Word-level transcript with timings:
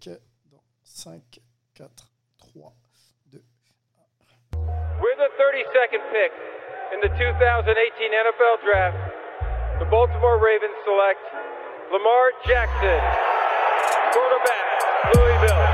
générique 0.00 0.20
dans 0.50 0.62
5, 0.84 1.22
4, 1.76 1.90
3, 2.38 2.72
2, 3.32 3.42
1. 4.52 4.58
With 5.00 5.18
the 5.18 5.30
32nd 5.38 6.02
pick 6.12 6.32
in 6.94 7.00
the 7.00 7.08
2018 7.08 8.12
NFL 8.12 8.62
Draft, 8.64 8.96
the 9.78 9.86
Baltimore 9.86 10.38
Ravens 10.38 10.76
select 10.84 11.20
Lamar 11.92 12.32
Jackson, 12.46 13.00
quarterback, 14.12 14.66
Louisville. 15.14 15.64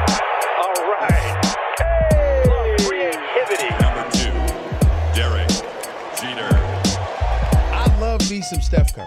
All 0.63 0.81
right. 0.91 1.11
Hey! 1.79 2.77
Creativity. 2.87 3.71
Number 3.81 4.05
two, 4.13 4.35
Derek 5.15 5.49
Jeter. 6.21 6.55
I 7.73 7.97
love 8.01 8.29
me 8.31 8.43
some 8.43 8.61
Steph 8.61 8.95
Curry. 8.95 9.07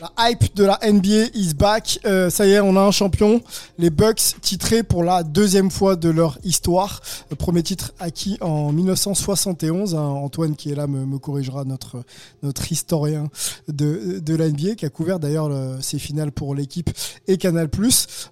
La 0.00 0.30
hype 0.30 0.54
de 0.54 0.62
la 0.62 0.78
NBA 0.80 1.30
is 1.34 1.54
back. 1.54 1.98
Euh, 2.04 2.30
ça 2.30 2.46
y 2.46 2.52
est, 2.52 2.60
on 2.60 2.76
a 2.76 2.80
un 2.80 2.92
champion. 2.92 3.42
Les 3.78 3.90
Bucks 3.90 4.36
titrés 4.40 4.84
pour 4.84 5.02
la 5.02 5.24
deuxième 5.24 5.72
fois 5.72 5.96
de 5.96 6.08
leur 6.08 6.38
histoire. 6.44 7.00
Premier 7.36 7.64
titre 7.64 7.92
acquis 7.98 8.38
en 8.40 8.70
1971. 8.70 9.96
Hein, 9.96 9.98
Antoine 9.98 10.54
qui 10.54 10.70
est 10.70 10.76
là 10.76 10.86
me, 10.86 11.18
corrigera, 11.18 11.64
notre 11.64 12.04
notre 12.44 12.70
historien 12.70 13.28
de, 13.66 14.20
de 14.20 14.36
la 14.36 14.48
NBA 14.48 14.76
qui 14.76 14.86
a 14.86 14.88
couvert 14.88 15.18
d'ailleurs 15.18 15.50
ces 15.80 15.98
finales 15.98 16.30
pour 16.30 16.54
l'équipe 16.54 16.90
et 17.26 17.36
Canal+. 17.36 17.68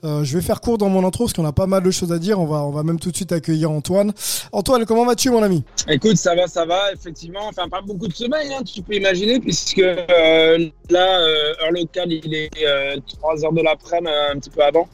Euh, 0.05 0.22
je 0.22 0.39
vais 0.39 0.44
faire 0.44 0.61
court 0.61 0.78
dans 0.78 0.89
mon 0.89 1.05
intro 1.05 1.25
parce 1.25 1.33
qu'on 1.33 1.44
a 1.47 1.53
pas 1.53 1.67
mal 1.67 1.83
de 1.83 1.91
choses 1.91 2.12
à 2.12 2.20
dire. 2.20 2.39
On 2.39 2.47
va 2.47 2.59
on 2.59 2.70
va 2.70 2.84
même 2.84 3.00
tout 3.00 3.11
de 3.11 3.17
suite 3.17 3.33
accueillir 3.33 3.72
Antoine. 3.72 4.12
Antoine, 4.53 4.87
comment 4.87 5.05
vas-tu 5.05 5.31
mon 5.31 5.42
ami? 5.42 5.64
Écoute, 5.89 6.17
ça 6.17 6.37
va, 6.37 6.47
ça 6.47 6.64
va. 6.64 6.92
Effectivement, 6.92 7.48
enfin 7.48 7.69
pas 7.69 7.81
beaucoup 7.81 8.06
de 8.06 8.14
semaines, 8.14 8.53
hein, 8.53 8.62
tu 8.62 8.83
peux 8.83 8.94
imaginer, 8.94 9.41
puisque 9.41 9.81
euh, 9.81 10.69
là. 10.91 11.56
Euh, 11.61 11.65
heure 11.65 11.73
locale, 11.73 12.12
il 12.12 12.35
est 12.35 12.51
euh, 12.65 12.97
3 13.21 13.45
heures 13.45 13.53
de 13.53 13.62
l'après-midi, 13.62 14.12
un 14.33 14.39
petit 14.39 14.51
peu 14.51 14.62
avant. 14.62 14.89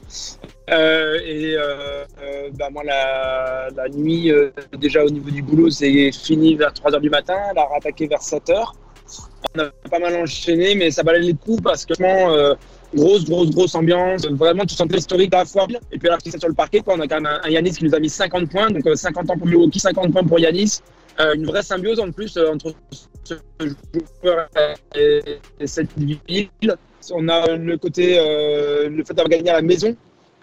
Euh, 0.70 1.18
et 1.24 1.54
euh, 1.56 2.04
bah, 2.54 2.68
moi, 2.70 2.82
la, 2.84 3.88
nuit, 3.92 4.32
déjà 4.78 5.04
au 5.04 5.10
niveau 5.10 5.30
du 5.30 5.42
boulot, 5.42 5.70
c'est 5.70 6.10
fini 6.12 6.54
vers 6.54 6.72
3 6.72 6.94
heures 6.94 7.00
du 7.00 7.10
matin. 7.10 7.36
Elle 7.50 7.58
a 7.58 7.66
rattaqué 7.66 8.06
vers 8.06 8.22
7 8.22 8.50
heures. 8.50 8.74
On 9.54 9.60
a 9.60 9.70
pas 9.90 9.98
mal 9.98 10.16
enchaîné, 10.16 10.74
mais 10.74 10.90
ça 10.90 11.02
valait 11.02 11.26
le 11.26 11.34
coup 11.34 11.56
parce 11.56 11.84
que 11.84 11.94
grosse, 12.94 13.24
grosse, 13.24 13.50
grosse 13.50 13.74
ambiance. 13.74 14.26
Vraiment, 14.26 14.64
tu 14.64 14.74
sentais 14.74 14.96
l'historique 14.96 15.34
à 15.34 15.38
la 15.38 15.44
fois. 15.44 15.66
Et 15.90 15.98
puis, 15.98 16.08
là, 16.08 16.18
sur 16.24 16.48
le 16.48 16.54
parquet, 16.54 16.80
quoi, 16.80 16.94
on 16.96 17.00
a 17.00 17.08
quand 17.08 17.20
même 17.20 17.26
un, 17.26 17.40
un, 17.42 17.50
Yanis 17.50 17.72
qui 17.72 17.84
nous 17.84 17.94
a 17.94 17.98
mis 17.98 18.08
50 18.08 18.48
points. 18.50 18.70
Donc, 18.70 18.82
50 18.94 19.30
ans 19.30 19.36
pour 19.36 19.46
Milwaukee, 19.46 19.80
50 19.80 20.12
points 20.12 20.24
pour 20.24 20.38
Yanis. 20.38 20.80
Euh, 21.20 21.34
une 21.34 21.46
vraie 21.46 21.62
symbiose 21.62 22.00
en 22.00 22.10
plus 22.10 22.36
euh, 22.36 22.50
entre 22.52 22.74
ce 23.24 23.34
joueur 24.22 24.48
et, 24.96 25.20
et, 25.60 25.66
cette 25.66 25.90
ville. 25.98 26.48
On 27.10 27.28
a 27.28 27.56
le 27.56 27.76
côté, 27.76 28.16
euh, 28.18 28.88
le 28.88 29.04
fait 29.04 29.14
d'avoir 29.14 29.28
gagné 29.28 29.50
à 29.50 29.54
la 29.54 29.62
maison, 29.62 29.94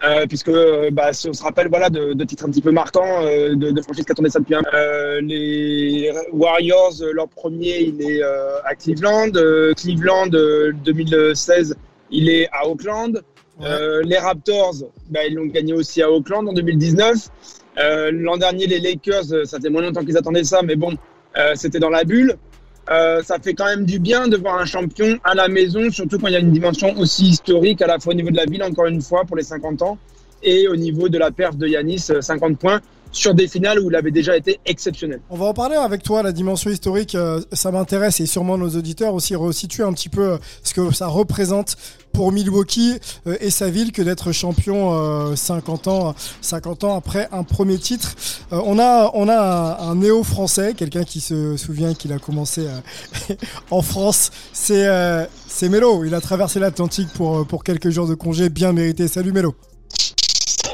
euh, 0.04 0.26
puisque 0.28 0.52
bah, 0.92 1.12
si 1.14 1.28
on 1.30 1.34
se 1.34 1.42
rappelle 1.42 1.70
voilà, 1.70 1.90
de, 1.90 2.14
de 2.14 2.24
titres 2.24 2.46
un 2.46 2.52
petit 2.52 2.62
peu 2.62 2.72
marquants 2.72 3.24
de, 3.24 3.72
de 3.72 3.82
franchise 3.82 4.06
qui 4.06 4.30
ça 4.30 4.40
depuis 4.40 4.56
un 4.56 5.22
Les 5.22 6.12
Warriors, 6.32 6.94
leur 7.14 7.28
premier, 7.30 7.80
il 7.80 8.02
est 8.02 8.22
à 8.22 8.76
Cleveland. 8.76 9.32
Cleveland, 9.76 10.28
2016, 10.28 11.76
il 12.12 12.30
est 12.30 12.48
à 12.52 12.68
Auckland. 12.68 13.22
Ouais. 13.60 14.04
les 14.04 14.18
Raptors, 14.18 14.76
bah, 15.10 15.26
ils 15.26 15.36
l'ont 15.36 15.48
gagné 15.48 15.74
aussi 15.74 16.02
à 16.02 16.10
Auckland 16.10 16.48
en 16.48 16.54
2019. 16.54 17.30
Euh, 17.80 18.12
L'an 18.12 18.38
dernier, 18.38 18.68
les 18.68 18.80
Lakers, 18.80 19.46
ça 19.46 19.60
fait 19.60 19.70
moins 19.70 19.82
longtemps 19.82 20.04
qu'ils 20.04 20.18
attendaient 20.18 20.44
ça, 20.44 20.62
mais 20.64 20.76
bon, 20.76 20.94
euh, 21.38 21.54
c'était 21.56 21.80
dans 21.80 21.90
la 21.90 22.04
bulle. 22.04 22.36
Euh, 22.90 23.22
ça 23.22 23.38
fait 23.40 23.54
quand 23.54 23.66
même 23.66 23.86
du 23.86 24.00
bien 24.00 24.28
de 24.28 24.36
voir 24.36 24.60
un 24.60 24.66
champion 24.66 25.20
à 25.24 25.36
la 25.36 25.48
maison, 25.48 25.90
surtout 25.92 26.18
quand 26.18 26.28
il 26.28 26.34
y 26.34 26.36
a 26.36 26.40
une 26.40 26.52
dimension 26.52 26.98
aussi 26.98 27.28
historique, 27.28 27.82
à 27.82 27.88
la 27.88 28.00
fois 28.00 28.14
au 28.14 28.16
niveau 28.16 28.32
de 28.32 28.36
la 28.36 28.46
ville, 28.46 28.64
encore 28.64 28.88
une 28.88 29.02
fois, 29.02 29.26
pour 29.26 29.38
les 29.38 29.44
50 29.44 29.82
ans, 29.84 29.98
et 30.42 30.68
au 30.68 30.76
niveau 30.76 31.08
de 31.08 31.18
la 31.18 31.32
perf 31.32 31.56
de 31.56 31.68
Yanis, 31.68 32.08
50 32.20 32.58
points 32.58 32.82
sur 33.12 33.34
des 33.34 33.48
finales 33.48 33.80
où 33.80 33.90
il 33.90 33.96
avait 33.96 34.12
déjà 34.12 34.38
été 34.38 34.60
exceptionnel. 34.66 35.22
On 35.30 35.38
va 35.38 35.46
en 35.46 35.54
parler 35.54 35.76
avec 35.76 36.04
toi, 36.04 36.24
la 36.24 36.32
dimension 36.32 36.70
historique, 36.70 37.16
euh, 37.16 37.42
ça 37.54 37.72
m'intéresse 37.72 38.20
et 38.20 38.26
sûrement 38.26 38.58
nos 38.58 38.70
auditeurs 38.70 39.14
aussi 39.14 39.36
resituer 39.36 39.84
un 39.84 39.94
petit 39.94 40.10
peu 40.10 40.34
euh, 40.34 40.38
ce 40.64 40.74
que 40.74 40.94
ça 40.94 41.08
représente 41.08 41.76
pour 42.14 42.32
Milwaukee 42.32 43.00
euh, 43.28 43.38
et 43.40 43.50
sa 43.50 43.70
ville 43.70 43.92
que 43.92 44.02
d'être 44.02 44.32
champion 44.32 45.36
50 45.36 45.88
ans 45.88 46.16
50 46.42 46.84
ans 46.84 46.96
après 46.98 47.28
un 47.32 47.44
premier 47.44 47.78
titre. 47.78 48.16
on 48.52 48.80
a 48.80 49.12
on 49.14 49.28
a 49.28 49.78
un, 49.80 49.90
un 49.90 49.96
néo 49.96 50.24
français, 50.24 50.74
quelqu'un 50.76 51.04
qui 51.04 51.20
se 51.20 51.58
souvient 51.58 51.94
qu'il 51.94 52.14
a 52.14 52.20
commencé 52.20 52.68
en 53.72 53.82
France, 53.82 54.32
c'est 54.54 54.88
c'est 55.48 55.70
Mélo, 55.70 56.04
il 56.04 56.14
a 56.14 56.22
traversé 56.22 56.60
l'Atlantique 56.60 57.10
pour 57.14 57.46
pour 57.46 57.64
quelques 57.64 57.90
jours 57.90 58.08
de 58.08 58.16
congé 58.16 58.50
bien 58.50 58.74
mérité. 58.74 59.08
Salut 59.08 59.32
Mélo. 59.32 59.56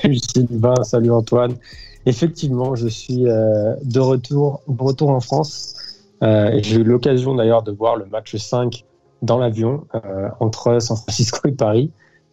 Salut 0.01 0.19
Sylvain, 0.19 0.83
salut 0.83 1.11
Antoine. 1.11 1.55
Effectivement, 2.05 2.75
je 2.75 2.87
suis 2.87 3.27
euh, 3.27 3.75
de 3.83 3.99
retour, 3.99 4.61
retour 4.67 5.09
en 5.09 5.19
France. 5.19 5.75
Euh, 6.23 6.59
J'ai 6.61 6.77
eu 6.77 6.83
l'occasion 6.83 7.35
d'ailleurs 7.35 7.63
de 7.63 7.71
voir 7.71 7.95
le 7.95 8.05
match 8.05 8.35
5 8.35 8.85
dans 9.21 9.37
l'avion 9.37 9.85
euh, 9.95 10.29
entre 10.39 10.79
San 10.79 10.97
Francisco 10.97 11.47
et 11.47 11.51
Paris, 11.51 11.91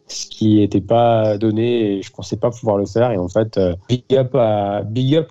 ce 0.09 0.27
qui 0.27 0.57
n'était 0.57 0.83
pas 0.83 1.39
donné 1.39 1.97
et 1.97 2.03
je 2.03 2.13
pensais 2.13 2.37
pas 2.37 2.51
pouvoir 2.51 2.77
le 2.77 2.85
faire. 2.85 3.13
Et 3.13 3.17
en 3.17 3.29
fait, 3.29 3.59
big, 3.89 4.05
up 4.13 4.35
à, 4.35 4.83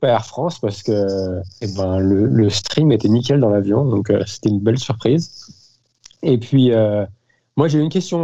Air 0.01 0.25
France 0.25 0.57
parce 0.57 0.81
que 0.81 1.39
eh 1.61 1.67
ben, 1.77 1.99
le, 1.99 2.25
le 2.25 2.49
stream 2.49 2.91
était 2.91 3.09
nickel 3.09 3.39
dans 3.39 3.49
l'avion, 3.49 3.85
donc 3.85 4.11
c'était 4.25 4.49
une 4.49 4.59
belle 4.59 4.79
surprise. 4.79 5.53
Et 6.23 6.39
puis, 6.39 6.71
moi 7.57 7.67
j'ai 7.67 7.79
une 7.79 7.89
question 7.89 8.23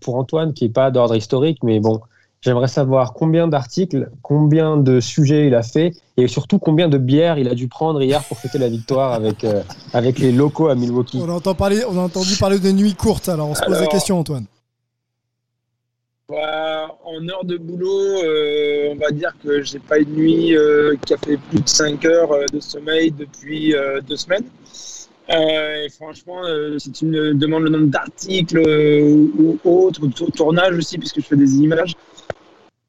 pour 0.00 0.14
Antoine 0.14 0.54
qui 0.54 0.64
n'est 0.64 0.72
pas 0.72 0.92
d'ordre 0.92 1.16
historique, 1.16 1.64
mais 1.64 1.80
bon, 1.80 2.00
J'aimerais 2.42 2.68
savoir 2.68 3.12
combien 3.12 3.48
d'articles, 3.48 4.10
combien 4.22 4.78
de 4.78 4.98
sujets 5.00 5.46
il 5.46 5.54
a 5.54 5.62
fait 5.62 5.92
et 6.16 6.26
surtout 6.26 6.58
combien 6.58 6.88
de 6.88 6.96
bières 6.96 7.38
il 7.38 7.48
a 7.48 7.54
dû 7.54 7.68
prendre 7.68 8.00
hier 8.00 8.24
pour 8.24 8.38
fêter 8.38 8.56
la 8.56 8.68
victoire 8.68 9.12
avec, 9.12 9.44
euh, 9.44 9.62
avec 9.92 10.18
les 10.18 10.32
locaux 10.32 10.68
à 10.68 10.74
Milwaukee. 10.74 11.20
On 11.22 11.28
a, 11.28 11.32
entendu 11.32 11.56
parler, 11.58 11.82
on 11.86 11.98
a 11.98 12.00
entendu 12.00 12.36
parler 12.36 12.58
de 12.58 12.70
nuits 12.70 12.94
courtes, 12.94 13.28
alors 13.28 13.48
on 13.48 13.54
se 13.54 13.60
pose 13.60 13.74
Alors, 13.74 13.82
la 13.82 13.88
question, 13.88 14.18
Antoine. 14.18 14.46
Bah, 16.30 16.96
en 17.04 17.28
heure 17.28 17.44
de 17.44 17.56
boulot, 17.56 18.22
euh, 18.22 18.92
on 18.92 18.96
va 18.96 19.10
dire 19.10 19.34
que 19.42 19.62
j'ai 19.62 19.80
pas 19.80 19.98
une 19.98 20.14
nuit 20.14 20.56
euh, 20.56 20.94
qui 21.04 21.12
a 21.12 21.16
fait 21.16 21.36
plus 21.36 21.60
de 21.60 21.68
5 21.68 22.04
heures 22.04 22.30
euh, 22.30 22.44
de 22.52 22.60
sommeil 22.60 23.10
depuis 23.10 23.74
euh, 23.74 24.00
deux 24.00 24.16
semaines. 24.16 24.44
Euh, 25.28 25.84
et 25.84 25.88
franchement, 25.88 26.42
si 26.78 26.90
tu 26.92 27.06
me 27.06 27.34
demandes 27.34 27.64
le 27.64 27.70
nombre 27.70 27.86
d'articles 27.86 28.58
ou 28.58 29.58
autres, 29.64 30.02
ou 30.02 30.06
de 30.06 30.30
tournage 30.30 30.76
aussi, 30.76 30.98
puisque 30.98 31.20
je 31.20 31.26
fais 31.26 31.36
des 31.36 31.56
images, 31.56 31.94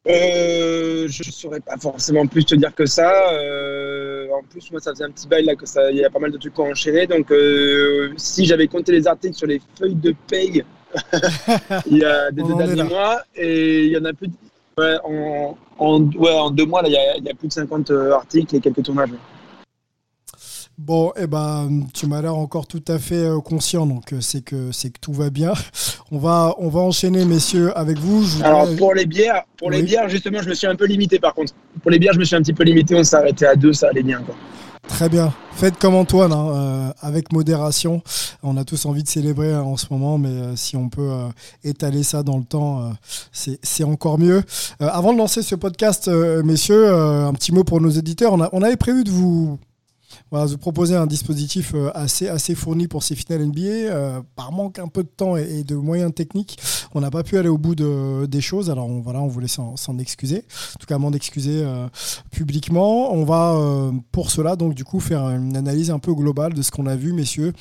euh, 0.08 1.08
je 1.08 1.24
ne 1.28 1.32
saurais 1.32 1.60
pas 1.60 1.78
forcément 1.78 2.26
plus 2.26 2.44
te 2.44 2.56
dire 2.56 2.74
que 2.74 2.86
ça. 2.86 3.12
Euh, 3.34 4.28
en 4.32 4.42
plus, 4.44 4.72
moi, 4.72 4.80
ça 4.80 4.92
faisait 4.92 5.04
un 5.04 5.12
petit 5.12 5.28
bail 5.28 5.46
là 5.46 5.56
que 5.56 5.66
ça, 5.68 5.92
il 5.92 5.98
y 5.98 6.04
a 6.06 6.10
pas 6.10 6.20
mal 6.20 6.32
de 6.32 6.38
trucs 6.38 6.58
à 6.58 6.64
enchaîner. 6.64 7.06
Donc, 7.06 7.32
euh, 7.32 8.12
si 8.18 8.46
j'avais 8.46 8.68
compté 8.68 8.92
les 8.92 9.08
articles 9.08 9.36
sur 9.36 9.48
les 9.48 9.62
feuilles 9.78 9.96
de 9.96 10.16
paye, 10.28 10.64
il 11.86 11.98
y 11.98 12.04
a 12.04 12.32
des 12.32 12.42
deux 12.42 12.56
derniers 12.56 12.84
mois 12.84 13.22
et 13.36 13.86
il 13.86 13.92
y 13.92 13.98
en 13.98 14.06
a 14.06 14.14
plus. 14.14 14.28
De, 14.28 14.34
ouais, 14.78 14.98
en, 15.04 15.58
en, 15.78 16.02
ouais, 16.04 16.34
en 16.34 16.50
deux 16.50 16.66
mois, 16.66 16.82
là, 16.82 16.88
il 16.90 16.94
y 16.94 16.98
a, 16.98 17.18
il 17.18 17.24
y 17.24 17.30
a 17.30 17.34
plus 17.36 17.48
de 17.48 17.54
50 17.54 17.92
articles 18.12 18.56
et 18.56 18.60
quelques 18.60 18.84
tournages. 18.84 19.12
Bon, 20.84 21.12
eh 21.16 21.28
ben, 21.28 21.86
tu 21.94 22.08
m'as 22.08 22.24
l'air 22.24 22.36
encore 22.36 22.66
tout 22.66 22.84
à 22.88 22.98
fait 22.98 23.14
euh, 23.14 23.40
conscient, 23.40 23.86
donc 23.86 24.14
euh, 24.14 24.18
c'est 24.20 24.42
que 24.42 24.72
c'est 24.72 24.90
que 24.90 25.00
tout 25.00 25.14
va 25.14 25.30
bien. 25.30 25.54
On 26.12 26.18
va 26.18 26.56
on 26.58 26.70
va 26.70 26.80
enchaîner, 26.82 27.24
messieurs, 27.24 27.72
avec 27.78 28.00
vous. 28.00 28.24
Je 28.24 28.44
Alors 28.44 28.68
pour 28.76 28.94
les 28.96 29.06
bières, 29.06 29.44
pour 29.58 29.70
oui. 29.70 29.78
les 29.78 29.84
bières, 29.84 30.10
justement, 30.10 30.42
je 30.42 30.50
me 30.50 30.56
suis 30.56 30.68
un 30.68 30.76
peu 30.76 30.86
limité. 30.86 31.20
Par 31.20 31.34
contre, 31.36 31.54
pour 31.82 31.92
les 31.92 32.00
bières, 32.00 32.14
je 32.14 32.20
me 32.20 32.26
suis 32.26 32.36
un 32.36 32.42
petit 32.42 32.52
peu 32.52 32.64
limité. 32.64 32.96
On 32.96 33.04
s'est 33.04 33.16
arrêté 33.16 33.46
à 33.46 33.56
deux, 33.56 33.72
ça 33.74 33.90
allait 33.90 34.04
bien, 34.04 34.22
quoi. 34.22 34.36
Très 34.88 35.08
bien. 35.08 35.34
Faites 35.54 35.78
comme 35.78 35.96
Antoine, 35.96 36.34
hein, 36.34 36.50
euh, 36.50 36.92
avec 37.00 37.32
modération. 37.32 38.02
On 38.44 38.58
a 38.58 38.66
tous 38.66 38.86
envie 38.86 39.04
de 39.04 39.08
célébrer 39.08 39.54
hein, 39.54 39.62
en 39.62 39.78
ce 39.78 39.86
moment, 39.92 40.18
mais 40.18 40.30
euh, 40.30 40.56
si 40.56 40.76
on 40.76 40.90
peut 40.90 41.12
euh, 41.12 41.30
étaler 41.64 42.04
ça 42.04 42.24
dans 42.24 42.38
le 42.38 42.44
temps, 42.44 42.92
c'est 43.32 43.84
encore 43.84 44.18
mieux. 44.20 44.44
avant 44.80 45.14
de 45.14 45.18
lancer 45.18 45.44
ce 45.44 45.56
podcast, 45.56 46.10
messieurs, 46.10 46.94
un 46.94 47.34
petit 47.34 47.52
mot 47.52 47.64
pour 47.64 47.80
nos 47.80 47.90
éditeurs. 47.90 48.34
On, 48.34 48.42
a, 48.42 48.50
on 48.52 48.64
avait 48.64 48.76
prévu 48.76 49.04
de 49.04 49.12
vous 49.12 49.60
va 50.32 50.46
vous 50.46 50.58
proposer 50.58 50.96
un 50.96 51.08
dispositif 51.08 51.76
assez, 51.94 52.28
assez 52.28 52.56
fourni 52.56 52.88
pour 52.88 53.04
ces 53.04 53.16
finales 53.16 53.46
NBA. 53.46 54.24
par 54.36 54.52
manque 54.52 54.80
un 54.80 54.88
peu 54.88 55.04
de 55.04 55.10
temps 55.10 55.38
et, 55.38 55.64
de 55.64 55.76
moyens 55.76 56.14
techniques, 56.14 56.60
on 56.94 57.02
n'a 57.02 57.12
pas 57.12 57.24
pu 57.24 57.38
aller 57.38 57.50
au 57.50 57.58
bout 57.58 57.76
de, 57.76 58.26
des 58.26 58.42
choses. 58.42 58.70
Alors 58.70 58.88
on, 58.88 59.02
voilà, 59.02 59.22
on 59.22 59.28
voulait 59.28 59.48
s'en 59.48 59.98
excuser, 60.00 60.46
en 60.76 60.80
tout 60.80 60.88
cas 60.88 60.98
m'en 60.98 61.12
excuser 61.12 61.66
publiquement. 62.32 63.14
On 63.14 63.24
va 63.24 63.92
pour 64.12 64.32
cela 64.32 64.56
donc 64.56 64.74
du 64.74 64.84
coup 64.84 65.00
faire 65.00 65.30
une 65.30 65.58
analyse 65.58 65.92
un 65.92 66.00
peu 66.00 66.14
globale 66.14 66.54
de 66.54 66.62
ce 66.62 66.72
qu'on 66.72 66.88
a 66.88 66.96
vu, 66.96 67.14
messieurs, 67.14 67.54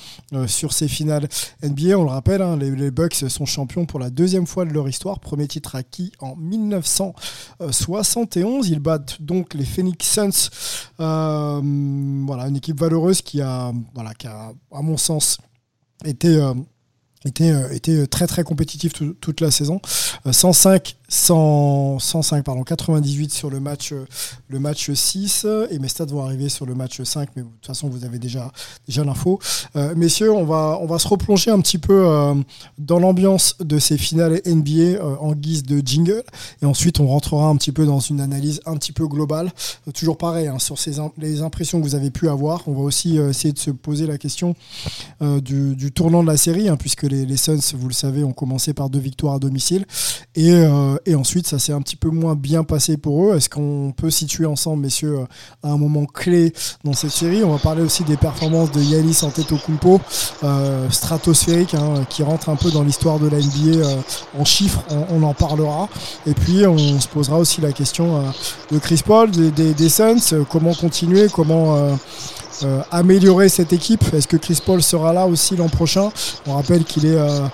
sur 0.46 0.72
ces 0.72 0.88
finales 0.88 1.28
NBA. 1.62 1.98
On 1.98 2.04
le 2.04 2.10
rappelle, 2.10 2.42
hein, 2.42 2.56
les, 2.56 2.90
Bucks 2.90 3.14
sont 3.14 3.46
champions 3.46 3.86
pour 3.86 4.00
la 4.00 4.10
deuxième 4.10 4.46
fois 4.46 4.64
de 4.64 4.72
leur 4.72 4.88
histoire. 4.88 5.20
Premier 5.20 5.46
titre 5.46 5.76
acquis 5.76 6.10
en 6.20 6.34
1971. 6.36 8.68
Ils 8.68 8.80
battent 8.80 9.22
donc 9.22 9.54
les 9.54 9.64
Phoenix 9.64 10.04
Suns. 10.06 10.50
Euh, 11.00 11.60
voilà, 12.26 12.48
une 12.48 12.56
équipe 12.60 12.78
valeureuse 12.78 13.22
qui 13.22 13.40
a, 13.40 13.72
voilà, 13.94 14.12
qui 14.14 14.26
a 14.26 14.52
à 14.70 14.82
mon 14.82 14.98
sens, 14.98 15.38
été, 16.04 16.36
euh, 16.36 16.54
été, 17.24 17.50
euh, 17.50 18.06
très 18.06 18.26
très 18.26 18.44
compétitif 18.44 18.92
toute 18.92 19.40
la 19.40 19.50
saison. 19.50 19.80
105 20.30 20.96
100, 21.10 21.98
105, 21.98 22.44
pardon, 22.44 22.62
98 22.62 23.32
sur 23.32 23.50
le 23.50 23.58
match, 23.60 23.92
le 24.48 24.58
match 24.58 24.90
6 24.90 25.46
et 25.70 25.78
mes 25.80 25.88
stats 25.88 26.06
vont 26.06 26.24
arriver 26.24 26.48
sur 26.48 26.66
le 26.66 26.74
match 26.74 27.02
5, 27.02 27.30
mais 27.34 27.42
de 27.42 27.48
toute 27.48 27.66
façon 27.66 27.88
vous 27.88 28.04
avez 28.04 28.18
déjà, 28.18 28.52
déjà 28.86 29.04
l'info. 29.04 29.40
Euh, 29.76 29.94
messieurs, 29.96 30.32
on 30.32 30.44
va, 30.44 30.78
on 30.80 30.86
va 30.86 30.98
se 30.98 31.08
replonger 31.08 31.50
un 31.50 31.60
petit 31.60 31.78
peu 31.78 32.06
euh, 32.06 32.34
dans 32.78 33.00
l'ambiance 33.00 33.56
de 33.58 33.78
ces 33.78 33.98
finales 33.98 34.40
NBA 34.46 34.98
euh, 35.00 35.16
en 35.20 35.32
guise 35.32 35.64
de 35.64 35.82
jingle 35.84 36.22
et 36.62 36.66
ensuite 36.66 37.00
on 37.00 37.08
rentrera 37.08 37.48
un 37.48 37.56
petit 37.56 37.72
peu 37.72 37.86
dans 37.86 38.00
une 38.00 38.20
analyse 38.20 38.60
un 38.64 38.76
petit 38.76 38.92
peu 38.92 39.06
globale. 39.08 39.50
toujours 39.94 40.16
pareil, 40.16 40.46
hein, 40.46 40.60
sur 40.60 40.78
ces, 40.78 40.92
les 41.18 41.42
impressions 41.42 41.80
que 41.80 41.84
vous 41.84 41.96
avez 41.96 42.10
pu 42.10 42.28
avoir. 42.28 42.62
On 42.68 42.72
va 42.72 42.82
aussi 42.82 43.18
essayer 43.18 43.52
de 43.52 43.58
se 43.58 43.72
poser 43.72 44.06
la 44.06 44.16
question 44.16 44.54
du, 45.20 45.74
du, 45.74 45.92
tournant 45.92 46.22
de 46.22 46.28
la 46.28 46.36
série, 46.36 46.68
hein, 46.68 46.76
puisque 46.76 47.02
les, 47.02 47.26
les 47.26 47.36
Suns, 47.36 47.74
vous 47.74 47.88
le 47.88 47.94
savez, 47.94 48.22
ont 48.22 48.32
commencé 48.32 48.74
par 48.74 48.90
deux 48.90 48.98
victoires 48.98 49.34
à 49.34 49.38
domicile 49.38 49.86
et 50.34 50.52
et 51.06 51.14
ensuite, 51.14 51.46
ça 51.46 51.58
s'est 51.58 51.72
un 51.72 51.80
petit 51.80 51.96
peu 51.96 52.10
moins 52.10 52.34
bien 52.34 52.64
passé 52.64 52.96
pour 52.96 53.24
eux. 53.24 53.36
Est-ce 53.36 53.48
qu'on 53.48 53.92
peut 53.96 54.10
situer 54.10 54.46
ensemble, 54.46 54.82
messieurs, 54.82 55.20
à 55.62 55.68
un 55.68 55.76
moment 55.76 56.06
clé 56.06 56.52
dans 56.84 56.92
cette 56.92 57.10
série? 57.10 57.44
On 57.44 57.50
va 57.50 57.58
parler 57.58 57.82
aussi 57.82 58.04
des 58.04 58.16
performances 58.16 58.70
de 58.72 58.80
Yanis 58.80 59.18
Antetokounmpo, 59.22 60.00
euh, 60.44 60.90
stratosphérique, 60.90 61.74
hein, 61.74 62.04
qui 62.08 62.22
rentre 62.22 62.48
un 62.48 62.56
peu 62.56 62.70
dans 62.70 62.82
l'histoire 62.82 63.18
de 63.18 63.28
la 63.28 63.38
NBA 63.38 63.86
euh, 63.86 63.96
en 64.38 64.44
chiffres. 64.44 64.82
On, 65.10 65.22
en 65.22 65.34
parlera. 65.34 65.88
Et 66.26 66.34
puis, 66.34 66.66
on 66.66 67.00
se 67.00 67.08
posera 67.08 67.38
aussi 67.38 67.60
la 67.60 67.72
question 67.72 68.16
euh, 68.16 68.22
de 68.72 68.78
Chris 68.78 69.02
Paul, 69.04 69.30
des, 69.30 69.50
des, 69.50 69.88
Suns. 69.88 70.44
comment 70.48 70.74
continuer 70.74 71.28
Comment 71.32 71.96
euh, 72.62 72.82
améliorer 72.90 73.48
cette 73.48 73.72
équipe 73.72 74.02
Est-ce 74.12 74.28
que 74.28 74.36
Chris 74.36 74.60
Paul 74.64 74.82
sera 74.82 75.12
là 75.12 75.26
aussi 75.26 75.56
l'an 75.56 75.68
prochain? 75.68 76.10
On 76.46 76.54
rappelle 76.54 76.84
qu'il 76.84 77.06
est, 77.06 77.16
euh, 77.16 77.48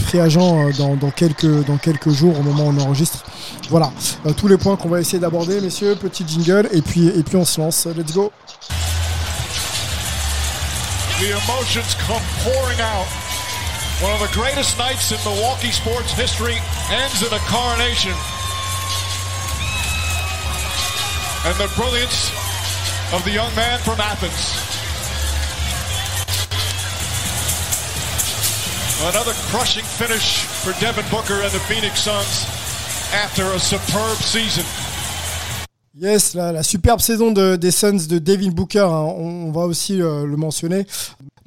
free 0.00 0.20
agent 0.20 0.68
euh, 0.68 0.72
dans, 0.72 1.10
quelques, 1.10 1.64
dans 1.66 1.76
quelques 1.76 2.10
jours 2.10 2.38
au 2.38 2.42
moment 2.42 2.64
où 2.64 2.74
on 2.76 2.80
enregistre. 2.80 3.24
Voilà, 3.70 3.92
tous 4.36 4.48
les 4.48 4.56
points 4.56 4.76
qu'on 4.76 4.88
va 4.88 5.00
essayer 5.00 5.18
d'aborder, 5.18 5.60
messieurs. 5.60 5.94
Petit 5.94 6.24
jingle 6.26 6.68
et 6.72 6.82
puis, 6.82 7.06
et 7.08 7.22
puis 7.22 7.36
on 7.36 7.44
se 7.44 7.60
lance. 7.60 7.86
Let's 7.96 8.12
go. 8.12 8.32
The 11.20 11.30
emotions 11.30 11.94
come 12.06 12.22
pouring 12.42 12.80
out. 12.80 13.06
One 14.00 14.12
of 14.12 14.20
the 14.20 14.32
greatest 14.32 14.78
nights 14.78 15.10
in 15.10 15.18
Milwaukee 15.24 15.72
sports 15.72 16.12
history 16.12 16.56
ends 16.90 17.22
in 17.22 17.34
a 17.34 17.40
coronation. 17.50 18.14
And 21.44 21.54
the 21.58 21.68
brilliance 21.76 22.30
of 23.12 23.24
the 23.24 23.30
young 23.30 23.54
man 23.54 23.78
from 23.80 23.98
Athens. 24.00 24.54
Another 29.00 29.32
crushing 29.50 29.84
finish 29.84 30.42
for 30.42 30.72
Devin 30.80 31.04
Booker 31.10 31.40
and 31.40 31.50
the 31.52 31.60
Phoenix 31.60 32.00
Suns 32.00 32.46
after 33.14 33.44
a 33.52 33.58
superb 33.58 34.16
season. 34.18 34.64
Yes, 35.94 36.34
la, 36.34 36.52
la 36.52 36.62
superbe 36.62 37.00
saison 37.00 37.32
de, 37.32 37.56
des 37.56 37.70
Suns 37.70 38.06
de 38.08 38.18
Devin 38.18 38.50
Booker, 38.50 38.80
hein, 38.80 39.14
on, 39.16 39.48
on, 39.48 39.52
va 39.52 39.62
aussi 39.62 40.02
euh, 40.02 40.26
le 40.26 40.36
mentionner. 40.36 40.86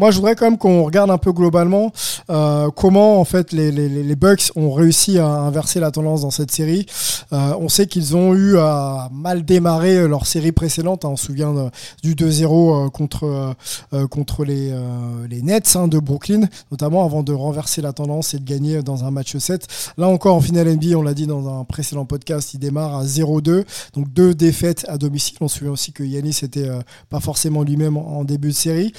Moi, 0.02 0.10
je 0.10 0.16
voudrais 0.16 0.36
quand 0.36 0.46
même 0.46 0.58
qu'on 0.58 0.84
regarde 0.84 1.12
un 1.12 1.20
peu 1.20 1.32
globalement 1.32 1.92
euh, 2.32 2.72
comment 2.72 3.20
en 3.20 3.24
fait 3.24 3.52
les, 3.52 4.16
Bucks 4.16 4.52
ont 4.56 4.72
réussi 4.72 5.20
à 5.20 5.28
inverser 5.28 5.80
la 5.80 5.92
tendance 5.92 6.22
dans 6.22 6.32
cette 6.32 6.50
série. 6.50 6.88
Euh, 7.34 7.54
on 7.60 7.70
sait 7.70 7.86
qu'ils 7.86 8.16
ont 8.16 8.34
eu 8.34 8.58
à 8.58 9.10
mal 9.14 9.46
démarrer 9.46 10.08
leur 10.08 10.26
série 10.26 10.52
précédente. 10.52 11.06
Hein, 11.06 11.10
on 11.12 11.18
se 11.18 11.28
souvient 11.28 11.54
de, 11.54 11.70
du 12.02 12.16
2-0 12.16 12.88
euh, 12.88 12.90
contre 12.90 13.54
euh, 13.94 14.08
contre 14.08 14.44
les, 14.44 14.72
euh, 14.72 15.28
les 15.30 15.44
Nets 15.44 15.76
hein, 15.76 15.88
de 15.88 16.00
Brooklyn, 16.00 16.48
notamment 16.72 17.06
avant 17.06 17.22
de 17.22 17.34
renverser 17.34 17.84
la 17.84 17.94
tendance 17.94 18.34
et 18.34 18.40
de 18.40 18.44
gagner 18.44 18.82
dans 18.82 19.04
un 19.04 19.12
match 19.12 19.38
7. 19.38 19.68
Là 20.00 20.08
encore 20.08 20.36
en 20.36 20.42
finale 20.42 20.68
NBA, 20.68 20.98
on 20.98 21.04
l'a 21.04 21.14
dit 21.14 21.28
dans 21.28 21.60
un 21.60 21.64
précédent 21.64 22.06
podcast, 22.06 22.56
il 22.56 22.60
démarre 22.60 22.96
à 22.96 23.06
0-2, 23.06 23.66
donc 23.94 24.12
deux 24.12 24.34
défaites 24.34 24.84
à 24.88 24.98
domicile. 24.98 25.38
On 25.42 25.48
se 25.48 25.60
souvient 25.60 25.74
aussi 25.74 25.92
que 25.92 26.04
Yanis 26.04 26.40
était 26.42 26.70
pas 27.12 27.20
forcément 27.20 27.62
lui-même 27.62 27.98
en, 27.98 28.24
début 28.24 28.50
de 28.50 28.56
série. 28.56 28.94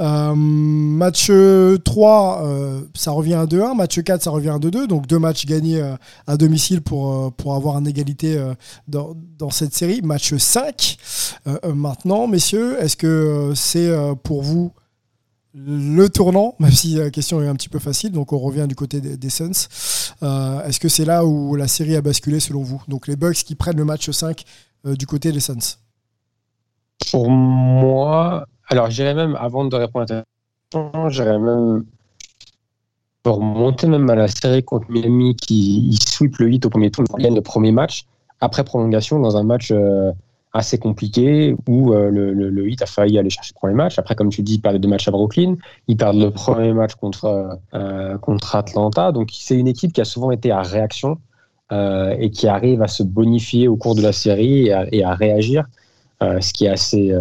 Euh, 0.00 0.34
match 0.46 1.30
3, 1.84 2.42
euh, 2.44 2.80
ça 2.94 3.10
revient 3.10 3.34
à 3.34 3.46
2-1. 3.46 3.76
Match 3.76 4.00
4, 4.00 4.22
ça 4.22 4.30
revient 4.30 4.50
à 4.50 4.58
2-2. 4.58 4.86
Donc 4.86 5.06
deux 5.06 5.18
matchs 5.18 5.46
gagnés 5.46 5.80
euh, 5.80 5.96
à 6.26 6.36
domicile 6.36 6.82
pour, 6.82 7.32
pour 7.34 7.54
avoir 7.54 7.78
une 7.78 7.86
égalité 7.86 8.42
dans, 8.88 9.14
dans, 9.38 9.50
cette 9.50 9.74
série. 9.74 10.02
Match 10.02 10.34
5. 10.34 10.96
maintenant, 11.74 12.26
messieurs, 12.26 12.80
est-ce 12.80 12.96
que 12.96 13.52
c'est 13.54 13.90
pour 14.22 14.42
vous 14.42 14.72
le 15.54 16.08
tournant, 16.08 16.54
même 16.60 16.70
si 16.70 16.96
la 16.96 17.10
question 17.10 17.42
est 17.42 17.48
un 17.48 17.54
petit 17.54 17.70
peu 17.70 17.78
facile, 17.78 18.12
donc 18.12 18.32
on 18.32 18.38
revient 18.38 18.66
du 18.68 18.74
côté 18.74 19.00
des, 19.00 19.30
Suns. 19.30 19.68
Est-ce 20.22 20.80
que 20.80 20.88
c'est 20.88 21.04
là 21.04 21.24
où 21.24 21.54
la 21.56 21.68
série 21.68 21.96
a 21.96 22.02
basculé 22.02 22.40
selon 22.40 22.62
vous? 22.62 22.82
Donc 22.88 23.06
les 23.06 23.16
Bucks 23.16 23.36
qui 23.36 23.54
prennent 23.54 23.78
le 23.78 23.84
match 23.84 24.10
5 24.10 24.44
du 24.84 25.06
côté 25.06 25.32
des 25.32 25.40
Suns 25.40 25.78
Pour 27.10 27.30
moi, 27.30 28.46
alors 28.68 28.90
j'irais 28.90 29.14
même, 29.14 29.36
avant 29.36 29.64
de 29.64 29.76
répondre 29.76 30.12
à 30.12 30.24
J'irais 31.08 31.38
même 31.38 31.84
pour 33.26 33.40
monter 33.40 33.88
même 33.88 34.08
à 34.08 34.14
la 34.14 34.28
série 34.28 34.62
contre 34.62 34.88
Miami 34.88 35.34
qui 35.34 35.98
sweep 36.00 36.36
le 36.38 36.46
8 36.46 36.66
au 36.66 36.70
premier 36.70 36.92
tour, 36.92 37.04
gagne 37.18 37.34
le 37.34 37.40
premier 37.40 37.72
match 37.72 38.06
après 38.40 38.62
prolongation 38.62 39.18
dans 39.18 39.36
un 39.36 39.42
match 39.42 39.72
euh, 39.72 40.12
assez 40.52 40.78
compliqué 40.78 41.56
où 41.66 41.92
euh, 41.92 42.08
le, 42.10 42.32
le, 42.32 42.62
8 42.62 42.82
a 42.82 42.86
failli 42.86 43.18
aller 43.18 43.30
chercher 43.30 43.52
le 43.52 43.58
premier 43.58 43.74
match. 43.74 43.98
Après, 43.98 44.14
comme 44.14 44.28
tu 44.28 44.42
dis, 44.42 44.54
ils 44.54 44.60
perdent 44.60 44.76
deux 44.76 44.88
matchs 44.88 45.08
à 45.08 45.10
Brooklyn, 45.10 45.56
ils 45.88 45.96
perdent 45.96 46.20
le 46.20 46.30
premier 46.30 46.72
match 46.72 46.94
contre, 46.94 47.58
euh, 47.74 48.16
contre 48.18 48.54
Atlanta. 48.54 49.10
Donc 49.10 49.30
c'est 49.32 49.56
une 49.56 49.66
équipe 49.66 49.92
qui 49.92 50.00
a 50.00 50.04
souvent 50.04 50.30
été 50.30 50.52
à 50.52 50.62
réaction 50.62 51.18
et 51.72 52.30
qui 52.30 52.46
arrive 52.46 52.80
à 52.80 52.86
se 52.86 53.02
bonifier 53.02 53.66
au 53.66 53.74
cours 53.74 53.96
de 53.96 54.02
la 54.02 54.12
série 54.12 54.68
et 54.68 55.02
à, 55.02 55.14
réagir, 55.14 55.64
ce 56.20 56.52
qui 56.52 56.66
est 56.66 56.68
assez 56.68 57.12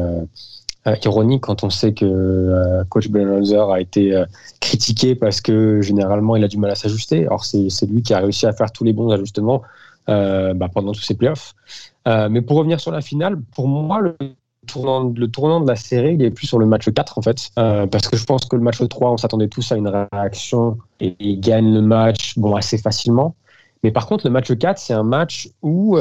ironique 1.04 1.42
quand 1.42 1.64
on 1.64 1.70
sait 1.70 1.94
que 1.94 2.06
euh, 2.06 2.84
coach 2.90 3.10
Budenholzer 3.10 3.70
a 3.72 3.82
été 3.82 4.16
euh, 4.16 4.26
critiqué 4.60 5.16
parce 5.16 5.42
que 5.42 5.82
généralement 5.82 6.36
il 6.36 6.44
a 6.44 6.48
du 6.48 6.58
mal 6.58 6.72
à 6.72 6.76
s'ajuster. 6.76 7.28
Or 7.30 7.44
c'est 7.44 7.86
lui 7.88 8.02
qui 8.04 8.14
a 8.14 8.20
réussi 8.20 8.46
à 8.46 8.54
faire 8.54 8.72
tous 8.72 8.84
les 8.84 8.94
bons 8.94 9.10
ajustements 9.12 9.62
bah, 10.08 10.70
pendant 10.72 10.92
tous 10.92 11.02
ces 11.02 11.16
playoffs. 11.16 11.56
mais 12.06 12.42
pour 12.42 12.58
revenir 12.58 12.80
sur 12.80 12.92
la 12.92 13.02
finale, 13.02 13.42
pour 13.56 13.68
moi 13.68 14.00
le 14.02 14.16
tournant, 14.68 15.12
le 15.16 15.28
tournant 15.28 15.62
de 15.62 15.68
la 15.68 15.76
série, 15.76 16.14
il 16.14 16.22
est 16.24 16.30
plus 16.30 16.46
sur 16.46 16.60
le 16.60 16.68
match 16.68 16.88
4 16.88 17.18
en 17.18 17.22
fait. 17.24 17.50
parce 17.56 18.08
que 18.08 18.16
je 18.16 18.24
pense 18.26 18.46
que 18.46 18.56
le 18.56 18.62
match 18.62 18.88
3, 18.88 19.12
on 19.12 19.18
s'attendait 19.18 19.48
tous 19.48 19.72
à 19.72 19.78
une 19.78 19.88
réaction 19.88 20.78
et 21.00 21.16
il 21.20 21.40
gagne 21.40 21.74
le 21.74 21.82
match 21.82 22.38
bon, 22.38 22.56
assez 22.56 22.78
facilement. 22.78 23.36
Mais 23.84 23.92
par 23.92 24.06
contre, 24.06 24.28
le 24.28 24.32
match 24.32 24.56
4, 24.56 24.78
c'est 24.78 24.94
un 24.94 25.04
match 25.04 25.50
où 25.64 25.98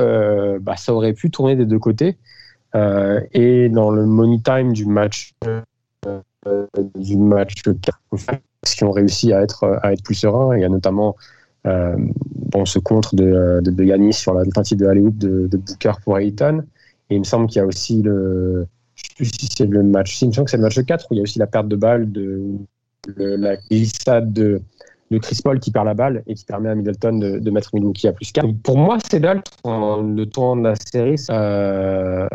bah, 0.61 0.77
ça 0.77 0.93
aurait 0.93 1.15
pu 1.15 1.31
tourner 1.31 1.57
des 1.57 1.65
deux 1.65 1.79
côtés. 1.79 2.19
Euh, 2.75 3.21
et 3.33 3.69
dans 3.69 3.91
le 3.91 4.05
money 4.05 4.41
time 4.45 4.73
du 4.73 4.85
match 4.85 5.33
euh, 5.47 6.67
du 6.97 7.17
match 7.17 7.63
qui 7.63 8.85
ont 8.85 8.91
réussi 8.91 9.33
à 9.33 9.43
être 9.43 9.79
à 9.83 9.93
être 9.93 10.03
plus 10.03 10.15
serein. 10.15 10.57
Il 10.57 10.63
y 10.63 10.65
a 10.65 10.69
notamment 10.69 11.17
euh, 11.67 11.97
ce 12.65 12.79
contre 12.79 13.15
de, 13.15 13.61
de, 13.63 13.71
de 13.71 14.13
sur 14.13 14.35
la 14.35 14.45
tentative 14.45 14.79
de 14.79 14.87
Hollywood 14.87 15.17
de, 15.19 15.47
de 15.47 15.57
Booker 15.57 15.93
pour 16.03 16.19
Ayton. 16.19 16.65
Et 17.11 17.17
il 17.17 17.21
me 17.21 17.25
semble 17.25 17.47
qu'il 17.47 17.59
y 17.59 17.63
a 17.63 17.67
aussi 17.67 18.03
le. 18.03 18.67
Je 18.95 19.03
sais 19.03 19.15
plus 19.17 19.25
si 19.27 19.49
c'est 19.57 19.67
le 19.67 19.83
match. 19.83 20.17
Si, 20.17 20.25
il 20.25 20.29
me 20.29 20.45
que 20.45 20.51
c'est 20.51 20.57
le 20.57 20.63
match 20.63 20.81
4 20.81 21.07
où 21.11 21.15
il 21.15 21.17
y 21.19 21.21
a 21.21 21.23
aussi 21.23 21.39
la 21.39 21.47
perte 21.47 21.69
de 21.69 21.77
balle, 21.77 22.11
de, 22.11 22.59
la 23.19 23.57
glissade 23.57 24.33
de, 24.33 24.63
de 25.11 25.19
Chris 25.19 25.39
Paul 25.43 25.61
qui 25.61 25.71
perd 25.71 25.87
la 25.87 25.95
balle 25.95 26.23
et 26.27 26.35
qui 26.35 26.45
permet 26.45 26.71
à 26.71 26.75
Middleton 26.75 27.19
de, 27.19 27.39
de 27.39 27.51
mettre 27.51 27.71
Milwaukee 27.75 28.09
à 28.09 28.13
plus 28.13 28.33
4. 28.33 28.47
Pour 28.63 28.79
moi, 28.79 28.99
c'est 29.09 29.21
là 29.21 29.35
le 29.35 30.25
tournant 30.25 30.57
de 30.57 30.69
la 30.69 30.75
série. 30.77 31.17
Euh, 31.31 32.27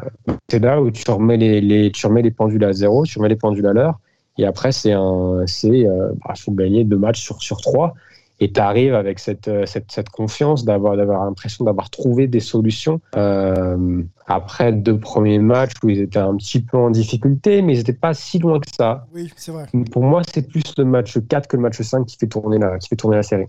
c'est 0.50 0.60
là 0.60 0.82
où 0.82 0.92
tu 0.92 1.10
remets 1.10 1.38
les, 1.38 1.62
les, 1.62 1.92
tu 1.92 2.06
remets 2.06 2.22
les 2.22 2.32
pendules 2.32 2.64
à 2.64 2.74
zéro, 2.74 3.06
tu 3.06 3.18
remets 3.18 3.30
les 3.30 3.36
pendules 3.36 3.66
à 3.68 3.74
l'heure. 3.74 4.00
Et 4.38 4.46
après, 4.46 4.72
c'est 4.72 4.94
un, 4.94 5.44
c'est, 5.48 5.86
euh, 5.86 6.12
bah, 6.26 6.34
faut 6.38 6.54
gagner 6.54 6.84
deux 6.84 6.98
matchs 6.98 7.22
sur, 7.22 7.42
sur 7.42 7.60
trois. 7.60 7.94
Et 8.40 8.52
tu 8.52 8.60
arrives 8.60 8.96
avec 8.96 9.20
cette, 9.20 9.50
cette, 9.66 9.92
cette 9.92 10.10
confiance 10.10 10.66
d'avoir 10.66 10.96
d'avoir 10.96 11.26
l'impression 11.26 11.66
d'avoir 11.66 11.90
trouvé 11.90 12.28
des 12.28 12.40
solutions 12.40 13.02
euh, 13.16 14.02
après 14.28 14.72
deux 14.72 15.00
premiers 15.00 15.40
matchs 15.40 15.74
où 15.84 15.90
ils 15.90 16.02
étaient 16.02 16.20
un 16.20 16.36
petit 16.36 16.62
peu 16.62 16.78
en 16.78 16.90
difficulté, 16.90 17.62
mais 17.62 17.74
ils 17.74 17.78
n'étaient 17.78 17.94
pas 17.94 18.14
si 18.14 18.40
loin 18.40 18.60
que 18.60 18.70
ça. 18.72 19.08
Oui, 19.14 19.32
c'est 19.36 19.52
vrai. 19.52 19.66
Pour 19.92 20.04
moi, 20.04 20.22
c'est 20.32 20.48
plus 20.48 20.64
le 20.78 20.86
match 20.86 21.18
4 21.28 21.48
que 21.48 21.58
le 21.58 21.64
match 21.64 21.82
5 21.82 22.06
qui 22.06 22.18
fait 22.18 22.28
tourner 22.28 22.60
la, 22.60 22.78
qui 22.78 22.88
fait 22.88 22.96
tourner 22.96 23.18
la 23.18 23.24
série. 23.24 23.48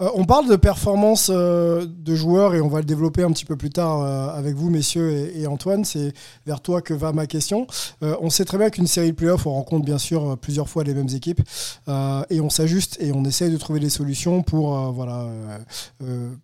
Euh, 0.00 0.10
on 0.14 0.24
parle 0.24 0.48
de 0.48 0.56
performance 0.56 1.30
euh, 1.32 1.86
de 1.86 2.14
joueurs 2.14 2.54
et 2.54 2.60
on 2.60 2.68
va 2.68 2.80
le 2.80 2.84
développer 2.84 3.22
un 3.22 3.30
petit 3.30 3.44
peu 3.44 3.56
plus 3.56 3.70
tard 3.70 4.02
euh, 4.02 4.28
avec 4.28 4.54
vous, 4.54 4.68
messieurs 4.68 5.32
et, 5.34 5.46
Antoine. 5.46 5.84
C'est 5.84 6.12
vers 6.44 6.60
toi 6.60 6.82
que 6.82 6.92
va 6.92 7.12
ma 7.12 7.26
question. 7.26 7.66
On 8.02 8.30
sait 8.30 8.44
très 8.44 8.58
bien 8.58 8.70
qu'une 8.70 8.86
série 8.86 9.12
de 9.12 9.16
playoffs, 9.16 9.46
on 9.46 9.52
rencontre 9.52 9.84
bien 9.84 9.98
sûr 9.98 10.36
plusieurs 10.38 10.68
fois 10.68 10.84
les 10.84 10.92
mêmes 10.92 11.08
équipes 11.14 11.40
et 11.88 12.40
on 12.40 12.50
s'ajuste 12.50 12.96
et 13.00 13.12
on 13.12 13.24
essaye 13.24 13.50
de 13.50 13.56
trouver 13.56 13.80
des 13.80 13.90
solutions 13.90 14.42
pour 14.42 14.74
voilà, 14.92 15.28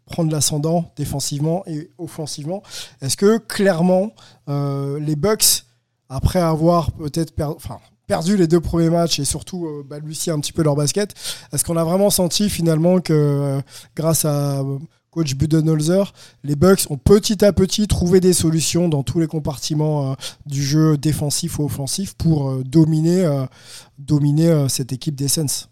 prendre 0.06 0.30
l'ascendant 0.30 0.90
défensivement 0.96 1.64
et 1.66 1.90
offensivement. 1.98 2.62
Est-ce 3.00 3.16
que 3.16 3.38
clairement 3.38 4.12
les 4.48 5.16
Bucks, 5.16 5.64
après 6.08 6.40
avoir 6.40 6.92
peut-être 6.92 7.34
perdu, 7.34 7.56
perdu 8.06 8.36
les 8.36 8.46
deux 8.46 8.60
premiers 8.60 8.90
matchs 8.90 9.18
et 9.18 9.24
surtout 9.24 9.66
euh, 9.66 9.84
balbutié 9.88 10.32
un 10.32 10.40
petit 10.40 10.52
peu 10.52 10.62
leur 10.62 10.76
basket. 10.76 11.14
Est-ce 11.52 11.64
qu'on 11.64 11.76
a 11.76 11.84
vraiment 11.84 12.10
senti 12.10 12.50
finalement 12.50 13.00
que 13.00 13.12
euh, 13.12 13.60
grâce 13.96 14.24
à 14.24 14.60
euh, 14.60 14.78
coach 15.10 15.34
Budenholzer, 15.34 16.12
les 16.42 16.56
Bucks 16.56 16.86
ont 16.90 16.96
petit 16.96 17.44
à 17.44 17.52
petit 17.52 17.86
trouvé 17.86 18.20
des 18.20 18.32
solutions 18.32 18.88
dans 18.88 19.02
tous 19.02 19.20
les 19.20 19.26
compartiments 19.26 20.12
euh, 20.12 20.14
du 20.46 20.62
jeu 20.62 20.96
défensif 20.96 21.58
ou 21.58 21.64
offensif 21.64 22.14
pour 22.14 22.64
dominer, 22.64 23.46
dominer 23.98 24.66
cette 24.68 24.92
équipe 24.92 25.14
des 25.14 25.28
Suns 25.28 25.68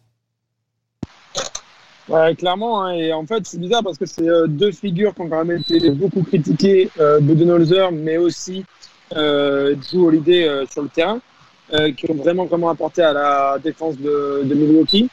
Ouais, 2.09 2.35
clairement. 2.35 2.83
hein, 2.85 2.93
et 2.93 3.13
en 3.13 3.25
fait, 3.25 3.47
c'est 3.47 3.59
bizarre 3.59 3.85
parce 3.85 3.97
que 3.97 4.05
c'est 4.05 4.27
deux 4.49 4.73
figures 4.73 5.15
qui 5.15 5.21
ont 5.23 5.29
quand 5.29 5.45
même 5.45 5.59
été 5.59 5.91
beaucoup 5.91 6.23
critiquées, 6.23 6.91
Budenholzer, 7.23 7.93
mais 7.93 8.19
aussi 8.19 8.65
Drew 9.11 10.07
Holiday 10.07 10.65
sur 10.71 10.83
le 10.83 10.89
terrain, 10.89 11.21
euh, 11.73 11.93
qui 11.93 12.11
ont 12.11 12.15
vraiment, 12.15 12.45
vraiment 12.45 12.71
apporté 12.71 13.03
à 13.03 13.13
la 13.13 13.59
défense 13.63 13.97
de, 13.97 14.43
de 14.45 14.55
Milwaukee. 14.55 15.09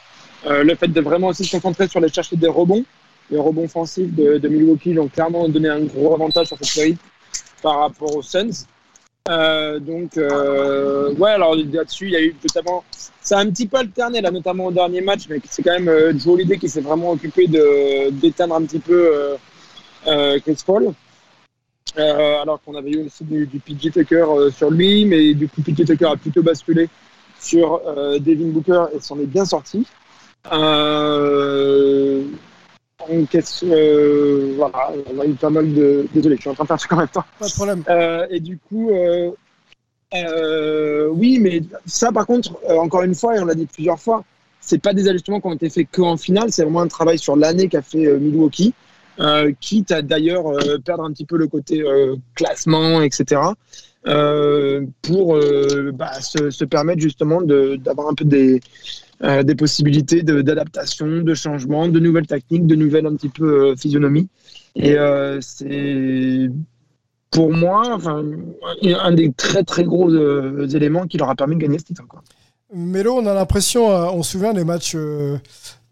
Euh, 0.46 0.62
le 0.62 0.74
fait 0.74 0.88
de 0.88 1.00
vraiment 1.00 1.28
aussi 1.28 1.44
se 1.44 1.56
concentrer 1.56 1.88
sur 1.88 2.00
les 2.00 2.08
chercher 2.08 2.36
des 2.36 2.48
rebonds, 2.48 2.84
les 3.30 3.38
rebonds 3.38 3.64
offensifs 3.64 4.14
de, 4.14 4.38
de 4.38 4.48
Milwaukee, 4.48 4.90
ils 4.90 5.00
ont 5.00 5.08
clairement 5.08 5.48
donné 5.48 5.68
un 5.68 5.80
gros 5.80 6.14
avantage 6.14 6.46
sur 6.48 6.56
cette 6.58 6.66
série 6.66 6.96
par 7.62 7.80
rapport 7.80 8.14
aux 8.14 8.22
Suns. 8.22 8.66
Euh, 9.28 9.78
donc, 9.78 10.16
euh, 10.16 11.12
ouais, 11.14 11.30
alors 11.32 11.54
là-dessus, 11.54 12.06
il 12.06 12.12
y 12.12 12.16
a 12.16 12.20
eu 12.22 12.34
notamment. 12.42 12.82
Ça 13.20 13.38
a 13.38 13.42
un 13.42 13.50
petit 13.50 13.66
peu 13.66 13.76
alterné, 13.76 14.20
là, 14.22 14.30
notamment 14.30 14.66
au 14.66 14.72
dernier 14.72 15.02
match, 15.02 15.24
mais 15.28 15.38
c'est 15.50 15.62
quand 15.62 15.72
même 15.72 15.88
euh, 15.88 16.12
Joe 16.12 16.34
Holiday 16.34 16.56
qui 16.56 16.68
s'est 16.68 16.80
vraiment 16.80 17.10
occupé 17.10 17.46
d'éteindre 17.46 18.54
un 18.54 18.62
petit 18.62 18.78
peu 18.78 18.94
euh, 18.94 19.36
euh, 20.06 20.38
Chris 20.40 20.62
Paul. 20.64 20.94
Euh, 21.96 22.42
alors 22.42 22.60
qu'on 22.62 22.74
avait 22.74 22.90
eu 22.90 23.06
aussi 23.06 23.24
du, 23.24 23.46
du 23.46 23.58
PJ 23.58 23.90
Tucker 23.92 24.26
euh, 24.28 24.50
sur 24.50 24.70
lui, 24.70 25.04
mais 25.04 25.34
du 25.34 25.48
coup, 25.48 25.62
PJ 25.62 25.84
Tucker 25.84 26.06
a 26.06 26.16
plutôt 26.16 26.42
basculé 26.42 26.88
sur 27.40 27.80
euh, 27.86 28.18
Devin 28.18 28.48
Booker 28.48 28.84
et 28.94 29.00
s'en 29.00 29.18
est 29.18 29.26
bien 29.26 29.44
sorti. 29.44 29.86
Euh, 30.52 32.24
question, 33.30 33.68
euh, 33.70 34.54
voilà, 34.56 34.92
on 35.12 35.20
a 35.20 35.26
eu 35.26 35.34
pas 35.34 35.50
mal 35.50 35.72
de. 35.72 36.06
Désolé, 36.12 36.36
je 36.36 36.42
suis 36.42 36.50
en 36.50 36.54
train 36.54 36.64
de 36.64 36.68
faire 36.68 36.74
un 36.74 36.78
truc 36.78 36.92
en 36.92 36.96
même 36.96 37.08
temps. 37.08 37.24
Pas 37.38 37.48
de 37.48 37.52
problème. 37.52 37.84
Euh, 37.88 38.26
et 38.30 38.40
du 38.40 38.58
coup, 38.58 38.90
euh, 38.90 39.30
euh, 40.14 41.08
oui, 41.08 41.38
mais 41.40 41.62
ça, 41.86 42.12
par 42.12 42.26
contre, 42.26 42.58
encore 42.68 43.02
une 43.02 43.14
fois, 43.14 43.36
et 43.36 43.40
on 43.40 43.46
l'a 43.46 43.54
dit 43.54 43.66
plusieurs 43.66 43.98
fois, 43.98 44.24
c'est 44.60 44.78
pas 44.82 44.92
des 44.92 45.08
ajustements 45.08 45.40
qui 45.40 45.46
ont 45.46 45.54
été 45.54 45.70
faits 45.70 45.88
qu'en 45.92 46.16
finale, 46.16 46.52
c'est 46.52 46.62
vraiment 46.62 46.80
un 46.80 46.88
travail 46.88 47.18
sur 47.18 47.36
l'année 47.36 47.68
qu'a 47.68 47.82
fait 47.82 48.18
Milwaukee, 48.18 48.74
quitte 49.60 49.92
à 49.92 50.02
d'ailleurs 50.02 50.46
euh, 50.46 50.78
perdre 50.78 51.04
un 51.04 51.12
petit 51.12 51.24
peu 51.24 51.36
le 51.36 51.48
côté 51.48 51.82
euh, 51.82 52.16
classement, 52.34 53.02
etc. 53.02 53.40
euh, 54.06 54.86
pour 55.02 55.36
euh, 55.36 55.92
bah, 55.92 56.20
se, 56.20 56.64
permettre 56.64 57.00
justement 57.00 57.42
d'avoir 57.42 58.08
un 58.08 58.14
peu 58.14 58.24
des, 58.24 58.60
euh, 59.22 59.42
possibilités 59.56 60.22
d'adaptation, 60.22 61.22
de, 61.22 61.34
changement, 61.34 61.88
de 61.88 61.98
nouvelles 61.98 62.26
techniques, 62.26 62.66
de 62.66 62.76
nouvelles 62.76 63.06
un 63.06 63.16
petit 63.16 63.28
peu 63.28 63.70
euh, 63.70 63.76
physionomies. 63.76 64.28
Et 64.76 64.96
euh, 64.96 65.40
c'est 65.40 66.50
pour 67.30 67.52
moi 67.52 67.98
un 68.82 69.12
des 69.12 69.32
très 69.32 69.64
très 69.64 69.84
gros 69.84 70.10
euh, 70.10 70.68
éléments 70.68 71.06
qui 71.06 71.18
leur 71.18 71.28
a 71.28 71.34
permis 71.34 71.56
de 71.56 71.60
gagner 71.60 71.78
ce 71.78 71.84
titre. 71.84 72.06
Quoi. 72.06 72.22
Mélo, 72.72 73.14
on 73.14 73.26
a 73.26 73.32
l'impression, 73.32 73.90
euh, 73.90 74.10
on 74.12 74.22
se 74.22 74.32
souvient 74.32 74.52
des 74.52 74.64
matchs, 74.64 74.92
euh, 74.94 75.38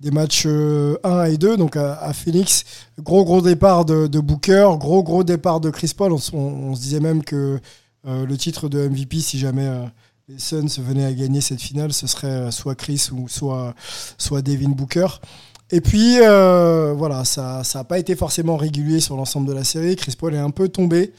des 0.00 0.10
matchs 0.10 0.44
euh, 0.46 0.96
1 1.04 1.24
et 1.24 1.36
2, 1.36 1.56
donc 1.56 1.76
à, 1.76 2.12
Phoenix, 2.12 2.64
gros 3.00 3.24
gros 3.24 3.40
départ 3.40 3.84
de, 3.84 4.06
Booker, 4.20 4.70
gros 4.78 5.02
gros 5.02 5.24
départ 5.24 5.60
de 5.60 5.70
Chris 5.70 5.92
Paul. 5.96 6.12
On, 6.12 6.74
se 6.74 6.80
disait 6.80 7.00
même 7.00 7.24
que 7.24 7.58
euh, 8.06 8.26
le 8.26 8.36
titre 8.36 8.68
de 8.68 8.88
MVP, 8.88 9.20
si 9.20 9.38
jamais 9.38 9.66
euh, 9.66 9.84
les 10.28 10.38
Suns 10.38 10.80
venaient 10.80 11.04
à 11.04 11.12
gagner 11.12 11.40
cette 11.40 11.60
finale, 11.60 11.92
ce 11.92 12.06
serait 12.06 12.28
euh, 12.28 12.50
soit 12.50 12.74
Chris 12.74 13.08
ou 13.12 13.28
soit, 13.28 13.74
soit 14.18 14.42
Devin 14.42 14.70
Booker. 14.70 15.06
Et 15.72 15.80
puis, 15.80 16.18
euh, 16.20 16.94
voilà, 16.96 17.24
ça 17.24 17.62
n'a 17.74 17.82
pas 17.84 17.98
été 17.98 18.14
forcément 18.14 18.56
régulier 18.56 19.00
sur 19.00 19.16
l'ensemble 19.16 19.48
de 19.48 19.52
la 19.52 19.64
série. 19.64 19.96
Chris 19.96 20.14
Paul 20.16 20.32
est 20.32 20.38
un 20.38 20.50
peu 20.50 20.68
tombé. 20.68 21.12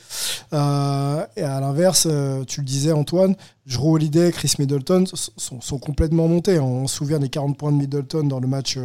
Euh, 0.53 1.25
et 1.35 1.41
à 1.43 1.59
l'inverse, 1.59 2.07
euh, 2.09 2.45
tu 2.45 2.61
le 2.61 2.65
disais, 2.65 2.93
Antoine, 2.93 3.35
Drew 3.65 3.95
Holiday, 3.95 4.31
Chris 4.31 4.53
Middleton 4.59 5.03
sont, 5.05 5.79
complètement 5.79 6.29
montés. 6.29 6.57
On 6.59 6.87
se 6.87 6.95
souvient 6.95 7.19
des 7.19 7.27
40 7.27 7.57
points 7.57 7.73
de 7.73 7.77
Middleton 7.77 8.23
dans 8.23 8.39
le 8.39 8.47
match, 8.47 8.77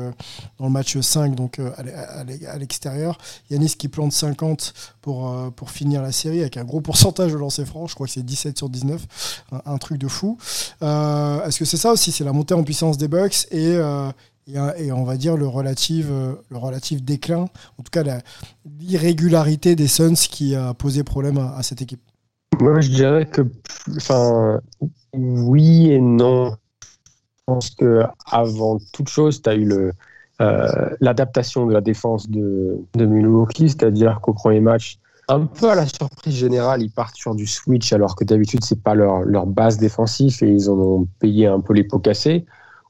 dans 0.58 0.64
le 0.64 0.72
match 0.72 0.98
5, 0.98 1.36
donc 1.36 1.60
à 1.60 1.82
l'e- 1.84 1.94
à 1.96 2.24
l'e- 2.24 2.48
à 2.48 2.58
l'extérieur. 2.58 3.16
Yanis 3.48 3.76
qui 3.78 3.86
plante 3.86 4.10
50 4.12 4.74
pour, 5.00 5.32
finir 5.70 6.02
la 6.02 6.10
série 6.10 6.40
avec 6.40 6.56
un 6.56 6.64
gros 6.64 6.80
pourcentage 6.80 7.30
de 7.30 7.36
lancers 7.36 7.66
francs. 7.68 7.88
Je 7.88 7.94
crois 7.94 8.08
que 8.08 8.12
c'est 8.12 8.24
17 8.26 8.58
sur 8.58 8.68
19. 8.68 9.00
Un, 9.52 9.62
un 9.66 9.78
truc 9.78 9.98
de 9.98 10.08
fou. 10.08 10.36
Est-ce 10.80 11.58
que 11.60 11.64
c'est 11.64 11.76
ça 11.76 11.92
aussi? 11.92 12.10
C'est 12.10 12.24
la 12.24 12.32
montée 12.32 12.54
en 12.54 12.64
puissance 12.64 12.98
des 12.98 13.06
Bucks 13.06 13.46
et, 14.46 14.92
on 14.92 15.04
va 15.04 15.16
dire 15.16 15.36
le 15.36 15.46
relatif, 15.46 16.06
euh, 16.10 16.34
le 16.50 16.56
relatif 16.56 17.02
déclin, 17.02 17.42
en 17.78 17.82
tout 17.82 17.90
cas 17.90 18.02
la- 18.02 18.20
l'irrégularité 18.80 19.76
des 19.76 19.86
Suns 19.86 20.14
qui 20.14 20.54
a 20.54 20.74
posé 20.74 21.04
problème 21.04 21.38
à, 21.38 21.62
cette 21.62 21.82
équipe. 21.82 22.00
Moi, 22.60 22.80
je 22.80 22.90
dirais 22.90 23.26
que, 23.26 23.42
enfin, 23.96 24.60
oui 25.14 25.90
et 25.90 26.00
non. 26.00 26.50
Je 26.50 27.44
pense 27.46 27.70
que 27.70 28.02
avant 28.26 28.78
toute 28.92 29.08
chose, 29.08 29.42
tu 29.42 29.50
as 29.50 29.54
eu 29.54 29.64
le, 29.64 29.92
euh, 30.40 30.90
l'adaptation 31.00 31.66
de 31.66 31.72
la 31.72 31.80
défense 31.80 32.28
de, 32.28 32.78
de 32.94 33.06
Milwaukee, 33.06 33.68
c'est-à-dire 33.68 34.20
qu'au 34.20 34.32
premier 34.32 34.60
match, 34.60 34.98
un 35.28 35.46
peu 35.46 35.70
à 35.70 35.74
la 35.74 35.86
surprise 35.86 36.34
générale, 36.34 36.82
ils 36.82 36.90
partent 36.90 37.16
sur 37.16 37.34
du 37.34 37.46
switch, 37.46 37.92
alors 37.92 38.16
que 38.16 38.24
d'habitude, 38.24 38.64
c'est 38.64 38.82
pas 38.82 38.94
leur, 38.94 39.20
leur 39.20 39.46
base 39.46 39.78
défensive 39.78 40.36
et 40.42 40.48
ils 40.48 40.68
en 40.68 40.78
ont 40.78 41.08
payé 41.20 41.46
un 41.46 41.60
peu 41.60 41.72
les 41.74 41.84
pots 41.84 42.00
cassés. 42.00 42.44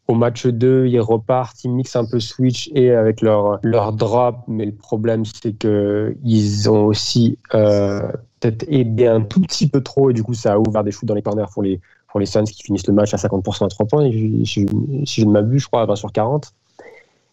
Au 0.08 0.14
match 0.14 0.46
2, 0.46 0.86
ils 0.86 1.00
repartent, 1.00 1.62
ils 1.64 1.70
mixent 1.70 1.96
un 1.96 2.04
peu 2.04 2.18
switch 2.18 2.70
et 2.74 2.90
avec 2.90 3.20
leur, 3.20 3.60
leur 3.62 3.92
drop, 3.92 4.36
mais 4.48 4.66
le 4.66 4.74
problème, 4.74 5.24
c'est 5.24 5.52
que 5.52 6.16
ils 6.24 6.68
ont 6.68 6.86
aussi 6.86 7.38
euh, 7.54 8.02
peut-être 8.40 8.64
aidé 8.68 9.06
un 9.06 9.20
tout 9.20 9.40
petit 9.40 9.68
peu 9.68 9.80
trop 9.80 10.10
et 10.10 10.12
du 10.12 10.22
coup, 10.22 10.34
ça 10.34 10.54
a 10.54 10.58
ouvert 10.58 10.82
des 10.82 10.90
shoots 10.90 11.06
dans 11.06 11.14
les 11.14 11.22
corners 11.22 11.46
pour 11.52 11.62
les, 11.62 11.80
pour 12.08 12.20
les 12.20 12.26
Suns 12.26 12.44
qui 12.44 12.62
finissent 12.62 12.86
le 12.86 12.92
match 12.92 13.14
à 13.14 13.16
50% 13.16 13.64
à 13.64 13.68
3 13.68 13.86
points, 13.86 14.10
si, 14.10 14.66
je 15.04 15.24
ne 15.24 15.30
m'abuse, 15.30 15.62
je 15.62 15.66
crois, 15.68 15.82
à 15.82 15.86
20 15.86 15.96
sur 15.96 16.12
40. 16.12 16.52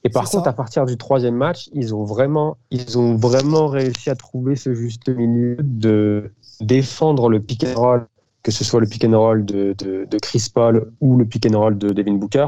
Et 0.05 0.09
par 0.09 0.29
contre, 0.29 0.45
ça. 0.45 0.51
à 0.51 0.53
partir 0.53 0.85
du 0.85 0.95
troisième 0.95 1.35
match, 1.35 1.69
ils 1.73 1.93
ont 1.93 2.05
vraiment, 2.05 2.55
ils 2.71 2.97
ont 2.97 3.15
vraiment 3.15 3.67
réussi 3.67 4.09
à 4.09 4.15
trouver 4.15 4.55
ce 4.55 4.73
juste 4.73 5.09
milieu 5.09 5.57
de 5.59 6.31
défendre 6.61 7.29
le 7.29 7.41
pick 7.41 7.65
and 7.65 7.79
roll, 7.79 8.07
que 8.43 8.51
ce 8.51 8.63
soit 8.63 8.79
le 8.79 8.87
pick 8.87 9.03
and 9.03 9.17
roll 9.17 9.45
de, 9.45 9.75
de, 9.77 10.17
Chris 10.21 10.47
Paul 10.53 10.91
ou 11.01 11.17
le 11.17 11.25
pick 11.25 11.45
and 11.45 11.57
roll 11.59 11.77
de 11.77 11.89
Devin 11.89 12.13
Booker, 12.13 12.47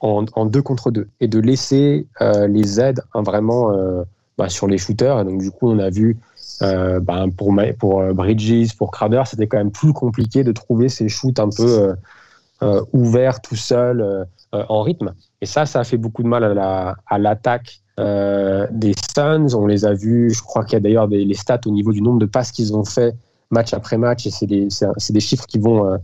en, 0.00 0.46
deux 0.46 0.62
contre 0.62 0.90
deux, 0.90 1.08
et 1.20 1.28
de 1.28 1.38
laisser 1.38 2.06
euh, 2.20 2.46
les 2.48 2.80
aides 2.80 3.02
hein, 3.14 3.22
vraiment 3.22 3.72
euh, 3.72 4.02
bah, 4.36 4.48
sur 4.48 4.66
les 4.66 4.78
shooters. 4.78 5.20
Et 5.20 5.24
donc 5.24 5.40
du 5.40 5.50
coup, 5.50 5.70
on 5.70 5.78
a 5.78 5.90
vu 5.90 6.18
euh, 6.62 7.00
bah, 7.00 7.24
pour, 7.36 7.54
pour 7.78 8.02
Bridges, 8.14 8.76
pour 8.76 8.90
Crowder, 8.90 9.22
c'était 9.26 9.46
quand 9.46 9.58
même 9.58 9.70
plus 9.70 9.92
compliqué 9.92 10.44
de 10.44 10.52
trouver 10.52 10.88
ces 10.88 11.08
shoots 11.08 11.38
un 11.38 11.48
peu 11.48 11.94
ouverts 12.92 13.40
tout 13.40 13.56
seul 13.56 14.26
en 14.52 14.82
rythme. 14.82 15.14
Et 15.40 15.46
ça, 15.46 15.66
ça 15.66 15.80
a 15.80 15.84
fait 15.84 15.96
beaucoup 15.96 16.22
de 16.22 16.28
mal 16.28 16.44
à 16.44 16.54
la- 16.54 16.96
à 17.06 17.18
l'attaque 17.18 17.82
euh, 18.00 18.66
des 18.70 18.94
Suns. 19.14 19.54
On 19.54 19.66
les 19.66 19.84
a 19.84 19.92
vus, 19.92 20.30
je 20.32 20.42
crois 20.42 20.64
qu'il 20.64 20.74
y 20.74 20.76
a 20.76 20.80
d'ailleurs 20.80 21.06
les 21.06 21.34
stats 21.34 21.60
au 21.66 21.70
niveau 21.70 21.92
du 21.92 22.00
nombre 22.00 22.18
de 22.18 22.26
passes 22.26 22.50
qu'ils 22.50 22.74
ont 22.74 22.84
fait 22.84 23.14
match 23.52 23.72
après 23.74 23.98
match, 23.98 24.26
et 24.26 24.30
c'est 24.30 24.46
des, 24.46 25.20
chiffres 25.20 25.46
qui 25.46 25.58
vont 25.58 25.86
euh, 25.86 25.98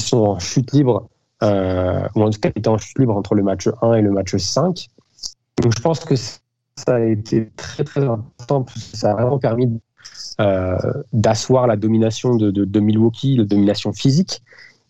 sont 0.00 0.18
en 0.18 0.38
chute 0.40 0.72
libre, 0.72 1.08
euh, 1.42 2.00
ou 2.16 2.22
en 2.22 2.30
tout 2.30 2.40
cas 2.40 2.50
qui 2.50 2.58
étaient 2.58 2.68
en 2.68 2.78
chute 2.78 2.98
libre 2.98 3.16
entre 3.16 3.34
le 3.34 3.42
match 3.42 3.68
1 3.82 3.94
et 3.94 4.02
le 4.02 4.10
match 4.10 4.34
5. 4.34 4.88
Donc 5.62 5.72
je 5.76 5.80
pense 5.80 6.00
que 6.00 6.16
ça 6.16 6.96
a 6.96 7.00
été 7.00 7.50
très 7.56 7.84
très 7.84 8.02
important, 8.02 8.62
parce 8.62 8.90
que 8.90 8.96
ça 8.96 9.12
a 9.12 9.14
vraiment 9.14 9.38
permis 9.38 9.80
euh, 10.40 10.76
d'asseoir 11.12 11.66
la 11.66 11.76
domination 11.76 12.34
de, 12.34 12.80
Milwaukee, 12.80 13.36
la 13.36 13.44
domination 13.44 13.92
physique. 13.92 14.42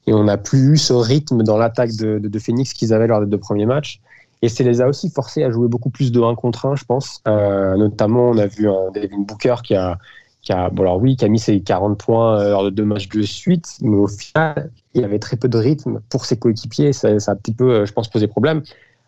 Et 0.07 0.13
on 0.13 0.25
n'a 0.25 0.37
plus 0.37 0.73
eu 0.73 0.77
ce 0.77 0.93
rythme 0.93 1.43
dans 1.43 1.57
l'attaque 1.57 1.97
de, 1.97 2.39
Phoenix 2.39 2.73
qu'ils 2.73 2.93
avaient 2.93 3.07
lors 3.07 3.21
des 3.21 3.27
deux 3.27 3.39
premiers 3.39 3.67
matchs. 3.67 4.01
Et 4.43 4.51
ça 4.51 4.63
les 4.63 4.83
a 4.83 4.89
aussi 4.89 5.09
forcés 5.09 5.43
à 5.43 5.51
jouer 5.51 5.69
beaucoup 5.69 5.89
plus 5.89 6.13
de 6.13 6.21
1 6.21 6.35
contre 6.35 6.67
1, 6.67 6.77
je 6.77 6.85
pense. 6.85 7.23
Notamment, 7.27 8.31
on 8.31 8.39
a 8.39 8.47
vu 8.47 8.69
un 8.69 8.91
Devin 8.93 9.21
Booker 9.21 9.57
qui 9.65 9.75
a, 9.75 9.99
qui 10.45 10.53
a, 10.53 10.69
bon 10.69 10.83
alors 10.83 11.01
oui, 11.01 11.17
qui 11.17 11.25
a 11.25 11.29
mis 11.29 11.39
ses 11.39 11.61
40 11.61 11.99
points 11.99 12.39
euh, 12.39 12.51
lors 12.51 12.65
de 12.65 12.71
deux 12.71 12.85
matchs 12.85 13.09
de 13.09 13.23
suite, 13.23 13.79
mais 13.81 13.97
au 13.97 14.07
final, 14.07 14.71
il 14.93 15.03
avait 15.03 15.19
très 15.19 15.37
peu 15.37 15.49
de 15.49 15.59
rythme 15.59 16.01
pour 16.11 16.27
ses 16.27 16.39
coéquipiers. 16.39 16.93
Ça, 16.93 17.19
ça, 17.19 17.33
a 17.33 17.35
un 17.35 17.37
petit 17.37 17.55
peu, 17.55 17.71
euh, 17.71 17.87
je 17.87 17.93
pense, 17.93 18.09
posé 18.09 18.27
problème. 18.27 18.63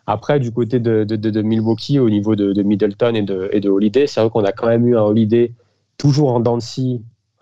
Après, 0.07 0.39
du 0.39 0.51
côté 0.51 0.79
de, 0.79 1.03
de, 1.03 1.15
de, 1.15 1.29
de 1.29 1.41
Milwaukee, 1.41 1.99
au 1.99 2.09
niveau 2.09 2.35
de, 2.35 2.61
Middleton 2.63 3.13
et 3.13 3.21
de, 3.21 3.49
et 3.51 3.59
de 3.59 3.69
Holiday, 3.69 4.07
c'est 4.07 4.19
vrai 4.19 4.29
qu'on 4.29 4.43
a 4.43 4.51
quand 4.51 4.67
même 4.67 4.87
eu 4.87 4.97
un 4.97 5.01
Holiday 5.01 5.51
toujours 5.97 6.33
en 6.33 6.39
dents 6.39 6.59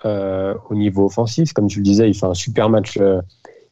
euh, 0.05 0.53
au 0.69 0.75
niveau 0.75 1.05
offensif. 1.05 1.53
Comme 1.53 1.67
tu 1.67 1.79
le 1.79 1.83
disais, 1.83 2.09
il 2.09 2.15
fait 2.15 2.25
un 2.25 2.33
super 2.33 2.69
match. 2.69 2.97
Euh, 2.97 3.21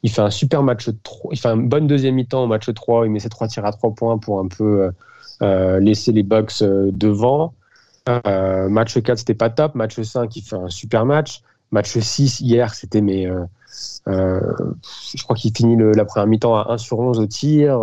il 0.03 0.11
fait 0.11 0.21
un 0.21 0.29
super 0.29 0.63
match 0.63 0.89
3, 1.03 1.31
il 1.31 1.39
fait 1.39 1.47
un 1.47 1.57
bon 1.57 1.87
deuxième 1.87 2.15
mi-temps 2.15 2.43
au 2.43 2.47
match 2.47 2.71
3, 2.73 3.05
il 3.05 3.11
met 3.11 3.19
ses 3.19 3.29
trois 3.29 3.47
tirs 3.47 3.65
à 3.65 3.71
3 3.71 3.95
points 3.95 4.17
pour 4.17 4.41
un 4.41 4.47
peu 4.49 4.91
laisser 5.79 6.11
les 6.11 6.23
Bucks 6.23 6.61
devant. 6.61 7.53
Match 8.07 9.01
4, 9.01 9.17
c'était 9.17 9.33
pas 9.33 9.49
top. 9.49 9.75
Match 9.75 9.99
5, 9.99 10.35
il 10.35 10.41
fait 10.41 10.55
un 10.55 10.69
super 10.69 11.05
match. 11.05 11.41
Match 11.71 11.97
6, 11.97 12.41
hier, 12.41 12.73
c'était 12.73 13.01
mais 13.01 13.27
je 14.05 15.23
crois 15.23 15.35
qu'il 15.35 15.55
finit 15.55 15.75
le, 15.75 15.91
la 15.91 16.05
première 16.05 16.27
mi-temps 16.27 16.55
à 16.55 16.73
1 16.73 16.77
sur 16.77 16.99
11 16.99 17.19
au 17.19 17.25
tir, 17.25 17.79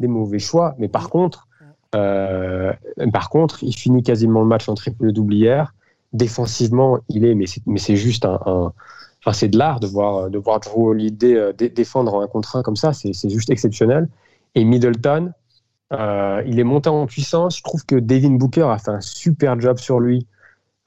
des 0.00 0.06
mauvais 0.06 0.38
choix. 0.38 0.74
Mais 0.78 0.88
par 0.88 1.10
contre, 1.10 1.48
par 1.92 3.30
contre, 3.30 3.64
il 3.64 3.74
finit 3.74 4.02
quasiment 4.02 4.40
le 4.40 4.46
match 4.46 4.68
en 4.68 4.74
triple-double 4.74 5.34
hier 5.34 5.74
défensivement, 6.14 7.00
il 7.08 7.26
est, 7.26 7.34
mais 7.34 7.46
c'est 7.76 7.96
juste 7.96 8.24
un, 8.24 8.38
enfin 8.44 9.32
c'est 9.32 9.48
de 9.48 9.58
l'art 9.58 9.80
de 9.80 9.86
voir 9.86 10.30
de 10.30 10.38
voir 10.38 10.60
Drew 10.60 10.88
Holiday 10.88 11.34
euh, 11.34 11.52
défendre 11.52 12.14
en 12.14 12.22
un 12.22 12.28
contre 12.28 12.56
un 12.56 12.62
comme 12.62 12.76
ça, 12.76 12.92
c'est 12.94 13.28
juste 13.28 13.50
exceptionnel. 13.50 14.08
Et 14.54 14.64
Middleton, 14.64 15.32
euh, 15.98 16.42
il 16.46 16.58
est 16.58 16.64
monté 16.64 16.88
en 16.88 17.06
puissance. 17.06 17.58
Je 17.58 17.62
trouve 17.62 17.84
que 17.84 17.96
Devin 17.96 18.32
Booker 18.32 18.66
a 18.70 18.78
fait 18.78 18.90
un 18.90 19.00
super 19.00 19.58
job 19.60 19.78
sur 19.78 20.00
lui 20.00 20.26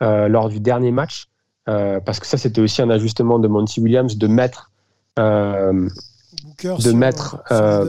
euh, 0.01 0.27
lors 0.27 0.49
du 0.49 0.59
dernier 0.59 0.91
match, 0.91 1.27
parce 1.65 2.19
que 2.19 2.27
ça 2.27 2.37
c'était 2.37 2.61
aussi 2.61 2.81
un 2.81 2.89
ajustement 2.89 3.39
de 3.39 3.47
Monty 3.47 3.81
Williams 3.81 4.17
de 4.17 4.27
mettre 4.27 4.71
de 5.17 6.91
mettre 6.93 7.43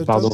pardon 0.05 0.29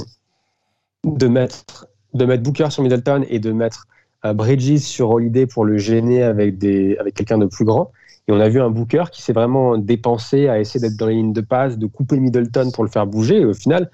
de 1.04 1.28
mettre 1.28 1.88
de 2.14 2.26
mettre 2.26 2.44
Booker 2.44 2.72
sur 2.72 2.82
Middleton 2.82 3.24
et 3.30 3.40
de 3.40 3.52
mettre 3.52 3.88
Bridges 4.24 4.80
sur 4.80 5.12
Holiday 5.12 5.46
pour 5.46 5.66
le 5.66 5.78
gêner 5.78 6.24
avec, 6.24 6.58
des, 6.58 6.98
avec 6.98 7.14
quelqu'un 7.14 7.38
de 7.38 7.46
plus 7.46 7.66
grand. 7.66 7.92
Et 8.28 8.32
on 8.32 8.40
a 8.40 8.50
vu 8.50 8.60
un 8.60 8.70
Booker 8.72 9.06
qui 9.12 9.22
s'est 9.22 9.34
vraiment 9.34 9.78
dépensé 9.78 10.48
à 10.48 10.60
essayer 10.60 10.80
d'être 10.80 10.98
dans 10.98 11.08
les 11.08 11.16
lignes 11.16 11.34
de 11.34 11.42
passe, 11.42 11.78
de 11.78 11.86
couper 11.86 12.20
Middleton 12.20 12.72
pour 12.72 12.84
le 12.84 12.90
faire 12.90 13.06
bouger. 13.06 13.42
Et 13.42 13.46
au 13.46 13.54
final, 13.54 13.92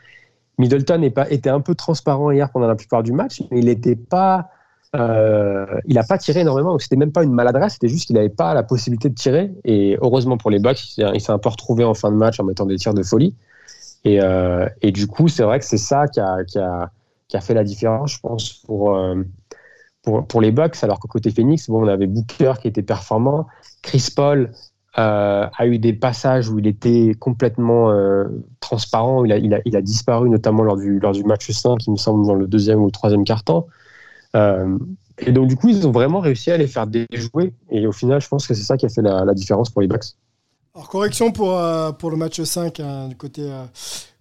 Middleton 0.58 1.02
est 1.02 1.10
pas, 1.10 1.30
était 1.30 1.50
un 1.50 1.62
peu 1.62 1.76
transparent 1.76 2.32
hier 2.32 2.50
pendant 2.52 2.68
la 2.68 2.76
plupart 2.76 3.04
du 3.04 3.14
match, 3.14 3.42
mais 3.52 3.60
il 3.60 3.66
n'était 3.66 3.96
pas. 3.96 4.50
Euh, 4.94 5.66
il 5.86 5.96
n'a 5.96 6.04
pas 6.04 6.18
tiré 6.18 6.42
énormément, 6.42 6.72
donc 6.72 6.82
c'était 6.82 6.98
même 6.98 7.14
pas 7.14 7.24
une 7.24 7.32
maladresse, 7.32 7.74
c'était 7.74 7.88
juste 7.88 8.08
qu'il 8.08 8.18
n'avait 8.18 8.28
pas 8.28 8.54
la 8.54 8.64
possibilité 8.64 9.08
de 9.08 9.16
tirer. 9.16 9.52
Et 9.64 9.98
heureusement 10.02 10.38
pour 10.38 10.52
les 10.52 10.60
Bucks, 10.60 10.98
il 10.98 11.22
s'est 11.22 11.32
un 11.32 11.38
peu 11.38 11.48
retrouvé 11.48 11.86
en 11.86 11.94
fin 11.94 12.12
de 12.12 12.18
match 12.18 12.42
en 12.42 12.44
mettant 12.44 12.66
des 12.66 12.76
tirs 12.76 12.94
de 12.94 13.02
folie. 13.02 13.34
Et, 14.04 14.20
euh, 14.22 14.68
du 14.84 15.08
coup, 15.08 15.28
c'est 15.30 15.44
vrai 15.44 15.60
que 15.60 15.66
c'est 15.66 15.78
ça 15.78 16.08
qui 16.08 16.20
a, 16.20 17.40
fait 17.40 17.54
la 17.54 17.64
différence, 17.64 18.14
je 18.14 18.20
pense, 18.20 18.54
pour, 18.66 18.96
euh, 18.96 19.24
pour, 20.04 20.42
les 20.42 20.52
Bucks, 20.52 20.84
alors 20.84 21.00
qu'au 21.00 21.08
côté 21.08 21.32
Phoenix, 21.32 21.70
bon, 21.70 21.86
on 21.86 21.88
avait 21.88 22.08
Booker 22.08 22.54
qui 22.62 22.68
était 22.68 22.82
performant, 22.82 23.48
Chris 23.82 24.10
Paul 24.14 24.52
euh, 24.98 25.48
a 25.58 25.68
eu 25.68 25.80
des 25.80 25.94
passages 25.94 26.50
où 26.50 26.60
il 26.60 26.68
était 26.68 27.16
complètement 27.18 27.92
euh, 27.92 28.26
transparent, 28.60 29.24
il 29.24 29.32
a, 29.32 29.38
il, 29.38 29.54
a, 29.54 29.60
il 29.66 29.76
a, 29.76 29.82
disparu 29.82 30.30
notamment 30.30 30.64
lors 30.64 30.78
du, 30.78 31.00
lors 31.00 31.14
du 31.14 31.24
match 31.24 31.50
5, 31.50 31.86
il 31.88 31.92
me 31.92 31.98
semble, 31.98 32.26
dans 32.26 32.36
le 32.36 32.48
deuxième 32.48 32.82
ou 32.82 32.86
le 32.86 32.92
troisième 32.92 33.24
quart-temps. 33.24 33.68
Euh, 34.36 34.78
et 35.20 35.32
donc, 35.32 35.48
du 35.48 35.56
coup, 35.56 35.70
ils 35.70 35.88
ont 35.88 35.92
vraiment 35.92 36.20
réussi 36.20 36.52
à 36.52 36.58
les 36.58 36.68
faire 36.68 36.88
déjouer. 36.88 37.54
Et 37.70 37.88
au 37.88 37.92
final, 37.92 38.20
je 38.22 38.28
pense 38.28 38.48
que 38.48 38.54
c'est 38.54 38.64
ça 38.64 38.76
qui 38.76 38.86
a 38.86 38.90
fait 38.90 39.02
la, 39.02 39.34
différence 39.34 39.70
pour 39.70 39.82
les 39.82 39.88
Bucks. 39.88 40.16
Alors, 40.76 40.90
correction 40.90 41.32
pour, 41.32 41.58
pour 41.98 42.12
le 42.12 42.18
match 42.18 42.42
5, 42.42 42.80
hein, 42.80 43.08
du 43.08 43.16
côté 43.16 43.50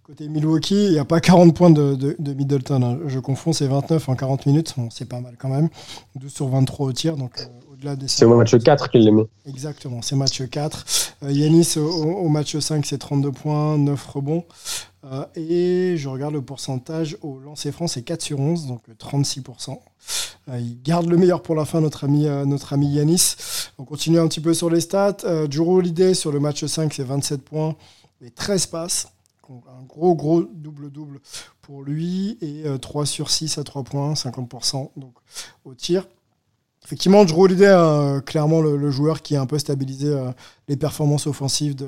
Côté 0.03 0.27
Milwaukee, 0.27 0.87
il 0.87 0.91
n'y 0.91 0.99
a 0.99 1.05
pas 1.05 1.21
40 1.21 1.55
points 1.55 1.69
de, 1.69 1.95
de, 1.95 2.33
Middleton. 2.33 2.81
Hein. 2.81 2.99
Je 3.05 3.19
confonds, 3.19 3.53
c'est 3.53 3.67
29 3.67 4.09
en 4.09 4.15
40 4.15 4.45
minutes. 4.47 4.75
C'est 4.89 5.07
pas 5.07 5.21
mal 5.21 5.35
quand 5.37 5.47
même. 5.47 5.69
12 6.15 6.33
sur 6.33 6.47
23 6.47 6.87
au 6.87 6.91
tir. 6.91 7.15
Donc, 7.17 7.47
au-delà 7.81 7.95
des 7.95 8.07
c'est 8.07 8.25
au 8.25 8.35
match 8.35 8.55
4 8.55 8.89
qu'il 8.89 9.03
les 9.03 9.11
met. 9.11 9.25
Exactement, 9.47 10.01
c'est 10.01 10.15
match 10.15 10.41
4. 10.47 10.85
Euh, 11.23 11.31
Yanis 11.31 11.77
au, 11.77 12.29
match 12.29 12.57
5, 12.57 12.85
c'est 12.85 12.97
32 12.97 13.31
points, 13.31 13.77
9 13.77 14.05
rebonds. 14.07 14.45
Euh, 15.03 15.25
et 15.35 15.97
je 15.97 16.07
regarde 16.07 16.33
le 16.33 16.41
pourcentage 16.41 17.17
au 17.21 17.39
lancer 17.39 17.71
franc, 17.71 17.87
c'est 17.87 18.03
4 18.03 18.21
sur 18.21 18.39
11, 18.39 18.67
donc 18.67 18.83
36%. 18.99 19.79
il 20.59 20.81
garde 20.83 21.07
le 21.07 21.17
meilleur 21.17 21.41
pour 21.41 21.55
la 21.55 21.65
fin, 21.65 21.81
notre 21.81 22.03
ami, 22.03 22.25
notre 22.45 22.73
ami 22.73 22.87
Yanis. 22.87 23.35
On 23.77 23.83
continue 23.83 24.19
un 24.19 24.27
petit 24.27 24.41
peu 24.41 24.53
sur 24.53 24.69
les 24.69 24.81
stats. 24.81 25.17
Juro 25.49 25.77
Holiday 25.77 26.13
sur 26.13 26.31
le 26.31 26.39
match 26.39 26.63
5, 26.63 26.93
c'est 26.93 27.03
27 27.03 27.41
points 27.41 27.75
et 28.23 28.29
13 28.29 28.67
passes 28.67 29.07
un 29.79 29.83
gros, 29.83 30.15
gros 30.15 30.43
double-double 30.43 31.19
pour 31.61 31.83
lui. 31.83 32.37
Et 32.41 32.63
3 32.79 33.01
euh, 33.01 33.05
sur 33.05 33.29
6 33.29 33.57
à 33.57 33.63
3 33.63 33.83
points, 33.83 34.13
50% 34.13 34.91
donc, 34.95 35.13
au 35.65 35.73
tir. 35.73 36.07
Effectivement, 36.83 37.23
Drew 37.25 37.43
Holiday, 37.43 37.67
euh, 37.67 38.21
clairement 38.21 38.61
le, 38.61 38.91
joueur 38.91 39.21
qui 39.21 39.35
a 39.35 39.41
un 39.41 39.45
peu 39.45 39.59
stabilisé 39.59 40.07
euh, 40.07 40.31
les 40.67 40.75
performances 40.75 41.27
offensives 41.27 41.75
de, 41.75 41.87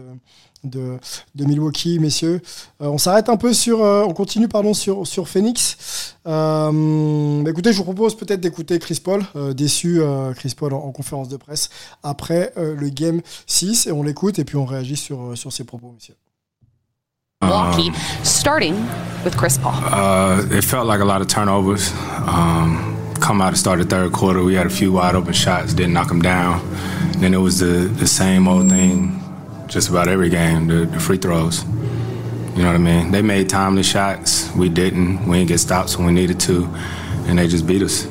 de, 0.64 1.00
Milwaukee, 1.36 2.00
messieurs. 2.00 2.42
on 2.80 2.98
s'arrête 2.98 3.28
un 3.28 3.36
peu 3.36 3.54
sur, 3.54 3.82
on 3.82 4.14
continue 4.14 4.48
pardon 4.48 4.74
sur 4.74 5.06
sur 5.06 5.28
Phoenix. 5.28 6.16
écoutez, 6.26 7.74
je 7.74 7.78
vous 7.78 7.84
propose 7.84 8.16
peut-être 8.16 8.40
d'écouter 8.40 8.80
Chris 8.80 9.02
Paul, 9.04 9.26
déçu 9.54 10.00
Chris 10.36 10.54
Paul 10.56 10.74
en, 10.74 10.92
conférence 10.92 11.28
de 11.28 11.36
presse 11.36 11.70
après 12.02 12.54
le 12.56 12.88
game 12.88 13.22
6 13.48 13.88
et 13.88 13.92
on 13.92 14.04
l'écoute 14.04 14.40
et 14.40 14.46
puis 14.46 14.56
on 14.56 14.66
réagit 14.66 14.96
sur 14.96 15.38
sur 15.38 15.52
ses 15.52 15.66
propos, 15.66 15.92
messieurs. 15.92 16.16
Milwaukee, 17.44 17.92
starting 18.24 18.76
with 19.24 19.36
Chris 19.36 19.58
Paul. 19.62 19.74
Uh, 19.74 20.46
it 20.52 20.64
felt 20.64 20.88
like 20.88 21.02
a 21.02 21.06
lot 21.06 21.22
of 21.22 21.28
turnovers. 21.28 21.92
Um, 22.26 23.03
come 23.24 23.42
out 23.42 23.48
and 23.48 23.58
start 23.58 23.80
the 23.80 23.86
third 23.86 24.12
quarter, 24.12 24.44
we 24.44 24.54
had 24.54 24.68
a 24.68 24.70
few 24.70 24.92
wide 24.92 25.16
open 25.16 25.32
shots, 25.32 25.74
didn't 25.74 25.94
knock 25.94 26.10
them 26.10 26.22
down. 26.22 26.60
then 27.20 27.34
it 27.34 27.38
was 27.38 27.60
the, 27.60 27.88
the 27.88 28.06
same 28.06 28.50
old 28.50 28.70
thing 28.70 29.18
just 29.68 29.90
about 29.90 30.10
every 30.10 30.30
game, 30.30 30.68
the, 30.68 30.86
the 30.86 31.00
free 31.00 31.18
throws. 31.18 31.64
You 31.64 32.62
know 32.62 32.68
what 32.68 32.76
I 32.76 32.80
mean? 32.80 33.12
They 33.12 33.22
made 33.22 33.48
timely 33.48 33.82
shots. 33.82 34.54
We 34.56 34.68
didn't. 34.68 35.26
We 35.26 35.38
didn't 35.38 35.48
get 35.48 35.60
stops 35.60 35.98
when 35.98 36.06
we 36.06 36.14
needed 36.14 36.40
to, 36.42 36.66
and 37.26 37.40
they 37.40 37.48
just 37.48 37.66
beat 37.66 37.82
us. 37.82 38.06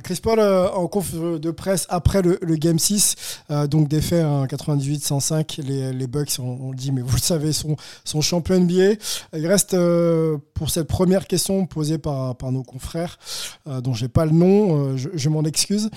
Chris 0.00 0.20
Paul 0.22 0.38
euh, 0.38 0.70
en 0.70 0.86
conf 0.86 1.12
de 1.14 1.50
presse 1.50 1.86
après 1.88 2.22
le, 2.22 2.38
Game 2.56 2.78
6, 2.78 3.42
euh, 3.50 3.66
donc 3.66 3.88
défait 3.88 4.22
98-105. 4.22 5.60
Les, 5.62 5.92
les 5.92 6.06
Bucks, 6.06 6.38
on, 6.38 6.70
le 6.70 6.76
dit, 6.76 6.92
mais 6.92 7.02
vous 7.02 7.16
le 7.16 7.20
savez, 7.20 7.52
sont, 7.52 7.76
sont 8.04 8.20
champions 8.20 8.58
NBA. 8.60 8.94
Il 9.36 9.46
reste 9.46 9.74
euh, 9.74 10.38
pour 10.54 10.70
cette 10.70 10.88
première 10.88 11.26
question 11.26 11.66
posée 11.66 11.98
par, 11.98 12.36
par 12.36 12.52
nos 12.52 12.62
confrères, 12.62 13.18
dont 13.66 13.94
j'ai 13.94 14.08
pas 14.08 14.24
le 14.24 14.32
nom, 14.32 14.96
je, 14.96 15.28
m'en 15.28 15.42
excuse, 15.42 15.90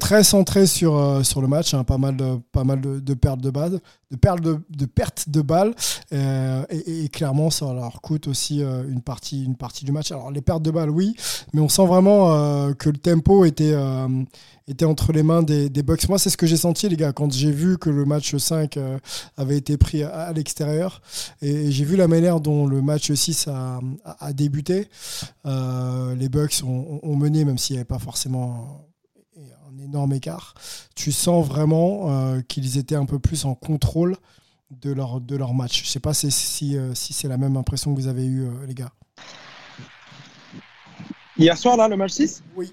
très 0.00 0.24
centré 0.24 0.66
sur, 0.66 1.20
sur 1.24 1.42
le 1.42 1.48
match, 1.48 1.74
hein, 1.74 1.84
pas 1.84 1.98
mal 1.98 2.16
de, 2.16 2.38
pas 2.52 2.64
mal 2.64 2.80
de, 2.80 3.14
pertes 3.14 3.40
de 3.40 3.50
balles, 3.50 3.80
de 4.10 4.16
pertes 4.16 4.40
de, 4.40 4.60
de, 4.70 4.86
perte 4.86 5.28
de 5.28 5.42
balles, 5.42 5.74
et, 6.12 7.04
et, 7.04 7.08
clairement 7.08 7.50
ça 7.50 7.72
leur 7.72 8.00
coûte 8.00 8.28
aussi 8.28 8.60
une, 8.60 9.00
partie, 9.00 9.44
une 9.44 9.56
partie 9.56 9.84
du 9.84 9.92
match. 9.92 10.12
Alors 10.12 10.30
les 10.30 10.42
pertes 10.42 10.62
de 10.62 10.70
balles, 10.70 10.90
oui, 10.90 11.16
mais 11.52 11.60
on 11.60 11.68
sent 11.68 11.86
vraiment 11.86 12.72
que 12.74 12.88
le 12.88 12.98
tempo 12.98 13.44
était, 13.44 13.72
euh, 13.74 14.08
entre 14.82 15.12
les 15.12 15.22
mains 15.22 15.42
des, 15.42 15.68
Bucks. 15.82 16.08
Moi, 16.08 16.18
c'est 16.18 16.30
ce 16.30 16.36
que 16.36 16.46
j'ai 16.46 16.56
senti, 16.56 16.88
les 16.88 16.96
gars, 16.96 17.12
quand 17.12 17.32
j'ai 17.32 17.52
vu 17.52 17.78
que 17.78 17.90
le 17.90 18.04
match 18.04 18.36
5 18.36 18.76
euh, 18.76 18.98
avait 19.36 19.56
été 19.56 19.76
pris 19.76 20.02
à, 20.02 20.32
l'extérieur. 20.32 21.00
Et, 21.42 21.70
j'ai 21.70 21.84
vu 21.84 21.96
la 21.96 22.08
manière 22.08 22.40
dont 22.40 22.66
le 22.66 22.82
match 22.82 23.12
6 23.12 23.48
a, 23.48 24.32
débuté. 24.32 24.88
Euh, 25.46 26.14
les 26.16 26.28
Bucks 26.28 26.62
ont, 26.64 27.16
mené, 27.16 27.44
même 27.44 27.58
s'il 27.58 27.74
n'y 27.74 27.78
avait 27.78 27.84
pas 27.84 27.98
forcément 27.98 28.85
énorme 29.86 30.12
écart. 30.12 30.54
Tu 30.94 31.12
sens 31.12 31.46
vraiment 31.46 32.40
qu'ils 32.48 32.78
étaient 32.78 32.94
un 32.94 33.06
peu 33.06 33.18
plus 33.18 33.44
en 33.44 33.54
contrôle 33.54 34.16
de 34.70 34.92
leur, 34.92 35.20
de 35.20 35.36
leur 35.36 35.54
match. 35.54 35.78
Je 35.78 35.82
ne 35.82 35.88
sais 35.88 36.00
pas 36.00 36.14
si, 36.14 36.30
si, 36.30 36.76
si 36.94 37.12
c'est 37.12 37.28
la 37.28 37.38
même 37.38 37.56
impression 37.56 37.94
que 37.94 38.00
vous 38.00 38.08
avez 38.08 38.26
eue, 38.26 38.48
les 38.66 38.74
gars. 38.74 38.92
Hier 41.38 41.56
soir, 41.56 41.76
là, 41.76 41.88
le 41.88 41.96
match 41.96 42.12
6 42.12 42.42
Oui. 42.56 42.72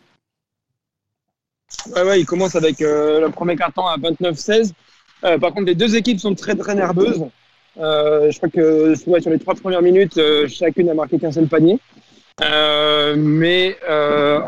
Ouais, 1.93 2.03
ouais, 2.03 2.19
il 2.21 2.25
commence 2.25 2.55
avec 2.55 2.81
euh, 2.81 3.19
le 3.19 3.29
premier 3.29 3.55
carton 3.55 3.85
à 3.85 3.97
29-16. 3.97 4.71
Euh, 5.25 5.37
par 5.37 5.53
contre, 5.53 5.65
les 5.65 5.75
deux 5.75 5.95
équipes 5.95 6.19
sont 6.19 6.33
très 6.33 6.55
très 6.55 6.75
nerveuses. 6.75 7.25
Euh, 7.77 8.31
je 8.31 8.37
crois 8.37 8.49
que 8.49 8.95
sur 8.95 9.29
les 9.29 9.39
trois 9.39 9.55
premières 9.55 9.81
minutes, 9.81 10.19
chacune 10.47 10.89
a 10.89 10.93
marqué 10.93 11.19
qu'un 11.19 11.31
seul 11.31 11.47
panier. 11.47 11.79
Mais 12.41 13.77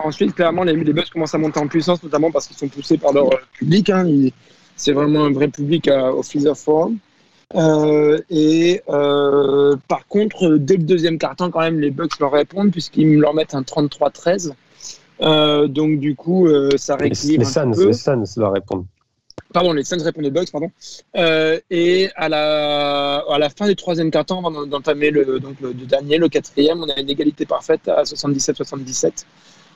ensuite, 0.03 0.35
clairement, 0.35 0.63
les, 0.63 0.75
les 0.75 0.93
Bucks 0.93 1.09
commencent 1.09 1.35
à 1.35 1.37
monter 1.37 1.59
en 1.59 1.67
puissance, 1.67 2.01
notamment 2.03 2.31
parce 2.31 2.47
qu'ils 2.47 2.57
sont 2.57 2.67
poussés 2.67 2.97
par 2.97 3.13
leur 3.13 3.29
public. 3.53 3.89
Hein. 3.89 4.07
C'est 4.75 4.91
vraiment 4.91 5.25
un 5.25 5.31
vrai 5.31 5.47
public 5.47 5.89
au 5.89 6.21
Freezer 6.23 6.57
Forum. 6.57 6.97
Euh, 7.53 8.19
et 8.29 8.81
euh, 8.89 9.75
par 9.87 10.07
contre, 10.07 10.57
dès 10.57 10.77
le 10.77 10.83
deuxième 10.83 11.17
carton, 11.17 11.51
quand 11.51 11.59
même, 11.59 11.79
les 11.79 11.91
Bucks 11.91 12.19
leur 12.19 12.31
répondent 12.31 12.71
puisqu'ils 12.71 13.17
leur 13.19 13.33
mettent 13.33 13.53
un 13.53 13.61
33-13. 13.61 14.51
Euh, 15.21 15.67
donc 15.67 15.99
du 15.99 16.15
coup, 16.15 16.47
euh, 16.47 16.71
ça 16.77 16.95
rééquilibre 16.95 17.43
les, 17.43 17.57
un 17.57 17.63
Suns, 17.63 17.71
peu. 17.71 17.87
les 17.87 17.93
Suns 17.93 18.23
leur 18.37 18.51
répondent. 18.51 18.85
Pardon, 19.53 19.73
les 19.73 19.83
Suns 19.83 20.03
répondent 20.03 20.25
aux 20.25 20.31
Bucks, 20.31 20.51
pardon. 20.51 20.71
Euh, 21.15 21.59
et 21.69 22.09
à 22.15 22.27
la, 22.29 23.23
à 23.29 23.39
la 23.39 23.49
fin 23.49 23.67
du 23.67 23.75
troisième 23.75 24.11
carton, 24.11 24.45
avant 24.45 24.65
d'entamer 24.65 25.11
le, 25.11 25.39
donc 25.39 25.59
le, 25.61 25.69
le 25.69 25.85
dernier, 25.85 26.17
le 26.17 26.27
quatrième, 26.27 26.81
on 26.81 26.89
a 26.89 26.99
une 26.99 27.09
égalité 27.09 27.45
parfaite 27.45 27.87
à 27.87 28.03
77-77. 28.03 29.25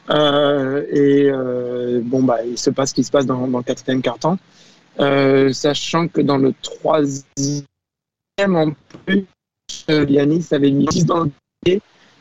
Euh, 0.10 0.86
et 0.92 1.30
euh, 1.30 2.02
bon, 2.04 2.24
bah, 2.24 2.44
il 2.46 2.58
se 2.58 2.70
passe 2.72 2.90
ce 2.90 2.96
qui 2.96 3.04
se 3.04 3.12
passe 3.12 3.26
dans, 3.26 3.48
dans 3.48 3.60
le 3.60 3.64
quatrième 3.64 4.02
carton. 4.02 4.38
Euh, 5.00 5.54
sachant 5.54 6.08
que 6.08 6.20
dans 6.20 6.38
le 6.38 6.54
troisième, 6.62 7.64
en 8.56 8.72
plus, 9.06 9.26
euh, 9.90 10.06
Yanis 10.10 10.48
avait 10.52 10.72
mis 10.72 10.86
10 10.86 11.06
dans 11.06 11.24
le 11.24 11.32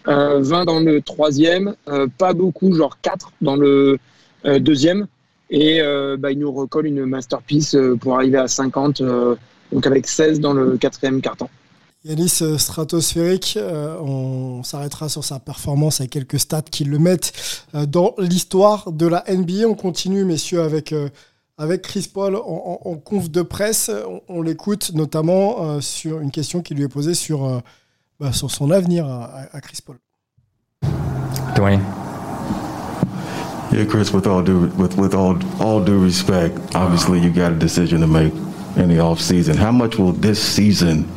euh, 0.06 0.40
20 0.40 0.64
dans 0.64 0.80
le 0.80 1.02
troisième, 1.02 1.74
euh, 1.88 2.06
pas 2.18 2.32
beaucoup, 2.32 2.72
genre 2.72 3.00
4 3.00 3.32
dans 3.40 3.56
le 3.56 3.98
euh, 4.44 4.58
deuxième. 4.58 5.06
Et 5.50 5.80
euh, 5.80 6.16
bah, 6.18 6.30
il 6.30 6.38
nous 6.38 6.52
recolle 6.52 6.86
une 6.86 7.04
masterpiece 7.06 7.74
euh, 7.74 7.96
pour 7.96 8.14
arriver 8.16 8.38
à 8.38 8.48
50, 8.48 9.00
euh, 9.00 9.34
donc 9.72 9.86
avec 9.86 10.06
16 10.06 10.40
dans 10.40 10.52
le 10.52 10.76
quatrième 10.76 11.20
carton. 11.20 11.48
Yanis 12.04 12.42
stratosphérique, 12.58 13.54
euh, 13.56 13.98
on 14.00 14.62
s'arrêtera 14.62 15.08
sur 15.08 15.24
sa 15.24 15.40
performance 15.40 16.00
avec 16.00 16.12
quelques 16.12 16.38
stats 16.38 16.62
qui 16.62 16.84
le 16.84 16.98
mettent 16.98 17.32
euh, 17.74 17.86
dans 17.86 18.14
l'histoire 18.18 18.92
de 18.92 19.06
la 19.06 19.24
NBA. 19.28 19.66
On 19.66 19.74
continue, 19.74 20.24
messieurs, 20.24 20.62
avec, 20.62 20.92
euh, 20.92 21.08
avec 21.56 21.82
Chris 21.82 22.08
Paul 22.12 22.36
en, 22.36 22.40
en- 22.84 22.90
en 22.90 22.94
conf 22.96 23.30
de 23.30 23.42
presse. 23.42 23.90
On, 24.06 24.20
on 24.28 24.42
l'écoute 24.42 24.92
notamment 24.94 25.80
sur 25.80 26.20
une 26.20 26.30
question 26.30 26.62
qui 26.62 26.74
lui 26.74 26.84
est 26.84 26.88
posée 26.88 27.14
sur, 27.14 27.60
bah, 28.20 28.32
sur 28.32 28.50
son 28.50 28.70
avenir 28.70 29.06
à 29.08 29.60
Chris 29.60 29.78
Paul. 29.84 29.96
Dwayne. 31.56 31.82
Yeah, 33.72 33.84
Chris. 33.84 34.12
With 34.12 34.26
all 34.26 34.42
due 34.42 34.68
with 34.68 34.96
with 34.96 35.14
all 35.14 35.38
all 35.62 35.84
due 35.84 36.02
respect, 36.02 36.58
obviously 36.74 37.20
you 37.20 37.30
got 37.30 37.52
a 37.52 37.54
decision 37.54 38.00
to 38.00 38.06
make 38.06 38.32
in 38.76 38.88
the 38.88 39.00
off 39.00 39.20
season. 39.20 39.56
How 39.56 39.72
much 39.72 39.96
will 39.96 40.12
this 40.12 40.42
season 40.42 41.08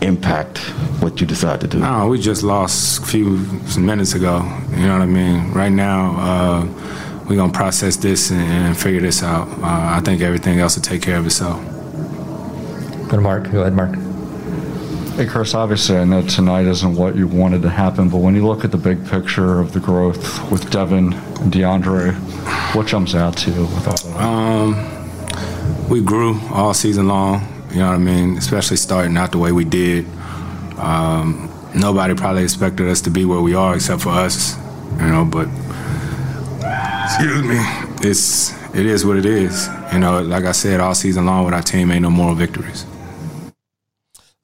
impact 0.00 0.58
what 1.00 1.20
you 1.20 1.26
decide 1.26 1.60
to 1.60 1.68
do? 1.68 1.78
No, 1.78 2.08
we 2.08 2.18
just 2.18 2.42
lost 2.42 3.02
a 3.02 3.06
few 3.06 3.36
minutes 3.78 4.14
ago. 4.14 4.42
You 4.70 4.86
know 4.86 4.94
what 4.94 5.02
I 5.02 5.06
mean? 5.06 5.52
Right 5.52 5.72
now, 5.72 6.16
uh, 6.18 7.22
we're 7.28 7.36
going 7.36 7.52
to 7.52 7.56
process 7.56 7.96
this 7.96 8.30
and, 8.30 8.40
and 8.40 8.76
figure 8.76 9.00
this 9.00 9.22
out. 9.22 9.48
Uh, 9.48 9.96
I 9.96 10.00
think 10.04 10.22
everything 10.22 10.58
else 10.60 10.76
will 10.76 10.82
take 10.82 11.02
care 11.02 11.18
of 11.18 11.26
itself. 11.26 11.62
Go 13.08 13.16
to 13.16 13.20
Mark. 13.20 13.50
Go 13.50 13.60
ahead, 13.60 13.74
Mark. 13.74 13.94
Hey, 15.16 15.26
Chris, 15.26 15.54
obviously, 15.54 15.98
I 15.98 16.04
know 16.04 16.22
tonight 16.22 16.64
isn't 16.66 16.96
what 16.96 17.16
you 17.16 17.28
wanted 17.28 17.62
to 17.62 17.68
happen, 17.68 18.08
but 18.08 18.18
when 18.18 18.34
you 18.34 18.46
look 18.46 18.64
at 18.64 18.70
the 18.70 18.78
big 18.78 19.06
picture 19.06 19.60
of 19.60 19.72
the 19.72 19.80
growth 19.80 20.50
with 20.50 20.70
Devin 20.70 21.12
and 21.12 21.31
DeAndre, 21.50 22.14
what 22.74 22.86
jumps 22.86 23.14
out 23.14 23.36
to 23.38 23.50
you 23.50 23.62
with 23.62 23.88
all 23.88 23.96
that? 23.96 24.20
Um, 24.22 25.88
we 25.88 26.00
grew 26.02 26.38
all 26.52 26.74
season 26.74 27.08
long. 27.08 27.46
You 27.70 27.78
know 27.80 27.86
what 27.88 27.94
I 27.94 27.98
mean? 27.98 28.36
Especially 28.36 28.76
starting 28.76 29.16
out 29.16 29.32
the 29.32 29.38
way 29.38 29.52
we 29.52 29.64
did. 29.64 30.06
Um, 30.78 31.50
nobody 31.74 32.14
probably 32.14 32.42
expected 32.44 32.88
us 32.88 33.00
to 33.02 33.10
be 33.10 33.24
where 33.24 33.40
we 33.40 33.54
are 33.54 33.74
except 33.74 34.02
for 34.02 34.10
us. 34.10 34.56
You 35.00 35.06
know, 35.08 35.24
but 35.24 35.48
excuse 37.04 37.42
me, 37.42 37.58
it's 38.08 38.52
it 38.74 38.86
is 38.86 39.04
what 39.04 39.16
it 39.16 39.26
is. 39.26 39.68
You 39.92 39.98
know, 40.00 40.20
like 40.22 40.44
I 40.44 40.52
said, 40.52 40.80
all 40.80 40.94
season 40.94 41.26
long 41.26 41.44
with 41.44 41.54
our 41.54 41.62
team, 41.62 41.90
ain't 41.90 42.02
no 42.02 42.10
moral 42.10 42.34
victories. 42.34 42.86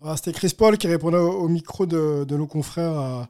Voilà, 0.01 0.17
C'était 0.17 0.33
Chris 0.33 0.55
Paul 0.57 0.77
qui 0.79 0.87
répondait 0.87 1.19
au, 1.19 1.41
au 1.43 1.49
micro 1.49 1.85
de, 1.85 2.25
de 2.25 2.37
nos 2.37 2.47
confrères 2.47 2.99
euh, 2.99 3.25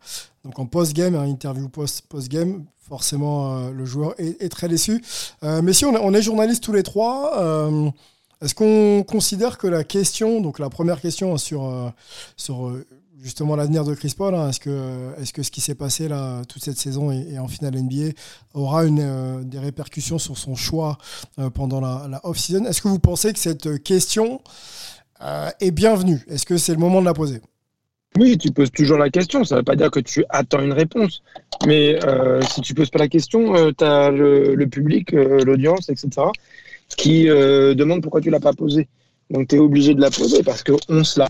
donc 0.44 0.58
en 0.58 0.66
post-game, 0.66 1.14
un 1.14 1.24
interview 1.26 1.68
post- 1.68 2.02
post-game. 2.08 2.66
Forcément, 2.88 3.58
euh, 3.58 3.70
le 3.70 3.84
joueur 3.84 4.14
est, 4.18 4.48
très 4.48 4.66
déçu. 4.66 5.04
Euh, 5.44 5.60
mais 5.62 5.74
si 5.74 5.84
on 5.84 6.14
est, 6.14 6.22
journalistes 6.22 6.62
tous 6.62 6.72
les 6.72 6.82
trois, 6.82 7.38
euh, 7.38 7.90
est-ce 8.40 8.54
qu'on 8.54 9.04
considère 9.06 9.58
que 9.58 9.66
la 9.66 9.84
question, 9.84 10.40
donc 10.40 10.58
la 10.58 10.70
première 10.70 11.00
question 11.00 11.34
hein, 11.34 11.38
sur, 11.38 11.92
justement 13.20 13.56
l'avenir 13.56 13.84
de 13.84 13.94
Chris 13.94 14.14
Paul, 14.16 14.34
hein, 14.34 14.48
est-ce 14.48 14.60
que, 14.60 15.42
ce 15.42 15.50
qui 15.50 15.60
s'est 15.60 15.74
passé 15.74 16.08
toute 16.48 16.64
cette 16.64 16.78
saison 16.78 17.10
et, 17.10 17.38
en 17.38 17.46
finale 17.46 17.76
NBA 17.76 18.14
aura 18.54 18.86
des 18.86 19.58
répercussions 19.58 20.18
sur 20.18 20.38
son 20.38 20.54
choix 20.54 20.96
pendant 21.52 21.80
la, 21.80 22.20
off-season? 22.22 22.64
Est-ce 22.64 22.80
que 22.80 22.88
vous 22.88 23.00
pensez 23.00 23.34
que 23.34 23.38
cette 23.38 23.82
question 23.82 24.40
est 25.60 25.72
bienvenue? 25.72 26.24
Est-ce 26.28 26.46
que 26.46 26.56
c'est 26.56 26.72
le 26.72 26.78
moment 26.78 27.00
de 27.00 27.06
la 27.06 27.14
poser? 27.14 27.42
Oui, 28.16 28.38
tu 28.38 28.50
poses 28.50 28.70
toujours 28.70 28.98
la 28.98 29.10
question. 29.10 29.44
Ça 29.44 29.56
ne 29.56 29.60
veut 29.60 29.64
pas 29.64 29.76
dire 29.76 29.90
que 29.90 30.00
tu 30.00 30.24
attends 30.28 30.60
une 30.60 30.72
réponse. 30.72 31.22
Mais 31.66 32.02
euh, 32.04 32.40
si 32.42 32.60
tu 32.62 32.74
poses 32.74 32.90
pas 32.90 32.98
la 32.98 33.08
question, 33.08 33.72
tu 33.72 33.84
as 33.84 34.10
le, 34.10 34.54
le 34.54 34.66
public, 34.66 35.14
euh, 35.14 35.44
l'audience, 35.44 35.88
etc., 35.88 36.26
qui 36.96 37.28
euh, 37.28 37.74
demande 37.74 38.02
pourquoi 38.02 38.20
tu 38.20 38.30
l'as 38.30 38.40
pas 38.40 38.52
posée. 38.52 38.88
Donc 39.30 39.48
tu 39.48 39.56
es 39.56 39.58
obligé 39.58 39.94
de 39.94 40.00
la 40.00 40.10
poser 40.10 40.42
parce 40.42 40.64
qu'on 40.64 41.04
se 41.04 41.20
l'a. 41.20 41.28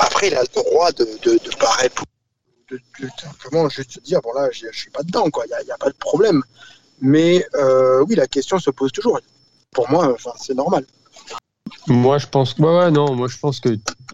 Après, 0.00 0.28
il 0.28 0.34
a 0.34 0.42
le 0.42 0.48
droit 0.54 0.92
de 0.92 1.04
ne 1.04 1.32
de, 1.32 1.44
de 1.44 1.56
pas 1.56 1.72
répondre. 1.72 2.06
De, 2.70 2.76
de, 3.00 3.08
simplement 3.22 3.68
juste 3.68 3.92
se 3.92 4.00
dire, 4.00 4.20
bon 4.22 4.32
là, 4.34 4.48
je 4.52 4.66
ne 4.66 4.72
suis 4.72 4.90
pas 4.90 5.02
dedans, 5.02 5.30
quoi. 5.30 5.44
Il 5.46 5.64
n'y 5.64 5.70
a, 5.70 5.74
a, 5.74 5.78
pas 5.78 5.90
de 5.90 5.96
problème. 5.96 6.42
Mais 7.00 7.44
euh, 7.54 8.04
oui, 8.08 8.14
la 8.14 8.26
question 8.26 8.58
se 8.58 8.70
pose 8.70 8.92
toujours. 8.92 9.20
Pour 9.72 9.90
moi, 9.90 10.16
c'est 10.38 10.54
normal. 10.54 10.84
Moi, 11.86 12.18
je 12.18 12.26
pense 12.26 12.54
que, 12.54 12.62
ouais, 12.62 12.78
ouais, 12.78 12.90
non, 12.90 13.14
moi, 13.14 13.28
je 13.28 13.38
pense 13.38 13.60
que 13.60 13.70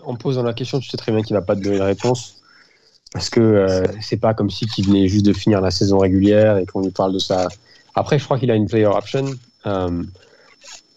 en 0.07 0.17
posant 0.17 0.43
la 0.43 0.53
question, 0.53 0.81
tu 0.81 0.89
sais 0.89 0.97
très 0.97 1.13
bien 1.13 1.23
qu'il 1.23 1.35
va 1.35 1.43
pas 1.43 1.57
te 1.57 1.61
donner 1.61 1.79
la 1.79 1.87
réponse. 1.87 2.37
Parce 3.13 3.31
que 3.31 3.41
euh, 3.41 3.85
c'est 4.01 4.17
pas 4.17 4.35
comme 4.35 4.51
si 4.51 4.67
qu'il 4.67 4.87
venait 4.87 5.07
juste 5.07 5.25
de 5.25 5.33
finir 5.33 5.61
la 5.61 5.71
saison 5.71 5.99
régulière 5.99 6.59
et 6.59 6.67
qu'on 6.67 6.83
lui 6.83 6.91
parle 6.91 7.13
de 7.13 7.19
ça. 7.19 7.49
Après, 7.95 8.19
je 8.19 8.25
crois 8.25 8.39
qu'il 8.39 8.51
a 8.51 8.57
une 8.57 8.67
player 8.67 8.87
option. 8.87 9.25
Euh, 9.67 10.03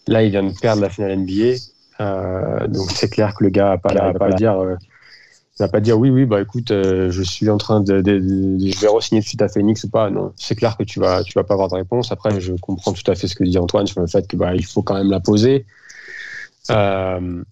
là, 0.08 0.24
il 0.24 0.30
vient 0.30 0.42
de 0.42 0.52
perdre 0.60 0.82
la 0.82 0.90
finale 0.90 1.16
NBA. 1.18 1.58
Euh, 2.00 2.66
donc, 2.66 2.90
c'est 2.90 3.08
clair 3.08 3.34
que 3.34 3.44
le 3.44 3.50
gars 3.50 3.68
va 3.70 3.78
pas, 3.78 3.94
va 3.94 4.12
pas 4.14 4.32
dire. 4.32 4.56
Il 5.60 5.62
va 5.62 5.68
pas 5.68 5.80
dire 5.80 5.98
oui, 5.98 6.10
oui, 6.10 6.24
bah 6.24 6.40
écoute, 6.40 6.68
je 6.70 7.22
suis 7.22 7.50
en 7.50 7.58
train 7.58 7.80
de, 7.80 8.00
de, 8.00 8.18
de, 8.18 8.58
de 8.58 8.70
je 8.70 8.80
vais 8.80 8.86
re-signer 8.88 9.20
tout 9.20 9.24
de 9.24 9.28
suite 9.28 9.42
à 9.42 9.48
Phoenix 9.48 9.84
ou 9.84 9.88
pas. 9.88 10.10
Non, 10.10 10.32
c'est 10.36 10.54
clair 10.54 10.76
que 10.76 10.84
tu 10.84 11.00
vas, 11.00 11.22
tu 11.24 11.32
vas 11.34 11.44
pas 11.44 11.54
avoir 11.54 11.68
de 11.68 11.74
réponse. 11.74 12.10
Après, 12.12 12.40
je 12.40 12.52
comprends 12.54 12.92
tout 12.92 13.08
à 13.10 13.14
fait 13.14 13.28
ce 13.28 13.34
que 13.36 13.44
dit 13.44 13.58
Antoine 13.58 13.86
sur 13.86 14.00
le 14.00 14.06
fait 14.06 14.26
que 14.26 14.36
bah 14.36 14.54
il 14.54 14.64
faut 14.64 14.82
quand 14.82 14.94
même 14.94 15.10
la 15.10 15.20
poser. 15.20 15.66
Euh, 16.70 17.42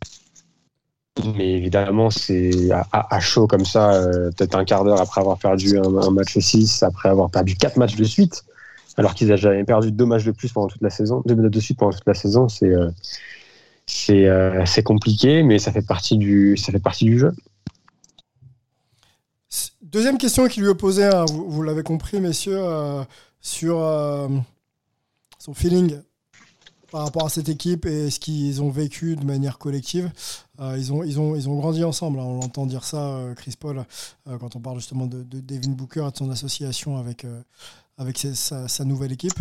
mais 1.25 1.53
évidemment, 1.53 2.11
c'est 2.11 2.51
à, 2.93 3.21
chaud 3.21 3.47
comme 3.47 3.65
ça, 3.65 3.95
euh, 3.95 4.31
peut-être 4.33 4.55
un 4.55 4.65
quart 4.65 4.85
d'heure 4.85 5.01
après 5.01 5.21
avoir 5.21 5.39
perdu 5.39 5.79
un, 5.79 6.11
match 6.11 6.39
6, 6.39 6.83
après 6.83 7.09
avoir 7.09 7.31
perdu 7.31 7.57
quatre 7.57 7.77
matchs 7.77 7.97
de 7.97 8.05
suite, 8.05 8.45
alors 8.97 9.15
qu'ils 9.15 9.29
n'avaient 9.29 9.41
jamais 9.41 9.65
perdu 9.65 9.93
deux 9.93 10.05
matchs 10.05 10.25
de 10.25 10.33
plus 10.33 10.53
pendant 10.53 10.69
toute 10.69 10.83
la 10.83 10.91
saison, 10.91 11.23
deux 11.25 11.35
matchs 11.35 11.53
de 11.53 11.61
suite 11.61 11.79
pendant 11.79 11.93
toute 11.93 12.07
la 12.07 12.15
saison, 12.15 12.49
c'est 12.49 12.67
euh, 12.67 12.91
euh, 14.11 14.83
compliqué, 14.85 15.43
mais 15.43 15.59
ça 15.59 15.73
fait 15.73 15.87
partie 15.87 16.19
du 16.19 16.57
ça 16.57 16.71
fait 16.71 16.81
partie 16.81 17.07
du 17.07 17.19
jeu. 17.19 17.33
Deuxième 19.81 20.19
question 20.19 20.49
qui 20.49 20.61
lui 20.61 20.75
posée, 20.75 21.05
hein, 21.05 21.25
vous, 21.31 21.51
vous 21.51 21.63
l'avez 21.63 21.83
compris, 21.83 22.21
messieurs, 22.21 22.61
sur 23.41 23.79
son 25.39 25.55
feeling 25.55 25.99
par 26.91 27.05
rapport 27.05 27.27
à 27.27 27.29
cette 27.29 27.49
équipe 27.49 27.87
et 27.87 28.11
ce 28.11 28.21
qu'ils 28.21 28.63
ont 28.63 28.71
vécu 28.71 29.17
de 29.17 29.25
manière 29.25 29.59
collective. 29.59 30.11
Euh, 30.61 30.77
ils, 30.79 30.93
ont, 30.93 31.03
ils, 31.03 31.21
ont, 31.21 31.37
ils 31.37 31.49
ont 31.49 31.57
grandi 31.57 31.85
ensemble, 31.85 32.19
hein, 32.19 32.25
on 32.25 32.41
l'entend 32.41 32.67
dire 32.67 32.85
ça, 32.85 32.99
euh, 32.99 33.35
Chris 33.35 33.55
Paul, 33.59 33.85
euh, 34.29 34.39
quand 34.39 34.57
on 34.57 34.61
parle 34.61 34.79
justement 34.79 35.07
de, 35.07 35.23
de, 35.23 35.41
Devin 35.41 35.71
Booker 35.71 36.07
et 36.09 36.11
de 36.11 36.17
son 36.17 36.31
association 36.31 36.97
avec, 36.97 37.27
avec 37.99 38.19
sa, 38.19 38.85
nouvelle 38.85 39.13
équipe. 39.13 39.39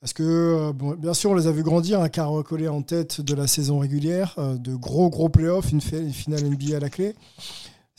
Parce 0.00 0.12
que, 0.12 0.72
bien 0.96 1.12
sûr, 1.12 1.32
on 1.32 1.34
les 1.34 1.48
a 1.48 1.50
vus 1.50 1.64
grandir, 1.64 2.00
un 2.00 2.08
quart 2.08 2.30
recollé 2.30 2.68
en 2.68 2.82
tête 2.82 3.20
de 3.20 3.34
la 3.34 3.48
saison 3.48 3.80
régulière, 3.80 4.36
de 4.38 4.76
gros, 4.76 5.10
gros 5.10 5.28
playoffs, 5.28 5.72
une, 5.72 5.80
finale 5.80 6.44
NBA 6.44 6.76
à 6.76 6.80
la 6.80 6.90
clé 6.90 7.16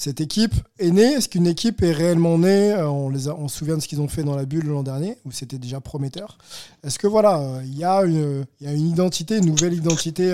cette 0.02 0.21
équipe 0.21 0.56
est 0.78 0.91
née 0.91 1.12
Est-ce 1.12 1.28
qu'une 1.28 1.45
équipe 1.45 1.84
est 1.84 1.91
réellement 1.91 2.38
née 2.38 2.73
on, 2.73 3.10
les 3.10 3.28
a, 3.28 3.36
on 3.36 3.49
se 3.49 3.58
souvient 3.58 3.75
de 3.75 3.82
ce 3.82 3.88
qu'ils 3.89 3.99
ont 3.99 4.08
fait 4.08 4.23
dans 4.23 4.38
la 4.38 4.45
bulle 4.45 4.67
l'an 4.67 4.82
dernier, 4.82 5.17
où 5.25 5.32
c'était 5.34 5.58
déjà 5.58 5.82
prometteur. 5.82 6.38
Est-ce 6.86 6.97
que 6.97 7.06
voilà, 7.06 7.60
il 7.65 7.73
y, 7.75 7.80
y 7.80 7.84
a 7.84 8.06
une 8.06 8.45
identité, 8.63 9.39
une 9.39 9.47
nouvelle 9.47 9.73
identité 9.73 10.34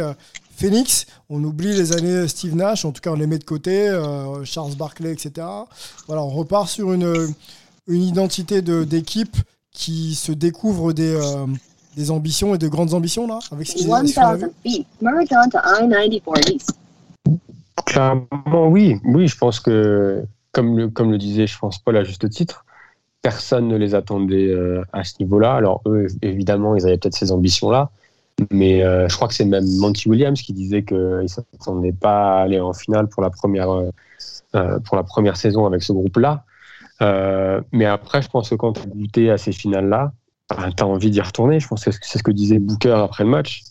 Phoenix 0.55 1.05
On 1.29 1.43
oublie 1.43 1.73
les 1.73 1.93
années 1.93 2.27
Steve 2.27 2.55
Nash, 2.55 2.85
en 2.85 2.91
tout 2.91 3.01
cas 3.01 3.11
on 3.11 3.15
les 3.15 3.27
met 3.27 3.37
de 3.37 3.43
côté, 3.43 3.89
euh, 3.89 4.43
Charles 4.43 4.75
Barkley, 4.75 5.11
etc. 5.11 5.47
Voilà, 6.07 6.23
on 6.23 6.29
repart 6.29 6.67
sur 6.69 6.93
une, 6.93 7.33
une 7.87 8.01
identité 8.01 8.61
d'équipe 8.61 9.37
qui 9.71 10.15
se 10.15 10.31
découvre 10.31 10.93
des, 10.93 11.13
euh, 11.13 11.45
des 11.95 12.11
ambitions 12.11 12.55
et 12.55 12.57
de 12.57 12.67
grandes 12.67 12.93
ambitions 12.93 13.27
là, 13.27 13.39
avec 13.51 13.67
ce 13.67 13.75
qu'ils 13.75 13.91
ont 13.91 14.03
feet. 14.63 14.85
Merge 15.01 15.27
onto 15.31 15.57
I-94 15.57 16.53
East. 16.53 16.71
Clairement, 17.85 18.67
oui. 18.67 18.97
Oui, 19.03 19.27
je 19.27 19.37
pense 19.37 19.59
que, 19.59 20.23
comme 20.51 20.77
le, 20.77 20.89
comme 20.89 21.11
le 21.11 21.17
disait, 21.17 21.47
je 21.47 21.57
pense 21.57 21.77
Paul 21.77 21.97
à 21.97 22.03
juste 22.03 22.29
titre, 22.29 22.65
personne 23.21 23.67
ne 23.67 23.75
les 23.75 23.95
attendait 23.95 24.47
euh, 24.47 24.83
à 24.93 25.03
ce 25.03 25.15
niveau-là. 25.19 25.55
Alors, 25.55 25.81
eux, 25.85 26.07
évidemment, 26.21 26.75
ils 26.75 26.85
avaient 26.85 26.97
peut-être 26.97 27.15
ces 27.15 27.31
ambitions-là, 27.31 27.91
Mais 28.51 28.83
euh, 28.83 29.07
je 29.07 29.15
crois 29.15 29.27
que 29.27 29.33
c'est 29.33 29.45
même 29.45 29.65
Monty 29.77 30.09
Williams 30.09 30.41
qui 30.41 30.53
disait 30.53 30.83
qu'il 30.83 30.97
ne 30.97 31.27
s'attendait 31.27 31.93
pas 31.93 32.39
à 32.39 32.41
aller 32.41 32.59
en 32.59 32.73
finale 32.73 33.07
pour 33.07 33.21
la 33.21 33.29
première, 33.29 33.69
euh, 33.71 34.79
pour 34.79 34.97
la 34.97 35.03
première 35.03 35.37
saison 35.37 35.65
avec 35.65 35.83
ce 35.83 35.93
groupe-là. 35.93 36.43
Euh, 37.01 37.61
mais 37.71 37.85
après, 37.85 38.21
je 38.21 38.29
pense 38.29 38.49
que 38.49 38.55
quand 38.55 38.73
tu 38.73 38.81
as 38.81 38.85
goûté 38.87 39.29
à 39.31 39.37
ces 39.37 39.51
finales-là, 39.51 40.11
ben, 40.49 40.69
tu 40.75 40.83
as 40.83 40.87
envie 40.87 41.11
d'y 41.11 41.21
retourner. 41.21 41.59
Je 41.59 41.67
pense 41.67 41.85
que 41.85 41.91
c'est 42.01 42.17
ce 42.17 42.23
que 42.23 42.31
disait 42.31 42.59
Booker 42.59 42.97
après 43.03 43.23
le 43.23 43.29
match. 43.29 43.63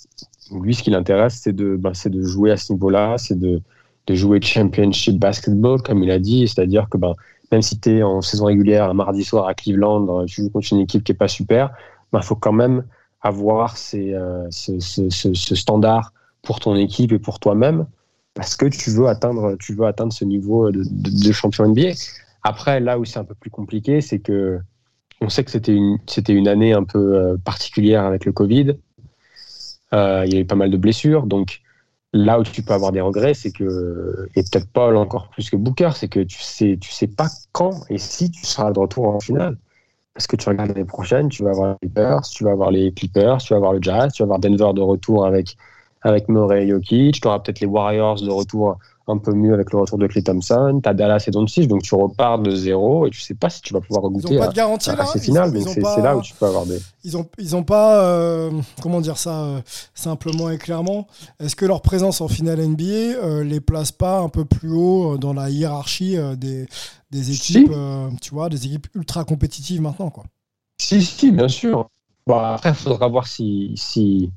Lui, 0.51 0.75
ce 0.75 0.83
qui 0.83 0.91
l'intéresse, 0.91 1.41
c'est 1.43 1.55
de, 1.55 1.77
ben, 1.77 1.93
de 2.05 2.23
jouer 2.23 2.51
à 2.51 2.57
ce 2.57 2.73
niveau-là, 2.73 3.17
c'est 3.19 3.39
de, 3.39 3.61
de 4.07 4.15
jouer 4.15 4.41
championship 4.41 5.19
basketball, 5.19 5.83
comme 5.83 6.03
il 6.03 6.11
a 6.11 6.19
dit. 6.19 6.49
C'est-à-dire 6.49 6.89
que 6.89 6.97
ben, 6.97 7.13
même 7.53 7.63
si 7.63 7.79
tu 7.79 7.99
es 7.99 8.03
en 8.03 8.23
saison 8.23 8.47
régulière 8.47 8.89
un 8.89 8.95
mardi 8.95 9.25
soir 9.25 9.47
à 9.47 9.55
Cleveland, 9.55 10.25
tu 10.25 10.43
joues 10.43 10.51
contre 10.51 10.73
une 10.73 10.81
équipe 10.81 11.05
qui 11.05 11.13
n'est 11.13 11.19
pas 11.19 11.29
super, 11.29 11.71
il 12.15 12.23
faut 12.23 12.37
quand 12.37 12.53
même 12.53 12.85
avoir 13.25 13.75
euh, 13.95 14.47
ce, 14.51 15.55
standard 15.55 16.13
pour 16.43 16.61
ton 16.61 16.77
équipe 16.77 17.11
et 17.11 17.19
pour 17.19 17.41
toi-même 17.41 17.87
parce 18.35 18.55
que 18.55 18.67
tu 18.67 18.91
veux 18.91 19.07
atteindre, 19.07 19.57
tu 19.59 19.75
veux 19.75 19.87
atteindre 19.87 20.13
ce 20.13 20.25
niveau 20.25 20.71
de, 20.71 20.85
de, 20.85 21.33
champion 21.33 21.69
NBA. 21.69 21.93
Après, 22.43 22.81
là 22.81 22.99
où 22.99 23.05
c'est 23.05 23.19
un 23.19 23.25
peu 23.25 23.35
plus 23.35 23.51
compliqué, 23.51 24.01
c'est 24.01 24.19
que 24.19 24.61
on 25.21 25.29
sait 25.29 25.45
que 25.45 25.51
c'était 25.51 25.73
une, 25.73 25.99
une 26.29 26.49
année 26.49 26.73
un 26.73 26.85
peu 26.85 27.17
euh, 27.17 27.37
particulière 27.39 28.05
avec 28.05 28.25
le 28.27 28.33
Covid. 28.33 28.75
Euh, 29.95 30.25
il 30.27 30.35
y 30.35 30.37
a 30.37 30.41
eu 30.41 30.45
pas 30.45 30.57
mal 30.57 30.71
de 30.71 30.77
blessures, 30.77 31.27
donc 31.27 31.63
là 32.13 32.39
où 32.39 32.43
tu 32.43 32.63
peux 32.63 32.75
avoir 32.75 32.93
des 32.93 33.01
regrets, 33.01 33.33
c'est 33.33 33.53
que 33.53 34.29
et 34.35 34.43
peut-être 34.43 34.69
Paul 34.69 34.97
encore 34.97 35.31
plus 35.31 35.49
que 35.49 35.57
Booker, 35.57 35.91
c'est 35.95 36.09
que 36.09 36.21
tu 36.21 36.41
sais, 36.41 36.77
tu 36.79 36.91
sais 36.91 37.07
pas 37.07 37.29
quand 37.53 37.85
et 37.89 37.99
si 37.99 38.31
tu 38.31 38.45
seras 38.45 38.73
de 38.73 38.81
retour 38.81 39.07
en 39.07 39.21
finale. 39.21 39.57
Parce 40.15 40.27
que 40.29 40.37
tu 40.37 40.49
regardes 40.49 40.69
l'année 40.69 40.85
prochaine, 40.85 41.29
tu 41.29 41.43
vas 41.43 41.51
avoir 41.51 41.73
les 41.73 41.89
Clippers, 41.89 42.23
tu 42.23 42.45
vas 42.45 42.53
avoir 42.53 42.71
les 42.71 42.93
Clippers, 42.93 43.39
tu 43.39 43.53
vas 43.53 43.57
avoir 43.57 43.73
le 43.73 43.83
Jazz, 43.83 44.13
tu 44.13 44.23
vas 44.23 44.25
avoir 44.25 44.39
Denver 44.39 44.73
de 44.73 44.81
retour 44.81 45.27
avec, 45.27 45.57
avec 46.03 46.29
Murray 46.29 46.65
et 46.65 46.69
Jokic, 46.69 47.21
tu 47.21 47.27
auras 47.27 47.41
peut-être 47.41 47.61
les 47.61 47.67
Warriors 47.67 48.23
de 48.23 48.31
retour 48.31 48.79
un 49.07 49.19
peu 49.19 49.33
mieux 49.33 49.53
avec 49.53 49.71
le 49.73 49.79
retour 49.79 49.99
de 49.99 50.07
Clay 50.07 50.23
Thompson, 50.23 50.81
tu 50.83 50.89
as 50.89 50.95
Dallas 50.95 51.25
et 51.27 51.31
Doncic, 51.31 51.69
donc 51.69 51.83
tu 51.83 51.95
repars 51.95 52.39
de 52.39 52.55
zéro 52.55 53.07
et 53.07 53.11
tu 53.11 53.21
sais 53.21 53.35
pas 53.35 53.51
si 53.51 53.61
tu 53.61 53.75
vas 53.75 53.81
pouvoir 53.81 54.11
goûter 54.11 54.39
pas 54.39 54.49
de 54.49 54.55
garantie, 54.55 54.91
à, 54.91 54.97
là. 54.97 55.07
ces 55.07 55.21
finales, 55.21 55.53
donc 55.53 55.69
c'est 55.69 56.01
là 56.01 56.17
où 56.17 56.23
tu 56.23 56.33
peux 56.35 56.47
avoir 56.47 56.65
des... 56.65 56.79
Ils 57.05 57.17
ont, 57.17 57.27
ils 57.39 57.55
ont 57.55 57.65
pas, 57.65 58.03
euh, 58.03 58.51
comment 58.83 59.03
dire 59.03 59.19
ça, 59.19 59.43
euh, 59.43 59.61
simplement 59.95 60.49
et 60.49 60.57
clairement, 60.57 61.07
est-ce 61.39 61.55
que 61.55 61.67
leur 61.67 61.83
présence 61.83 62.23
en 62.23 62.29
finale 62.29 62.61
NBA 62.67 62.85
euh, 62.85 63.45
les 63.45 63.61
place 63.61 63.93
pas 63.93 64.21
un 64.21 64.31
peu 64.31 64.47
plus 64.47 64.73
haut 64.73 65.19
dans 65.19 65.35
la 65.35 65.51
hiérarchie 65.51 66.17
des, 66.39 66.67
des 67.15 67.33
équipes, 67.33 67.73
tu 68.21 68.31
vois, 68.35 68.49
des 68.49 68.67
équipes 68.67 68.89
ultra 68.95 69.25
compétitives 69.25 69.81
maintenant, 69.81 70.11
quoi 70.11 70.25
Si, 70.81 71.03
si, 71.03 71.31
bien 71.31 71.49
sûr. 71.49 71.89
Bon, 72.27 72.39
après, 72.39 72.71
il 72.71 72.75
faudra 72.75 73.09
voir 73.09 73.27
si, 73.27 73.73
si, 73.77 74.31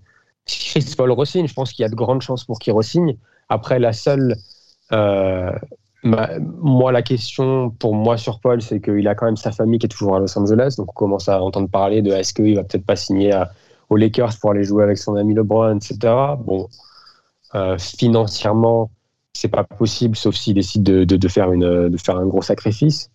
si 0.45 0.69
Chris 0.69 0.93
Paul 0.95 1.11
re-signe. 1.11 1.47
Je 1.47 1.53
pense 1.53 1.73
qu'il 1.73 1.83
y 1.83 1.85
a 1.85 1.89
de 1.89 1.95
grandes 1.95 2.21
chances 2.21 2.43
pour 2.43 2.59
qu'il 2.59 2.73
re-signe. 2.73 3.17
Après, 3.49 3.79
la 3.79 3.93
seule 3.93 4.35
euh, 4.91 5.51
moi, 6.03 6.91
la 6.91 7.01
question 7.01 7.71
pour 7.71 7.95
moi 7.95 8.17
sur 8.17 8.39
Paul, 8.39 8.61
c'est 8.61 8.79
qu'il 8.79 9.07
a 9.07 9.15
quand 9.15 9.25
même 9.25 9.37
sa 9.37 9.51
famille 9.51 9.79
qui 9.79 9.87
est 9.87 9.89
toujours 9.89 10.15
à 10.15 10.19
Los 10.19 10.37
Angeles, 10.37 10.75
donc 10.77 10.89
on 10.89 10.93
commence 10.93 11.27
à 11.27 11.41
entendre 11.41 11.69
parler 11.69 12.01
de 12.01 12.11
est-ce 12.11 12.33
qu'il 12.33 12.55
va 12.55 12.63
peut-être 12.63 12.85
pas 12.85 12.95
signer 12.95 13.33
aux 13.89 13.97
Lakers 13.97 14.37
pour 14.39 14.51
aller 14.51 14.63
jouer 14.63 14.83
avec 14.83 14.97
son 14.97 15.15
ami 15.15 15.33
LeBron, 15.33 15.77
etc. 15.77 16.13
Bon, 16.39 16.69
euh, 17.55 17.77
financièrement, 17.77 18.91
c'est 19.37 19.47
pas 19.47 19.63
possible, 19.63 20.15
sauf 20.15 20.35
s'il 20.35 20.55
décide 20.55 20.83
de, 20.83 21.03
de, 21.03 21.27
faire 21.27 21.51
une, 21.51 21.89
de 21.89 21.97
faire 21.97 22.17
un 22.17 22.25
gros 22.25 22.41
sacrifice. 22.41 23.09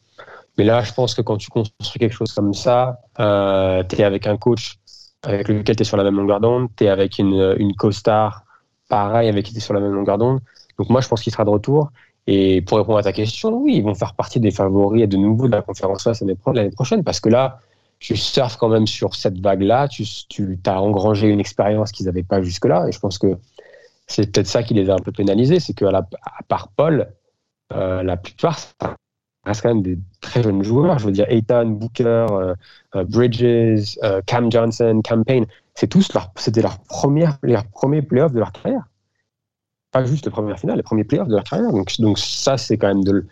Mais 0.57 0.65
là, 0.65 0.83
je 0.83 0.93
pense 0.93 1.15
que 1.15 1.23
quand 1.23 1.37
tu 1.37 1.49
construis 1.51 1.99
quelque 1.99 2.15
chose 2.15 2.33
comme 2.33 2.55
ça, 2.55 3.01
euh, 3.19 3.83
tu 3.89 3.97
es 3.97 4.05
avec 4.05 4.27
un 4.27 4.37
coach 4.37 4.77
avec 5.25 5.49
lequel 5.49 5.77
tu 5.77 5.83
es 5.83 5.85
sur 5.85 5.97
la 5.97 6.05
même 6.05 6.17
longueur 6.17 6.41
d'onde, 6.41 6.69
tu 6.77 6.85
es 6.85 6.89
avec 6.89 7.19
une, 7.19 7.55
une 7.59 7.75
co-star 7.75 8.45
pareil 8.89 9.29
avec 9.29 9.47
qui 9.47 9.53
tu 9.53 9.59
es 9.59 9.61
sur 9.61 9.75
la 9.75 9.81
même 9.81 9.93
longueur 9.93 10.19
d'onde. 10.19 10.41
Donc 10.79 10.91
moi, 10.91 11.01
je 11.01 11.09
pense 11.09 11.23
qu'il 11.23 11.33
sera 11.33 11.45
de 11.45 11.51
retour. 11.51 11.91
Et 12.27 12.63
pour 12.63 12.79
répondre 12.79 12.99
à 12.99 13.03
ta 13.03 13.13
question, 13.13 13.57
oui, 13.57 13.77
ils 13.77 13.83
vont 13.83 13.95
faire 13.95 14.15
partie 14.15 14.39
des 14.39 14.51
favoris 14.51 15.09
de 15.09 15.17
nouveau 15.17 15.47
de 15.47 15.53
la 15.53 15.63
conférence 15.63 16.07
l'année 16.07 16.71
prochaine, 16.71 17.03
parce 17.03 17.19
que 17.19 17.29
là, 17.29 17.59
tu 17.99 18.17
surfes 18.17 18.57
quand 18.57 18.69
même 18.69 18.87
sur 18.87 19.15
cette 19.15 19.41
vague-là, 19.41 19.89
tu, 19.89 20.05
tu 20.29 20.59
as 20.67 20.81
engrangé 20.81 21.29
une 21.29 21.41
expérience 21.41 21.91
qu'ils 21.91 22.07
n'avaient 22.07 22.23
pas 22.23 22.43
jusque-là, 22.43 22.87
et 22.89 22.93
je 22.93 23.01
pense 23.01 23.19
que 23.19 23.39
c'est 24.13 24.31
peut-être 24.31 24.47
ça 24.47 24.63
qui 24.63 24.75
les 24.75 24.91
a 24.91 24.95
un 24.95 24.99
peu 24.99 25.13
pénalisés, 25.13 25.61
c'est 25.61 25.73
qu'à 25.73 25.89
à 25.89 26.43
part 26.49 26.69
Paul, 26.69 27.09
euh, 27.73 28.03
la 28.03 28.17
plupart, 28.17 28.59
ça 28.59 28.97
reste 29.45 29.63
quand 29.63 29.75
même 29.75 29.83
des 29.83 29.99
très 30.21 30.43
jeunes 30.43 30.63
joueurs. 30.63 30.99
Je 30.99 31.07
veux 31.07 31.13
dire, 31.13 31.27
Ethan, 31.29 31.67
Booker, 31.67 32.27
euh, 32.31 32.55
euh, 32.95 33.05
Bridges, 33.05 33.99
Cam 34.27 34.53
Johnson, 34.53 35.01
Campaign, 35.03 35.47
c'est 35.75 35.89
tous 35.89 36.13
leur, 36.13 36.31
c'était 36.37 36.63
leur 36.63 36.79
première, 36.81 37.39
leur 37.43 37.65
premier 37.65 38.03
playoff 38.03 38.33
de 38.33 38.39
leur 38.39 38.53
carrière 38.53 38.85
pas 39.93 40.05
juste 40.05 40.25
les 40.25 40.33
premières 40.33 40.59
finales, 40.59 40.79
les 40.79 40.83
premiers 40.83 41.05
playoffs 41.05 41.29
de 41.29 41.35
leur 41.35 41.45
carrière. 41.45 41.71
Donc, 41.71 41.93
donc 42.01 42.19
ça, 42.19 42.57
c'est 42.57 42.79
quand 42.79 42.89
même 42.89 43.05
de, 43.05 43.27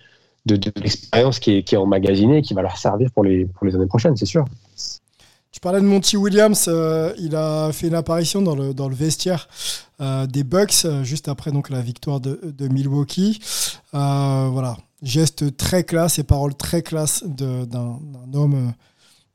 l'expérience 0.46 1.40
qui 1.40 1.56
est, 1.56 1.62
qui 1.62 1.74
est 1.74 1.78
emmagasinée 1.78 2.38
et 2.38 2.42
qui 2.42 2.54
va 2.54 2.62
leur 2.62 2.76
servir 2.76 3.10
pour 3.12 3.24
les, 3.24 3.46
pour 3.46 3.66
les 3.66 3.74
années 3.74 3.86
prochaines, 3.86 4.16
c'est 4.16 4.26
sûr. 4.26 4.44
Tu 5.52 5.58
parlais 5.58 5.80
de 5.80 5.84
Monty 5.84 6.16
Williams, 6.16 6.66
euh, 6.68 7.12
il 7.18 7.34
a 7.34 7.72
fait 7.72 7.88
une 7.88 7.96
apparition 7.96 8.40
dans 8.40 8.54
le, 8.54 8.72
dans 8.72 8.88
le 8.88 8.94
vestiaire 8.94 9.48
euh, 10.00 10.26
des 10.26 10.44
Bucks 10.44 10.84
euh, 10.84 11.02
juste 11.02 11.26
après 11.26 11.50
donc 11.50 11.70
la 11.70 11.80
victoire 11.80 12.20
de, 12.20 12.68
Milwaukee. 12.68 13.40
voilà, 13.92 14.76
geste 15.02 15.56
très 15.56 15.82
classe 15.82 16.20
et 16.20 16.22
paroles 16.22 16.54
très 16.54 16.82
classe 16.82 17.24
d'un 17.24 17.98
homme 18.32 18.72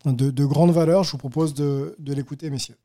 de, 0.06 0.32
de, 0.32 0.46
grande 0.46 0.72
valeur. 0.72 1.04
Je 1.04 1.12
vous 1.12 1.18
propose 1.18 1.54
de, 1.54 1.96
de 2.00 2.14
l'écouter, 2.14 2.50
messieurs. 2.50 2.76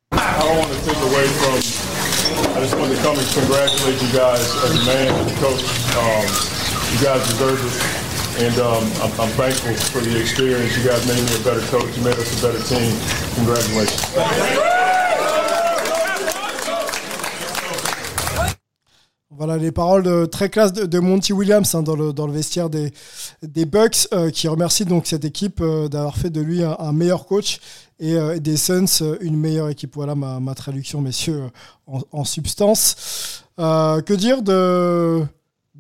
And 8.41 8.59
um, 8.59 8.85
I'm, 9.03 9.13
I'm, 9.21 9.29
thankful 9.37 9.75
for 9.93 10.01
the 10.01 10.19
experience. 10.19 10.75
You 10.75 10.89
guys 10.89 11.07
made 11.07 11.21
me 11.21 11.37
a 11.37 11.45
better 11.45 11.61
coach. 11.67 11.95
You 11.95 12.03
made 12.03 12.17
us 12.17 12.33
a 12.33 12.47
better 12.47 12.63
team. 12.65 12.97
Congratulations. 13.37 14.01
Voilà 19.29 19.59
les 19.59 19.73
paroles 19.73 20.03
de, 20.03 20.25
très 20.25 20.49
classe 20.49 20.73
de, 20.73 20.87
de 20.87 20.99
Monty 20.99 21.35
Williams 21.35 21.75
hein, 21.75 21.83
dans, 21.83 21.97
le, 21.97 22.15
dans 22.15 22.27
le 22.27 22.33
vestiaire 22.33 22.71
des, 22.71 22.93
des 23.43 23.67
Bucks, 23.67 24.09
euh, 24.13 24.31
qui 24.31 24.49
remercie 24.49 24.87
donc 24.87 25.07
cette 25.07 25.27
équipe 25.27 25.61
euh, 25.61 25.89
d'avoir 25.89 26.17
fait 26.17 26.31
de 26.31 26.41
lui 26.41 26.63
un, 26.63 26.77
un 26.79 26.93
meilleur 26.93 27.27
coach 27.27 27.59
et 27.99 28.15
euh, 28.15 28.39
des 28.39 28.57
Suns 28.57 29.03
une 29.21 29.37
meilleure 29.37 29.69
équipe. 29.69 29.95
Voilà 29.95 30.15
ma, 30.15 30.41
ma 30.41 30.55
traduction, 30.55 31.03
messieurs, 31.03 31.51
en, 31.87 32.01
en 32.11 32.25
substance. 32.25 33.45
Euh, 33.59 34.01
que 34.01 34.15
dire 34.15 34.43
de, 34.43 35.27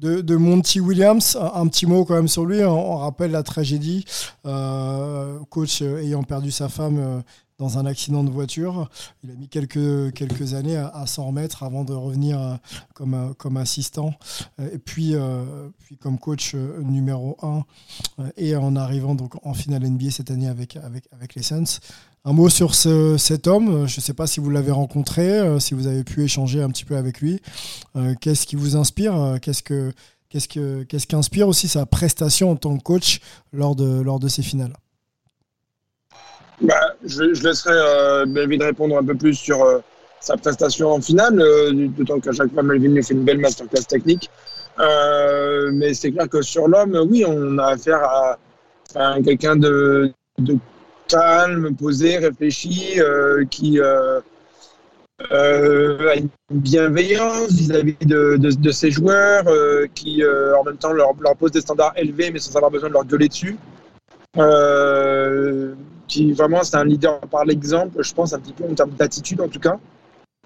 de, 0.01 0.37
Monty 0.37 0.81
Williams 0.81 1.37
un, 1.55 1.67
petit 1.69 1.87
mot 1.87 2.05
quand 2.05 2.15
même 2.15 2.29
sur 2.29 2.45
lui. 2.45 2.65
On, 2.65 2.97
rappelle 2.97 3.31
la 3.31 3.43
tragédie, 3.43 4.05
euh, 4.47 5.39
coach 5.51 5.83
ayant 5.83 6.23
perdu 6.23 6.51
sa 6.51 6.69
femme 6.69 7.23
dans 7.61 7.79
un 7.79 7.85
accident 7.87 8.25
de 8.25 8.31
voiture. 8.31 8.89
Il 9.23 9.31
a 9.31 9.35
mis 9.35 9.49
quelques, 9.49 10.55
années 10.55 10.77
à, 10.77 11.07
s'en 11.07 11.27
remettre 11.27 11.63
avant 11.63 11.85
de 11.85 11.93
revenir 11.93 12.41
euh, 12.41 12.57
comme, 12.95 13.15
euh, 13.15 13.61
assistant 13.61 14.15
euh, 14.59 14.71
et 14.73 14.79
puis, 14.79 15.15
comme 16.01 16.19
coach 16.19 16.55
numéro 16.55 17.37
1 17.43 17.65
et 18.37 18.57
en 18.57 18.75
arrivant 18.77 19.17
en 19.43 19.55
finale 19.55 19.83
NBA 19.83 20.11
cette 20.11 20.31
année 20.31 20.49
avec, 20.49 20.77
avec, 20.77 21.05
avec 21.13 21.35
les 21.35 21.43
Suns. 21.43 21.81
Un 22.25 22.33
mot 22.33 22.49
sur 22.51 22.75
ce, 22.75 23.17
cet 23.17 23.47
homme, 23.47 23.87
je 23.89 23.97
ne 23.97 24.01
sais 24.03 24.13
pas 24.13 24.27
si 24.27 24.41
vous 24.41 24.51
l'avez 24.51 24.73
rencontré, 24.73 25.59
si 25.59 25.73
vous 25.75 25.87
avez 25.87 26.05
pu 26.05 26.23
échanger 26.23 26.63
un 26.63 26.69
petit 26.69 26.85
peu 26.85 26.97
avec 26.97 27.21
lui. 27.21 27.41
Qu'est-ce 28.21 28.47
qui 28.47 28.57
vous 28.57 28.77
inspire 28.77 29.39
Qu'est-ce 29.41 29.63
que 29.63 29.93
qu'est-ce 30.29 30.47
que 30.47 30.83
qu'est-ce 30.83 31.07
qu'inspire 31.07 31.49
aussi 31.49 31.67
sa 31.67 31.87
prestation 31.87 32.51
en 32.51 32.57
tant 32.57 32.77
que 32.77 32.83
coach 32.83 33.21
lors 33.53 33.75
de 33.75 34.29
ces 34.29 34.43
finales? 34.43 34.75
Bah, 36.61 36.95
je, 37.05 37.23
laisserai 37.23 37.73
euh, 37.73 38.27
Melvin 38.27 38.63
répondre 38.63 38.99
un 38.99 39.05
peu 39.05 39.15
plus 39.15 39.35
sur 39.35 39.63
euh, 39.63 39.79
sa 40.21 40.37
prestation 40.37 40.93
en 40.93 41.01
finale, 41.01 41.41
euh, 41.41 41.89
d'autant 41.89 42.21
qu'à 42.21 42.33
chaque 42.33 42.53
fois 42.53 42.63
Melvin 42.63 42.89
lui 42.89 43.03
fait 43.03 43.15
une 43.15 43.25
belle 43.25 43.39
masterclass 43.39 43.85
technique. 43.85 44.29
Euh, 44.79 45.71
mais 45.73 45.95
c'est 45.95 46.13
clair 46.13 46.29
que 46.29 46.43
sur 46.43 46.69
l'homme, 46.69 46.99
oui, 47.11 47.25
on 47.27 47.59
a 47.59 47.69
affaire 47.69 48.03
à, 48.95 49.17
quelqu'un 49.25 49.57
de, 49.57 50.13
calme, 51.11 51.75
posé, 51.77 52.19
réfléchi, 52.19 53.01
euh, 53.01 53.45
qui 53.51 53.81
euh, 53.81 54.21
a 55.31 56.17
une 56.17 56.29
bienveillance 56.51 57.53
vis-à-vis 57.53 57.97
de, 58.07 58.71
ses 58.71 58.91
joueurs, 58.91 59.45
qui 59.95 60.23
en 60.25 60.65
même 60.65 60.77
temps 60.77 60.93
leur, 60.93 61.15
pose 61.39 61.53
des 61.53 61.61
standards 61.61 61.93
élevés 61.97 62.31
mais 62.31 62.39
sans 62.39 62.57
avoir 62.57 62.71
besoin 62.71 62.89
de 62.89 62.95
leur 62.95 63.05
gueuler 63.05 63.29
dessus. 63.29 63.59
Euh, 64.39 65.75
qui 66.07 66.33
vraiment 66.33 66.63
c'est 66.63 66.77
un 66.77 66.85
leader 66.85 67.21
par 67.21 67.45
l'exemple, 67.45 68.03
je 68.03 68.15
pense 68.15 68.33
un 68.33 68.39
petit 68.39 68.53
peu 68.53 68.65
en 68.65 68.75
termes 68.75 68.91
d'attitude 68.91 69.41
en 69.41 69.49
tout 69.49 69.59
cas, 69.59 69.77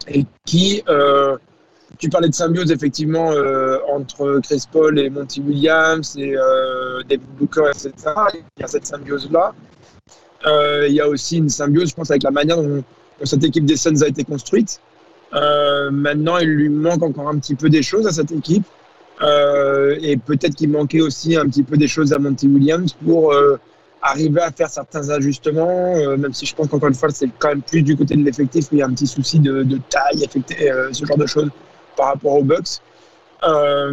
et 0.09 0.25
qui, 0.47 0.83
euh, 0.89 1.37
tu 1.99 2.09
parlais 2.09 2.29
de 2.29 2.35
symbiose 2.35 2.71
effectivement 2.71 3.33
euh, 3.33 3.79
entre 3.91 4.41
Chris 4.43 4.65
Paul 4.71 4.99
et 4.99 5.11
Monty 5.11 5.41
Williams 5.41 6.17
et 6.19 6.35
euh, 6.37 7.03
David 7.09 7.29
Booker, 7.39 7.71
etc. 7.71 7.93
Il 8.35 8.61
y 8.61 8.65
a 8.65 8.67
cette 8.67 8.87
symbiose 8.87 9.31
là. 9.31 9.55
Euh, 10.47 10.87
il 10.89 10.95
y 10.95 11.01
a 11.01 11.09
aussi 11.09 11.39
une 11.39 11.49
symbiose, 11.49 11.91
je 11.91 11.95
pense, 11.95 12.11
avec 12.11 12.23
la 12.23 12.31
manière 12.31 12.63
dont, 12.63 12.83
cette 13.23 13.45
équipe 13.45 13.65
des 13.65 13.77
Suns 13.77 14.03
a 14.03 14.09
été 14.09 14.25
construite. 14.25 14.81
Euh, 15.33 15.91
maintenant, 15.91 16.39
il 16.39 16.49
lui 16.49 16.69
manque 16.69 17.03
encore 17.03 17.29
un 17.29 17.39
petit 17.39 17.55
peu 17.55 17.69
des 17.69 17.83
choses 17.83 18.07
à 18.07 18.13
cette 18.13 18.33
équipe. 18.33 18.65
Euh, 19.23 19.97
et 20.03 20.17
peut-être 20.17 20.55
qu'il 20.57 20.71
manquait 20.71 21.01
aussi 21.01 21.37
un 21.37 21.47
petit 21.47 21.63
peu 21.63 21.77
des 21.77 21.87
choses 21.87 22.13
à 22.13 22.19
Monty 22.19 22.49
Williams 22.49 22.95
pour 23.05 23.33
arriver 24.03 24.41
à 24.41 24.51
faire 24.51 24.69
certains 24.69 25.09
ajustements, 25.09 25.95
même 26.17 26.35
si 26.35 26.45
je 26.45 26.55
pense 26.55 26.69
qu'encore 26.69 26.89
une 26.89 26.95
fois, 26.95 27.09
c'est 27.11 27.31
quand 27.39 27.49
même 27.49 27.63
plus 27.63 27.83
du 27.83 27.97
côté 27.97 28.17
de 28.17 28.23
l'effectif, 28.23 28.67
mais 28.71 28.79
il 28.79 28.81
y 28.81 28.83
a 28.83 28.87
un 28.87 28.93
petit 28.93 29.07
souci 29.07 29.39
de, 29.39 29.79
taille, 29.89 30.25
affecté, 30.25 30.71
ce 30.93 31.07
genre 31.07 31.17
de 31.17 31.27
choses 31.27 31.49
par 31.97 32.09
rapport 32.09 32.35
aux 32.35 32.43
Bucks. 32.43 32.81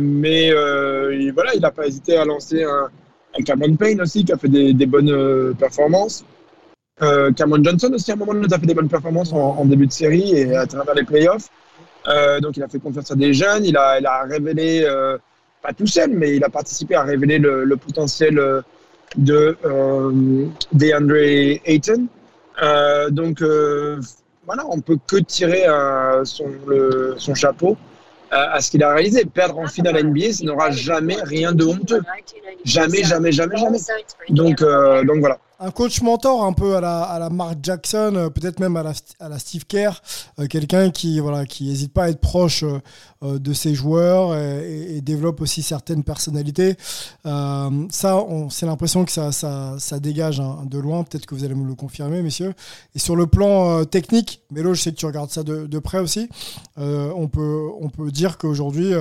Mais 0.02 0.52
voilà, 1.32 1.54
il 1.54 1.62
n'a 1.62 1.72
pas 1.72 1.86
hésité 1.88 2.18
à 2.18 2.26
lancer 2.26 2.64
un, 2.64 2.90
un 3.40 3.44
Cameron 3.44 3.76
Payne 3.76 4.02
aussi, 4.02 4.26
qui 4.26 4.34
a 4.34 4.38
fait 4.38 4.50
des, 4.50 4.86
bonnes 4.86 5.54
performances. 5.56 6.26
Euh, 7.02 7.32
Cameron 7.32 7.64
Johnson 7.64 7.92
aussi, 7.94 8.12
à 8.12 8.14
un 8.14 8.18
moment 8.18 8.34
donné, 8.34 8.48
a 8.54 8.60
fait 8.60 8.66
des 8.66 8.74
bonnes 8.74 8.90
performances 8.90 9.34
en, 9.34 9.66
début 9.66 9.88
de 9.88 9.92
série 9.92 10.36
et 10.36 10.56
à 10.56 10.68
travers 10.68 10.94
les 10.94 11.04
playoffs. 11.04 11.50
Euh, 12.08 12.40
donc, 12.40 12.58
il 12.58 12.64
a 12.64 12.68
fait 12.68 12.80
confiance 12.80 13.12
à 13.12 13.16
des 13.16 13.34
jeunes. 13.34 13.66
Il 13.66 13.78
a, 13.78 14.24
révélé, 14.30 14.84
euh, 14.86 15.18
pas 15.62 15.74
tout 15.74 15.88
seul, 15.88 16.12
mais 16.12 16.36
il 16.36 16.44
a 16.44 16.50
participé 16.50 16.96
à 16.96 17.04
révéler 17.04 17.40
le, 17.40 17.76
potentiel 17.76 18.38
euh, 18.40 18.62
de 19.18 19.58
DeAndre 20.74 21.60
Ayton. 21.66 22.08
Donc, 23.12 23.42
voilà, 24.46 24.64
on 24.70 24.80
peut 24.80 24.98
que 25.08 25.18
tirer 25.18 25.66
son, 26.24 27.36
chapeau 27.36 27.78
à 28.30 28.62
ce 28.62 28.72
qu'il 28.72 28.84
a 28.84 28.94
réalisé. 28.94 29.26
Perdre 29.26 29.60
en 29.60 29.68
finale 29.68 30.04
NBA, 30.04 30.34
ça 30.34 30.46
n'aura 30.46 30.72
jamais 30.72 31.18
rien 31.24 31.52
de 31.52 31.66
honteux. 31.66 32.02
Jamais, 32.64 33.04
jamais, 33.04 33.32
jamais, 33.32 33.58
jamais. 33.58 33.80
Donc, 34.30 34.62
donc 34.62 35.20
voilà. 35.20 35.40
Un 35.64 35.70
coach 35.70 36.02
mentor 36.02 36.44
un 36.44 36.54
peu 36.54 36.76
à 36.76 36.82
la, 36.82 37.04
à 37.04 37.20
la 37.20 37.30
Mark 37.30 37.60
Jackson, 37.62 38.14
euh, 38.16 38.30
peut-être 38.32 38.60
même 38.60 38.76
à 38.78 38.82
la, 38.82 38.94
à 39.20 39.30
la 39.30 39.38
Steve 39.38 39.66
Kerr, 39.68 40.02
euh, 40.40 40.48
quelqu'un 40.48 40.90
qui 40.90 41.20
voilà 41.20 41.46
qui 41.46 41.66
n'hésite 41.66 41.94
pas 41.94 42.06
à 42.06 42.10
être 42.10 42.20
proche 42.20 42.64
euh, 42.64 43.38
de 43.38 43.54
ses 43.54 43.76
joueurs 43.76 44.36
et, 44.36 45.02
développe 45.02 45.40
aussi 45.40 45.62
certaines 45.62 46.04
personnalités. 46.04 46.76
Ça, 47.24 47.70
c'est 48.50 48.66
l'impression 48.66 49.06
que 49.06 49.12
ça, 49.12 49.32
ça, 49.32 49.76
ça 49.78 50.00
dégage 50.00 50.40
hein, 50.40 50.64
de 50.66 50.80
loin. 50.80 51.04
Peut-être 51.04 51.28
que 51.28 51.36
vous 51.36 51.44
allez 51.44 51.54
me 51.54 51.68
le 51.68 51.76
confirmer, 51.76 52.24
messieurs. 52.24 52.56
Et 52.96 53.00
sur 53.00 53.16
le 53.16 53.28
plan 53.28 53.86
technique, 53.86 54.42
Mélo, 54.52 54.74
je 54.74 54.82
sais 54.82 54.92
que 54.92 54.98
tu 54.98 55.06
regardes 55.06 55.30
ça 55.30 55.44
de, 55.44 55.68
de 55.68 55.80
près 55.80 56.00
aussi. 56.00 56.28
on 56.78 57.28
peut 57.28 57.70
on 57.80 57.90
peut 57.90 58.10
dire 58.10 58.40
qu'aujourd'hui, 58.40 58.94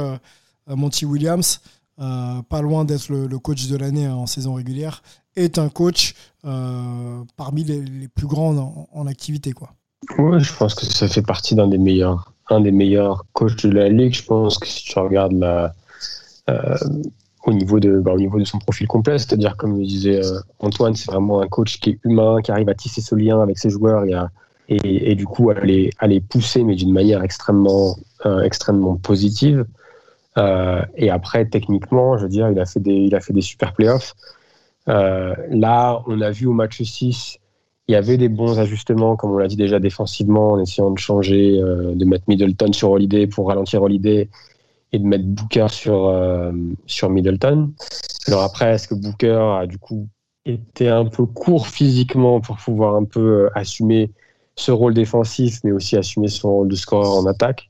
Monty 0.66 1.06
Williams, 1.06 1.60
pas 1.96 2.62
loin 2.62 2.84
d'être 2.84 3.08
le, 3.08 3.38
coach 3.38 3.66
de 3.66 3.76
l'année 3.76 4.06
hein, 4.06 4.14
en 4.14 4.26
saison 4.26 4.54
régulière, 4.54 5.02
est 5.36 5.58
un 5.58 5.68
coach 5.68 6.14
parmi 6.42 7.64
les, 7.64 8.08
plus 8.08 8.26
grands 8.26 8.88
en, 8.92 9.06
activité. 9.06 9.52
Quoi. 9.52 9.70
Ouais, 10.18 10.40
je 10.40 10.54
pense 10.54 10.74
que 10.74 10.86
ça 10.86 11.08
fait 11.08 11.22
partie 11.22 11.54
d'un 11.54 11.68
des 11.68 11.78
meilleurs, 11.78 12.32
un 12.48 12.60
des 12.60 12.72
meilleurs 12.72 13.24
coachs 13.32 13.66
de 13.66 13.72
la 13.72 13.88
ligue. 13.88 14.14
Je 14.14 14.24
pense 14.24 14.58
que 14.58 14.66
si 14.66 14.84
tu 14.84 14.98
regardes 14.98 15.32
la, 15.32 15.74
euh, 16.48 16.76
au 17.46 17.52
niveau 17.52 17.80
de, 17.80 17.98
bah, 17.98 18.12
au 18.12 18.18
niveau 18.18 18.38
de 18.38 18.44
son 18.44 18.58
profil 18.58 18.86
complet, 18.86 19.18
c'est-à-dire 19.18 19.56
comme 19.56 19.78
le 19.78 19.84
disait 19.84 20.24
euh, 20.24 20.40
Antoine, 20.58 20.94
c'est 20.94 21.10
vraiment 21.10 21.40
un 21.40 21.48
coach 21.48 21.80
qui 21.80 21.90
est 21.90 21.98
humain, 22.04 22.42
qui 22.42 22.50
arrive 22.52 22.68
à 22.68 22.74
tisser 22.74 23.00
ce 23.00 23.14
lien 23.14 23.40
avec 23.40 23.58
ses 23.58 23.70
joueurs 23.70 24.04
et, 24.04 24.12
à- 24.12 24.30
et, 24.68 25.14
du 25.16 25.26
coup 25.26 25.50
à 25.50 25.54
les, 25.54 26.20
pousser, 26.28 26.62
mais 26.62 26.76
d'une 26.76 26.92
manière 26.92 27.22
extrêmement, 27.22 27.96
euh, 28.26 28.42
extrêmement 28.42 28.96
positive. 28.96 29.64
Euh, 30.38 30.82
et 30.96 31.10
après, 31.10 31.44
techniquement, 31.46 32.16
je 32.16 32.24
veux 32.24 32.28
dire, 32.28 32.48
il 32.50 32.60
a 32.60 32.66
fait 32.66 32.78
des, 32.78 32.94
il 32.94 33.14
a 33.16 33.20
fait 33.20 33.32
des 33.32 33.40
super 33.40 33.72
playoffs. 33.72 34.14
Euh, 34.90 35.34
là, 35.48 36.02
on 36.06 36.20
a 36.20 36.30
vu 36.30 36.46
au 36.46 36.52
match 36.52 36.82
6 36.82 37.38
il 37.90 37.94
y 37.94 37.96
avait 37.96 38.18
des 38.18 38.28
bons 38.28 38.60
ajustements, 38.60 39.16
comme 39.16 39.32
on 39.32 39.38
l'a 39.38 39.48
dit 39.48 39.56
déjà 39.56 39.80
défensivement, 39.80 40.52
en 40.52 40.60
essayant 40.60 40.92
de 40.92 40.98
changer, 40.98 41.58
euh, 41.60 41.92
de 41.96 42.04
mettre 42.04 42.22
Middleton 42.28 42.72
sur 42.72 42.92
Holiday 42.92 43.26
pour 43.26 43.48
ralentir 43.48 43.82
Holiday 43.82 44.28
et 44.92 44.98
de 45.00 45.04
mettre 45.04 45.24
Booker 45.24 45.66
sur, 45.70 46.06
euh, 46.06 46.52
sur 46.86 47.10
Middleton. 47.10 47.72
Alors 48.28 48.44
après, 48.44 48.74
est-ce 48.74 48.86
que 48.86 48.94
Booker 48.94 49.56
a 49.60 49.66
du 49.66 49.76
coup 49.78 50.06
été 50.46 50.88
un 50.88 51.04
peu 51.06 51.26
court 51.26 51.66
physiquement 51.66 52.40
pour 52.40 52.58
pouvoir 52.58 52.94
un 52.94 53.04
peu 53.04 53.50
assumer 53.56 54.12
ce 54.54 54.70
rôle 54.70 54.94
défensif, 54.94 55.58
mais 55.64 55.72
aussi 55.72 55.96
assumer 55.96 56.28
son 56.28 56.50
rôle 56.52 56.68
de 56.68 56.76
scoreur 56.76 57.14
en 57.14 57.26
attaque? 57.26 57.69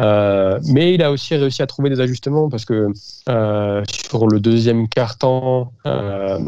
Euh, 0.00 0.60
mais 0.72 0.94
il 0.94 1.02
a 1.02 1.10
aussi 1.10 1.34
réussi 1.34 1.62
à 1.62 1.66
trouver 1.66 1.90
des 1.90 2.00
ajustements 2.00 2.48
parce 2.48 2.64
que 2.64 2.92
euh, 3.28 3.82
sur 3.90 4.28
le 4.28 4.38
deuxième 4.38 4.88
quart-temps, 4.88 5.72
euh, 5.86 6.38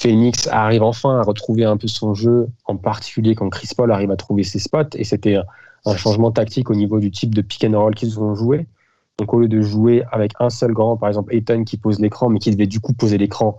Phoenix 0.00 0.48
arrive 0.48 0.82
enfin 0.82 1.20
à 1.20 1.22
retrouver 1.22 1.64
un 1.64 1.76
peu 1.76 1.86
son 1.86 2.14
jeu, 2.14 2.48
en 2.64 2.76
particulier 2.76 3.36
quand 3.36 3.48
Chris 3.48 3.68
Paul 3.76 3.92
arrive 3.92 4.10
à 4.10 4.16
trouver 4.16 4.42
ses 4.42 4.58
spots. 4.58 4.96
Et 4.96 5.04
c'était 5.04 5.36
un, 5.36 5.96
changement 5.96 6.32
tactique 6.32 6.68
au 6.70 6.74
niveau 6.74 6.98
du 6.98 7.10
type 7.10 7.34
de 7.34 7.42
pick 7.42 7.64
and 7.64 7.78
roll 7.78 7.94
qu'ils 7.94 8.18
ont 8.20 8.34
joué. 8.34 8.66
Donc 9.18 9.32
au 9.32 9.40
lieu 9.40 9.48
de 9.48 9.62
jouer 9.62 10.02
avec 10.10 10.32
un 10.38 10.50
seul 10.50 10.72
grand, 10.72 10.96
par 10.96 11.08
exemple 11.08 11.34
Ayton 11.34 11.64
qui 11.64 11.76
pose 11.76 12.00
l'écran, 12.00 12.28
mais 12.28 12.38
qui 12.40 12.50
devait 12.50 12.66
du 12.66 12.80
coup 12.80 12.92
poser 12.92 13.18
l'écran 13.18 13.56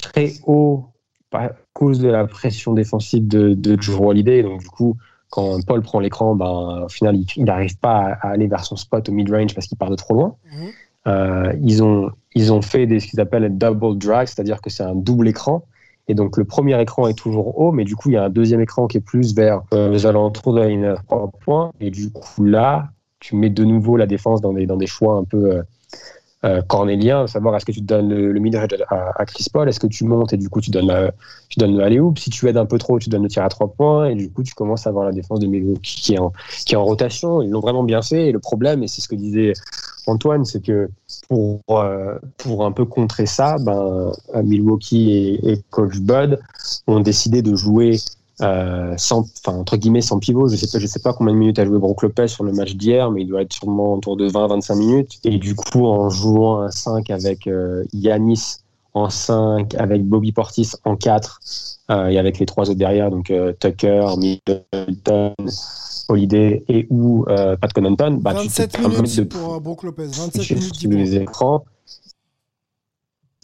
très 0.00 0.34
haut 0.46 0.86
à 1.32 1.50
cause 1.74 2.00
de 2.00 2.08
la 2.08 2.26
pression 2.26 2.72
défensive 2.72 3.26
de, 3.26 3.52
de 3.52 3.74
Drew. 3.74 4.42
Donc 4.42 4.60
du 4.60 4.68
coup, 4.68 4.96
quand 5.30 5.64
Paul 5.66 5.82
prend 5.82 6.00
l'écran, 6.00 6.34
ben, 6.34 6.84
au 6.84 6.88
final, 6.88 7.16
il 7.36 7.44
n'arrive 7.44 7.78
pas 7.78 8.16
à, 8.20 8.28
aller 8.28 8.46
vers 8.46 8.64
son 8.64 8.76
spot 8.76 9.08
au 9.08 9.12
mid-range 9.12 9.54
parce 9.54 9.66
qu'il 9.66 9.76
part 9.76 9.90
de 9.90 9.96
trop 9.96 10.14
loin. 10.14 10.36
Euh, 11.06 11.52
ils, 11.62 11.82
ont, 11.82 12.10
ils 12.34 12.52
ont 12.52 12.62
fait 12.62 12.86
des, 12.86 13.00
ce 13.00 13.06
qu'ils 13.06 13.20
appellent 13.20 13.56
double 13.56 13.98
drag, 13.98 14.26
c'est-à-dire 14.26 14.60
que 14.60 14.70
c'est 14.70 14.82
un 14.82 14.94
double 14.94 15.28
écran. 15.28 15.64
Et 16.08 16.14
donc 16.14 16.36
le 16.36 16.44
premier 16.44 16.80
écran 16.80 17.08
est 17.08 17.18
toujours 17.18 17.58
haut, 17.58 17.72
mais 17.72 17.84
du 17.84 17.96
coup 17.96 18.10
il 18.10 18.12
y 18.12 18.16
a 18.16 18.24
un 18.24 18.30
deuxième 18.30 18.60
écran 18.60 18.86
qui 18.86 18.98
est 18.98 19.00
plus 19.00 19.34
vers 19.34 19.62
euh, 19.74 19.90
les 19.90 20.06
alentours 20.06 20.54
de 20.54 20.60
la 20.60 20.68
ligne 20.68 20.84
à 20.84 20.96
trois 20.96 21.30
points. 21.40 21.72
Et 21.80 21.90
du 21.90 22.12
coup 22.12 22.44
là, 22.44 22.90
tu 23.18 23.34
mets 23.34 23.50
de 23.50 23.64
nouveau 23.64 23.96
la 23.96 24.06
défense 24.06 24.40
dans 24.40 24.52
des, 24.52 24.66
dans 24.66 24.76
des 24.76 24.86
choix 24.86 25.14
un 25.14 25.24
peu 25.24 25.62
euh, 26.46 26.62
cornéliens, 26.62 27.24
à 27.24 27.26
savoir 27.26 27.56
est-ce 27.56 27.66
que 27.66 27.72
tu 27.72 27.80
donnes 27.80 28.08
le, 28.08 28.32
le 28.32 28.40
mid-range 28.40 28.68
à, 28.88 29.24
Chris 29.26 29.46
Paul, 29.52 29.68
est-ce 29.68 29.80
que 29.80 29.86
tu 29.86 30.04
montes 30.04 30.32
et 30.32 30.36
du 30.36 30.48
coup 30.48 30.60
tu 30.60 30.70
donnes, 30.70 30.86
la, 30.86 31.10
tu 31.48 31.58
donnes 31.58 31.76
le 31.76 31.82
alley-oop, 31.82 32.18
si 32.18 32.30
tu 32.30 32.48
aides 32.48 32.56
un 32.56 32.66
peu 32.66 32.78
trop, 32.78 32.98
tu 32.98 33.08
donnes 33.08 33.24
le 33.24 33.28
tir 33.28 33.42
à 33.42 33.48
trois 33.48 33.68
points, 33.68 34.06
et 34.06 34.14
du 34.14 34.30
coup 34.30 34.42
tu 34.42 34.54
commences 34.54 34.86
à 34.86 34.90
avoir 34.90 35.04
la 35.04 35.12
défense 35.12 35.40
de 35.40 35.46
Milwaukee 35.46 35.96
qui 35.96 36.14
est 36.14 36.18
en, 36.18 36.32
qui 36.64 36.74
est 36.74 36.76
en 36.76 36.84
rotation. 36.84 37.42
Ils 37.42 37.50
l'ont 37.50 37.60
vraiment 37.60 37.82
bien 37.82 38.02
fait, 38.02 38.28
et 38.28 38.32
le 38.32 38.38
problème, 38.38 38.82
et 38.82 38.88
c'est 38.88 39.00
ce 39.00 39.08
que 39.08 39.16
disait 39.16 39.52
Antoine, 40.06 40.44
c'est 40.44 40.62
que 40.62 40.88
pour, 41.28 41.60
euh, 41.70 42.14
pour 42.38 42.64
un 42.64 42.72
peu 42.72 42.84
contrer 42.84 43.26
ça, 43.26 43.56
ben, 43.58 44.12
Milwaukee 44.44 45.10
et, 45.10 45.52
et 45.52 45.62
Coach 45.70 45.98
Bud 45.98 46.38
ont 46.86 47.00
décidé 47.00 47.42
de 47.42 47.56
jouer 47.56 47.98
euh, 48.42 48.94
sans, 48.96 49.26
enfin, 49.44 49.58
entre 49.58 49.76
guillemets 49.76 50.02
sans 50.02 50.18
pivot. 50.18 50.48
Je 50.48 50.56
sais 50.56 50.66
pas, 50.66 50.78
je 50.78 50.86
sais 50.86 51.00
pas 51.00 51.12
combien 51.12 51.32
de 51.32 51.38
minutes 51.38 51.58
a 51.58 51.64
joué 51.64 51.78
Brook 51.78 52.02
Lopez 52.02 52.28
sur 52.28 52.44
le 52.44 52.52
match 52.52 52.74
d'hier, 52.74 53.10
mais 53.10 53.22
il 53.22 53.26
doit 53.26 53.42
être 53.42 53.52
sûrement 53.52 53.94
autour 53.94 54.16
de 54.16 54.28
20-25 54.28 54.78
minutes. 54.78 55.18
Et 55.24 55.38
du 55.38 55.54
coup, 55.54 55.86
en 55.86 56.10
jouant 56.10 56.60
un 56.60 56.70
5 56.70 57.10
avec 57.10 57.46
euh, 57.46 57.84
Yanis 57.92 58.58
en 58.94 59.10
5, 59.10 59.74
avec 59.74 60.04
Bobby 60.04 60.32
Portis 60.32 60.72
en 60.84 60.96
4, 60.96 61.40
euh, 61.90 62.08
et 62.08 62.18
avec 62.18 62.38
les 62.38 62.46
trois 62.46 62.64
autres 62.64 62.78
derrière, 62.78 63.10
donc 63.10 63.30
euh, 63.30 63.52
Tucker, 63.60 64.06
Middleton, 64.16 65.34
Holiday 66.08 66.64
et 66.68 66.86
ou 66.90 67.24
euh, 67.28 67.56
Pat 67.56 67.72
Connaughton, 67.72 68.18
bah, 68.20 68.34
tu 68.34 68.48
te 68.48 68.62
27 68.62 68.72
permets 68.72 68.96
minutes 68.96 69.16
de 69.16 69.24
pour 69.24 69.54
euh, 69.54 69.60
Brook 69.60 69.82
Lopez. 69.82 70.06
27 70.06 70.42
sur 70.42 70.56
minutes, 70.56 70.72
10 70.72 70.84
tous 70.84 70.90
les 70.90 71.16
écrans. 71.16 71.64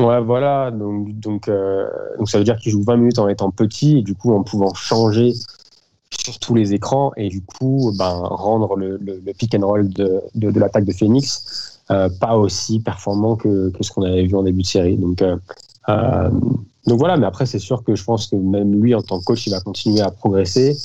Voilà. 0.03 0.67
Euh, 0.69 1.05
donc 1.09 1.51
ça 2.29 2.39
veut 2.39 2.45
dire 2.45 2.57
qu'il 2.57 2.73
joue 2.73 2.83
20 2.83 2.97
minutes 2.97 3.19
en 3.19 3.29
étant 3.29 3.51
petit 3.51 3.99
et 3.99 4.03
du 4.03 4.15
coup 4.15 4.35
en 4.35 4.43
pouvant 4.43 4.75
changer 4.75 5.33
sur 6.11 6.39
tous 6.39 6.55
les 6.55 6.75
écrans 6.75 7.13
et 7.17 7.29
du 7.29 7.43
coup 7.43 7.93
ben, 7.99 8.13
rendre 8.13 8.77
le, 8.77 8.99
pick 9.39 9.55
and 9.55 9.67
roll 9.67 9.89
de, 9.89 10.59
l'attaque 10.59 10.85
de 10.85 10.93
Phoenix 10.93 11.81
euh, 11.91 12.09
pas 12.21 12.37
aussi 12.37 12.81
performant 12.81 13.37
que, 13.37 13.73
ce 13.81 13.91
qu'on 13.91 14.03
avait 14.03 14.25
vu 14.25 14.37
en 14.37 14.43
début 14.43 14.63
de 14.63 14.67
série. 14.67 14.97
Donc, 14.97 15.23
euh, 15.23 16.31
donc 16.87 16.99
voilà, 16.99 17.17
mais 17.17 17.27
après 17.27 17.47
c'est 17.47 17.59
sûr 17.59 17.83
que 17.83 17.95
je 17.95 18.05
pense 18.05 18.29
que 18.29 18.37
même 18.37 18.81
lui 18.81 18.95
en 18.95 19.03
tant 19.03 19.19
que 19.19 19.25
coach 19.25 19.47
il 19.47 19.51
va 19.51 19.61
continuer 19.61 20.01
à 20.01 20.11
progresser. 20.11 20.77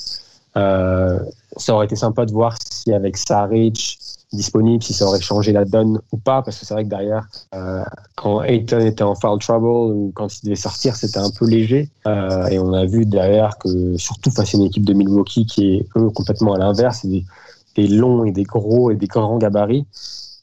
Ça 0.56 1.74
aurait 1.74 1.86
été 1.86 1.96
sympa 1.96 2.26
de 2.26 2.32
voir 2.32 2.56
si 2.72 2.94
avec 2.94 3.18
Saric 3.18 4.00
disponible, 4.34 4.84
si 4.84 4.94
ça 4.94 5.06
aurait 5.06 5.22
changé 5.22 5.52
la 5.52 5.66
donne 5.66 6.02
ou 6.12 6.18
pas, 6.18 6.42
parce 6.42 6.60
que 6.60 6.66
c'est 6.66 6.74
vrai 6.74 6.84
que 6.84 6.90
derrière, 6.90 7.28
euh, 7.56 7.84
quand 8.16 8.44
Ayton 8.44 8.80
était 8.80 9.04
en 9.04 9.16
foul 9.16 9.40
trouble 9.40 9.68
ou 9.68 10.12
quand 10.16 10.28
il 10.38 10.46
devait 10.46 10.56
sortir, 10.56 10.96
c'était 10.96 11.20
un 11.20 11.30
peu 11.30 11.48
léger. 11.48 11.90
Euh, 12.08 12.48
et 12.48 12.60
on 12.60 12.74
a 12.74 12.86
vu 12.86 13.06
derrière 13.06 13.58
que, 13.58 13.98
surtout 13.98 14.32
face 14.32 14.54
à 14.54 14.58
une 14.58 14.66
équipe 14.66 14.86
de 14.86 14.94
Milwaukee 14.94 15.46
qui 15.46 15.76
est 15.76 15.88
eux 15.96 16.10
complètement 16.10 16.54
à 16.54 16.58
l'inverse, 16.58 17.06
des, 17.06 17.88
longs 17.88 18.26
et 18.26 18.32
des 18.32 18.44
gros 18.44 18.92
et 18.92 18.96
des 18.96 19.08
grands 19.08 19.38
gabarits, 19.38 19.86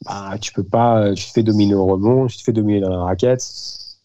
bah, 0.05 0.37
tu 0.41 0.53
peux 0.53 0.63
pas, 0.63 1.13
tu 1.15 1.27
te 1.27 1.33
fais 1.33 1.43
dominer 1.43 1.75
au 1.75 1.85
rebond, 1.85 2.27
tu 2.27 2.39
te 2.39 2.43
fais 2.43 2.53
dominer 2.53 2.81
dans 2.81 2.91
la 2.91 3.05
raquette. 3.05 3.43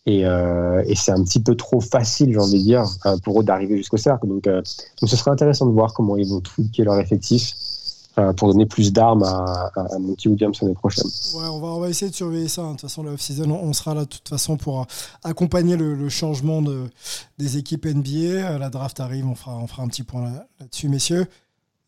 Et, 0.05 0.25
euh, 0.25 0.81
et 0.87 0.95
c'est 0.95 1.11
un 1.11 1.23
petit 1.23 1.39
peu 1.39 1.55
trop 1.55 1.81
facile, 1.81 2.31
j'ai 2.31 2.39
envie 2.39 2.59
de 2.59 2.63
dire, 2.63 2.83
euh, 3.05 3.17
pour 3.23 3.39
eux 3.39 3.43
d'arriver 3.43 3.77
jusqu'au 3.77 3.97
cercle. 3.97 4.27
Donc, 4.27 4.47
euh, 4.47 4.61
donc 5.01 5.09
ce 5.09 5.15
serait 5.15 5.31
intéressant 5.31 5.67
de 5.67 5.71
voir 5.71 5.93
comment 5.93 6.17
ils 6.17 6.27
vont 6.27 6.41
tweaker 6.41 6.85
leur 6.85 6.99
effectif 6.99 7.53
euh, 7.53 7.68
pour 8.37 8.51
donner 8.51 8.65
plus 8.65 8.91
d'armes 8.93 9.23
à, 9.23 9.71
à, 9.75 9.95
à 9.95 9.99
Monty 9.99 10.27
Williams 10.29 10.61
l'année 10.61 10.73
prochaine. 10.73 11.05
On 11.35 11.79
va, 11.79 11.89
essayer 11.89 12.09
de 12.09 12.15
surveiller 12.15 12.47
ça. 12.47 12.61
hein. 12.61 12.67
De 12.67 12.71
toute 12.73 12.81
façon, 12.81 13.03
la 13.03 13.11
off-season, 13.11 13.49
on, 13.51 13.73
sera 13.73 13.93
là 13.93 14.01
de 14.01 14.09
toute 14.09 14.27
façon 14.27 14.57
pour 14.57 14.81
euh, 14.81 14.85
accompagner 15.23 15.75
le, 15.77 16.09
changement 16.09 16.61
de, 16.61 16.89
des 17.37 17.57
équipes 17.57 17.85
NBA. 17.85 18.09
Euh, 18.11 18.57
La 18.57 18.69
draft 18.69 18.99
arrive, 18.99 19.27
on 19.27 19.35
fera, 19.35 19.53
un 19.79 19.87
petit 19.87 20.03
point 20.03 20.23
là- 20.23 20.47
là-dessus, 20.59 20.89
messieurs. 20.89 21.25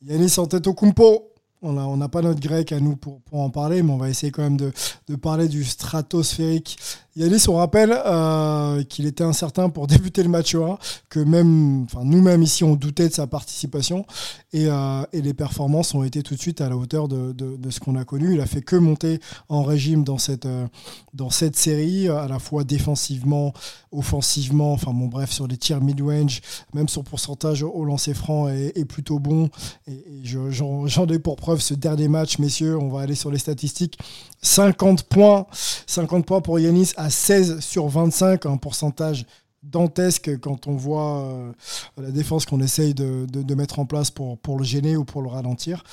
Yanis 0.03 0.33
Antetokounmpo, 0.37 1.29
On 1.61 1.73
n'a 1.73 1.87
on 1.87 2.01
a 2.01 2.09
pas 2.09 2.21
notre 2.23 2.39
grec 2.39 2.71
à 2.71 2.79
nous 2.79 2.95
pour, 2.95 3.19
en 3.31 3.49
parler, 3.51 3.83
mais 3.83 3.91
on 3.91 3.97
va 3.97 4.09
essayer 4.09 4.31
quand 4.31 4.41
même 4.43 4.57
de 4.57 5.15
parler 5.15 5.47
du 5.47 5.63
stratosphérique. 5.63 6.77
Yanis, 7.17 7.43
on 7.49 7.55
rappelle 7.55 7.91
euh, 8.05 8.83
qu'il 8.83 9.05
était 9.05 9.23
incertain 9.23 9.69
pour 9.69 9.87
débuter 9.87 10.23
le 10.23 10.29
match 10.29 10.55
1, 10.55 10.77
que 11.09 11.19
même, 11.19 11.83
enfin, 11.83 12.05
nous-mêmes 12.05 12.41
ici, 12.41 12.63
on 12.63 12.75
doutait 12.75 13.09
de 13.09 13.13
sa 13.13 13.27
participation, 13.27 14.05
et, 14.53 14.67
euh, 14.67 15.03
et, 15.11 15.21
les 15.21 15.33
performances 15.33 15.93
ont 15.93 16.03
été 16.03 16.23
tout 16.23 16.35
de 16.35 16.39
suite 16.39 16.61
à 16.61 16.69
la 16.69 16.77
hauteur 16.77 17.09
de, 17.09 17.33
de, 17.33 17.69
ce 17.69 17.79
qu'on 17.81 17.95
a 17.97 18.05
connu. 18.05 18.33
Il 18.33 18.41
a 18.41 18.45
fait 18.45 18.61
que 18.61 18.77
monter 18.77 19.19
en 19.49 19.63
régime 19.63 20.03
dans 20.03 20.17
cette, 20.17 20.45
euh, 20.45 20.67
dans 21.13 21.29
cette 21.29 21.57
série, 21.57 22.07
à 22.07 22.27
la 22.29 22.39
fois 22.39 22.63
défensivement, 22.63 23.53
offensivement, 23.91 24.71
enfin 24.71 24.93
bon 24.93 25.07
bref, 25.07 25.31
sur 25.31 25.47
les 25.47 25.57
tirs 25.57 25.81
mid-range, 25.81 26.41
même 26.73 26.87
son 26.87 27.03
pourcentage 27.03 27.63
au 27.63 27.83
lancer 27.83 28.13
franc 28.13 28.47
est, 28.47 28.85
plutôt 28.85 29.19
bon, 29.19 29.49
et 29.87 30.03
j'en 30.23 31.07
ai 31.07 31.19
pour 31.19 31.35
preuve 31.35 31.59
ce 31.59 31.73
dernier 31.73 32.07
match, 32.07 32.39
messieurs, 32.39 32.77
on 32.77 32.89
va 32.89 33.01
aller 33.01 33.15
sur 33.15 33.31
les 33.31 33.37
statistiques. 33.37 33.97
50 34.41 35.03
points, 35.03 35.45
50 35.85 36.25
points 36.25 36.41
pour 36.41 36.59
Yanis 36.59 36.93
à 37.01 37.09
16 37.09 37.59
sur 37.61 37.87
25, 37.87 38.45
un 38.45 38.57
pourcentage 38.57 39.25
dantesque 39.63 40.39
quand 40.39 40.67
on 40.67 40.75
voit 40.75 41.21
euh, 41.21 41.51
la 41.97 42.11
défense 42.11 42.45
qu'on 42.45 42.61
essaye 42.61 42.93
de, 42.93 43.55
mettre 43.55 43.79
en 43.79 43.85
place 43.85 44.09
pour, 44.09 44.37
le 44.57 44.63
gêner 44.63 44.97
ou 44.97 45.03
pour 45.03 45.21
le 45.21 45.27
ralentir. 45.27 45.83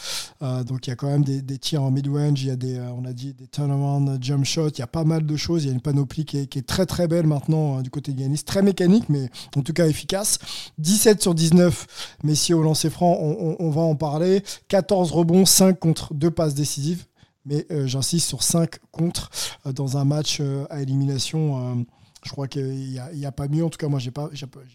Euh, 0.43 0.65
donc 0.65 0.87
il 0.87 0.91
y 0.91 0.93
a 0.93 0.97
quand 0.97 1.09
même 1.09 1.25
des, 1.25 1.59
tirs 1.59 1.83
en 1.83 1.91
mid-range, 1.91 2.43
il 2.43 2.49
y 2.49 2.51
a 2.51 2.57
des, 2.57 2.77
euh, 2.77 2.91
on 2.97 3.05
a 3.05 3.13
dit 3.13 3.35
des 3.35 3.47
turnaround 3.47 4.23
jump 4.23 4.45
shots, 4.45 4.71
il 4.71 4.79
y 4.79 4.83
a 4.83 4.87
pas 4.87 5.05
mal 5.05 5.27
de 5.27 5.37
choses, 5.37 5.65
il 5.65 5.69
y 5.69 5.71
a 5.71 5.75
une 5.75 5.81
panoplie 5.81 6.25
qui 6.25 6.39
est, 6.39 6.67
très 6.67 6.87
très 6.87 7.09
belle 7.09 7.27
maintenant 7.27 7.81
du 7.81 7.91
côté 7.91 8.13
de 8.13 8.21
Yanis, 8.21 8.43
très 8.45 8.63
mécanique 8.63 9.09
mais 9.09 9.31
en 9.57 9.63
tout 9.63 9.73
cas 9.73 9.87
efficace. 9.87 10.39
17 10.79 11.23
sur 11.23 11.35
19 11.35 11.87
messieurs 12.23 12.57
au 12.57 12.63
lancer 12.63 12.91
franc, 12.91 13.19
on, 13.21 13.57
on, 13.59 13.71
va 13.71 13.83
en 13.83 13.97
parler. 13.97 14.43
14 14.69 15.13
rebonds, 15.13 15.47
5 15.47 15.79
contre 15.79 16.15
2 16.15 16.31
passes 16.31 16.55
décisives 16.55 17.08
mais 17.49 17.67
euh, 17.71 17.87
j'insiste 17.87 18.29
sur 18.29 18.43
5 18.43 18.79
contre 18.93 19.31
euh, 19.67 19.73
dans 19.73 19.97
un 19.97 20.05
match 20.05 20.39
euh, 20.41 20.67
à 20.71 20.83
élimination. 20.83 21.87
je 22.23 22.31
crois 22.31 22.47
qu'il 22.47 22.75
n'y 22.75 23.27
a, 23.27 23.33
pas 23.33 23.49
mieux. 23.49 23.65
En 23.65 23.71
tout 23.71 23.79
cas, 23.79 23.89
moi, 23.89 23.99
je 23.99 24.07
n'ai 24.07 24.11
pas, 24.11 24.29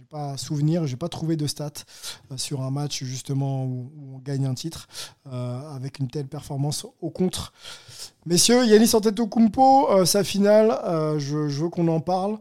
pas 0.10 0.38
souvenir, 0.38 0.88
je 0.88 0.94
n'ai 0.94 0.98
pas 0.98 1.10
trouvé 1.10 1.36
de 1.36 1.46
stats 1.46 1.86
sur 2.36 2.62
un 2.62 2.72
match 2.72 3.04
justement 3.04 3.66
où, 3.66 3.92
on 4.16 4.20
gagne 4.20 4.46
un 4.46 4.54
titre 4.54 4.88
avec 5.26 6.00
une 6.00 6.08
telle 6.08 6.28
performance 6.28 6.88
au 7.02 7.10
contre. 7.10 7.54
Messieurs, 8.26 8.66
Yanis 8.66 8.96
Antetokounmpo, 8.96 9.92
euh, 9.92 10.06
sa 10.06 10.24
finale, 10.24 10.80
je, 11.20 11.38
veux 11.38 11.70
qu'on 11.70 11.88
en 11.90 12.00
parle. 12.00 12.38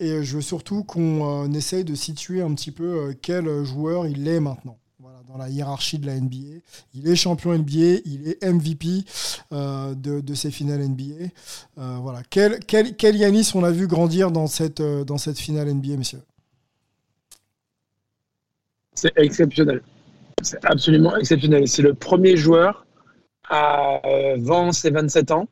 Et 0.00 0.24
je 0.24 0.36
veux 0.36 0.42
surtout 0.42 0.82
qu'on 0.82 1.52
essaye 1.52 1.84
de 1.84 1.94
situer 1.94 2.40
un 2.42 2.54
petit 2.54 2.72
peu 2.72 3.14
quel 3.22 3.64
joueur 3.64 4.06
il 4.06 4.26
est 4.26 4.40
maintenant 4.40 4.79
dans 5.30 5.38
la 5.38 5.48
hiérarchie 5.48 5.98
de 5.98 6.06
la 6.06 6.18
NBA. 6.18 6.60
Il 6.94 7.08
est 7.08 7.14
champion 7.14 7.56
NBA, 7.56 8.00
il 8.04 8.28
est 8.28 8.44
MVP 8.44 9.04
euh, 9.52 9.94
de, 9.94 10.20
de, 10.20 10.34
ces 10.34 10.50
finales 10.50 10.80
NBA. 10.80 11.26
Euh, 11.78 11.96
voilà. 12.00 12.22
Quel, 12.28 12.58
quel, 12.60 12.96
quel, 12.96 13.16
Yanis 13.16 13.52
on 13.54 13.62
a 13.62 13.70
vu 13.70 13.86
grandir 13.86 14.30
dans 14.32 14.48
cette, 14.48 14.80
euh, 14.80 15.04
dans 15.04 15.18
cette 15.18 15.38
finale 15.38 15.72
NBA, 15.72 15.96
messieurs? 15.96 16.22
C'est 18.94 19.12
exceptionnel. 19.16 19.82
C'est 20.42 20.64
absolument 20.64 21.16
exceptionnel. 21.16 21.68
C'est 21.68 21.82
le 21.82 21.94
premier 21.94 22.36
joueur 22.36 22.84
à 23.48 24.00
20 24.36 24.84
et 24.84 24.90
27 24.90 25.30
ans 25.30 25.48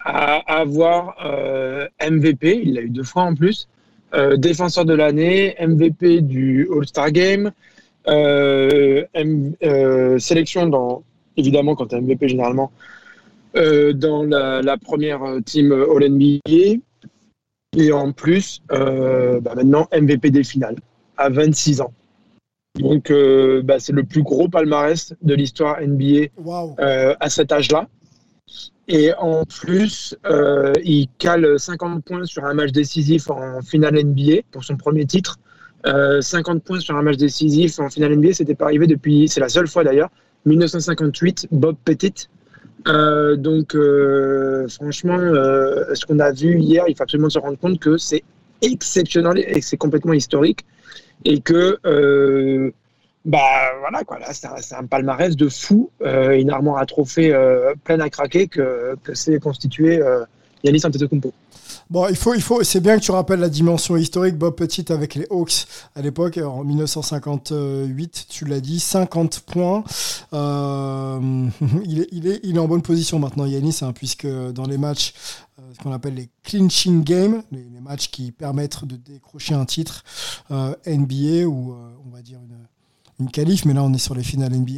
à 0.00 0.38
avoir 0.52 1.16
MVP. 2.00 2.62
Il 2.64 2.74
l'a 2.74 2.80
eu 2.82 2.90
deux 2.90 3.04
fois 3.04 3.22
en 3.22 3.34
plus. 3.34 3.68
Défenseur 4.36 4.84
de 4.84 4.94
l'année, 4.94 5.54
MVP 5.60 6.22
du 6.22 6.68
All-Star 6.74 7.12
Game, 7.12 7.52
sélection 10.18 10.66
dans, 10.66 11.02
évidemment, 11.36 11.74
quand 11.74 11.86
tu 11.86 11.96
es 11.96 12.00
MVP 12.00 12.28
généralement, 12.28 12.72
euh, 13.56 13.92
dans 13.92 14.22
la, 14.24 14.62
la, 14.62 14.78
première 14.78 15.22
team 15.44 15.72
All-NBA. 15.72 16.80
Et 17.74 17.90
en 17.90 18.12
plus, 18.12 18.60
bah 18.68 19.54
maintenant, 19.56 19.88
MVP 19.98 20.30
des 20.30 20.44
finales, 20.44 20.76
à 21.16 21.30
26 21.30 21.80
ans. 21.80 21.92
Donc, 22.78 23.10
euh, 23.10 23.62
bah, 23.62 23.78
c'est 23.78 23.92
le 23.92 24.04
plus 24.04 24.22
gros 24.22 24.48
palmarès 24.48 25.14
de 25.20 25.34
l'histoire 25.34 25.80
NBA 25.80 26.28
wow. 26.38 26.74
euh, 26.78 27.14
à 27.20 27.28
cet 27.28 27.52
âge-là. 27.52 27.86
Et 28.88 29.12
en 29.14 29.44
plus, 29.44 30.16
euh, 30.26 30.72
il 30.82 31.08
cale 31.18 31.58
50 31.58 32.04
points 32.04 32.24
sur 32.24 32.44
un 32.44 32.54
match 32.54 32.72
décisif 32.72 33.30
en 33.30 33.60
finale 33.62 34.02
NBA 34.02 34.42
pour 34.50 34.64
son 34.64 34.76
premier 34.76 35.06
titre. 35.06 35.38
50 35.84 36.62
points 36.62 36.80
sur 36.80 36.96
un 36.96 37.02
match 37.02 37.16
décisif 37.16 37.78
en 37.78 37.90
finale 37.90 38.16
NBA, 38.16 38.34
c'était 38.34 38.54
pas 38.54 38.66
arrivé 38.66 38.86
depuis, 38.86 39.28
c'est 39.28 39.40
la 39.40 39.48
seule 39.48 39.66
fois 39.66 39.84
d'ailleurs, 39.84 40.10
1958, 40.46 41.48
Bob 41.50 41.76
Pettit. 41.84 42.28
Euh, 42.88 43.36
donc, 43.36 43.74
euh, 43.74 44.66
franchement, 44.68 45.18
euh, 45.18 45.94
ce 45.94 46.04
qu'on 46.04 46.18
a 46.18 46.32
vu 46.32 46.58
hier, 46.58 46.84
il 46.88 46.96
faut 46.96 47.02
absolument 47.02 47.30
se 47.30 47.38
rendre 47.38 47.58
compte 47.58 47.78
que 47.78 47.96
c'est 47.96 48.24
exceptionnel 48.60 49.38
et 49.38 49.60
que 49.60 49.66
c'est 49.66 49.76
complètement 49.76 50.12
historique. 50.12 50.64
Et 51.24 51.40
que, 51.40 51.78
bah 53.24 53.40
voilà, 53.80 54.02
quoi, 54.02 54.18
là, 54.18 54.32
c'est 54.32 54.74
un, 54.74 54.86
palmarès 54.86 55.36
de 55.36 55.48
fou, 55.48 55.90
une 56.04 56.50
armoire 56.50 56.78
à 56.78 56.86
trophées 56.86 57.32
pleine 57.84 58.00
à 58.00 58.10
craquer 58.10 58.48
que, 58.48 58.96
que 59.04 59.14
c'est 59.14 59.38
constitué 59.38 60.00
Yannis 60.64 60.84
Antetokounmpo. 60.84 61.32
Bon, 61.90 62.08
il 62.08 62.16
faut, 62.16 62.34
il 62.34 62.40
faut, 62.40 62.62
c'est 62.62 62.80
bien 62.80 62.98
que 62.98 63.02
tu 63.02 63.10
rappelles 63.10 63.40
la 63.40 63.48
dimension 63.48 63.96
historique. 63.96 64.36
Bob 64.36 64.54
Petit 64.54 64.90
avec 64.92 65.14
les 65.14 65.26
Hawks 65.30 65.66
à 65.94 66.00
l'époque, 66.00 66.38
en 66.38 66.64
1958, 66.64 68.26
tu 68.28 68.44
l'as 68.44 68.60
dit, 68.60 68.80
50 68.80 69.40
points. 69.40 69.84
Euh, 70.32 71.48
il, 71.84 72.00
est, 72.00 72.08
il, 72.12 72.26
est, 72.28 72.40
il 72.44 72.56
est 72.56 72.58
en 72.58 72.68
bonne 72.68 72.82
position 72.82 73.18
maintenant, 73.18 73.44
Yanis, 73.44 73.80
hein, 73.82 73.92
puisque 73.92 74.26
dans 74.26 74.66
les 74.66 74.78
matchs, 74.78 75.12
euh, 75.58 75.62
ce 75.74 75.82
qu'on 75.82 75.92
appelle 75.92 76.14
les 76.14 76.30
clinching 76.44 77.04
games, 77.04 77.42
les, 77.50 77.62
matchs 77.80 78.10
qui 78.10 78.30
permettent 78.32 78.84
de 78.84 78.96
décrocher 78.96 79.54
un 79.54 79.64
titre 79.64 80.04
euh, 80.50 80.74
NBA 80.86 81.46
ou 81.46 81.74
on 82.06 82.10
va 82.10 82.22
dire 82.22 82.38
une 82.38 82.56
une 83.22 83.30
qualif, 83.30 83.64
mais 83.64 83.74
là 83.74 83.82
on 83.82 83.92
est 83.92 83.98
sur 83.98 84.14
les 84.14 84.22
finales 84.22 84.52
NBA. 84.52 84.72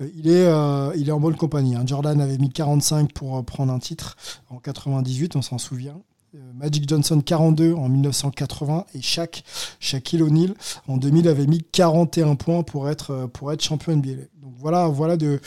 Euh, 0.00 0.08
il, 0.14 0.28
est, 0.28 0.46
euh, 0.46 0.92
il 0.96 1.08
est 1.08 1.12
en 1.12 1.20
bonne 1.20 1.36
compagnie. 1.36 1.74
Hein. 1.74 1.84
Jordan 1.86 2.20
avait 2.20 2.38
mis 2.38 2.50
45 2.50 3.12
pour 3.12 3.44
prendre 3.44 3.72
un 3.72 3.78
titre 3.78 4.16
en 4.50 4.58
98, 4.58 5.36
on 5.36 5.42
s'en 5.42 5.58
souvient. 5.58 6.00
Euh, 6.34 6.38
Magic 6.54 6.86
Johnson 6.86 7.20
42 7.20 7.72
en 7.72 7.88
1980 7.88 8.84
et 8.94 9.00
Shaq, 9.00 9.42
Shaquille 9.80 10.22
O'Neal 10.22 10.54
en 10.86 10.98
2000 10.98 11.26
avait 11.26 11.46
mis 11.46 11.62
41 11.62 12.34
points 12.36 12.62
pour 12.62 12.88
être, 12.90 13.28
pour 13.32 13.50
être 13.52 13.62
champion 13.62 13.96
NBA. 13.96 14.22
Donc 14.42 14.52
voilà, 14.58 14.88
voilà 14.88 15.16
de 15.16 15.40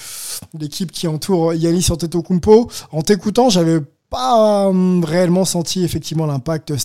l'équipe 0.60 0.92
qui 0.92 1.08
entoure 1.08 1.54
Yannis 1.54 1.88
Antetokounmpo. 1.92 2.70
En 2.92 3.04
t'écoutant, 3.04 3.50
j'avais 3.50 3.80
pas 4.12 4.68
euh, 4.68 5.02
réellement 5.04 5.46
senti 5.46 5.84
effectivement 5.84 6.26
l'impact 6.28 6.72
euh, 6.72 6.78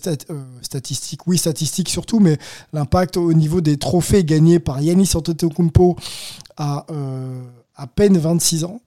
statistique, 0.63 1.27
oui 1.27 1.37
statistique 1.37 1.89
surtout, 1.89 2.21
mais 2.21 2.39
l'impact 2.73 3.17
au 3.19 3.33
niveau 3.35 3.61
des 3.61 3.77
trophées 3.77 4.25
gagnés 4.25 4.61
par 4.61 4.81
Yannis 4.81 5.11
Antetokounmpo 5.15 5.97
à 6.57 6.87
euh, 6.91 7.43
à 7.79 7.87
peine 7.87 8.17
26 8.17 8.65
ans, 8.65 8.81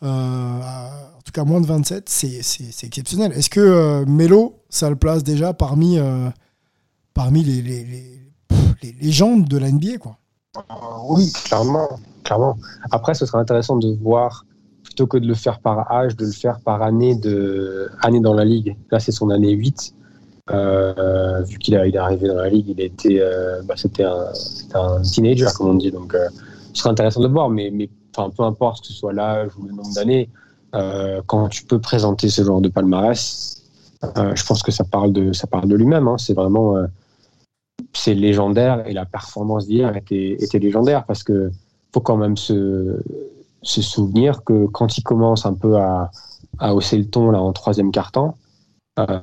en 0.00 1.20
tout 1.26 1.32
cas 1.32 1.44
moins 1.44 1.60
de 1.60 1.66
27, 1.66 2.08
c'est 2.08 2.38
exceptionnel. 2.84 3.32
Est-ce 3.32 3.50
que 3.50 4.02
Melo, 4.06 4.62
ça 4.70 4.88
le 4.88 4.96
place 4.96 5.22
déjà 5.22 5.52
parmi, 5.52 5.98
parmi 7.12 7.44
les, 7.44 7.60
les, 7.60 8.92
légendes 8.98 9.44
de 9.44 9.58
la 9.58 9.70
NBA 9.70 9.98
quoi? 9.98 10.16
Oui, 11.10 11.30
clairement, 11.44 11.86
clairement. 12.24 12.56
Après, 12.90 13.12
ce 13.12 13.26
serait 13.26 13.40
intéressant 13.40 13.76
de 13.76 13.94
voir 14.00 14.46
que 15.06 15.18
de 15.18 15.26
le 15.26 15.34
faire 15.34 15.60
par 15.60 15.90
âge, 15.92 16.16
de 16.16 16.26
le 16.26 16.32
faire 16.32 16.60
par 16.60 16.82
année, 16.82 17.14
de, 17.14 17.88
année 18.02 18.20
dans 18.20 18.34
la 18.34 18.44
ligue. 18.44 18.76
Là, 18.90 19.00
c'est 19.00 19.12
son 19.12 19.30
année 19.30 19.52
8. 19.52 19.94
Euh, 20.50 21.42
vu 21.42 21.58
qu'il 21.58 21.74
il 21.74 21.94
est 21.94 21.98
arrivé 21.98 22.26
dans 22.26 22.36
la 22.36 22.48
ligue, 22.48 22.68
il 22.68 22.80
était, 22.80 23.20
euh, 23.20 23.62
bah, 23.62 23.74
c'était 23.76 24.04
un, 24.04 24.26
un, 24.74 25.00
teenager, 25.02 25.46
comme 25.56 25.68
on 25.68 25.74
dit. 25.74 25.90
Donc, 25.90 26.14
euh, 26.14 26.28
ce 26.72 26.80
serait 26.80 26.90
intéressant 26.90 27.20
de 27.20 27.26
le 27.26 27.32
voir, 27.32 27.48
mais, 27.50 27.70
mais 27.72 27.88
peu 28.12 28.42
importe 28.42 28.82
que 28.82 28.88
ce 28.88 28.92
soit 28.92 29.12
l'âge 29.12 29.50
ou 29.58 29.66
le 29.66 29.72
nombre 29.72 29.94
d'années, 29.94 30.28
quand 31.26 31.48
tu 31.48 31.64
peux 31.64 31.80
présenter 31.80 32.28
ce 32.28 32.42
genre 32.42 32.60
de 32.60 32.68
palmarès, 32.68 33.62
je 34.02 34.46
pense 34.46 34.62
que 34.62 34.70
ça 34.70 34.84
parle 34.84 35.12
de, 35.12 35.30
de 35.66 35.74
lui-même. 35.76 36.06
Hein. 36.06 36.16
C'est 36.18 36.34
vraiment, 36.34 36.76
c'est 37.92 38.14
légendaire 38.14 38.86
et 38.86 38.92
la 38.92 39.04
performance 39.04 39.66
d'hier 39.66 39.96
était, 39.96 40.36
était 40.40 40.58
légendaire 40.58 41.04
parce 41.06 41.22
que 41.22 41.50
faut 41.92 42.00
quand 42.00 42.16
même 42.16 42.36
se 42.36 43.00
se 43.62 43.82
souvenir 43.82 44.44
que 44.44 44.66
quand 44.66 44.96
il 44.98 45.02
commence 45.02 45.46
un 45.46 45.54
peu 45.54 45.78
à, 45.78 46.10
à 46.58 46.74
hausser 46.74 46.98
le 46.98 47.08
ton 47.08 47.30
là 47.30 47.40
en 47.40 47.52
troisième 47.52 47.92
quart-temps, 47.92 48.36
euh, 48.98 49.20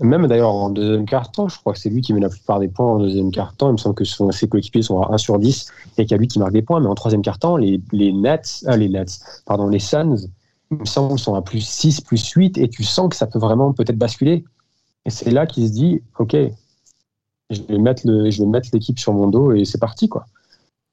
même 0.00 0.26
d'ailleurs 0.26 0.52
en 0.52 0.70
deuxième 0.70 1.06
quart-temps, 1.06 1.48
je 1.48 1.58
crois 1.58 1.72
que 1.72 1.78
c'est 1.78 1.88
lui 1.88 2.00
qui 2.00 2.12
met 2.12 2.20
la 2.20 2.28
plupart 2.28 2.60
des 2.60 2.68
points 2.68 2.92
en 2.92 2.98
deuxième 2.98 3.30
quart-temps. 3.30 3.70
Il 3.70 3.72
me 3.72 3.76
semble 3.76 3.94
que 3.94 4.04
ses 4.04 4.48
coéquipiers 4.48 4.82
sont 4.82 5.00
à 5.00 5.12
1 5.14 5.18
sur 5.18 5.38
10 5.38 5.72
et 5.98 6.04
qu'il 6.04 6.12
y 6.12 6.14
a 6.14 6.18
lui 6.18 6.28
qui 6.28 6.38
marque 6.38 6.52
des 6.52 6.62
points. 6.62 6.80
Mais 6.80 6.86
en 6.86 6.94
troisième 6.94 7.22
quart-temps, 7.22 7.56
les, 7.56 7.80
les 7.92 8.12
Nets, 8.12 8.64
euh, 8.68 8.76
les 8.76 8.88
Nets, 8.88 9.18
pardon, 9.46 9.68
les 9.68 9.78
Suns, 9.78 10.16
il 10.70 10.78
me 10.78 10.84
semble, 10.84 11.18
sont 11.18 11.34
à 11.34 11.42
plus 11.42 11.60
6, 11.60 12.02
plus 12.02 12.28
8 12.28 12.58
et 12.58 12.68
tu 12.68 12.84
sens 12.84 13.08
que 13.08 13.16
ça 13.16 13.26
peut 13.26 13.38
vraiment 13.38 13.72
peut-être 13.72 13.98
basculer. 13.98 14.44
Et 15.04 15.10
c'est 15.10 15.30
là 15.30 15.46
qu'il 15.46 15.66
se 15.66 15.72
dit, 15.72 16.02
OK, 16.18 16.36
je 17.50 17.62
vais 17.62 17.78
mettre 17.78 18.02
je 18.04 18.42
vais 18.42 18.48
mettre 18.48 18.68
l'équipe 18.72 18.98
sur 18.98 19.12
mon 19.12 19.28
dos 19.28 19.52
et 19.52 19.64
c'est 19.64 19.78
parti, 19.78 20.08
quoi. 20.08 20.26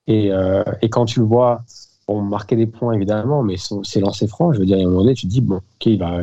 Et, 0.08 0.32
euh, 0.32 0.64
et 0.82 0.90
quand 0.90 1.06
tu 1.06 1.20
le 1.20 1.26
vois 1.26 1.64
pour 2.06 2.22
marquer 2.22 2.56
des 2.56 2.68
points 2.68 2.94
évidemment, 2.94 3.44
mais 3.44 3.58
son, 3.58 3.84
ses 3.84 4.00
lancers 4.00 4.30
francs, 4.30 4.54
je 4.54 4.60
veux 4.60 4.66
dire, 4.66 4.78
à 4.78 4.82
un 4.82 4.86
moment 4.86 5.02
donné, 5.02 5.14
tu 5.14 5.28
te 5.28 5.32
dis, 5.32 5.42
bon, 5.42 5.58
ok, 5.58 5.88
va, 5.98 6.20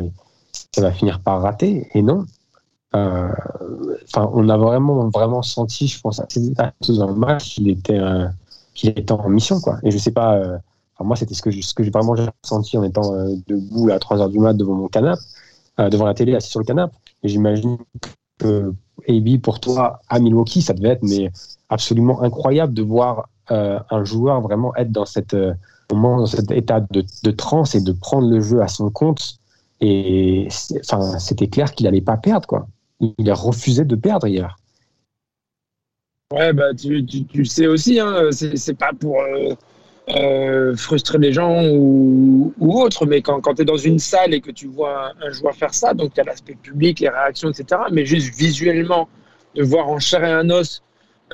ça 0.75 0.81
va 0.81 0.91
finir 0.91 1.19
par 1.21 1.41
rater, 1.41 1.87
et 1.93 2.01
non. 2.01 2.25
Euh, 2.95 3.29
Enfin, 4.13 4.29
on 4.33 4.49
a 4.49 4.57
vraiment, 4.57 5.09
vraiment 5.09 5.41
senti, 5.41 5.87
je 5.87 5.99
pense, 6.01 6.19
assez 6.19 6.41
dans 6.89 7.07
le 7.07 7.15
match 7.15 7.55
qu'il 7.55 7.69
était, 7.69 7.97
euh, 7.97 8.27
qu'il 8.73 8.89
était 8.89 9.11
en 9.11 9.29
mission, 9.29 9.59
quoi. 9.61 9.79
Et 9.83 9.91
je 9.91 9.97
sais 9.97 10.11
pas, 10.11 10.35
euh, 10.35 10.57
moi, 10.99 11.15
c'était 11.15 11.33
ce 11.33 11.41
que, 11.41 11.51
j'ai 11.51 11.89
vraiment 11.89 12.15
ressenti 12.43 12.77
en 12.77 12.83
étant 12.83 13.13
euh, 13.13 13.35
debout 13.47 13.89
à 13.89 13.99
3 13.99 14.21
heures 14.21 14.29
du 14.29 14.39
mat 14.39 14.53
devant 14.53 14.75
mon 14.75 14.87
canapé, 14.87 15.21
devant 15.77 16.05
la 16.05 16.13
télé, 16.13 16.35
assis 16.35 16.49
sur 16.49 16.59
le 16.59 16.65
canapé. 16.65 16.95
Et 17.23 17.29
j'imagine 17.29 17.77
que 18.37 18.73
AB, 19.07 19.39
pour 19.41 19.59
toi, 19.59 20.01
à 20.09 20.19
Milwaukee, 20.19 20.61
ça 20.61 20.73
devait 20.73 20.89
être 20.89 21.03
mais 21.03 21.31
absolument 21.69 22.21
incroyable 22.21 22.73
de 22.73 22.81
voir 22.81 23.29
un 23.49 24.03
joueur 24.05 24.41
vraiment 24.41 24.73
être 24.75 24.91
dans 24.91 25.05
cette 25.05 25.33
euh, 25.33 25.53
dans 25.93 26.25
cet 26.25 26.51
état 26.51 26.79
de, 26.79 27.31
transe 27.31 27.75
et 27.75 27.81
de 27.81 27.91
prendre 27.91 28.29
le 28.29 28.39
jeu 28.39 28.61
à 28.61 28.67
son 28.67 28.89
compte. 28.89 29.35
Et 29.81 30.47
c'était 30.49 31.47
clair 31.47 31.73
qu'il 31.73 31.87
allait 31.87 32.01
pas 32.01 32.17
perdre, 32.17 32.47
quoi. 32.47 32.67
Il, 32.99 33.29
a 33.29 33.33
refusé 33.33 33.83
de 33.83 33.95
perdre 33.95 34.27
hier. 34.27 34.55
Ouais, 36.31 36.53
bah, 36.53 36.73
tu, 36.73 37.03
tu, 37.05 37.45
sais 37.45 37.67
aussi, 37.67 37.99
hein, 37.99 38.29
c'est 38.31 38.77
pas 38.77 38.91
pour 38.97 39.19
euh, 39.19 39.55
euh, 40.09 40.75
frustrer 40.75 41.17
les 41.17 41.33
gens 41.33 41.63
ou, 41.65 42.53
autre, 42.59 43.05
mais 43.07 43.21
quand, 43.21 43.41
quand 43.41 43.55
tu 43.55 43.63
es 43.63 43.65
dans 43.65 43.75
une 43.75 43.99
salle 43.99 44.33
et 44.35 44.39
que 44.39 44.51
tu 44.51 44.67
vois 44.67 45.13
un, 45.21 45.31
joueur 45.31 45.55
faire 45.55 45.73
ça, 45.73 45.93
donc 45.93 46.13
tu 46.13 46.21
as 46.21 46.23
l'aspect 46.23 46.55
public, 46.55 46.99
les 46.99 47.09
réactions, 47.09 47.49
etc., 47.49 47.81
mais 47.91 48.05
juste 48.05 48.33
visuellement, 48.35 49.09
de 49.55 49.63
voir 49.63 49.89
en 49.89 49.99
chair 49.99 50.23
et 50.23 50.31
un 50.31 50.49
os 50.51 50.83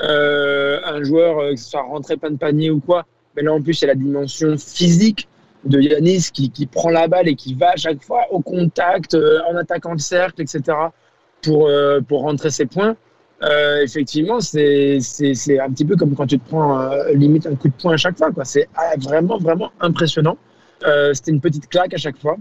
euh, 0.04 0.80
un 0.84 1.04
joueur, 1.04 1.39
euh, 1.39 1.52
que 1.52 1.58
ce 1.58 1.70
soit 1.70 1.82
rentré 1.82 2.18
plein 2.18 2.32
de 2.32 2.38
panier 2.38 2.70
ou 2.70 2.80
quoi, 2.80 3.06
mais 3.36 3.41
là 3.41 3.54
en 3.54 3.62
plus, 3.62 3.82
il 3.82 3.86
y 3.86 3.89
a 3.89 3.93
la 3.93 3.95
dimension 3.95 4.58
physique 4.58 5.28
de 5.66 5.80
Yanis 5.80 6.30
qui, 6.32 6.52
qui 6.52 6.66
prend 6.66 6.89
la 6.89 7.08
balle 7.08 7.28
et 7.28 7.36
qui 7.36 7.54
va 7.56 7.72
à 7.72 7.76
chaque 7.76 8.04
fois 8.04 8.26
au 8.32 8.39
contact, 8.39 9.16
euh, 9.16 9.39
en 9.50 9.56
attaquant 9.56 9.93
le 9.93 10.00
cercle, 10.00 10.41
etc., 10.41 10.62
pour, 11.41 11.70
pour 12.08 12.22
rentrer 12.24 12.50
ses 12.50 12.66
points. 12.66 12.95
Effectivement, 13.84 14.39
c'est 14.39 14.98
un 14.98 15.72
petit 15.72 15.86
peu 15.86 15.95
comme 15.95 16.16
quand 16.16 16.26
tu 16.26 16.39
te 16.39 16.50
prends 16.50 16.89
limite 17.14 17.45
un 17.45 17.56
coup 17.56 17.68
de 17.68 17.74
poing 17.74 17.93
à 17.93 17.98
chaque 17.98 18.18
fois. 18.18 18.32
C'est 18.43 18.68
ah, 18.76 18.95
vraiment, 18.98 19.38
vraiment 19.38 19.72
impressionnant. 19.80 20.36
C'était 21.14 21.32
une 21.32 21.39
petite 21.39 21.70
claque 21.70 21.93
à 21.93 21.98
chaque 21.98 22.18
fois. 22.18 22.38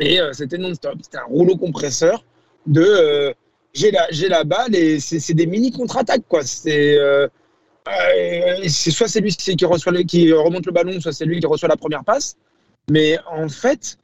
Et 0.00 0.18
c'était 0.32 0.58
non-stop. 0.58 0.96
C'était 1.02 1.18
un 1.18 1.30
rouleau 1.30 1.56
compresseur 1.56 2.24
de 2.66 3.32
j'ai 3.74 3.90
la, 3.90 4.06
j'ai 4.10 4.28
la 4.28 4.44
balle 4.44 4.74
et 4.74 5.00
c'est 5.00 5.34
des 5.34 5.46
mini 5.46 5.70
contre-attaques. 5.70 6.24
quoi. 6.28 6.42
C'est 6.44 6.98
euh, 6.98 7.28
euh, 7.88 8.68
c'est 8.68 8.90
soit 8.90 9.08
c'est 9.08 9.20
lui 9.20 9.32
qui 9.34 9.64
reçoit 9.64 9.92
qui 10.04 10.32
remonte 10.32 10.66
le 10.66 10.72
ballon, 10.72 11.00
soit 11.00 11.12
c'est 11.12 11.24
lui 11.24 11.40
qui 11.40 11.46
reçoit 11.46 11.68
la 11.68 11.76
première 11.76 12.04
passe. 12.04 12.36
Mais 12.90 13.18
en 13.30 13.48
fait, 13.48 13.98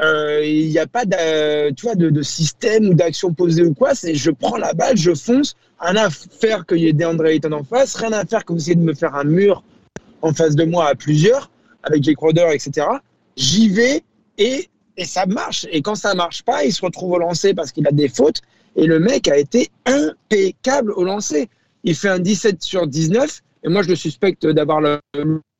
euh, 0.00 0.44
il 0.44 0.68
n'y 0.68 0.78
a 0.78 0.86
pas 0.86 1.04
tu 1.04 1.86
vois, 1.86 1.94
de, 1.94 2.10
de 2.10 2.22
système 2.22 2.88
ou 2.88 2.94
d'action 2.94 3.32
posée 3.32 3.64
ou 3.64 3.74
quoi. 3.74 3.94
C'est 3.94 4.14
je 4.14 4.30
prends 4.30 4.56
la 4.56 4.72
balle, 4.72 4.96
je 4.96 5.14
fonce. 5.14 5.54
Rien 5.80 5.96
à 5.96 6.10
faire 6.10 6.66
qu'il 6.66 6.78
y 6.78 6.88
ait 6.88 6.92
DeAndre 6.92 7.26
Ayton 7.26 7.52
en 7.52 7.64
face. 7.64 7.94
Rien 7.94 8.12
à 8.12 8.24
faire 8.24 8.44
que 8.44 8.52
vous 8.52 8.58
essayez 8.58 8.76
de 8.76 8.82
me 8.82 8.94
faire 8.94 9.14
un 9.14 9.24
mur 9.24 9.62
en 10.22 10.32
face 10.32 10.56
de 10.56 10.64
moi 10.64 10.88
à 10.88 10.94
plusieurs, 10.94 11.50
avec 11.84 12.02
Jake 12.02 12.16
Crowder, 12.16 12.48
etc. 12.52 12.86
J'y 13.36 13.68
vais 13.68 14.02
et, 14.36 14.68
et 14.96 15.04
ça 15.04 15.26
marche. 15.26 15.66
Et 15.70 15.82
quand 15.82 15.94
ça 15.94 16.14
marche 16.14 16.42
pas, 16.42 16.64
il 16.64 16.72
se 16.72 16.84
retrouve 16.84 17.12
au 17.12 17.18
lancer 17.18 17.54
parce 17.54 17.70
qu'il 17.70 17.86
a 17.86 17.92
des 17.92 18.08
fautes. 18.08 18.42
Et 18.78 18.86
le 18.86 19.00
mec 19.00 19.28
a 19.28 19.36
été 19.36 19.68
impeccable 19.86 20.92
au 20.92 21.04
lancer. 21.04 21.48
Il 21.82 21.96
fait 21.96 22.08
un 22.08 22.20
17 22.20 22.62
sur 22.62 22.86
19. 22.86 23.42
Et 23.64 23.68
moi, 23.68 23.82
je 23.82 23.88
le 23.88 23.96
suspecte 23.96 24.46
d'avoir 24.46 24.80
le, 24.80 25.00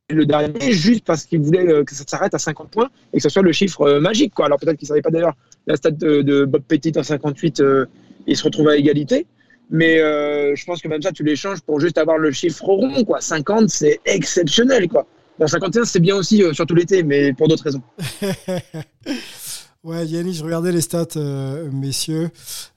le 0.08 0.24
dernier 0.24 0.72
juste 0.72 1.04
parce 1.04 1.24
qu'il 1.24 1.40
voulait 1.40 1.68
euh, 1.68 1.84
que 1.84 1.94
ça 1.94 2.04
s'arrête 2.06 2.32
à 2.32 2.38
50 2.38 2.70
points 2.70 2.88
et 3.12 3.16
que 3.16 3.22
ce 3.22 3.28
soit 3.28 3.42
le 3.42 3.52
chiffre 3.52 3.82
euh, 3.82 4.00
magique. 4.00 4.34
Quoi. 4.34 4.46
Alors 4.46 4.58
peut-être 4.58 4.76
qu'il 4.76 4.86
ne 4.86 4.88
savait 4.88 5.02
pas 5.02 5.10
d'ailleurs 5.10 5.34
la 5.66 5.76
stat 5.76 5.90
de, 5.90 6.44
Bob 6.44 6.62
Petit 6.62 6.92
en 6.96 7.02
58, 7.02 7.60
euh, 7.60 7.86
il 8.28 8.36
se 8.36 8.44
retrouve 8.44 8.68
à 8.68 8.76
égalité. 8.76 9.26
Mais 9.70 9.98
je 9.98 10.64
pense 10.64 10.80
que 10.80 10.88
même 10.88 11.02
ça, 11.02 11.12
tu 11.12 11.22
l'échanges 11.22 11.60
pour 11.60 11.78
juste 11.78 11.98
avoir 11.98 12.16
le 12.16 12.30
chiffre 12.30 12.64
rond. 12.64 13.04
Quoi. 13.04 13.20
50, 13.20 13.68
c'est 13.68 14.00
exceptionnel. 14.06 14.88
Quoi. 14.88 15.06
Bon, 15.38 15.46
51, 15.46 15.84
c'est 15.84 16.00
bien 16.00 16.16
aussi, 16.16 16.42
surtout 16.54 16.74
l'été, 16.74 17.02
mais 17.02 17.34
pour 17.34 17.48
d'autres 17.48 17.64
raisons. 17.64 17.82
Ouais, 19.84 20.04
Yanis, 20.06 20.34
je 20.34 20.44
regardais 20.44 20.72
les 20.72 20.80
stats, 20.80 21.06
euh, 21.16 21.70
messieurs. 21.70 22.30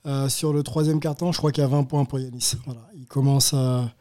Euh, 0.05 0.29
sur 0.29 0.53
le 0.53 0.61
troisième 0.63 0.99
carton, 0.99 1.31
je 1.31 1.37
crois 1.39 1.51
qu'il 1.51 1.61
y 1.63 1.65
a 1.65 1.69
20 1.69 1.83
points 1.83 2.05
pour 2.05 2.19
Yanis. 2.19 2.53
Voilà. 2.65 2.81
Il 2.95 3.07
commence 3.07 3.53
à, 3.55 3.91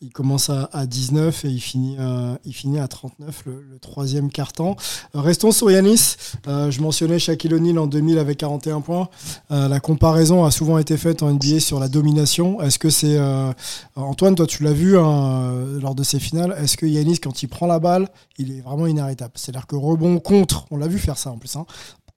il 0.00 0.10
commence 0.10 0.48
à, 0.50 0.68
à 0.72 0.86
19 0.86 1.44
et 1.44 1.48
il 1.48 1.60
finit, 1.60 1.96
à, 1.98 2.38
il 2.44 2.52
finit 2.52 2.78
à 2.78 2.88
39 2.88 3.42
le, 3.46 3.62
le 3.70 3.78
troisième 3.78 4.30
carton. 4.30 4.76
Euh, 5.14 5.20
restons 5.20 5.52
sur 5.52 5.70
Yanis. 5.70 6.16
Euh, 6.46 6.70
je 6.70 6.80
mentionnais 6.80 7.18
Shaquille 7.18 7.54
O'Neal 7.54 7.78
en 7.78 7.86
2000 7.86 8.18
avec 8.18 8.38
41 8.38 8.80
points. 8.80 9.08
Euh, 9.50 9.68
la 9.68 9.80
comparaison 9.80 10.44
a 10.44 10.50
souvent 10.50 10.78
été 10.78 10.96
faite 10.96 11.22
en 11.22 11.30
NBA 11.32 11.60
sur 11.60 11.78
la 11.80 11.88
domination. 11.88 12.60
Est-ce 12.62 12.78
que 12.78 12.90
c'est 12.90 13.18
euh, 13.18 13.52
Antoine, 13.96 14.34
toi 14.34 14.46
tu 14.46 14.62
l'as 14.62 14.72
vu 14.72 14.98
hein, 14.98 15.04
euh, 15.06 15.80
lors 15.80 15.94
de 15.94 16.02
ces 16.02 16.18
finales. 16.18 16.56
Est-ce 16.58 16.76
que 16.76 16.86
Yanis, 16.86 17.18
quand 17.18 17.42
il 17.42 17.48
prend 17.48 17.66
la 17.66 17.78
balle, 17.78 18.08
il 18.38 18.56
est 18.56 18.60
vraiment 18.60 18.86
inarrêtable? 18.86 19.32
C'est-à-dire 19.36 19.66
que 19.66 19.76
rebond 19.76 20.18
contre, 20.18 20.66
on 20.70 20.76
l'a 20.76 20.88
vu 20.88 20.98
faire 20.98 21.18
ça 21.18 21.30
en 21.30 21.38
plus. 21.38 21.54
Hein, 21.56 21.66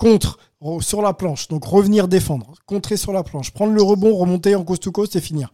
contre 0.01 0.39
re- 0.63 0.81
sur 0.81 1.03
la 1.03 1.13
planche, 1.13 1.47
donc 1.47 1.63
revenir 1.63 2.07
défendre, 2.07 2.55
contrer 2.65 2.97
sur 2.97 3.13
la 3.13 3.21
planche, 3.21 3.51
prendre 3.51 3.71
le 3.73 3.83
rebond, 3.83 4.15
remonter 4.15 4.55
en 4.55 4.63
coast 4.63 4.81
to 4.81 4.91
coast 4.91 5.15
et 5.15 5.21
finir. 5.21 5.51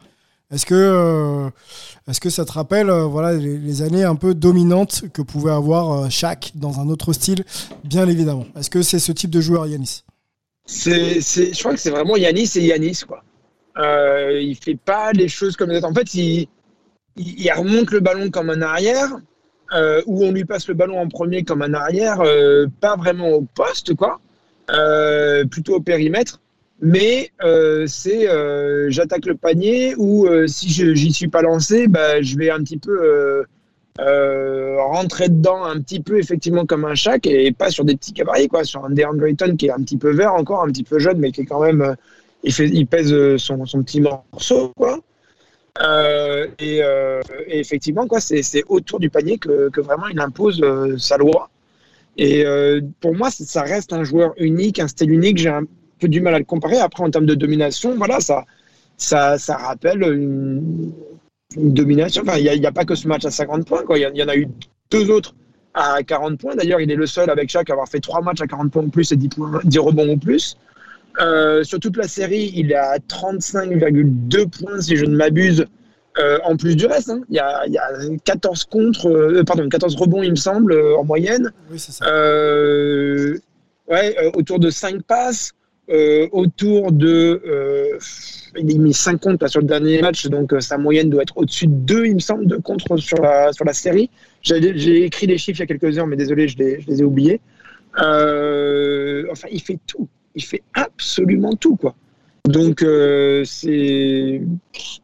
Est-ce 0.49 0.65
que, 0.65 0.73
euh, 0.73 1.49
est-ce 2.07 2.21
que 2.21 2.29
ça 2.29 2.45
te 2.45 2.53
rappelle 2.53 2.89
euh, 2.89 3.03
voilà, 3.03 3.33
les, 3.33 3.81
années 3.81 4.05
un 4.05 4.15
peu 4.15 4.33
dominantes 4.33 5.03
que 5.11 5.21
pouvait 5.21 5.51
avoir 5.51 5.91
euh, 5.91 6.09
Shaq 6.09 6.53
dans 6.55 6.79
un 6.79 6.87
autre 6.87 7.11
style 7.11 7.43
Bien 7.83 8.07
évidemment. 8.07 8.45
Est-ce 8.57 8.69
que 8.69 8.81
c'est 8.81 8.99
ce 8.99 9.11
type 9.11 9.29
de 9.29 9.41
joueur, 9.41 9.67
Yanis? 9.67 10.03
C'est, 10.65 11.19
c'est, 11.19 11.53
je 11.53 11.59
crois 11.59 11.73
que 11.73 11.79
c'est 11.79 11.89
vraiment 11.89 12.15
Yanis 12.15 12.49
et 12.55 12.61
Yanis. 12.61 13.01
Quoi. 13.05 13.21
Euh, 13.77 14.39
il 14.41 14.55
fait 14.55 14.77
pas 14.77 15.11
les 15.11 15.27
choses 15.27 15.57
comme 15.57 15.69
les 15.69 15.79
autres. 15.79 15.91
En 15.91 15.93
fait, 15.93 16.13
il, 16.13 16.47
il, 17.17 17.41
il 17.41 17.51
remonte 17.51 17.91
le 17.91 17.99
ballon 17.99 18.29
comme 18.29 18.49
un 18.49 18.61
arrière, 18.61 19.09
euh, 19.73 20.01
ou 20.05 20.23
on 20.23 20.31
lui 20.31 20.45
passe 20.45 20.69
le 20.69 20.75
ballon 20.75 20.97
en 20.97 21.09
premier 21.09 21.43
comme 21.43 21.61
un 21.61 21.73
arrière, 21.73 22.21
euh, 22.21 22.67
pas 22.79 22.95
vraiment 22.95 23.31
au 23.31 23.41
poste, 23.41 23.93
quoi, 23.95 24.21
euh, 24.71 25.45
plutôt 25.45 25.75
au 25.75 25.81
périmètre. 25.81 26.41
Mais 26.79 27.31
euh, 27.43 27.85
c'est 27.87 28.29
euh, 28.29 28.91
j'attaque 28.91 29.25
le 29.25 29.35
panier 29.35 29.95
ou 29.97 30.27
si 30.47 30.69
j'y 30.69 31.11
suis 31.11 31.27
pas 31.27 31.41
lancé, 31.41 31.87
bah, 31.87 32.21
je 32.21 32.37
vais 32.37 32.51
un 32.51 32.59
petit 32.59 32.77
peu 32.77 33.45
rentrer 33.97 35.29
dedans 35.29 35.63
un 35.63 35.81
petit 35.81 36.01
peu 36.01 36.19
effectivement 36.19 36.65
comme 36.65 36.85
un 36.85 36.93
chac 36.93 37.25
et 37.25 37.51
pas 37.51 37.71
sur 37.71 37.83
des 37.83 37.95
petits 37.95 38.13
gabarits 38.13 38.47
quoi, 38.47 38.63
sur 38.63 38.85
un 38.85 38.91
DeAndre 38.91 39.25
Ayton 39.25 39.55
qui 39.55 39.67
est 39.67 39.71
un 39.71 39.81
petit 39.81 39.97
peu 39.97 40.11
vert 40.11 40.35
encore, 40.35 40.61
un 40.63 40.67
petit 40.67 40.83
peu 40.83 40.99
jeune 40.99 41.17
mais 41.17 41.31
qui 41.31 41.41
est 41.41 41.45
quand 41.45 41.61
même 41.61 41.95
il 42.43 42.85
pèse 42.85 43.37
son, 43.37 43.57
petit 43.83 44.01
morceau 44.01 44.71
quoi. 44.75 44.99
Et, 46.59 46.81
effectivement 47.47 48.05
quoi, 48.05 48.19
c'est 48.19 48.43
c'est 48.43 48.63
autour 48.67 48.99
du 48.99 49.09
panier 49.09 49.39
que, 49.39 49.69
que 49.69 49.81
vraiment 49.81 50.07
il 50.07 50.19
impose 50.19 50.61
euh, 50.61 50.97
sa 50.97 51.17
loi. 51.17 51.49
Et 52.17 52.45
euh, 52.45 52.81
pour 52.99 53.15
moi, 53.15 53.29
ça 53.31 53.61
reste 53.61 53.93
un 53.93 54.03
joueur 54.03 54.33
unique, 54.37 54.79
un 54.79 54.87
style 54.87 55.11
unique. 55.11 55.37
J'ai 55.37 55.49
un 55.49 55.63
peu 55.99 56.07
du 56.07 56.21
mal 56.21 56.33
à 56.35 56.39
le 56.39 56.45
comparer. 56.45 56.79
Après, 56.79 57.03
en 57.03 57.11
termes 57.11 57.25
de 57.25 57.35
domination, 57.35 57.95
voilà, 57.95 58.19
ça, 58.19 58.45
ça, 58.97 59.37
ça 59.37 59.57
rappelle 59.57 60.01
une, 60.03 60.91
domination. 61.55 62.23
Enfin, 62.23 62.37
il 62.37 62.59
n'y 62.59 62.65
a, 62.65 62.71
pas 62.71 62.85
que 62.85 62.95
ce 62.95 63.07
match 63.07 63.25
à 63.25 63.31
50 63.31 63.67
points. 63.67 63.83
Il 63.95 64.11
y, 64.15 64.23
en 64.23 64.27
a 64.27 64.35
eu 64.35 64.47
deux 64.91 65.09
autres 65.11 65.35
à 65.73 66.01
40 66.03 66.39
points. 66.39 66.55
D'ailleurs, 66.55 66.81
il 66.81 66.91
est 66.91 66.95
le 66.95 67.05
seul 67.05 67.29
avec 67.29 67.49
chaque 67.49 67.69
à 67.69 67.73
avoir 67.73 67.87
fait 67.87 67.99
trois 67.99 68.21
matchs 68.21 68.41
à 68.41 68.47
40 68.47 68.71
points 68.71 68.83
ou 68.83 68.89
plus 68.89 69.11
et 69.11 69.15
10, 69.15 69.29
points, 69.29 69.59
10 69.63 69.79
rebonds 69.79 70.09
ou 70.09 70.17
plus. 70.17 70.57
Euh, 71.19 71.63
sur 71.63 71.79
toute 71.79 71.97
la 71.97 72.07
série, 72.07 72.51
il 72.55 72.71
est 72.71 72.75
à 72.75 72.97
35,2 72.97 74.49
points, 74.49 74.81
si 74.81 74.95
je 74.95 75.05
ne 75.05 75.15
m'abuse, 75.15 75.65
euh, 76.19 76.39
en 76.43 76.57
plus 76.57 76.75
du 76.75 76.85
reste. 76.85 77.09
hein. 77.09 77.21
Il, 77.29 77.35
y 77.35 77.39
a, 77.39 77.65
il 77.67 77.73
y 77.73 77.77
a 77.77 77.89
14 78.23 78.65
contre, 78.65 79.07
euh, 79.09 79.43
pardon, 79.43 79.67
14 79.69 79.95
rebonds, 79.95 80.23
il 80.23 80.31
me 80.31 80.35
semble, 80.35 80.73
euh, 80.73 80.97
en 80.97 81.03
moyenne. 81.03 81.51
Oui, 81.71 81.79
c'est 81.79 81.91
ça. 81.91 82.05
Ouais, 83.89 84.15
autour 84.35 84.59
de 84.59 84.69
5 84.69 85.03
passes, 85.03 85.51
autour 86.31 86.91
de. 86.91 87.41
il 88.57 88.75
a 88.75 88.77
mis 88.79 88.93
5 88.93 89.21
comptes 89.21 89.41
là, 89.41 89.47
sur 89.47 89.61
le 89.61 89.67
dernier 89.67 90.01
match, 90.01 90.27
donc 90.27 90.53
sa 90.59 90.77
moyenne 90.77 91.09
doit 91.09 91.21
être 91.21 91.37
au-dessus 91.37 91.67
de 91.67 91.71
2, 91.73 92.05
il 92.07 92.15
me 92.15 92.19
semble, 92.19 92.47
de 92.47 92.57
contre 92.57 92.97
sur 92.97 93.21
la, 93.21 93.53
sur 93.53 93.63
la 93.63 93.73
série. 93.73 94.09
J'ai 94.41 94.77
j'ai 94.77 95.03
écrit 95.05 95.27
les 95.27 95.37
chiffres 95.37 95.59
il 95.59 95.61
y 95.61 95.63
a 95.63 95.67
quelques 95.67 95.97
heures, 95.97 96.07
mais 96.07 96.17
désolé, 96.17 96.47
je 96.49 96.57
les, 96.57 96.81
je 96.81 96.87
les 96.87 97.01
ai 97.01 97.03
oubliés. 97.05 97.39
Enfin, 97.95 99.47
il 99.51 99.61
fait 99.61 99.79
tout. 99.87 100.07
Il 100.35 100.43
fait 100.43 100.61
absolument 100.73 101.53
tout, 101.55 101.75
quoi. 101.77 101.95
Donc, 102.47 102.81
euh, 102.81 103.43
c'est. 103.45 104.41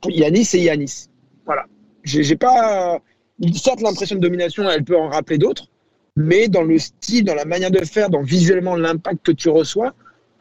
Yanis, 0.07 0.45
c'est 0.45 0.59
Yanis. 0.59 1.09
Voilà. 1.45 1.65
J'ai 2.03 2.35
pas. 2.35 2.99
Certes, 3.53 3.81
l'impression 3.81 4.15
de 4.15 4.21
domination, 4.21 4.69
elle 4.69 4.83
peut 4.83 4.97
en 4.97 5.09
rappeler 5.09 5.37
d'autres, 5.37 5.67
mais 6.15 6.47
dans 6.47 6.63
le 6.63 6.77
style, 6.77 7.25
dans 7.25 7.35
la 7.35 7.45
manière 7.45 7.71
de 7.71 7.83
faire, 7.83 8.09
dans 8.09 8.21
visuellement 8.21 8.75
l'impact 8.75 9.25
que 9.25 9.31
tu 9.31 9.49
reçois, 9.49 9.93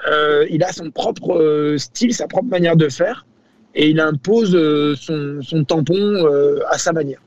euh, 0.09 0.47
il 0.51 0.63
a 0.63 0.73
son 0.73 0.91
propre 0.91 1.33
euh, 1.35 1.79
style, 1.79 2.15
sa 2.15 2.29
propre 2.29 2.49
manière 2.49 2.77
de 2.77 2.89
faire, 2.89 3.27
et 3.75 3.89
il 3.89 3.99
impose 3.99 4.55
euh, 4.55 4.95
son, 4.95 5.41
son 5.43 5.65
tampon 5.65 5.97
euh, 5.97 6.61
à 6.69 6.79
sa 6.79 6.93
manière. 6.93 7.21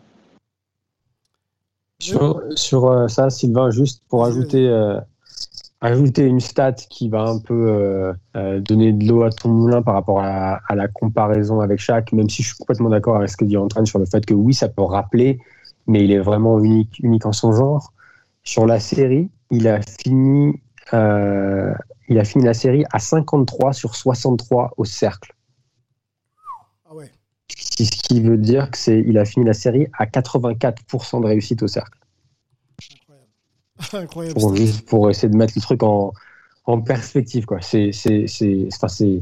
Sur, 2.00 2.42
sur, 2.56 2.90
euh, 2.90 3.08
ça, 3.08 3.30
Sylvain, 3.30 3.72
juste 3.72 4.04
pour 4.08 4.26
ajouter, 4.26 4.68
euh, 4.68 5.00
ajouter 5.86 6.24
une 6.24 6.40
stat 6.40 6.74
qui 6.74 7.10
va 7.10 7.24
un 7.24 7.40
peu 7.40 7.68
euh, 7.68 8.14
euh, 8.36 8.60
donner 8.60 8.92
de 8.94 9.08
l'eau 9.08 9.24
à 9.24 9.30
ton 9.30 9.50
moulin 9.50 9.82
par 9.82 9.94
rapport 9.94 10.20
à, 10.20 10.60
à 10.68 10.76
la 10.76 10.88
comparaison 10.88 11.62
avec 11.62 11.80
Shaq, 11.80 12.12
même 12.12 12.30
si 12.30 12.44
je 12.44 12.50
suis 12.50 12.58
complètement 12.58 12.90
d'accord 12.90 13.18
avec 13.18 13.30
ce 13.30 13.38
que 13.38 13.46
dit 13.46 13.58
Antoine 13.58 13.86
sur 13.86 14.00
le 14.00 14.06
fait 14.06 14.26
que 14.26 14.34
oui, 14.34 14.54
ça 14.54 14.70
peut 14.70 14.82
rappeler, 14.82 15.40
mais 15.88 16.04
il 16.04 16.12
est 16.12 16.20
vraiment 16.20 16.60
unique, 16.60 17.00
unique 17.00 17.26
en 17.26 17.34
son 17.34 17.54
genre. 17.54 17.94
Sur 18.44 18.66
la 18.66 18.80
série, 18.80 19.30
il 19.52 19.68
a 19.68 19.80
fini, 19.82 20.62
euh, 20.94 21.74
il 22.08 22.20
a 22.20 22.24
fini 22.24 22.44
la 22.44 22.54
série 22.54 22.86
à 22.92 23.00
53 23.00 23.74
sur 23.74 23.96
63 23.96 24.74
au 24.78 24.86
cercle. 24.86 25.34
Ah 26.90 26.96
ouais. 26.96 27.12
Ce 27.50 27.84
qui 27.84 28.22
veut 28.22 28.38
dire 28.38 28.72
que 28.72 28.78
c'est, 28.78 29.00
il 29.00 29.18
a 29.18 29.26
fini 29.26 29.46
la 29.46 29.54
série 29.54 29.88
à 29.98 30.06
84% 30.06 31.22
de 31.22 31.28
réussite 31.28 31.64
au 31.64 31.68
cercle. 31.68 32.00
Pour, 34.34 34.56
juste 34.56 34.88
pour 34.88 35.10
essayer 35.10 35.30
de 35.30 35.36
mettre 35.36 35.54
le 35.56 35.62
truc 35.62 35.84
en, 35.84 36.14
en 36.66 36.82
perspective, 36.82 37.46
quoi. 37.46 37.60
C'est, 37.62 37.92
c'est, 37.92 38.26
c'est, 38.28 38.68
c'est 38.88 39.22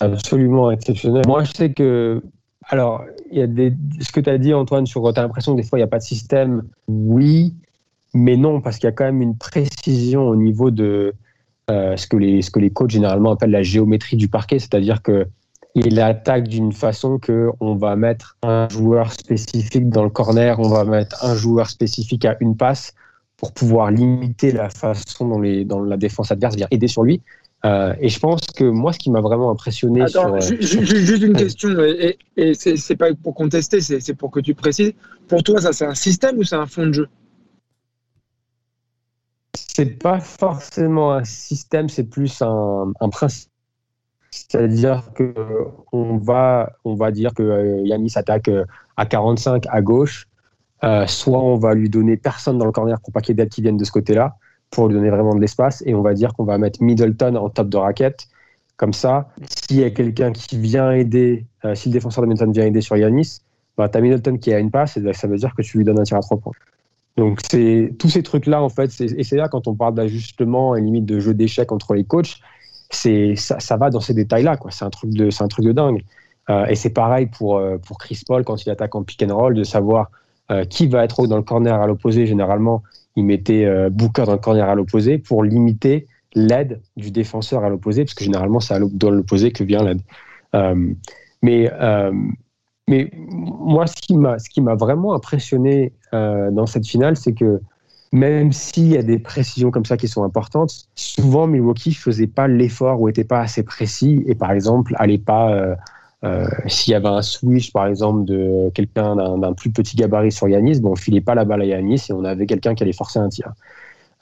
absolument 0.00 0.70
exceptionnel. 0.70 1.22
Moi, 1.26 1.44
je 1.44 1.52
sais 1.52 1.72
que, 1.72 2.22
alors, 2.68 3.04
y 3.30 3.40
a 3.40 3.46
des, 3.46 3.72
ce 4.00 4.12
que 4.12 4.20
tu 4.20 4.30
as 4.30 4.38
dit, 4.38 4.52
Antoine, 4.52 4.86
sur, 4.86 5.02
tu 5.12 5.18
as 5.18 5.22
l'impression 5.22 5.56
que 5.56 5.62
des 5.62 5.66
fois, 5.66 5.78
il 5.78 5.80
n'y 5.80 5.86
a 5.86 5.88
pas 5.88 5.98
de 5.98 6.04
système. 6.04 6.62
Oui, 6.88 7.54
mais 8.12 8.36
non, 8.36 8.60
parce 8.60 8.76
qu'il 8.76 8.86
y 8.86 8.88
a 8.88 8.92
quand 8.92 9.04
même 9.04 9.22
une 9.22 9.36
précision 9.36 10.28
au 10.28 10.36
niveau 10.36 10.70
de 10.70 11.14
euh, 11.70 11.96
ce, 11.96 12.06
que 12.06 12.16
les, 12.16 12.42
ce 12.42 12.50
que 12.50 12.58
les 12.58 12.70
coachs 12.70 12.90
généralement 12.90 13.32
appellent 13.32 13.50
la 13.50 13.62
géométrie 13.62 14.16
du 14.16 14.28
parquet, 14.28 14.58
c'est-à-dire 14.58 15.02
que 15.02 15.26
il 15.74 16.00
attaque 16.00 16.48
d'une 16.48 16.72
façon 16.72 17.18
que 17.18 17.50
on 17.60 17.74
va 17.74 17.96
mettre 17.96 18.38
un 18.42 18.66
joueur 18.70 19.12
spécifique 19.12 19.90
dans 19.90 20.04
le 20.04 20.10
corner, 20.10 20.58
on 20.58 20.68
va 20.70 20.84
mettre 20.84 21.22
un 21.22 21.34
joueur 21.34 21.68
spécifique 21.68 22.24
à 22.24 22.36
une 22.40 22.56
passe 22.56 22.94
pour 23.36 23.52
pouvoir 23.52 23.90
limiter 23.90 24.52
la 24.52 24.70
façon 24.70 25.28
dont, 25.28 25.40
les, 25.40 25.64
la 25.64 25.96
défense 25.96 26.30
adverse 26.30 26.56
vient 26.56 26.68
aider 26.70 26.88
sur 26.88 27.02
lui. 27.02 27.20
Euh, 27.64 27.94
et 28.00 28.08
je 28.08 28.18
pense 28.18 28.40
que 28.54 28.64
moi, 28.64 28.92
ce 28.92 28.98
qui 28.98 29.10
m'a 29.10 29.20
vraiment 29.20 29.50
impressionné 29.50 30.02
Attends, 30.02 30.40
sur. 30.40 30.58
ju- 30.58 30.62
ju- 30.62 30.84
ju- 30.84 31.06
juste 31.06 31.22
une 31.22 31.34
question, 31.34 31.70
et, 31.82 32.18
et 32.36 32.54
c'est 32.54 32.96
pas 32.96 33.12
pour 33.14 33.34
contester, 33.34 33.80
c'est 33.80 34.14
pour 34.14 34.30
que 34.30 34.40
tu 34.40 34.54
précises. 34.54 34.92
Pour 35.28 35.42
toi, 35.42 35.60
ça 35.60 35.72
c'est 35.72 35.86
un 35.86 35.94
système 35.94 36.38
ou 36.38 36.44
c'est 36.44 36.56
un 36.56 36.66
fond 36.66 36.86
de 36.86 36.92
jeu? 36.92 37.08
C'est 39.54 39.98
pas 39.98 40.20
forcément 40.20 41.12
un 41.12 41.24
système, 41.24 41.88
c'est 41.88 42.04
plus 42.04 42.40
un, 42.42 42.92
un 43.00 43.08
principe. 43.08 43.50
C'est-à-dire 44.30 45.12
que 45.14 45.34
on 45.92 46.18
va, 46.18 46.72
on 46.84 46.94
va 46.94 47.10
dire 47.10 47.32
que 47.34 47.42
euh, 47.42 47.80
Yanis 47.84 48.12
attaque 48.16 48.48
euh, 48.48 48.64
à 48.96 49.06
45 49.06 49.64
à 49.68 49.80
gauche, 49.80 50.28
euh, 50.84 51.06
soit 51.06 51.42
on 51.42 51.56
va 51.56 51.74
lui 51.74 51.88
donner 51.88 52.16
personne 52.16 52.58
dans 52.58 52.66
le 52.66 52.72
corner 52.72 53.00
pour 53.00 53.12
pas 53.12 53.20
qu'il 53.20 53.30
y 53.30 53.32
ait 53.32 53.42
d'aide 53.44 53.48
qui 53.48 53.62
viennent 53.62 53.76
de 53.76 53.84
ce 53.84 53.92
côté-là, 53.92 54.36
pour 54.70 54.88
lui 54.88 54.94
donner 54.94 55.10
vraiment 55.10 55.34
de 55.34 55.40
l'espace, 55.40 55.82
et 55.86 55.94
on 55.94 56.02
va 56.02 56.14
dire 56.14 56.34
qu'on 56.34 56.44
va 56.44 56.58
mettre 56.58 56.82
Middleton 56.82 57.36
en 57.36 57.48
top 57.48 57.68
de 57.68 57.76
raquette. 57.76 58.26
Comme 58.76 58.92
ça, 58.92 59.28
s'il 59.48 59.80
y 59.80 59.84
a 59.84 59.90
quelqu'un 59.90 60.32
qui 60.32 60.58
vient 60.58 60.92
aider, 60.92 61.46
euh, 61.64 61.74
si 61.74 61.88
le 61.88 61.94
défenseur 61.94 62.22
de 62.22 62.28
Middleton 62.28 62.52
vient 62.52 62.66
aider 62.66 62.82
sur 62.82 62.96
Yanis, 62.96 63.38
bah, 63.78 63.88
tu 63.88 64.00
Middleton 64.00 64.36
qui 64.36 64.52
a 64.52 64.58
une 64.58 64.70
passe, 64.70 64.98
et 64.98 65.12
ça 65.14 65.26
veut 65.26 65.38
dire 65.38 65.54
que 65.54 65.62
tu 65.62 65.78
lui 65.78 65.84
donnes 65.84 65.98
un 65.98 66.02
tir 66.02 66.18
à 66.18 66.20
trois 66.20 66.36
points. 66.36 66.52
Donc 67.16 67.40
c'est 67.50 67.94
tous 67.98 68.10
ces 68.10 68.22
trucs-là 68.22 68.62
en 68.62 68.68
fait, 68.68 68.90
et 69.00 69.24
c'est 69.24 69.36
là 69.36 69.48
quand 69.48 69.68
on 69.68 69.74
parle 69.74 69.94
d'ajustement 69.94 70.76
et 70.76 70.82
limite 70.82 71.06
de 71.06 71.18
jeu 71.18 71.32
d'échecs 71.32 71.72
entre 71.72 71.94
les 71.94 72.04
coachs, 72.04 72.40
ça, 72.90 73.76
va 73.78 73.88
dans 73.88 74.00
ces 74.00 74.12
détails-là. 74.12 74.58
C'est 74.68 74.84
un 74.84 74.90
truc 74.90 75.10
de 75.12 75.30
un 75.42 75.48
truc 75.48 75.64
de 75.64 75.72
dingue. 75.72 76.04
Euh, 76.50 76.66
et 76.66 76.74
c'est 76.74 76.90
pareil 76.90 77.26
pour 77.26 77.60
pour 77.86 77.96
Chris 77.96 78.20
Paul 78.26 78.44
quand 78.44 78.64
il 78.66 78.70
attaque 78.70 78.94
en 78.94 79.02
pick 79.02 79.22
and 79.22 79.34
roll 79.34 79.54
de 79.54 79.64
savoir 79.64 80.10
euh, 80.50 80.64
qui 80.64 80.86
va 80.86 81.04
être 81.04 81.26
dans 81.26 81.36
le 81.36 81.42
corner 81.42 81.80
à 81.80 81.86
l'opposé. 81.86 82.26
Généralement, 82.26 82.82
il 83.16 83.24
mettait 83.24 83.64
euh, 83.64 83.90
Booker 83.90 84.24
dans 84.26 84.32
le 84.32 84.38
corner 84.38 84.68
à 84.68 84.74
l'opposé 84.74 85.18
pour 85.18 85.42
limiter 85.42 86.06
l'aide 86.34 86.80
du 86.96 87.10
défenseur 87.10 87.64
à 87.64 87.68
l'opposé, 87.70 88.04
parce 88.04 88.14
que 88.14 88.24
généralement 88.24 88.60
c'est 88.60 88.78
dans 88.78 89.10
l'opposé 89.10 89.50
que 89.50 89.64
vient 89.64 89.82
l'aide. 89.82 90.02
Euh, 90.54 90.92
mais 91.42 91.70
euh, 91.80 92.12
mais 92.88 93.10
moi, 93.14 93.86
ce 93.88 93.94
qui 93.96 94.60
m'a, 94.60 94.74
vraiment 94.76 95.14
impressionné 95.14 95.92
dans 96.12 96.66
cette 96.66 96.86
finale, 96.86 97.16
c'est 97.16 97.32
que 97.32 97.60
même 98.12 98.52
s'il 98.52 98.86
y 98.86 98.96
a 98.96 99.02
des 99.02 99.18
précisions 99.18 99.72
comme 99.72 99.84
ça 99.84 99.96
qui 99.96 100.06
sont 100.06 100.22
importantes, 100.22 100.86
souvent 100.94 101.48
Milwaukee 101.48 101.94
faisait 101.94 102.28
pas 102.28 102.46
l'effort 102.46 103.00
ou 103.00 103.08
était 103.08 103.24
pas 103.24 103.40
assez 103.40 103.64
précis 103.64 104.22
et 104.28 104.36
par 104.36 104.52
exemple 104.52 104.94
allait 104.98 105.18
pas 105.18 105.76
euh, 106.24 106.46
s'il 106.66 106.92
y 106.92 106.94
avait 106.94 107.08
un 107.08 107.22
switch 107.22 107.72
par 107.72 107.86
exemple 107.86 108.24
de 108.24 108.70
quelqu'un 108.74 109.16
d'un, 109.16 109.52
plus 109.52 109.70
petit 109.70 109.96
gabarit 109.96 110.32
sur 110.32 110.48
Yanis, 110.48 110.80
bon, 110.80 110.92
on 110.92 110.96
filait 110.96 111.20
pas 111.20 111.34
la 111.34 111.44
balle 111.44 111.62
à 111.62 111.64
Yanis 111.66 112.06
et 112.08 112.12
on 112.12 112.24
avait 112.24 112.46
quelqu'un 112.46 112.74
qui 112.74 112.82
allait 112.82 112.92
forcer 112.92 113.18
un 113.18 113.28
tir. 113.28 113.52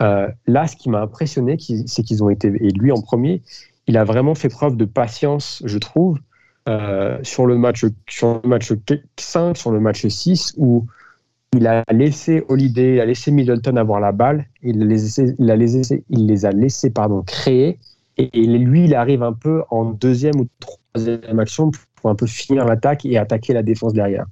Euh, 0.03 0.28
là, 0.47 0.66
ce 0.66 0.76
qui 0.76 0.90
m'a 0.90 1.01
impressionné, 1.03 1.57
c'est 1.86 2.03
qu'ils 2.03 2.24
ont 2.24 2.30
été 2.30 2.49
et 2.49 2.70
lui 2.70 2.92
en 2.92 3.01
premier, 3.01 3.42
il 3.86 3.97
a 3.97 4.05
vraiment 4.05 4.34
fait 4.34 4.49
preuve 4.49 4.76
de 4.76 4.84
patience, 4.84 5.62
je 5.64 5.78
trouve, 5.78 6.18
euh, 6.68 7.18
sur 7.22 7.47
le 7.47 7.59
match 7.59 7.84
sur 8.09 8.40
le 8.42 8.49
match 8.49 8.72
5, 9.18 9.57
sur 9.57 9.70
le 9.70 9.80
match 9.80 10.07
6, 10.07 10.55
où 10.57 10.86
il 11.57 11.66
a 11.66 11.84
laissé 11.92 12.45
Holiday, 12.49 12.95
il 12.97 13.01
a 13.01 13.07
laissé 13.07 13.30
Middleton 13.30 13.76
avoir 13.76 14.01
la 14.01 14.12
balle, 14.12 14.47
il 14.62 14.78
les, 14.80 15.20
a- 15.20 15.24
il 16.11 16.26
les 16.26 16.45
a 16.47 16.51
laissés 16.53 16.90
pardon, 16.90 17.22
créer, 17.22 17.78
et, 18.16 18.30
et 18.38 18.46
lui, 18.46 18.84
il 18.84 18.94
arrive 18.94 19.22
un 19.22 19.32
peu 19.32 19.62
en 19.70 19.84
deuxième 19.84 20.40
ou 20.40 20.46
troisième 20.60 21.38
action 21.40 21.70
pour 21.96 22.10
un 22.10 22.14
peu 22.14 22.26
finir 22.26 22.64
l'attaque 22.64 23.04
et 23.04 23.18
attaquer 23.18 23.52
la 23.52 23.62
défense 23.62 23.92
derrière. 23.92 24.26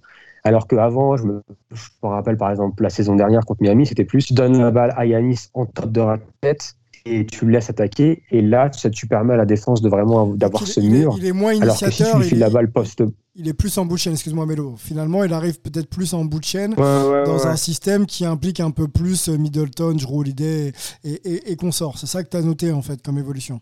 Alors 0.44 0.66
qu'avant, 0.66 1.16
je 1.16 1.24
me, 1.24 1.42
je 1.72 1.82
me 2.02 2.08
rappelle 2.08 2.36
par 2.36 2.50
exemple 2.50 2.82
la 2.82 2.90
saison 2.90 3.14
dernière 3.14 3.44
contre 3.44 3.62
Miami, 3.62 3.86
c'était 3.86 4.04
plus 4.04 4.26
tu 4.26 4.34
donnes 4.34 4.58
la 4.58 4.70
balle 4.72 4.92
à 4.96 5.06
Yanis 5.06 5.48
en 5.54 5.66
top 5.66 5.92
de 5.92 6.00
raquette 6.00 6.74
et 7.04 7.26
tu 7.26 7.46
le 7.46 7.52
laisses 7.52 7.70
attaquer. 7.70 8.22
Et 8.30 8.42
là, 8.42 8.70
ça, 8.72 8.90
tu 8.90 9.06
permets 9.06 9.34
à 9.34 9.36
la 9.36 9.46
défense 9.46 9.82
de 9.82 9.88
vraiment 9.88 10.26
d'avoir 10.26 10.66
ce 10.66 10.80
il 10.80 10.86
est- 10.86 10.98
mur. 10.98 11.14
il 11.18 11.26
est 11.26 11.32
moins 11.32 11.60
alors 11.60 11.78
que 11.78 11.90
si 11.90 11.96
tu 11.96 12.02
initiateur, 12.02 12.18
lui 12.18 12.26
il 12.26 12.28
files 12.28 12.38
est- 12.38 12.40
la 12.40 12.50
balle 12.50 12.70
poste. 12.70 13.02
Il 13.34 13.48
est 13.48 13.54
plus 13.54 13.78
en 13.78 13.86
bout 13.86 13.94
de 13.94 14.00
chaîne, 14.00 14.12
excuse-moi 14.12 14.44
Mélo. 14.46 14.74
Finalement, 14.76 15.24
il 15.24 15.32
arrive 15.32 15.60
peut-être 15.60 15.88
plus 15.88 16.12
en 16.12 16.24
bout 16.24 16.38
de 16.40 16.44
chaîne 16.44 16.74
Ouais, 16.74 16.80
ouais, 16.80 17.24
dans 17.24 17.38
ouais. 17.38 17.46
un 17.46 17.56
système 17.56 18.04
qui 18.06 18.24
implique 18.24 18.60
un 18.60 18.70
peu 18.72 18.88
plus 18.88 19.28
euh, 19.28 19.38
Middleton, 19.38 19.94
Drew 19.94 20.18
Holiday 20.20 20.72
et, 21.04 21.10
et, 21.12 21.52
et 21.52 21.56
consorts. 21.56 21.98
C'est 21.98 22.06
ça 22.06 22.22
que 22.22 22.28
tu 22.28 22.36
as 22.36 22.42
noté 22.42 22.72
en 22.72 22.82
fait 22.82 23.00
comme 23.00 23.18
évolution. 23.18 23.60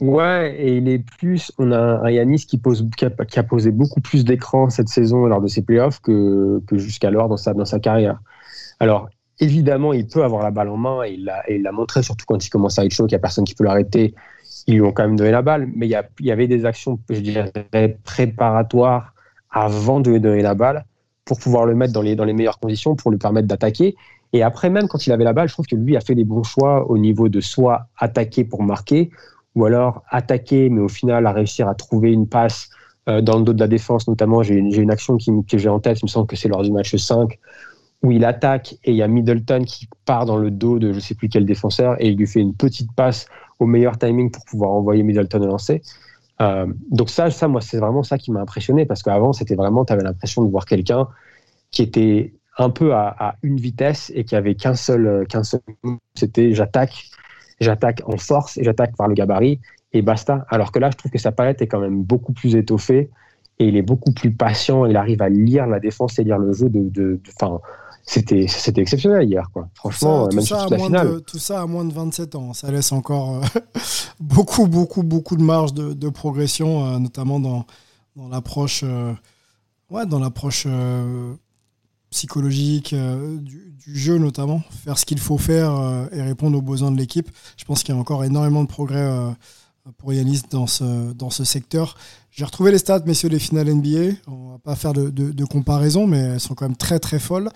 Ouais, 0.00 0.56
et 0.58 0.76
il 0.78 0.88
est 0.88 0.98
plus. 0.98 1.52
On 1.58 1.72
a 1.72 1.78
un 1.78 2.10
Yanis 2.10 2.46
qui, 2.46 2.56
pose, 2.56 2.86
qui, 2.96 3.04
a, 3.04 3.42
posé 3.42 3.70
beaucoup 3.70 4.00
plus 4.00 4.24
d'écran 4.24 4.70
cette 4.70 4.88
saison 4.88 5.26
lors 5.26 5.42
de 5.42 5.46
ses 5.46 5.62
playoffs 5.62 6.00
que, 6.00 6.62
que 6.66 6.78
jusqu'alors 6.78 7.28
dans 7.28 7.36
sa, 7.36 7.52
dans 7.52 7.66
sa 7.66 7.80
carrière. 7.80 8.18
Alors, 8.78 9.10
évidemment, 9.40 9.92
il 9.92 10.06
peut 10.06 10.24
avoir 10.24 10.42
la 10.42 10.50
balle 10.50 10.68
en 10.70 10.78
main 10.78 11.04
et 11.04 11.12
il 11.12 11.24
l'a 11.24 11.42
et 11.50 11.56
il 11.56 11.62
l'a 11.62 11.72
montré, 11.72 12.02
surtout 12.02 12.24
quand 12.26 12.44
il 12.44 12.48
commence 12.48 12.78
à 12.78 12.84
être 12.84 12.92
chaud, 12.92 13.06
qu'il 13.06 13.14
n'y 13.14 13.20
a 13.20 13.20
personne 13.20 13.44
qui 13.44 13.54
peut 13.54 13.64
l'arrêter. 13.64 14.14
Ils 14.66 14.74
lui 14.74 14.82
ont 14.82 14.92
quand 14.92 15.02
même 15.02 15.16
donné 15.16 15.30
la 15.32 15.42
balle, 15.42 15.68
mais 15.74 15.86
il 15.86 15.90
y, 15.90 15.94
a- 15.94 16.08
il 16.18 16.26
y 16.26 16.32
avait 16.32 16.48
des 16.48 16.64
actions, 16.64 16.98
je 17.10 17.20
dirais, 17.20 17.52
préparatoires 18.04 19.12
avant 19.50 20.00
de 20.00 20.10
lui 20.10 20.20
donner 20.20 20.42
la 20.42 20.54
balle 20.54 20.84
pour 21.26 21.38
pouvoir 21.38 21.66
le 21.66 21.74
mettre 21.74 21.92
dans 21.92 22.02
les, 22.02 22.16
dans 22.16 22.24
les 22.24 22.32
meilleures 22.32 22.58
conditions, 22.58 22.96
pour 22.96 23.10
lui 23.10 23.18
permettre 23.18 23.48
d'attaquer. 23.48 23.96
Et 24.32 24.42
après, 24.42 24.70
même 24.70 24.88
quand 24.88 25.06
il 25.06 25.12
avait 25.12 25.24
la 25.24 25.32
balle, 25.32 25.48
je 25.48 25.54
trouve 25.54 25.66
que 25.66 25.76
lui 25.76 25.96
a 25.96 26.00
fait 26.00 26.14
les 26.14 26.24
bons 26.24 26.42
choix 26.42 26.90
au 26.90 26.96
niveau 26.98 27.28
de 27.28 27.40
soit 27.40 27.88
attaquer 27.98 28.44
pour 28.44 28.62
marquer, 28.62 29.10
ou 29.54 29.64
alors 29.64 30.02
attaquer, 30.08 30.68
mais 30.68 30.80
au 30.80 30.88
final 30.88 31.26
à 31.26 31.32
réussir 31.32 31.68
à 31.68 31.74
trouver 31.74 32.12
une 32.12 32.28
passe 32.28 32.70
euh, 33.08 33.20
dans 33.20 33.38
le 33.38 33.44
dos 33.44 33.52
de 33.52 33.60
la 33.60 33.68
défense. 33.68 34.06
Notamment, 34.08 34.42
j'ai 34.42 34.54
une 34.56 34.90
action 34.90 35.16
qui, 35.16 35.30
que 35.48 35.58
j'ai 35.58 35.68
en 35.68 35.80
tête, 35.80 36.00
il 36.00 36.04
me 36.04 36.08
semble 36.08 36.26
que 36.26 36.36
c'est 36.36 36.48
lors 36.48 36.62
du 36.62 36.72
match 36.72 36.94
5, 36.94 37.38
où 38.02 38.12
il 38.12 38.24
attaque 38.24 38.74
et 38.84 38.92
il 38.92 38.96
y 38.96 39.02
a 39.02 39.08
Middleton 39.08 39.64
qui 39.64 39.88
part 40.04 40.26
dans 40.26 40.36
le 40.36 40.50
dos 40.50 40.78
de 40.78 40.92
je 40.92 41.00
sais 41.00 41.14
plus 41.14 41.28
quel 41.28 41.44
défenseur 41.44 41.96
et 42.00 42.08
il 42.08 42.16
lui 42.16 42.26
fait 42.26 42.40
une 42.40 42.54
petite 42.54 42.92
passe 42.94 43.26
au 43.58 43.66
meilleur 43.66 43.98
timing 43.98 44.30
pour 44.30 44.44
pouvoir 44.44 44.70
envoyer 44.70 45.02
Middleton 45.02 45.42
au 45.42 45.46
lancer. 45.46 45.82
Euh, 46.40 46.66
donc 46.90 47.10
ça, 47.10 47.30
ça 47.30 47.48
moi, 47.48 47.60
c'est 47.60 47.78
vraiment 47.78 48.02
ça 48.02 48.16
qui 48.16 48.32
m'a 48.32 48.40
impressionné 48.40 48.86
parce 48.86 49.02
qu'avant, 49.02 49.32
c'était 49.32 49.54
vraiment, 49.54 49.84
tu 49.84 49.92
avais 49.92 50.02
l'impression 50.02 50.42
de 50.42 50.50
voir 50.50 50.64
quelqu'un 50.64 51.08
qui 51.70 51.82
était 51.82 52.34
un 52.58 52.70
peu 52.70 52.94
à, 52.94 53.14
à 53.18 53.34
une 53.42 53.56
vitesse 53.56 54.10
et 54.14 54.24
qui 54.24 54.34
avait 54.34 54.54
qu'un 54.54 54.74
seul, 54.74 55.06
euh, 55.06 55.24
qu'un 55.24 55.44
seul, 55.44 55.60
c'était 56.14 56.54
j'attaque, 56.54 57.10
j'attaque 57.60 58.02
en 58.06 58.16
force 58.16 58.58
et 58.58 58.64
j'attaque 58.64 58.96
par 58.96 59.08
le 59.08 59.14
gabarit 59.14 59.60
et 59.92 60.02
basta. 60.02 60.46
Alors 60.48 60.72
que 60.72 60.78
là, 60.78 60.90
je 60.90 60.96
trouve 60.96 61.10
que 61.10 61.18
sa 61.18 61.32
palette 61.32 61.62
est 61.62 61.66
quand 61.66 61.80
même 61.80 62.02
beaucoup 62.02 62.32
plus 62.32 62.56
étoffée 62.56 63.10
et 63.58 63.66
il 63.66 63.76
est 63.76 63.82
beaucoup 63.82 64.12
plus 64.12 64.32
patient. 64.32 64.86
Il 64.86 64.96
arrive 64.96 65.22
à 65.22 65.28
lire 65.28 65.66
la 65.66 65.80
défense 65.80 66.18
et 66.18 66.24
lire 66.24 66.38
le 66.38 66.52
jeu 66.52 66.68
de, 66.68 66.88
de, 66.88 67.20
c'était, 68.02 68.46
c'était 68.48 68.80
exceptionnel 68.80 69.28
hier, 69.28 69.50
quoi. 69.52 69.68
Franchement, 69.74 70.28
Ça, 70.30 70.36
même 70.36 70.44
tout, 70.44 70.46
ça 70.46 70.62
à 70.62 70.68
la 70.70 70.76
moins 70.76 70.86
finale. 70.86 71.08
de, 71.08 71.18
tout 71.20 71.38
ça 71.38 71.60
à 71.62 71.66
moins 71.66 71.84
de 71.84 71.92
27 71.92 72.34
ans. 72.34 72.52
Ça 72.54 72.70
laisse 72.70 72.92
encore 72.92 73.36
euh, 73.36 73.60
beaucoup, 74.20 74.66
beaucoup, 74.66 75.02
beaucoup 75.02 75.36
de 75.36 75.42
marge 75.42 75.74
de, 75.74 75.92
de 75.92 76.08
progression, 76.08 76.86
euh, 76.86 76.98
notamment 76.98 77.38
dans, 77.38 77.66
dans 78.16 78.28
l'approche 78.28 78.82
euh, 78.84 79.12
ouais, 79.90 80.06
dans 80.06 80.18
l'approche 80.18 80.64
euh, 80.66 81.34
psychologique 82.10 82.92
euh, 82.92 83.38
du, 83.38 83.74
jeu, 83.86 84.18
notamment. 84.18 84.62
Faire 84.84 84.98
ce 84.98 85.06
qu'il 85.06 85.18
faut 85.18 85.38
faire 85.38 85.74
euh, 85.74 86.06
et 86.12 86.22
répondre 86.22 86.58
aux 86.58 86.62
besoins 86.62 86.90
de 86.90 86.98
l'équipe. 86.98 87.30
Je 87.56 87.64
pense 87.64 87.82
qu'il 87.82 87.94
y 87.94 87.98
a 87.98 88.00
encore 88.00 88.24
énormément 88.24 88.62
de 88.62 88.68
progrès 88.68 89.00
euh, 89.00 89.30
pour 89.96 90.12
Yanis 90.12 90.42
dans 90.50 90.66
ce, 90.66 91.44
secteur. 91.44 91.96
J'ai 92.30 92.44
retrouvé 92.44 92.70
les 92.70 92.78
stats, 92.78 93.02
messieurs, 93.06 93.28
des 93.28 93.38
finales 93.38 93.72
NBA. 93.72 94.16
On 94.28 94.50
va 94.50 94.58
pas 94.58 94.76
faire 94.76 94.92
de, 94.92 95.44
comparaison, 95.44 96.06
mais 96.06 96.18
elles 96.18 96.40
sont 96.40 96.54
quand 96.54 96.66
même 96.66 96.76
très 96.76 97.00
très 97.00 97.18
folles. 97.18 97.50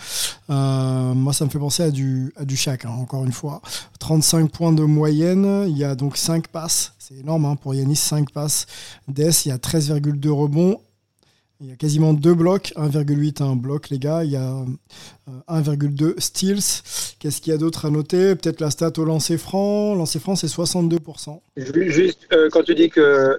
Moi, 0.48 1.32
ça 1.32 1.44
me 1.44 1.50
fait 1.50 1.58
penser 1.58 1.84
à 1.84 1.90
du, 1.90 2.32
à 2.36 2.42
hein, 2.42 2.90
encore 2.98 3.24
une 3.24 3.32
fois. 3.32 3.60
35 4.00 4.50
points 4.50 4.72
de 4.72 4.82
moyenne. 4.82 5.66
Il 5.68 5.76
y 5.76 5.84
a 5.84 5.94
donc 5.94 6.16
5 6.16 6.48
passes. 6.48 6.94
C'est 6.98 7.14
énorme 7.14 7.44
hein, 7.44 7.56
pour 7.56 7.74
Yanis, 7.74 7.96
5 7.96 8.30
passes. 8.30 8.66
Des, 9.06 9.46
il 9.46 9.50
y 9.50 9.52
a 9.52 9.58
13,2 9.58 10.28
rebonds. 10.30 10.80
Il 11.60 11.68
y 11.68 11.72
a 11.72 11.76
quasiment 11.76 12.12
2 12.12 12.34
blocs, 12.34 12.72
1,8 12.76 13.42
un 13.42 13.56
bloc, 13.56 13.88
les 13.90 13.98
gars. 13.98 14.24
Il 14.24 14.32
y 14.32 14.36
a 14.36 14.64
euh, 15.28 15.40
1,2 15.48 16.20
steals. 16.20 17.16
Qu'est-ce 17.18 17.40
qu'il 17.40 17.52
y 17.52 17.54
a 17.54 17.58
d'autre 17.58 17.86
à 17.86 17.90
noter? 17.90 18.34
Peut-être 18.34 18.60
la 18.60 18.70
stat 18.70 18.92
au 18.98 19.04
lancer 19.04 19.38
franc. 19.38 19.94
Lancer 19.94 20.18
franc, 20.18 20.34
c'est 20.36 20.48
62%. 20.48 21.40
Juste, 21.56 22.26
euh, 22.32 22.48
quand 22.50 22.62
tu 22.64 22.74
dis 22.74 22.90
que 22.90 23.38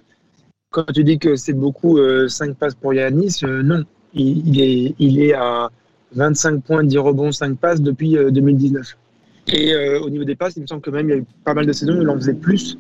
quand 0.76 0.92
tu 0.94 1.06
dis 1.06 1.18
que 1.18 1.38
c'est 1.38 1.54
beaucoup 1.54 1.98
5 2.28 2.56
passes 2.58 2.76
pour 2.76 2.94
Yanis, 2.94 3.40
euh, 3.44 3.64
non. 3.64 3.84
Il, 4.14 4.60
est, 4.60 5.34
à 5.34 5.70
25 6.14 6.62
points, 6.64 6.84
10 6.84 6.98
rebonds, 6.98 7.32
5 7.32 7.58
passes 7.58 7.82
depuis 7.82 8.18
euh, 8.18 8.30
2019. 8.30 8.98
Et 9.48 9.74
euh, 9.74 10.00
au 10.02 10.10
niveau 10.10 10.24
des 10.26 10.36
passes, 10.36 10.56
il 10.58 10.64
me 10.64 10.68
semble 10.68 10.82
que 10.82 10.90
même 10.90 11.08
il 11.08 11.12
y 11.12 11.16
a 11.16 11.18
eu 11.20 11.26
pas 11.46 11.54
mal 11.54 11.66
de 11.66 11.72
saisons 11.72 11.98
où 11.98 12.02
il 12.02 12.10
en 12.10 12.16
faisait 12.16 12.34
plus, 12.34 12.78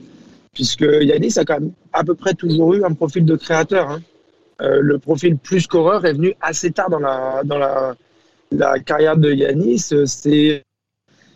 puisque 0.53 0.81
Yanis 0.81 1.37
a 1.37 1.45
quand 1.45 1.59
même 1.59 1.71
à 1.93 2.03
peu 2.03 2.15
près 2.15 2.33
toujours 2.33 2.73
eu 2.73 2.83
un 2.83 2.93
profil 2.93 3.23
de 3.23 3.35
créateur. 3.37 3.89
hein. 3.89 4.01
Euh, 4.61 4.79
le 4.81 4.99
profil 4.99 5.37
plus 5.37 5.61
scoreur 5.61 6.05
est 6.05 6.13
venu 6.13 6.33
assez 6.41 6.71
tard 6.71 6.89
dans 6.89 6.99
la, 6.99 7.41
dans 7.43 7.57
la, 7.57 8.79
carrière 8.79 9.17
de 9.17 9.31
Yanis. 9.31 9.89
Euh, 9.91 10.05
C'est 10.05 10.63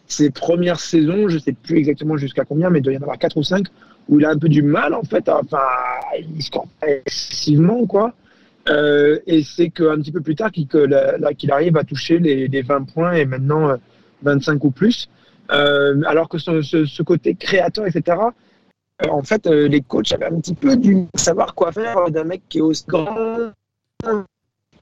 ses 0.07 0.31
premières 0.31 0.79
saisons, 0.79 1.29
je 1.29 1.37
sais 1.37 1.53
plus 1.53 1.77
exactement 1.77 2.17
jusqu'à 2.17 2.43
combien, 2.43 2.69
mais 2.69 2.79
il 2.79 2.81
doit 2.81 2.93
y 2.93 2.97
en 2.97 3.01
avoir 3.01 3.19
4 3.19 3.37
ou 3.37 3.43
5, 3.43 3.67
où 4.07 4.19
il 4.19 4.25
a 4.25 4.31
un 4.31 4.37
peu 4.37 4.49
du 4.49 4.63
mal, 4.63 4.93
en 4.93 5.03
fait. 5.03 5.29
Enfin, 5.29 5.59
il 6.17 6.41
score 6.41 6.67
pas 6.79 6.87
excessivement, 6.87 7.85
quoi. 7.85 8.13
Euh, 8.69 9.19
et 9.25 9.43
c'est 9.43 9.69
qu'un 9.69 9.97
petit 9.97 10.11
peu 10.11 10.21
plus 10.21 10.35
tard 10.35 10.51
qu'il 10.51 11.51
arrive 11.51 11.77
à 11.77 11.83
toucher 11.83 12.19
les, 12.19 12.47
les 12.47 12.61
20 12.61 12.83
points 12.91 13.13
et 13.13 13.25
maintenant 13.25 13.69
euh, 13.69 13.77
25 14.23 14.63
ou 14.63 14.71
plus. 14.71 15.09
Euh, 15.51 16.01
alors 16.05 16.29
que 16.29 16.37
ce, 16.37 17.03
côté 17.03 17.35
créateur, 17.35 17.87
etc., 17.87 18.17
euh, 18.17 18.31
en 19.07 19.23
fait, 19.23 19.47
euh, 19.47 19.67
les 19.67 19.81
coachs 19.81 20.11
avaient 20.11 20.25
un 20.25 20.39
petit 20.39 20.55
peu 20.55 20.75
du 20.75 21.05
savoir 21.15 21.55
quoi 21.55 21.71
faire 21.71 21.97
euh, 21.97 22.09
d'un 22.09 22.25
mec 22.25 22.41
qui 22.49 22.57
est 22.57 22.61
aussi 22.61 22.83
grand, 22.87 23.51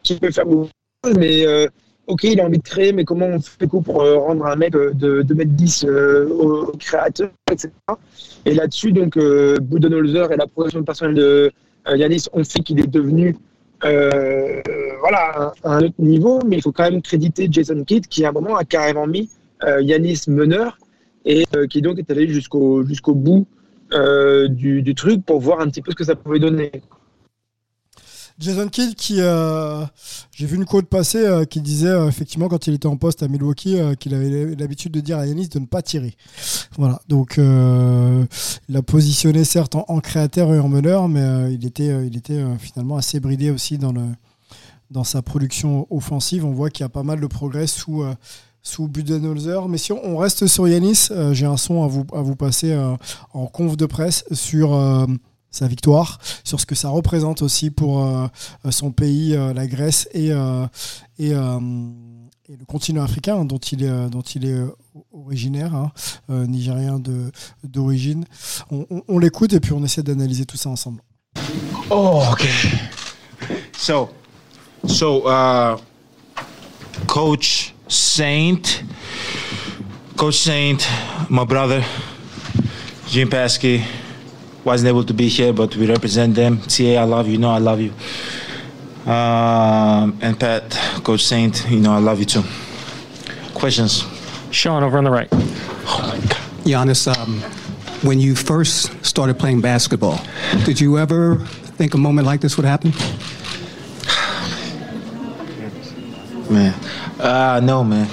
qui 0.01 0.15
peut 0.15 0.31
faire 0.31 0.45
beaucoup 0.45 0.69
de 1.03 1.09
choses, 1.09 1.17
mais 1.19 1.45
euh, 1.45 1.67
ok, 2.07 2.23
il 2.23 2.39
a 2.39 2.45
envie 2.45 2.57
de 2.57 2.63
créer, 2.63 2.93
mais 2.93 3.03
comment 3.03 3.27
on 3.27 3.39
fait 3.39 3.67
coup 3.67 3.81
pour 3.81 4.01
euh, 4.01 4.17
rendre 4.17 4.45
un 4.45 4.55
mec 4.55 4.75
euh, 4.75 4.91
de 4.93 5.21
2m10 5.23 5.85
euh, 5.85 6.29
au, 6.29 6.71
créateur, 6.77 7.29
etc. 7.51 7.69
Et 8.45 8.53
là-dessus, 8.53 8.91
donc, 8.91 9.17
euh, 9.17 9.57
Budenholzer 9.61 10.31
et 10.31 10.37
la 10.37 10.47
progression 10.47 10.83
personnelle 10.83 11.15
de 11.15 11.51
euh, 11.87 11.97
Yanis 11.97 12.25
ont 12.33 12.43
fait 12.43 12.59
qu'il 12.61 12.79
est 12.79 12.87
devenu 12.87 13.35
euh, 13.83 14.61
voilà, 15.01 15.53
à 15.63 15.75
un 15.75 15.83
autre 15.83 15.95
niveau, 15.99 16.41
mais 16.45 16.57
il 16.57 16.61
faut 16.61 16.71
quand 16.71 16.89
même 16.89 17.01
créditer 17.01 17.47
Jason 17.51 17.83
Kidd 17.83 18.07
qui, 18.07 18.25
à 18.25 18.29
un 18.29 18.31
moment, 18.31 18.55
a 18.55 18.63
carrément 18.63 19.05
mis 19.05 19.29
euh, 19.63 19.81
Yanis 19.81 20.23
meneur 20.27 20.77
et 21.25 21.45
euh, 21.55 21.67
qui 21.67 21.81
donc 21.81 21.99
est 21.99 22.09
allé 22.09 22.27
jusqu'au 22.27 22.83
jusqu'au 22.85 23.13
bout 23.13 23.45
euh, 23.93 24.47
du, 24.47 24.95
truc 24.95 25.25
pour 25.25 25.39
voir 25.39 25.59
un 25.59 25.69
petit 25.69 25.81
peu 25.81 25.91
ce 25.91 25.95
que 25.95 26.03
ça 26.03 26.15
pouvait 26.15 26.39
donner. 26.39 26.71
Jason 28.39 28.67
Kidd 28.69 28.93
qui 28.93 29.19
euh, 29.19 29.83
j'ai 30.31 30.45
vu 30.45 30.57
une 30.57 30.65
quote 30.65 30.85
passer 30.85 31.25
euh, 31.25 31.45
qui 31.45 31.59
disait 31.59 31.87
euh, 31.87 32.07
effectivement 32.07 32.47
quand 32.49 32.67
il 32.67 32.75
était 32.75 32.85
en 32.85 32.95
poste 32.95 33.23
à 33.23 33.27
Milwaukee 33.27 33.79
qu'il 33.99 34.13
avait 34.13 34.55
l'habitude 34.55 34.91
de 34.91 34.99
dire 34.99 35.17
à 35.17 35.25
Yanis 35.25 35.49
de 35.49 35.57
ne 35.57 35.65
pas 35.65 35.81
tirer. 35.81 36.13
Voilà 36.77 37.01
donc 37.07 37.37
il 37.37 38.27
l'a 38.69 38.81
positionné 38.83 39.43
certes 39.43 39.73
en, 39.75 39.85
en 39.87 39.99
créateur 39.99 40.53
et 40.53 40.59
en 40.59 40.67
meneur 40.67 41.07
mais 41.09 41.51
il 41.53 41.65
était 41.65 42.05
il 42.05 42.15
était 42.15 42.43
finalement 42.59 42.97
assez 42.97 43.19
bridé 43.19 43.49
aussi 43.49 43.79
dans 43.79 43.91
le 43.91 44.03
dans 44.91 45.03
sa 45.03 45.21
production 45.21 45.87
offensive. 45.89 46.45
On 46.45 46.51
voit 46.51 46.69
qu'il 46.69 46.83
y 46.83 46.85
a 46.85 46.89
pas 46.89 47.03
mal 47.03 47.19
de 47.19 47.27
progrès 47.27 47.67
sous 47.67 48.03
sous 48.67 48.87
Budenholzer. 48.87 49.67
Mais 49.69 49.77
si 49.77 49.91
on 49.93 50.17
reste 50.17 50.45
sur 50.47 50.67
Yanis, 50.67 51.07
euh, 51.11 51.33
j'ai 51.33 51.45
un 51.45 51.57
son 51.57 51.83
à 51.83 51.87
vous, 51.87 52.05
à 52.13 52.21
vous 52.21 52.35
passer 52.35 52.71
euh, 52.71 52.95
en 53.33 53.47
conf 53.47 53.77
de 53.77 53.85
presse 53.85 54.25
sur 54.33 54.73
euh, 54.73 55.05
sa 55.49 55.67
victoire, 55.67 56.19
sur 56.43 56.59
ce 56.59 56.65
que 56.65 56.75
ça 56.75 56.89
représente 56.89 57.41
aussi 57.41 57.71
pour 57.71 58.05
son 58.69 58.91
pays, 58.91 59.35
la 59.55 59.65
Grèce 59.65 60.07
et, 60.13 60.27
et, 61.17 61.33
le 61.33 62.65
continent 62.67 63.01
africain 63.01 63.43
dont 63.43 63.57
il 63.57 63.83
est, 63.83 64.09
dont 64.09 64.21
il 64.21 64.45
est 64.45 64.61
originaire, 65.11 65.73
hein, 65.73 65.91
nigérien 66.29 67.01
d'origine. 67.63 68.25
On, 68.69 69.17
l'écoute 69.17 69.53
et 69.53 69.59
puis 69.59 69.71
on 69.71 69.83
essaie 69.83 70.03
d'analyser 70.03 70.45
tout 70.45 70.57
ça 70.57 70.69
ensemble. 70.69 71.01
Oh, 71.89 72.21
okay. 72.33 72.49
So, 73.77 74.09
so, 74.85 75.27
uh, 75.27 75.77
Coach 77.07 77.73
Saint, 77.87 78.83
Coach 80.15 80.37
Saint, 80.37 80.87
my 81.29 81.45
brother, 81.45 81.83
Jim 83.07 83.29
Paskey, 83.29 83.85
wasn't 84.63 84.89
able 84.89 85.03
to 85.03 85.13
be 85.13 85.29
here, 85.29 85.53
but 85.53 85.75
we 85.75 85.87
represent 85.87 86.35
them. 86.35 86.59
TA, 86.61 86.95
I 86.95 87.03
love 87.03 87.27
you. 87.27 87.33
You 87.33 87.39
know 87.39 87.51
I 87.51 87.59
love 87.59 87.79
you. 87.79 87.93
Um, 89.09 90.19
and 90.21 90.37
Pat, 90.37 90.71
Coach 91.03 91.23
Saint, 91.23 91.65
you 91.69 91.79
know 91.79 91.93
I 91.93 91.99
love 91.99 92.19
you 92.19 92.25
too. 92.25 92.43
Questions? 93.53 94.03
Sean, 94.51 94.83
over 94.83 94.97
on 94.97 95.05
the 95.05 95.11
right. 95.11 95.29
Giannis, 96.65 97.07
um, 97.07 97.39
when 98.01 98.19
you 98.19 98.35
first 98.35 99.05
started 99.05 99.39
playing 99.39 99.61
basketball, 99.61 100.19
did 100.65 100.81
you 100.81 100.97
ever 100.97 101.37
think 101.77 101.93
a 101.93 101.97
moment 101.97 102.27
like 102.27 102.41
this 102.41 102.57
would 102.57 102.65
happen? 102.65 102.91
Man, 106.49 106.73
uh, 107.19 107.59
no, 107.63 107.83
man, 107.83 108.09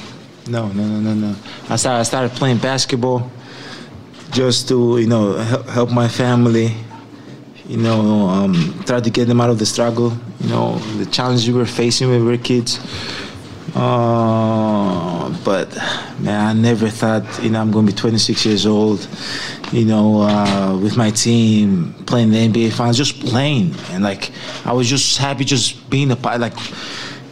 no, 0.48 0.68
no, 0.68 0.86
no, 0.86 1.00
no, 1.00 1.14
no. 1.14 1.36
I 1.68 1.76
started, 1.76 2.00
I 2.00 2.02
started 2.02 2.30
playing 2.32 2.58
basketball 2.58 3.30
just 4.30 4.68
to, 4.68 4.98
you 4.98 5.06
know, 5.06 5.34
help, 5.34 5.66
help 5.68 5.90
my 5.90 6.08
family. 6.08 6.74
You 7.66 7.78
know, 7.78 8.28
um, 8.28 8.82
try 8.84 9.00
to 9.00 9.10
get 9.10 9.26
them 9.26 9.40
out 9.40 9.48
of 9.48 9.58
the 9.58 9.64
struggle. 9.64 10.12
You 10.40 10.48
know, 10.50 10.78
the 10.98 11.06
challenges 11.06 11.48
we 11.48 11.54
were 11.54 11.64
facing 11.64 12.10
when 12.10 12.20
we 12.24 12.32
were 12.32 12.36
kids. 12.36 12.78
Uh, 13.74 15.36
but 15.44 15.74
man, 16.20 16.56
I 16.56 16.60
never 16.60 16.88
thought, 16.88 17.24
you 17.42 17.50
know, 17.50 17.60
I'm 17.60 17.70
going 17.70 17.86
to 17.86 17.92
be 17.92 17.96
26 17.98 18.44
years 18.44 18.66
old. 18.66 19.08
You 19.72 19.86
know, 19.86 20.20
uh, 20.20 20.78
with 20.80 20.96
my 20.96 21.10
team 21.10 21.94
playing 22.06 22.30
the 22.30 22.48
NBA 22.48 22.72
finals, 22.74 22.98
just 22.98 23.18
playing, 23.20 23.74
and 23.90 24.04
like 24.04 24.30
I 24.64 24.72
was 24.72 24.88
just 24.88 25.16
happy, 25.16 25.44
just 25.44 25.88
being 25.90 26.10
a 26.10 26.16
part, 26.16 26.40
like 26.40 26.54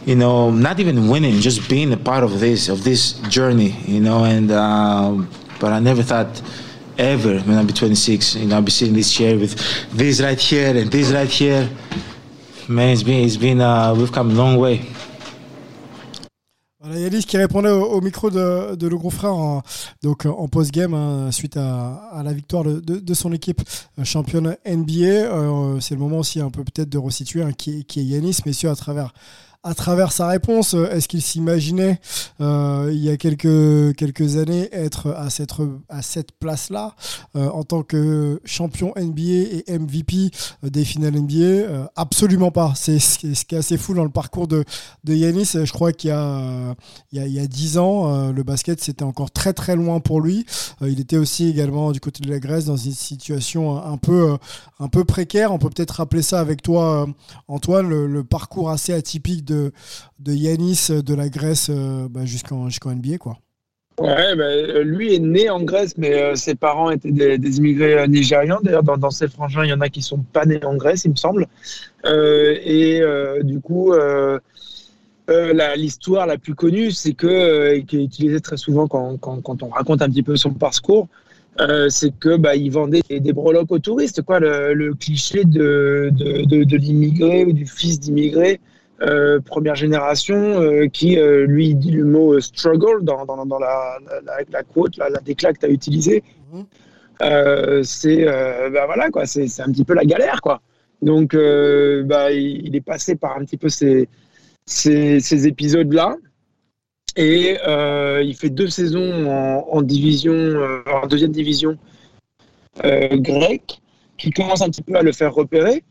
you 0.05 0.15
know, 0.15 0.51
not 0.51 0.79
even 0.79 1.07
winning, 1.07 1.39
just 1.39 1.69
being 1.69 1.93
a 1.93 1.97
part 1.97 2.23
of 2.23 2.39
this 2.39 2.69
of 2.69 2.83
this 2.83 3.13
journey, 3.29 3.71
you 3.85 3.99
know. 3.99 4.23
And 4.23 4.51
um, 4.51 5.29
but 5.59 5.71
I 5.71 5.79
never 5.79 6.03
thought 6.03 6.41
ever 6.97 7.39
when 7.39 7.65
be 7.65 7.73
26, 7.73 8.35
you 8.35 8.45
know, 8.45 8.55
I'll 8.57 8.61
be 8.61 8.71
sitting 8.71 8.93
in 8.93 8.99
this 8.99 9.11
chair 9.11 9.37
with 9.37 9.55
this 9.91 10.21
right 10.21 10.39
here 10.39 10.75
and 10.75 10.91
this 10.91 11.11
right 11.11 11.29
here. 11.29 11.69
Man, 12.67 12.89
it's 12.89 13.03
been 13.03 13.25
it's 13.25 13.37
been 13.37 13.61
uh, 13.61 13.93
we've 13.95 14.11
come 14.11 14.31
a 14.31 14.33
long 14.33 14.57
way. 14.57 14.81
Qui 17.27 17.37
répondait 17.37 17.69
au, 17.69 18.01
micro 18.01 18.29
de, 18.29 18.87
le 18.87 18.97
gros 18.97 19.09
frère 19.09 19.33
en, 19.33 19.61
post-game 20.51 20.93
hein, 20.93 21.31
suite 21.31 21.55
à, 21.55 22.21
la 22.23 22.33
victoire 22.33 22.65
de, 22.65 23.13
son 23.13 23.31
équipe 23.31 23.61
euh, 23.97 24.03
championne 24.03 24.57
NBA. 24.65 25.05
Euh, 25.05 25.79
c'est 25.79 25.95
le 25.95 26.01
moment 26.01 26.19
aussi 26.19 26.41
un 26.41 26.49
peu 26.49 26.63
peut-être 26.63 26.89
de 26.89 26.97
resituer 26.97 27.41
hein, 27.41 27.53
qui 27.53 27.85
est 27.95 28.03
Yanis, 28.03 28.39
messieurs, 28.45 28.69
à 28.69 28.75
travers, 28.75 29.13
à 29.63 29.73
travers 29.73 30.11
sa 30.11 30.27
réponse. 30.27 30.73
euh, 30.73 30.89
Est-ce 30.91 31.07
qu'il 31.07 31.21
s'imaginait 31.21 31.99
euh, 32.41 32.89
il 32.91 32.99
y 32.99 33.09
a 33.09 33.17
quelques, 33.17 33.95
quelques 33.95 34.37
années 34.37 34.67
être 34.73 35.11
à 35.11 35.29
cette, 35.29 35.51
à 35.89 36.01
cette 36.01 36.33
place-là 36.33 36.95
euh, 37.35 37.49
en 37.49 37.63
tant 37.63 37.81
que 37.81 38.41
champion 38.43 38.93
NBA 38.97 39.21
et 39.21 39.63
MVP 39.79 40.31
des 40.63 40.83
finales 40.85 41.13
NBA 41.15 41.89
Absolument 41.95 42.51
pas. 42.51 42.73
C'est 42.75 42.99
ce 42.99 43.17
qui 43.19 43.55
est 43.55 43.57
assez 43.57 43.77
fou 43.77 43.93
dans 43.93 44.03
le 44.03 44.09
parcours 44.09 44.47
de, 44.47 44.65
de 45.03 45.13
Yanis. 45.13 45.51
Je 45.53 45.71
crois 45.71 45.93
qu'il 45.93 46.09
y 46.09 46.13
a, 46.13 46.75
il 47.11 47.25
y 47.25 47.33
y 47.33 47.39
a 47.39 47.47
10 47.47 47.77
ans, 47.77 48.31
le 48.31 48.43
basket, 48.43 48.81
c'était 48.81 49.03
encore 49.03 49.31
très 49.31 49.53
très 49.53 49.75
loin 49.75 49.99
pour 49.99 50.21
lui. 50.21 50.45
Il 50.81 50.99
était 50.99 51.17
aussi 51.17 51.47
également 51.47 51.91
du 51.91 51.99
côté 51.99 52.21
de 52.23 52.29
la 52.29 52.39
Grèce 52.39 52.65
dans 52.65 52.77
une 52.77 52.91
situation 52.91 53.81
un, 53.83 53.97
peu, 53.97 54.37
un 54.79 54.87
peu 54.87 55.03
précaire. 55.03 55.51
On 55.53 55.57
peut 55.57 55.69
peut-être 55.69 55.91
rappeler 55.91 56.21
ça 56.21 56.39
avec 56.39 56.61
toi, 56.61 57.07
Antoine, 57.47 57.87
le 57.89 58.23
parcours 58.23 58.69
assez 58.69 58.93
atypique 58.93 59.45
de, 59.45 59.52
de 60.23 60.33
Yanis 60.33 60.87
de 60.89 61.13
la 61.13 61.29
Grèce 61.29 61.67
euh, 61.69 62.07
bah, 62.09 62.25
jusqu'en 62.25 62.69
jusqu'en 62.69 62.91
NBA. 62.91 63.17
Quoi. 63.17 63.37
Ouais, 63.99 64.35
bah, 64.35 64.81
lui 64.83 65.13
est 65.13 65.19
né 65.19 65.49
en 65.49 65.61
Grèce, 65.61 65.95
mais 65.97 66.13
euh, 66.13 66.35
ses 66.35 66.55
parents 66.55 66.89
étaient 66.89 67.11
des, 67.11 67.57
immigrés 67.57 67.99
euh, 67.99 68.07
nigérians. 68.07 68.59
D'ailleurs, 68.63 68.83
dans, 68.83 68.97
dans 68.97 69.11
ses 69.11 69.27
frangins, 69.27 69.63
il 69.63 69.69
y 69.69 69.73
en 69.73 69.81
a 69.81 69.89
qui 69.89 70.01
sont 70.01 70.23
pas 70.33 70.45
nés 70.45 70.63
en 70.65 70.75
Grèce, 70.75 71.05
il 71.05 71.11
me 71.11 71.15
semble. 71.15 71.47
Et 72.05 73.01
du 73.43 73.59
coup, 73.59 73.93
l'histoire 75.75 76.25
la 76.25 76.37
plus 76.37 76.55
connue, 76.55 76.91
c'est 76.91 77.13
que, 77.13 77.79
qui 77.79 77.97
est 77.97 78.03
utilisée 78.03 78.41
très 78.41 78.57
souvent 78.57 78.87
quand, 78.87 79.17
quand, 79.17 79.41
quand 79.41 79.61
on 79.61 79.69
raconte 79.69 80.01
un 80.01 80.09
petit 80.09 80.23
peu 80.23 80.35
son 80.35 80.53
parcours, 80.53 81.07
c'est 81.89 82.17
que 82.17 82.35
bah, 82.35 82.55
il 82.55 82.71
vendait 82.71 83.03
des, 83.07 83.19
des 83.19 83.31
breloques 83.33 83.71
aux 83.71 83.79
touristes, 83.79 84.23
quoi, 84.23 84.39
le, 84.39 84.93
cliché 84.95 85.45
de, 85.45 86.09
de, 86.11 86.63
de 86.63 86.77
l'immigré 86.77 87.45
ou 87.45 87.53
du 87.53 87.67
fils 87.67 87.99
d'immigré. 87.99 88.59
Euh, 89.03 89.39
première 89.39 89.75
génération 89.75 90.61
euh, 90.61 90.87
qui 90.87 91.17
euh, 91.17 91.45
lui 91.45 91.75
dit 91.75 91.91
le 91.91 92.05
mot 92.05 92.39
struggle 92.39 93.03
dans, 93.03 93.25
dans, 93.25 93.45
dans 93.45 93.59
la, 93.59 93.97
la, 94.25 94.37
la 94.49 94.63
quote, 94.63 94.97
la, 94.97 95.09
la 95.09 95.19
déclat 95.19 95.53
que 95.53 95.59
tu 95.59 95.65
as 95.65 95.69
utilisé. 95.69 96.23
Euh, 97.21 97.83
c'est 97.83 98.25
bah, 98.25 98.85
voilà 98.85 99.09
quoi, 99.09 99.25
c'est 99.25 99.47
c'est 99.47 99.61
un 99.61 99.71
petit 99.71 99.85
peu 99.85 99.93
la 99.93 100.05
galère 100.05 100.41
quoi. 100.41 100.61
Donc 101.01 101.35
bah, 101.35 102.31
il, 102.31 102.67
il 102.67 102.75
est 102.75 102.81
passé 102.81 103.15
par 103.15 103.37
un 103.37 103.45
petit 103.45 103.57
peu 103.57 103.69
ces, 103.69 104.07
ces, 104.65 105.19
ces 105.19 105.47
épisodes 105.47 105.91
là. 105.93 106.15
Et 107.15 107.57
il 108.23 108.35
fait 108.35 108.49
deux 108.49 108.69
saisons 108.69 109.27
en, 109.29 109.67
en 109.69 109.81
division, 109.81 110.35
en 110.85 111.07
deuxième 111.07 111.31
division 111.31 111.77
grecque, 112.81 113.81
qui 114.17 114.31
commence 114.31 114.61
un 114.61 114.69
petit 114.69 114.81
peu 114.81 114.95
à 114.95 115.03
le 115.03 115.11
faire 115.11 115.33
repérer. 115.33 115.83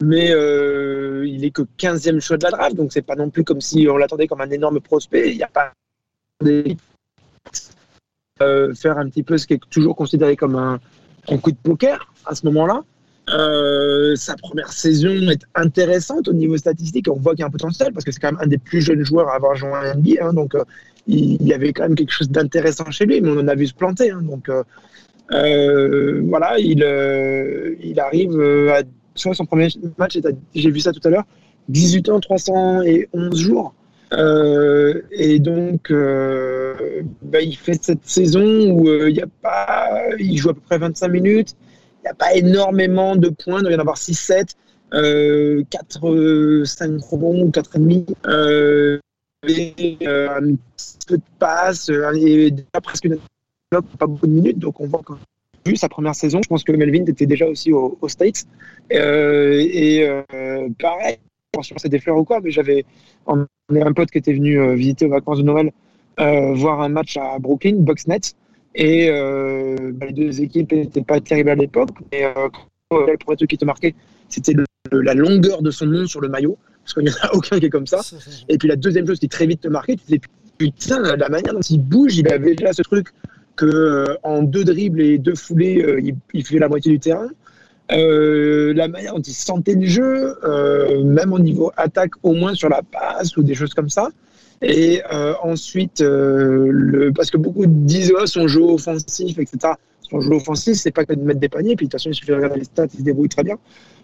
Mais 0.00 0.30
euh, 0.32 1.24
il 1.26 1.44
est 1.44 1.50
que 1.50 1.62
15e 1.78 2.20
choix 2.20 2.36
de 2.36 2.44
la 2.44 2.50
draft, 2.50 2.76
donc 2.76 2.92
c'est 2.92 3.02
pas 3.02 3.14
non 3.14 3.30
plus 3.30 3.44
comme 3.44 3.60
si 3.60 3.86
on 3.88 3.96
l'attendait 3.96 4.26
comme 4.26 4.40
un 4.40 4.50
énorme 4.50 4.80
prospect. 4.80 5.30
Il 5.30 5.36
n'y 5.36 5.42
a 5.42 5.48
pas 5.48 5.72
des- 6.42 6.76
euh, 8.42 8.74
faire 8.74 8.98
un 8.98 9.08
petit 9.08 9.22
peu 9.22 9.38
ce 9.38 9.46
qui 9.46 9.54
est 9.54 9.60
toujours 9.70 9.94
considéré 9.94 10.34
comme 10.34 10.56
un, 10.56 10.80
coup 11.40 11.52
de 11.52 11.56
poker 11.56 12.12
à 12.26 12.34
ce 12.34 12.44
moment-là. 12.46 12.82
Euh, 13.30 14.16
sa 14.16 14.36
première 14.36 14.72
saison 14.72 15.30
est 15.30 15.42
intéressante 15.54 16.28
au 16.28 16.32
niveau 16.32 16.56
statistique. 16.56 17.06
On 17.08 17.14
voit 17.14 17.34
qu'il 17.34 17.40
y 17.40 17.44
a 17.44 17.46
un 17.46 17.50
potentiel 17.50 17.92
parce 17.92 18.04
que 18.04 18.10
c'est 18.10 18.20
quand 18.20 18.32
même 18.32 18.40
un 18.42 18.48
des 18.48 18.58
plus 18.58 18.82
jeunes 18.82 19.04
joueurs 19.04 19.28
à 19.28 19.36
avoir 19.36 19.54
joué 19.54 19.70
en 19.70 19.94
NBA. 19.94 20.26
hein, 20.26 20.32
donc, 20.34 20.54
il 21.06 21.40
y 21.42 21.54
avait 21.54 21.72
quand 21.72 21.84
même 21.84 21.94
quelque 21.94 22.12
chose 22.12 22.28
d'intéressant 22.28 22.90
chez 22.90 23.06
lui, 23.06 23.20
mais 23.20 23.30
on 23.30 23.38
en 23.38 23.48
a 23.48 23.54
vu 23.54 23.68
se 23.68 23.74
planter. 23.74 24.10
hein, 24.10 24.22
donc, 24.22 24.50
voilà, 25.30 26.58
il, 26.58 28.00
arrive 28.00 28.40
à. 28.70 28.82
Sur 29.14 29.34
son 29.34 29.46
premier 29.46 29.68
match, 29.98 30.18
j'ai 30.54 30.70
vu 30.70 30.80
ça 30.80 30.92
tout 30.92 31.06
à 31.06 31.10
l'heure, 31.10 31.24
18 31.68 32.08
ans, 32.08 32.20
311 32.20 33.38
jours. 33.38 33.74
Euh, 34.12 35.02
et 35.10 35.38
donc, 35.38 35.90
euh, 35.90 37.02
bah, 37.22 37.40
il 37.40 37.56
fait 37.56 37.82
cette 37.82 38.06
saison 38.06 38.70
où 38.70 38.88
euh, 38.88 39.10
y 39.10 39.20
a 39.20 39.26
pas, 39.42 39.88
il 40.18 40.36
joue 40.36 40.50
à 40.50 40.54
peu 40.54 40.60
près 40.60 40.78
25 40.78 41.08
minutes. 41.08 41.54
Il 42.00 42.04
n'y 42.04 42.10
a 42.10 42.14
pas 42.14 42.34
énormément 42.34 43.16
de 43.16 43.28
points, 43.30 43.58
il 43.58 43.62
doit 43.62 43.72
y 43.72 43.76
en 43.76 43.80
avoir 43.80 43.96
6-7, 43.96 44.54
euh, 44.92 45.64
4, 45.70 46.08
euh, 46.08 46.64
5 46.64 47.00
rebonds 47.02 47.42
ou 47.42 47.50
4,5. 47.50 48.14
Euh, 48.26 48.98
et, 49.46 49.96
euh, 50.06 50.28
un 50.36 50.54
petit 50.76 50.98
peu 51.06 51.16
de 51.16 51.22
passes, 51.38 51.90
euh, 51.90 52.12
et 52.14 52.50
déjà 52.50 52.80
presque 52.82 53.04
une 53.04 53.18
pas 53.98 54.06
beaucoup 54.06 54.26
de 54.26 54.32
minutes. 54.32 54.58
Donc 54.58 54.80
on 54.80 54.86
voit 54.86 55.02
que 55.02 55.14
vu 55.66 55.76
sa 55.76 55.88
première 55.88 56.14
saison, 56.14 56.40
je 56.42 56.48
pense 56.48 56.64
que 56.64 56.72
Melvin 56.72 57.04
était 57.06 57.26
déjà 57.26 57.46
aussi 57.46 57.72
au- 57.72 57.96
aux 58.00 58.08
States. 58.08 58.44
Euh, 58.92 59.58
et 59.60 60.06
euh, 60.06 60.68
pareil, 60.78 61.16
je 61.18 61.58
pense 61.58 61.68
que 61.68 61.74
c'est 61.78 61.88
des 61.88 61.98
fleurs 61.98 62.18
ou 62.18 62.24
quoi, 62.24 62.40
mais 62.42 62.50
j'avais 62.50 62.84
on 63.26 63.46
est 63.74 63.80
un 63.82 63.92
pote 63.92 64.10
qui 64.10 64.18
était 64.18 64.32
venu 64.34 64.60
euh, 64.60 64.74
visiter 64.74 65.06
aux 65.06 65.10
vacances 65.10 65.38
de 65.38 65.44
Noël, 65.44 65.72
euh, 66.20 66.52
voir 66.54 66.80
un 66.82 66.88
match 66.90 67.16
à 67.16 67.38
Brooklyn, 67.38 67.76
Bucksnet. 67.78 68.20
Et 68.74 69.08
euh, 69.08 69.92
bah, 69.94 70.06
les 70.06 70.12
deux 70.12 70.40
équipes 70.42 70.72
n'étaient 70.72 71.02
pas 71.02 71.20
terribles 71.20 71.50
à 71.50 71.54
l'époque. 71.54 71.90
Mais 72.12 72.24
le 72.90 73.16
premier 73.16 73.36
truc 73.36 73.50
qui 73.50 73.58
te 73.58 73.64
marquait, 73.64 73.94
c'était 74.28 74.54
la 74.92 75.14
longueur 75.14 75.62
de 75.62 75.70
son 75.70 75.86
nom 75.86 76.06
sur 76.06 76.20
le 76.20 76.28
maillot. 76.28 76.58
Parce 76.82 76.94
qu'il 76.94 77.04
n'y 77.04 77.10
en 77.10 77.28
a 77.28 77.32
aucun 77.34 77.58
qui 77.58 77.66
est 77.66 77.70
comme 77.70 77.86
ça. 77.86 78.00
Et 78.48 78.58
puis 78.58 78.68
la 78.68 78.76
deuxième 78.76 79.06
chose 79.06 79.18
qui 79.20 79.28
très 79.28 79.46
vite 79.46 79.60
te 79.62 79.68
marquait, 79.68 79.96
tu 79.96 80.04
te 80.04 80.12
dis 80.12 80.20
putain, 80.58 81.16
la 81.16 81.28
manière 81.28 81.54
dont 81.54 81.60
il 81.60 81.80
bouge, 81.80 82.16
il 82.18 82.28
avait 82.32 82.54
déjà 82.54 82.72
ce 82.72 82.82
truc 82.82 83.08
que 83.56 83.66
euh, 83.66 84.16
en 84.22 84.42
deux 84.42 84.64
dribbles 84.64 85.00
et 85.00 85.18
deux 85.18 85.34
foulées, 85.34 85.82
euh, 85.82 86.00
il, 86.00 86.16
il 86.32 86.58
la 86.58 86.68
moitié 86.68 86.90
du 86.92 87.00
terrain. 87.00 87.28
Euh, 87.92 88.72
la 88.74 88.88
manière 88.88 89.14
dont 89.14 89.20
il 89.20 89.34
sentait 89.34 89.74
le 89.74 89.86
jeu, 89.86 90.36
même 91.04 91.32
au 91.32 91.38
niveau 91.38 91.70
attaque, 91.76 92.12
au 92.22 92.32
moins 92.32 92.54
sur 92.54 92.70
la 92.70 92.82
passe 92.82 93.36
ou 93.36 93.42
des 93.42 93.54
choses 93.54 93.74
comme 93.74 93.90
ça. 93.90 94.08
Et 94.62 95.02
ensuite, 95.42 96.02
parce 97.14 97.30
que 97.30 97.36
beaucoup 97.36 97.66
disent 97.66 98.14
oh, 98.18 98.24
son 98.24 98.48
jeu 98.48 98.62
offensif, 98.62 99.38
etc. 99.38 99.74
Son 100.00 100.20
jeu 100.20 100.32
offensif, 100.32 100.76
c'est 100.76 100.92
pas 100.92 101.04
que 101.04 101.12
de 101.12 101.20
mettre 101.20 101.40
des 101.40 101.50
paniers, 101.50 101.76
puis 101.76 101.86
de 101.86 101.90
toute 101.90 102.00
façon, 102.00 102.08
il 102.10 102.14
suffit 102.14 102.30
de 102.30 102.36
regarder 102.36 102.60
les 102.60 102.64
stats, 102.64 102.86
il 102.94 103.00
se 103.00 103.04
débrouille 103.04 103.28
très 103.28 103.44
bien. 103.44 103.58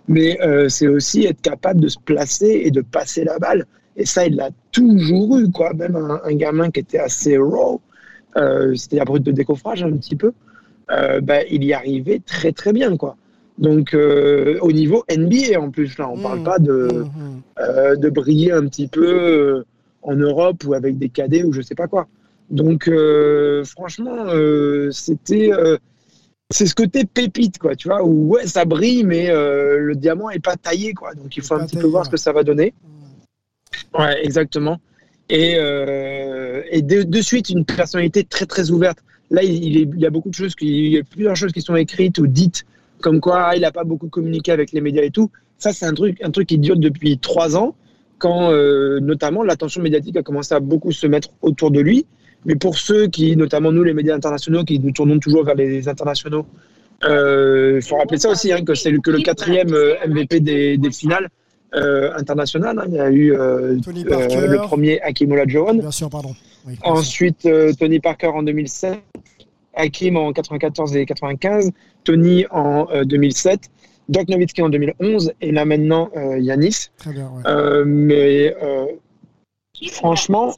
Mais 0.09 0.38
c'est 0.68 0.86
aussi 0.86 1.24
être 1.24 1.40
capable 1.40 1.80
de 1.80 1.88
se 1.88 1.98
placer 1.98 2.62
et 2.64 2.70
de 2.70 2.82
passer 2.82 3.24
la 3.24 3.38
balle. 3.38 3.64
Et 3.96 4.05
ça, 4.05 4.26
il 4.26 4.36
l'a 4.36 4.51
toujours 4.72 5.38
eu, 5.38 5.51
quoi. 5.51 5.72
Même 5.72 5.96
un, 5.96 6.20
un 6.22 6.34
gamin 6.34 6.70
qui 6.70 6.80
était 6.80 6.98
assez 6.98 7.38
raw, 7.38 7.80
euh, 8.37 8.74
c'était-à-dire 8.74 9.05
brut 9.07 9.22
de 9.22 9.33
décoffrage 9.33 9.83
un 9.83 9.93
petit 9.93 10.16
peu, 10.16 10.33
euh, 10.91 11.20
bah, 11.20 11.45
il 11.51 11.64
y 11.64 11.72
arrivait 11.72 12.20
très 12.24 12.53
très 12.53 12.72
bien, 12.72 12.97
quoi. 12.97 13.16
Donc 13.59 13.93
euh, 13.93 14.59
au 14.62 14.72
niveau 14.72 15.05
NBA 15.11 15.61
en 15.61 15.70
plus, 15.70 15.99
là, 15.99 16.09
on 16.09 16.18
parle 16.18 16.43
pas 16.43 16.59
de, 16.59 17.05
euh, 17.61 17.95
de 17.97 18.09
briller 18.09 18.53
un 18.53 18.66
petit 18.66 18.89
peu 18.89 19.64
en 20.03 20.16
Europe 20.16 20.64
ou 20.64 20.72
avec 20.72 20.97
des 20.97 21.11
cadets 21.11 21.45
ou 21.45 21.53
je 21.53 21.61
sais 21.61 21.74
pas 21.74 21.87
quoi. 21.87 22.09
Donc 22.49 22.89
euh, 22.89 23.62
franchement, 23.64 24.26
euh, 24.28 24.91
c'était 24.93 25.53
euh, 25.53 25.76
c'est 26.51 26.66
ce 26.66 26.74
côté 26.74 27.05
pépite 27.05 27.59
quoi, 27.59 27.76
tu 27.76 27.89
vois, 27.89 28.03
où 28.03 28.28
ouais 28.28 28.47
ça 28.47 28.64
brille 28.64 29.05
mais 29.05 29.28
le 29.28 29.95
diamant 29.95 30.31
est 30.31 30.43
pas 30.43 30.57
taillé 30.57 30.95
quoi. 30.95 31.14
Donc 31.14 31.37
il 31.37 31.43
faut 31.43 31.55
un 31.55 31.66
petit 31.66 31.76
peu 31.76 31.87
voir 31.87 32.07
ce 32.07 32.11
que 32.11 32.16
ça 32.16 32.33
va 32.33 32.43
donner. 32.43 32.72
Ouais, 33.97 34.24
exactement. 34.24 34.78
Et, 35.31 35.55
euh, 35.57 36.62
et 36.70 36.83
de, 36.83 37.05
de 37.05 37.22
suite, 37.22 37.51
une 37.51 37.64
personnalité 37.64 38.24
très 38.24 38.47
très 38.47 38.70
ouverte. 38.70 38.99
Là, 39.31 39.45
il, 39.45 39.97
y 39.97 40.07
a 40.07 40.11
beaucoup 40.11 40.28
de 40.28 40.35
choses, 40.35 40.55
il 40.61 40.89
y 40.89 40.99
a 40.99 41.05
plusieurs 41.05 41.37
choses 41.37 41.53
qui 41.53 41.62
sont 41.62 41.76
écrites 41.76 42.18
ou 42.18 42.26
dites, 42.26 42.64
comme 43.01 43.20
quoi 43.20 43.45
ah, 43.45 43.57
il 43.57 43.62
n'a 43.62 43.70
pas 43.70 43.85
beaucoup 43.85 44.09
communiqué 44.09 44.51
avec 44.51 44.72
les 44.72 44.81
médias 44.81 45.05
et 45.05 45.11
tout. 45.11 45.31
Ça, 45.57 45.72
c'est 45.72 45.87
un 45.87 45.95
truc, 45.95 46.18
un 46.22 46.33
truc 46.33 46.49
qui 46.49 46.59
dure 46.59 46.76
depuis 46.76 47.16
trois 47.18 47.57
ans, 47.57 47.76
quand 48.18 48.51
euh, 48.51 48.99
notamment 48.99 49.45
l'attention 49.45 49.83
médiatique 49.83 50.16
a 50.16 50.22
commencé 50.22 50.53
à 50.53 50.59
beaucoup 50.59 50.91
se 50.91 51.07
mettre 51.07 51.28
autour 51.43 51.70
de 51.70 51.78
lui. 51.81 52.07
Mais 52.45 52.57
pour 52.57 52.76
ceux 52.76 53.07
qui, 53.07 53.37
notamment 53.37 53.70
nous, 53.70 53.85
les 53.85 53.95
médias 53.95 54.16
internationaux, 54.16 54.64
qui 54.64 54.81
nous 54.81 54.91
tournons 54.91 55.20
toujours 55.20 55.45
vers 55.45 55.55
les 55.55 55.89
internationaux, 55.89 56.45
euh, 57.05 57.78
il 57.81 57.87
faut 57.87 57.97
rappeler 57.97 58.18
ça 58.18 58.31
aussi, 58.31 58.53
hein, 58.53 58.64
que 58.64 58.74
c'est 58.74 58.93
que 58.99 59.11
le 59.12 59.20
quatrième 59.20 59.72
euh, 59.72 59.95
MVP 60.09 60.41
des, 60.41 60.76
des 60.76 60.91
finales 60.91 61.28
euh, 61.75 62.12
internationales. 62.16 62.79
hein. 62.79 62.85
Il 62.89 62.95
y 62.95 63.01
a 63.01 63.11
eu 63.11 63.33
euh, 63.35 63.79
Tony 63.81 64.05
euh, 64.07 64.09
Parker. 64.11 64.47
le 64.49 64.57
premier 64.59 65.01
Hakim 65.03 65.33
Olajuwon. 65.33 65.75
Bien 65.75 65.91
sûr, 65.91 66.11
pardon. 66.11 66.35
Oui, 66.66 66.75
Ensuite, 66.83 67.47
euh, 67.47 67.73
Tony 67.79 68.01
Parker 68.01 68.29
en 68.29 68.43
2007, 68.43 68.99
Hakim 69.75 70.16
en 70.16 70.33
94 70.33 70.97
et 70.97 71.07
95, 71.07 71.71
Tony 72.05 72.45
en 72.51 72.89
euh, 72.93 73.05
2007, 73.05 73.61
Dirk 74.09 74.29
Nowitzki 74.29 74.62
en 74.62 74.68
2011 74.68 75.33
et 75.41 75.53
là 75.53 75.64
maintenant 75.64 76.11
Yanis. 76.37 76.89
Très 76.99 77.12
bien, 77.12 77.31
ouais. 77.31 77.85
Mais 77.87 78.55
franchement, 79.93 80.53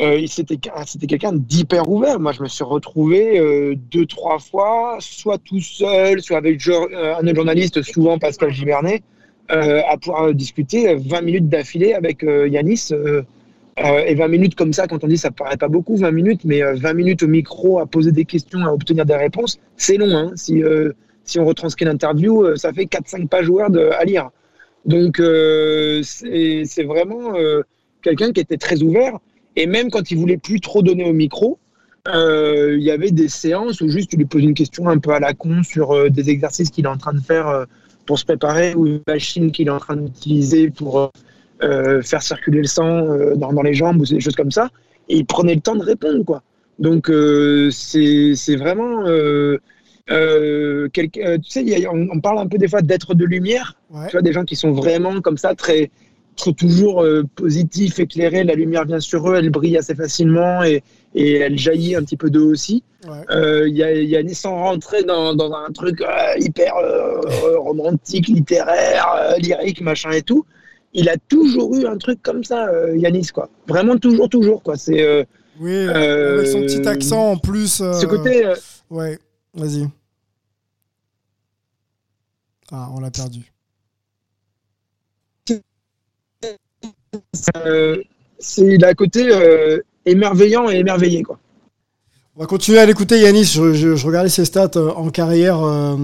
euh, 0.00 0.18
euh, 0.22 0.26
c'était 0.26 1.06
quelqu'un 1.06 1.32
d'hyper 1.32 1.88
ouvert. 1.90 2.18
Moi, 2.20 2.32
je 2.32 2.42
me 2.42 2.48
suis 2.48 2.64
retrouvé 2.64 3.38
euh, 3.38 3.74
deux, 3.90 4.06
trois 4.06 4.38
fois, 4.38 4.96
soit 5.00 5.38
tout 5.38 5.60
seul, 5.60 6.20
soit 6.22 6.38
avec 6.38 6.66
euh, 6.68 7.14
un 7.16 7.26
autre 7.26 7.36
journaliste, 7.36 7.82
souvent 7.82 8.18
Pascal 8.18 8.50
Gibernet, 8.50 9.02
euh, 9.50 9.82
à 9.88 9.96
pouvoir 9.96 10.32
discuter 10.34 10.94
20 10.94 11.20
minutes 11.22 11.48
d'affilée 11.48 11.92
avec 11.92 12.24
euh, 12.24 12.48
Yanis. 12.48 12.88
euh, 12.92 13.22
euh, 13.78 14.04
et 14.04 14.14
20 14.14 14.28
minutes 14.28 14.54
comme 14.56 14.72
ça, 14.72 14.86
quand 14.86 15.04
on 15.04 15.06
dit 15.06 15.16
ça 15.16 15.30
paraît 15.30 15.56
pas 15.56 15.68
beaucoup, 15.68 15.96
20 15.96 16.10
minutes, 16.10 16.40
mais 16.44 16.62
euh, 16.62 16.74
20 16.74 16.92
minutes 16.92 17.22
au 17.22 17.28
micro 17.28 17.78
à 17.78 17.86
poser 17.86 18.12
des 18.12 18.24
questions, 18.24 18.60
à 18.60 18.72
obtenir 18.72 19.06
des 19.06 19.16
réponses, 19.16 19.58
c'est 19.76 19.96
long. 19.96 20.14
Hein. 20.14 20.32
Si, 20.34 20.62
euh, 20.62 20.92
si 21.24 21.38
on 21.38 21.46
retranscrit 21.46 21.84
l'interview, 21.86 22.44
euh, 22.44 22.56
ça 22.56 22.72
fait 22.72 22.84
4-5 22.84 23.28
pages 23.28 23.48
Word 23.48 23.76
euh, 23.76 23.92
à 23.98 24.04
lire. 24.04 24.30
Donc 24.84 25.20
euh, 25.20 26.02
c'est 26.02 26.84
vraiment 26.84 27.36
euh, 27.36 27.62
quelqu'un 28.02 28.32
qui 28.32 28.40
était 28.40 28.56
très 28.56 28.82
ouvert. 28.82 29.18
Et 29.56 29.66
même 29.66 29.90
quand 29.90 30.10
il 30.10 30.18
voulait 30.18 30.36
plus 30.36 30.60
trop 30.60 30.82
donner 30.82 31.04
au 31.04 31.12
micro, 31.12 31.58
euh, 32.08 32.76
il 32.78 32.82
y 32.84 32.90
avait 32.90 33.10
des 33.10 33.28
séances 33.28 33.80
où 33.80 33.88
juste 33.88 34.10
tu 34.10 34.16
lui 34.16 34.24
poses 34.24 34.42
une 34.42 34.54
question 34.54 34.88
un 34.88 34.98
peu 34.98 35.10
à 35.12 35.20
la 35.20 35.34
con 35.34 35.62
sur 35.62 35.92
euh, 35.92 36.08
des 36.08 36.30
exercices 36.30 36.70
qu'il 36.70 36.86
est 36.86 36.88
en 36.88 36.96
train 36.96 37.12
de 37.12 37.20
faire 37.20 37.46
euh, 37.48 37.64
pour 38.06 38.18
se 38.18 38.24
préparer 38.24 38.74
ou 38.74 38.86
une 38.86 39.00
machine 39.06 39.52
qu'il 39.52 39.68
est 39.68 39.70
en 39.70 39.78
train 39.78 39.96
d'utiliser 39.96 40.70
pour 40.70 41.12
faire 41.60 42.22
circuler 42.22 42.62
le 42.62 42.66
sang 42.66 43.06
dans, 43.36 43.52
dans 43.52 43.62
les 43.62 43.74
jambes 43.74 44.00
ou 44.00 44.06
des 44.06 44.18
choses 44.18 44.34
comme 44.34 44.50
ça. 44.50 44.70
Et 45.10 45.16
il 45.18 45.26
prenait 45.26 45.54
le 45.54 45.60
temps 45.60 45.76
de 45.76 45.84
répondre, 45.84 46.24
quoi. 46.24 46.42
Donc 46.78 47.12
c'est 47.70 48.56
vraiment 48.56 49.04
tu 50.08 51.20
sais, 51.44 51.84
a- 51.86 51.92
on 51.92 52.20
parle 52.20 52.38
un 52.38 52.46
peu 52.46 52.58
des 52.58 52.66
fois 52.66 52.82
d'être 52.82 53.14
de 53.14 53.24
lumière. 53.26 53.76
Tu 54.08 54.12
vois, 54.12 54.22
des 54.22 54.32
gens 54.32 54.44
qui 54.44 54.56
sont 54.56 54.72
vraiment 54.72 55.20
comme 55.20 55.36
ça, 55.36 55.54
très, 55.54 55.90
toujours 56.56 57.02
euh, 57.02 57.24
positifs, 57.34 57.98
éclairés. 57.98 58.44
La 58.44 58.54
lumière 58.54 58.84
vient 58.84 59.00
sur 59.00 59.28
eux, 59.30 59.36
elle 59.36 59.50
brille 59.50 59.76
assez 59.78 59.94
facilement 59.94 60.62
et, 60.64 60.82
et 61.14 61.34
elle 61.36 61.58
jaillit 61.58 61.94
un 61.96 62.02
petit 62.02 62.16
peu 62.16 62.30
d'eux 62.30 62.42
aussi. 62.42 62.82
Euh, 63.30 63.68
Il 63.68 63.76
y, 63.76 63.82
a, 63.82 63.92
il 63.92 64.08
y 64.08 64.16
a 64.16 64.22
ni 64.22 64.34
sans 64.34 64.54
rentrer 64.54 65.02
dans, 65.04 65.34
dans 65.34 65.52
un 65.52 65.70
truc 65.72 66.00
euh, 66.00 66.34
hyper 66.38 66.74
euh, 66.76 67.20
romantique, 67.58 68.28
littéraire, 68.28 69.06
euh, 69.16 69.36
lyrique, 69.38 69.80
machin 69.80 70.10
et 70.10 70.22
tout. 70.22 70.44
Il 70.92 71.08
a 71.08 71.16
toujours 71.28 71.74
eu 71.76 71.86
un 71.86 71.96
truc 71.98 72.20
comme 72.22 72.42
ça, 72.42 72.66
euh, 72.68 72.96
Yanis, 72.96 73.28
quoi. 73.32 73.48
Vraiment 73.68 73.96
toujours, 73.96 74.28
toujours, 74.28 74.62
quoi. 74.62 74.76
C'est 74.76 75.02
euh, 75.02 75.22
Oui, 75.60 75.86
avec 75.88 76.46
son 76.48 76.62
petit 76.62 76.86
accent 76.88 77.30
en 77.32 77.36
plus. 77.38 77.80
euh, 77.80 77.92
Ce 78.00 78.06
côté. 78.06 78.44
euh, 78.44 78.56
Ouais, 78.90 79.18
vas-y. 79.54 79.86
Ah, 82.72 82.88
on 82.94 83.00
l'a 83.00 83.10
perdu. 83.10 83.52
euh, 85.50 85.58
c'est 86.42 86.56
il 88.58 88.84
a 88.84 88.88
un 88.88 88.94
côté 88.94 89.28
euh, 89.30 89.80
émerveillant 90.06 90.70
et 90.70 90.76
émerveillé 90.76 91.22
quoi. 91.22 91.38
On 92.40 92.44
va 92.44 92.46
continuer 92.46 92.78
à 92.78 92.86
l'écouter, 92.86 93.20
Yanis. 93.20 93.44
Je, 93.44 93.74
je- 93.74 93.96
je 93.96 94.06
regardais 94.06 94.30
ses 94.30 94.46
stats 94.46 94.70
euh, 94.76 94.92
en 94.96 95.10
carrière 95.10 95.58
euh, 95.62 95.94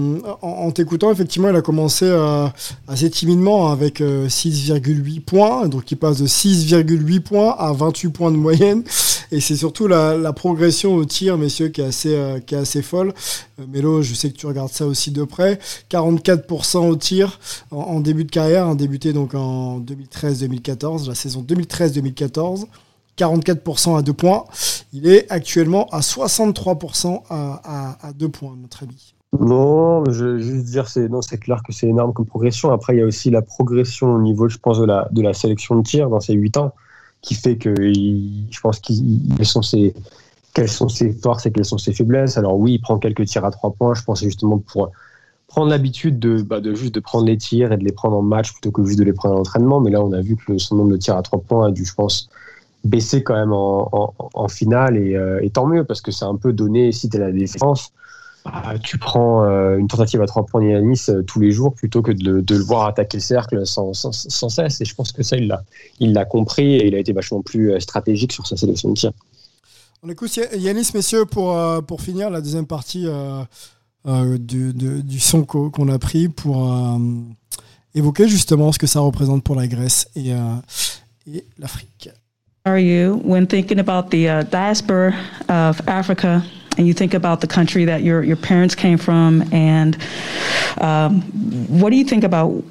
en, 0.43 0.47
en 0.47 0.69
t'écoutant. 0.71 1.11
Effectivement, 1.11 1.49
il 1.49 1.55
a 1.55 1.63
commencé 1.63 2.05
euh, 2.05 2.45
assez 2.87 3.09
timidement 3.09 3.71
avec 3.71 4.01
euh, 4.01 4.27
6,8 4.27 5.21
points. 5.21 5.67
Donc, 5.67 5.89
il 5.91 5.95
passe 5.95 6.19
de 6.21 6.27
6,8 6.27 7.21
points 7.21 7.55
à 7.57 7.73
28 7.73 8.09
points 8.09 8.31
de 8.31 8.37
moyenne. 8.37 8.83
Et 9.31 9.41
c'est 9.41 9.55
surtout 9.55 9.87
la, 9.87 10.15
la 10.15 10.31
progression 10.31 10.93
au 10.93 11.05
tir, 11.05 11.39
messieurs, 11.39 11.69
qui 11.69 11.81
est 11.81 11.85
assez, 11.85 12.13
euh, 12.13 12.39
qui 12.39 12.53
est 12.53 12.59
assez 12.59 12.83
folle. 12.83 13.15
Euh, 13.59 13.63
Mélo, 13.73 14.03
je 14.03 14.13
sais 14.13 14.29
que 14.29 14.37
tu 14.37 14.45
regardes 14.45 14.71
ça 14.71 14.85
aussi 14.85 15.09
de 15.09 15.23
près. 15.23 15.57
44% 15.89 16.87
au 16.87 16.95
tir 16.97 17.39
en, 17.71 17.77
en 17.77 17.99
début 17.99 18.25
de 18.25 18.31
carrière, 18.31 18.67
hein, 18.67 18.75
débuté 18.75 19.11
donc 19.11 19.33
en 19.33 19.79
2013-2014, 19.79 21.07
la 21.07 21.15
saison 21.15 21.41
2013-2014. 21.41 22.65
44% 23.17 23.97
à 23.97 24.01
2 24.01 24.13
points. 24.13 24.45
Il 24.93 25.07
est 25.07 25.29
actuellement 25.31 25.87
à 25.91 25.99
63% 25.99 27.23
à, 27.29 27.61
à, 27.63 28.07
à 28.07 28.13
2 28.13 28.29
points, 28.29 28.55
notre 28.61 28.83
ami. 28.83 29.13
Non, 29.39 30.05
je 30.09 30.25
veux 30.25 30.39
juste 30.39 30.65
dire, 30.65 30.87
c'est 30.87 31.09
non, 31.09 31.21
c'est 31.21 31.37
clair 31.37 31.61
que 31.65 31.73
c'est 31.73 31.87
énorme 31.87 32.13
comme 32.13 32.25
progression. 32.25 32.71
Après, 32.71 32.95
il 32.95 32.99
y 32.99 33.01
a 33.01 33.05
aussi 33.05 33.29
la 33.29 33.41
progression 33.41 34.15
au 34.15 34.21
niveau, 34.21 34.47
je 34.47 34.57
pense, 34.57 34.79
de 34.79 35.21
la, 35.21 35.33
sélection 35.33 35.75
de 35.75 35.83
tir 35.83 36.09
dans 36.09 36.21
ces 36.21 36.33
8 36.33 36.57
ans, 36.57 36.73
qui 37.21 37.35
fait 37.35 37.57
que 37.57 37.73
je 37.77 38.59
pense 38.61 38.79
qu'il 38.79 39.19
quelles 39.35 39.45
sont 39.45 39.61
ses, 39.61 39.93
quelles 40.53 40.69
sont 40.69 40.87
ses 40.87 41.11
forces 41.11 41.45
et 41.45 41.51
quelles 41.51 41.65
sont 41.65 41.77
ses 41.77 41.93
faiblesses. 41.93 42.37
Alors 42.37 42.57
oui, 42.57 42.73
il 42.73 42.79
prend 42.79 42.97
quelques 42.99 43.25
tirs 43.25 43.43
à 43.43 43.51
3 43.51 43.71
points, 43.71 43.93
je 43.93 44.03
pense 44.03 44.23
justement 44.23 44.59
pour 44.59 44.91
prendre 45.47 45.69
l'habitude 45.69 46.19
de, 46.19 46.41
bah, 46.41 46.61
juste 46.73 46.99
prendre 47.01 47.25
les 47.25 47.37
tirs 47.37 47.71
et 47.71 47.77
de 47.77 47.83
les 47.83 47.91
prendre 47.91 48.17
en 48.17 48.21
match 48.21 48.53
plutôt 48.53 48.71
que 48.71 48.83
juste 48.85 48.99
de 48.99 49.03
les 49.03 49.13
prendre 49.13 49.35
en 49.35 49.39
entraînement. 49.39 49.81
Mais 49.81 49.91
là, 49.91 50.01
on 50.01 50.13
a 50.13 50.21
vu 50.21 50.37
que 50.37 50.57
son 50.57 50.75
nombre 50.75 50.91
de 50.91 50.97
tirs 50.97 51.17
à 51.17 51.21
3 51.21 51.39
points 51.41 51.67
a 51.67 51.71
dû, 51.71 51.85
je 51.85 51.93
pense, 51.93 52.29
baisser 52.83 53.23
quand 53.23 53.35
même 53.35 53.51
en, 53.53 54.47
finale 54.47 54.97
et, 54.97 55.15
euh, 55.15 55.39
et 55.43 55.49
tant 55.49 55.65
mieux 55.67 55.83
parce 55.83 56.01
que 56.01 56.11
c'est 56.11 56.25
un 56.25 56.35
peu 56.35 56.53
donné 56.53 56.91
si 56.91 57.09
tu 57.09 57.17
la 57.17 57.31
défense. 57.31 57.91
bah, 58.45 58.75
tu 58.81 58.97
prends 58.97 59.43
euh, 59.43 59.77
une 59.77 59.87
tentative 59.87 60.21
à 60.21 60.25
trois 60.25 60.45
points 60.45 60.61
de 60.61 60.67
Yanis 60.69 61.01
euh, 61.09 61.21
tous 61.23 61.39
les 61.41 61.51
jours 61.51 61.73
plutôt 61.73 62.01
que 62.01 62.11
de, 62.13 62.41
le- 62.53 62.59
voir 62.63 62.87
attaquer 62.87 63.17
le 63.17 63.21
cercle 63.21 63.65
sans, 63.67 63.93
sans, 63.93 64.11
cesse. 64.49 64.79
Et 64.79 64.85
je 64.85 64.95
pense 64.95 65.11
que 65.11 65.21
ça, 65.23 65.35
il 65.35 65.47
l'a, 65.47 65.63
il 65.99 66.13
l'a 66.13 66.23
compris 66.23 66.75
et 66.75 66.87
il 66.87 66.95
a 66.95 66.99
été 66.99 67.11
vachement 67.11 67.41
plus 67.41 67.77
stratégique 67.81 68.31
sur 68.31 68.47
sa 68.47 68.55
sélection 68.55 68.89
de 68.89 68.93
tir. 68.95 69.11
On 70.03 70.09
écoute 70.09 70.33
Ya- 70.37 70.55
Yanis, 70.55 70.91
messieurs, 70.93 71.25
pour, 71.25 71.57
pour 71.87 72.01
finir 72.01 72.29
la 72.29 72.39
deuxième 72.39 72.67
partie 72.67 73.07
du, 74.05 74.73
du 74.73 75.19
son 75.19 75.43
qu'o- 75.43 75.69
qu'on 75.69 75.89
a 75.89 75.99
pris 75.99 76.29
pour 76.29 76.71
évoquer 77.95 78.27
justement 78.29 78.71
ce 78.71 78.79
que 78.79 78.87
ça 78.87 78.99
représente 79.01 79.43
pour 79.43 79.55
la 79.55 79.67
Grèce 79.67 80.07
et, 80.15 80.31
et 81.29 81.45
l'Afrique. 81.57 82.09
Are 82.67 82.77
you 82.77 83.15
when 83.23 83.47
thinking 83.47 83.79
about 83.79 84.11
the 84.11 84.27
uh, 84.27 84.43
diaspora 84.43 85.17
of 85.47 85.79
Africa 85.87 86.43
and 86.77 86.85
you 86.85 86.93
think 86.93 87.13
about 87.13 87.41
the 87.41 87.47
country 87.47 87.85
that 87.85 88.03
your, 88.03 88.23
your 88.23 88.35
parents 88.35 88.75
came 88.75 88.97
from 88.97 89.41
and 89.53 89.97
um, 90.81 91.21
what 91.81 91.89
do 91.89 91.95
you 91.95 92.03
think 92.03 92.23
about 92.23 92.63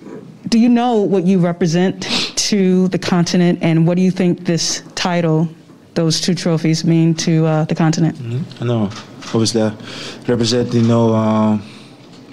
do 0.49 0.59
you 0.59 0.69
know 0.69 0.97
what 1.01 1.25
you 1.25 1.39
represent 1.39 2.03
to 2.37 2.89
the 2.89 2.99
continent 2.99 3.59
and 3.63 3.87
what 3.87 3.97
do 3.97 4.03
you 4.03 4.11
think 4.11 4.45
this 4.45 4.83
title 4.95 5.49
those 5.95 6.21
two 6.21 6.35
trophies 6.35 6.85
mean 6.85 7.15
to 7.15 7.47
uh, 7.47 7.65
the 7.65 7.75
continent 7.75 8.15
I 8.61 8.65
know. 8.65 8.91
Obviously, 9.35 9.63
I 9.63 9.75
represent, 10.29 10.73
you 10.73 10.83
know, 10.83 11.13
uh, 11.13 11.59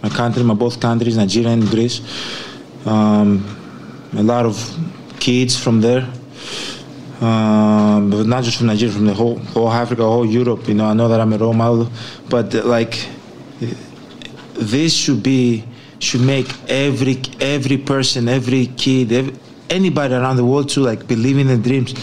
my 0.03 0.09
country, 0.09 0.43
my 0.43 0.53
both 0.53 0.80
countries, 0.80 1.18
Nigeria 1.18 1.49
and 1.49 1.68
Greece. 1.68 2.01
Um, 2.86 3.43
a 4.16 4.22
lot 4.22 4.45
of 4.45 4.55
kids 5.20 5.57
from 5.57 5.82
there, 5.82 6.07
um, 7.24 8.09
but 8.09 8.26
not 8.26 8.43
just 8.43 8.57
from 8.57 8.67
Nigeria, 8.67 8.93
from 8.93 9.05
the 9.05 9.13
whole 9.13 9.38
whole 9.53 9.71
Africa, 9.71 10.03
whole 10.03 10.26
Europe. 10.26 10.67
You 10.67 10.74
know, 10.74 10.86
I 10.86 10.93
know 10.93 11.07
that 11.07 11.21
I'm 11.21 11.32
a 11.32 11.38
role 11.38 11.53
model, 11.53 11.89
but 12.30 12.53
like 12.53 13.07
this 14.55 14.93
should 14.93 15.24
be 15.24 15.63
should 15.99 16.21
make 16.21 16.47
every 16.69 17.21
every 17.39 17.78
person, 17.78 18.28
every 18.28 18.67
kid, 18.67 19.13
every, 19.13 19.34
anybody 19.69 20.13
around 20.13 20.36
the 20.36 20.43
world 20.43 20.67
to 20.69 20.82
like 20.82 21.07
believe 21.07 21.38
in 21.38 21.47
the 21.47 21.57
dreams. 21.57 21.93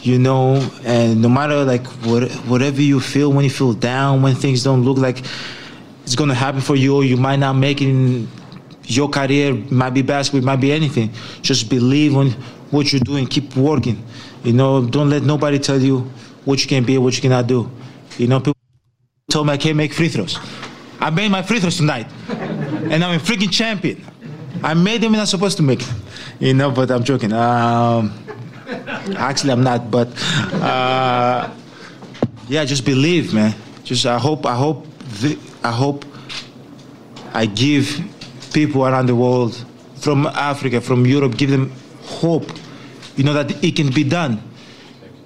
You 0.00 0.18
know, 0.18 0.56
and 0.84 1.20
no 1.22 1.28
matter 1.28 1.64
like 1.64 1.86
what, 2.06 2.30
whatever 2.46 2.80
you 2.80 3.00
feel 3.00 3.32
when 3.32 3.44
you 3.44 3.50
feel 3.50 3.72
down, 3.72 4.22
when 4.22 4.34
things 4.34 4.62
don't 4.62 4.82
look 4.82 4.98
like 4.98 5.22
it's 6.04 6.14
gonna 6.14 6.34
happen 6.34 6.60
for 6.60 6.76
you, 6.76 6.96
or 6.96 7.04
you 7.04 7.16
might 7.16 7.38
not 7.38 7.54
make 7.54 7.82
it 7.82 7.88
in 7.88 8.28
your 8.84 9.08
career. 9.08 9.54
Might 9.70 9.90
be 9.90 10.02
basketball, 10.02 10.46
might 10.46 10.60
be 10.60 10.72
anything. 10.72 11.10
Just 11.42 11.68
believe 11.68 12.16
on 12.16 12.30
what 12.70 12.92
you're 12.92 13.00
doing. 13.00 13.26
Keep 13.26 13.56
working. 13.56 14.02
You 14.44 14.52
know, 14.52 14.84
don't 14.84 15.08
let 15.08 15.22
nobody 15.22 15.58
tell 15.58 15.80
you 15.80 16.00
what 16.44 16.62
you 16.62 16.68
can 16.68 16.84
be 16.84 16.98
what 16.98 17.16
you 17.16 17.22
cannot 17.22 17.46
do. 17.46 17.70
You 18.18 18.28
know, 18.28 18.38
people 18.40 18.54
told 19.30 19.46
me 19.46 19.54
I 19.54 19.56
can't 19.56 19.76
make 19.76 19.92
free 19.92 20.08
throws. 20.08 20.38
I 21.00 21.10
made 21.10 21.30
my 21.30 21.42
free 21.42 21.60
throws 21.60 21.78
tonight, 21.78 22.06
and 22.28 23.02
I'm 23.02 23.16
a 23.16 23.22
freaking 23.22 23.50
champion. 23.50 24.04
I 24.62 24.74
made 24.74 25.00
them 25.00 25.14
and 25.14 25.20
I'm 25.20 25.26
supposed 25.26 25.56
to 25.56 25.62
make 25.62 25.80
them. 25.80 25.96
You 26.40 26.54
know, 26.54 26.70
but 26.70 26.90
I'm 26.90 27.04
joking. 27.04 27.32
Um, 27.32 28.12
actually, 29.16 29.52
I'm 29.52 29.62
not. 29.62 29.90
But 29.90 30.08
uh, 30.54 31.50
yeah, 32.48 32.64
just 32.64 32.84
believe, 32.84 33.32
man. 33.32 33.54
Just 33.82 34.06
I 34.06 34.18
hope, 34.18 34.46
I 34.46 34.54
hope, 34.54 34.86
the, 35.20 35.38
I 35.62 35.72
hope 35.72 36.04
I 37.32 37.46
give 37.46 37.98
people 38.52 38.86
around 38.86 39.06
the 39.06 39.14
world, 39.16 39.64
from 39.96 40.26
Africa, 40.26 40.80
from 40.80 41.06
Europe, 41.06 41.36
give 41.36 41.50
them 41.50 41.72
hope. 42.02 42.50
You 43.16 43.24
know 43.24 43.32
that 43.34 43.62
it 43.62 43.76
can 43.76 43.90
be 43.90 44.04
done. 44.04 44.42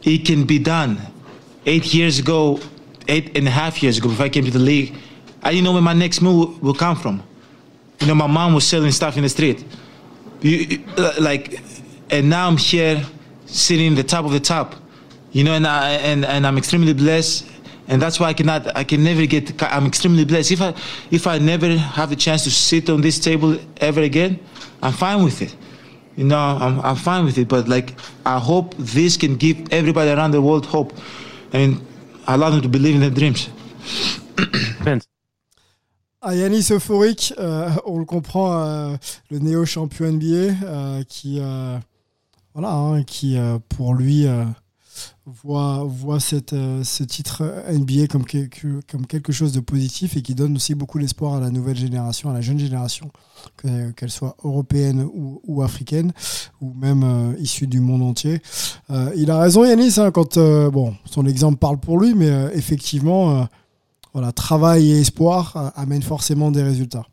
It 0.03 0.27
can 0.27 0.45
be 0.45 0.59
done. 0.59 0.99
Eight 1.67 1.93
years 1.95 2.19
ago, 2.19 2.61
eight 3.09 3.37
and 3.37 3.47
a 3.47 3.51
half 3.51 3.83
years 3.83 3.99
ago, 3.99 4.09
before 4.09 4.27
I 4.27 4.29
came 4.29 4.45
to 4.45 4.51
the 4.51 4.59
league, 4.59 4.95
I 5.43 5.51
didn't 5.51 5.65
know 5.65 5.73
where 5.73 5.83
my 5.83 5.93
next 5.95 6.21
move 6.21 6.63
will 6.63 6.75
come 6.75 6.97
from. 6.97 7.23
You 8.01 8.07
know, 8.07 8.15
my 8.15 8.27
mom 8.27 8.55
was 8.55 8.67
selling 8.67 8.93
stuff 8.93 9.17
in 9.17 9.23
the 9.23 9.29
street. 9.29 9.65
You, 10.41 10.85
like, 11.19 11.61
and 12.11 12.31
now 12.31 12.47
I'm 12.47 12.57
here, 12.57 13.05
sitting 13.47 13.87
in 13.87 13.95
the 13.95 14.05
top 14.05 14.25
of 14.25 14.33
the 14.33 14.41
top. 14.41 14.77
You 15.33 15.45
know, 15.45 15.53
and 15.53 15.67
I 15.67 15.91
and, 15.91 16.25
and 16.25 16.47
I'm 16.47 16.57
extremely 16.57 16.95
blessed, 16.95 17.47
and 17.87 18.01
that's 18.01 18.19
why 18.19 18.29
I 18.29 18.35
cannot, 18.35 18.75
I 18.77 18.85
can 18.85 19.05
never 19.05 19.27
get. 19.27 19.63
I'm 19.63 19.87
extremely 19.87 20.25
blessed. 20.25 20.53
If 20.53 20.63
I 20.63 20.75
if 21.11 21.27
I 21.27 21.39
never 21.39 21.77
have 21.77 22.11
the 22.11 22.17
chance 22.17 22.45
to 22.45 22.51
sit 22.51 22.89
on 22.89 23.01
this 23.01 23.19
table 23.19 23.59
ever 23.79 24.01
again, 24.01 24.39
I'm 24.83 24.93
fine 24.93 25.25
with 25.25 25.43
it. 25.43 25.55
You 26.19 26.25
know, 26.25 26.37
I'm 26.37 26.81
I'm 26.81 26.97
fine 26.97 27.25
with 27.27 27.39
it. 27.39 27.47
But 27.47 27.69
like, 27.69 27.95
I 28.27 28.41
hope 28.41 28.75
this 28.77 29.17
can 29.17 29.37
give 29.37 29.57
everybody 29.71 30.11
around 30.11 30.33
the 30.33 30.43
world 30.43 30.67
hope, 30.67 30.93
and 31.53 31.81
allow 32.27 32.51
them 32.51 32.61
to 32.61 32.69
believe 32.69 32.97
in 32.97 33.01
their 33.01 33.11
dreams. 33.11 33.49
Ah, 36.21 36.35
Yanis 36.35 36.73
euphorique, 36.73 37.33
euh, 37.39 37.71
on 37.87 38.01
le 38.01 38.05
comprend, 38.05 38.61
euh, 38.61 38.97
le 39.31 39.39
néo-champion 39.39 40.11
NBA 40.15 40.27
euh, 40.65 41.05
qui, 41.05 41.39
euh, 41.39 41.79
voilà, 42.55 42.73
hein, 42.75 43.05
qui 43.05 43.39
euh, 43.39 43.61
pour 43.69 43.95
lui 43.95 44.27
euh, 44.27 44.45
voit, 45.43 45.85
voit 45.85 46.21
cette, 46.21 46.53
euh, 46.53 46.83
ce 46.85 47.03
titre 47.05 47.43
NBA 47.69 48.07
comme, 48.07 48.25
quelque- 48.25 48.81
comme 48.91 49.07
quelque 49.07 49.33
chose 49.33 49.53
de 49.53 49.61
positif 49.61 50.17
et 50.17 50.23
qui 50.23 50.35
donne 50.35 50.57
aussi 50.57 50.75
beaucoup 50.75 50.99
d'espoir 50.99 51.35
à 51.35 51.41
la 51.41 51.51
nouvelle 51.51 51.77
génération, 51.77 52.31
à 52.31 52.33
la 52.33 52.41
jeune 52.41 52.59
génération, 52.59 53.11
que- 53.57 53.91
qu'elle 53.93 54.11
soit 54.11 54.37
européenne 54.45 55.03
ou, 55.13 55.41
ou 55.47 55.63
africaine, 55.63 56.13
ou 56.61 56.73
même 56.75 57.03
euh, 57.05 57.35
issue 57.39 57.67
du 57.67 57.81
monde 57.81 58.03
entier. 58.03 58.41
Euh, 58.91 59.13
il 59.17 59.31
a 59.31 59.39
raison 59.39 59.65
Yanis, 59.65 59.95
hein, 59.99 60.11
quand 60.11 60.39
bon, 60.71 60.95
son 61.05 61.27
exemple 61.27 61.59
parle 61.59 61.79
pour 61.79 61.99
lui, 62.01 62.15
mais 62.15 62.29
effectivement, 62.55 63.47
voilà, 64.15 64.33
travail 64.33 64.91
et 64.91 65.01
espoir 65.01 65.73
amènent 65.77 66.03
forcément 66.03 66.51
des 66.51 66.63
résultats. 66.63 67.07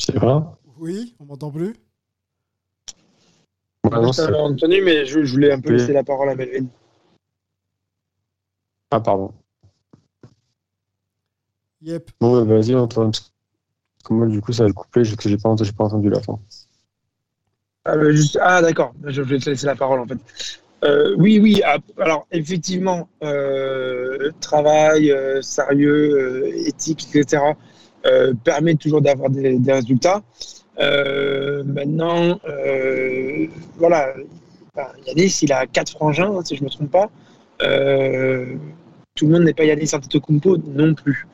C'est 0.00 0.16
vrai? 0.16 0.40
Oui, 0.78 1.14
on 1.20 1.24
m'entend 1.26 1.50
plus? 1.50 1.74
Ouais, 3.84 3.90
non, 3.98 4.12
Je 4.12 4.22
entendu, 4.22 4.82
mais 4.82 5.06
je, 5.06 5.24
je 5.24 5.32
voulais 5.32 5.52
un 5.52 5.60
peu 5.60 5.70
Oui. 5.70 5.78
laisser 5.78 5.92
la 5.92 6.04
parole 6.04 6.28
à 6.28 6.34
Melvin. 6.34 6.66
Ah, 8.90 9.00
pardon. 9.00 9.32
Yep. 11.82 12.10
Bon, 12.20 12.44
bah, 12.44 12.54
vas-y, 12.54 12.74
Antoine. 12.74 13.12
moi, 14.10 14.26
du 14.26 14.40
coup, 14.42 14.52
ça 14.52 14.64
va 14.64 14.68
le 14.68 14.74
couper, 14.74 15.02
parce 15.02 15.16
que 15.16 15.28
j'ai 15.28 15.38
pas, 15.38 15.48
entendu- 15.48 15.72
pas 15.72 15.84
entendu 15.84 16.10
la 16.10 16.20
fin. 16.20 16.38
Ah, 17.86 17.96
bah, 17.96 18.10
juste- 18.12 18.38
ah, 18.42 18.60
d'accord, 18.60 18.92
je 19.04 19.22
vais 19.22 19.38
te 19.38 19.48
laisser 19.48 19.66
la 19.66 19.74
parole 19.76 20.00
en 20.00 20.06
fait. 20.06 20.18
Euh, 20.84 21.14
oui, 21.18 21.38
oui, 21.40 21.62
ah, 21.64 21.78
alors 21.98 22.26
effectivement, 22.30 23.08
euh, 23.22 24.30
travail, 24.40 25.10
euh, 25.10 25.40
sérieux, 25.40 26.44
euh, 26.46 26.66
éthique, 26.68 27.08
etc., 27.14 27.42
euh, 28.06 28.34
permet 28.44 28.74
toujours 28.74 29.00
d'avoir 29.00 29.30
des, 29.30 29.58
des 29.58 29.72
résultats. 29.72 30.22
Euh, 30.78 31.62
maintenant, 31.64 32.40
euh, 32.48 33.46
voilà, 33.76 34.14
Yanis, 35.06 35.40
il 35.42 35.52
a 35.52 35.66
quatre 35.66 35.90
frangins, 35.92 36.30
hein, 36.36 36.42
si 36.44 36.56
je 36.56 36.64
me 36.64 36.70
trompe 36.70 36.90
pas. 36.90 37.10
Euh, 37.62 38.54
tout 39.14 39.26
le 39.26 39.32
monde 39.32 39.42
n'est 39.44 39.54
pas 39.54 39.64
Yanis 39.64 39.90
Antetokounmpo 39.94 40.56
non 40.58 40.94
plus. 40.94 41.26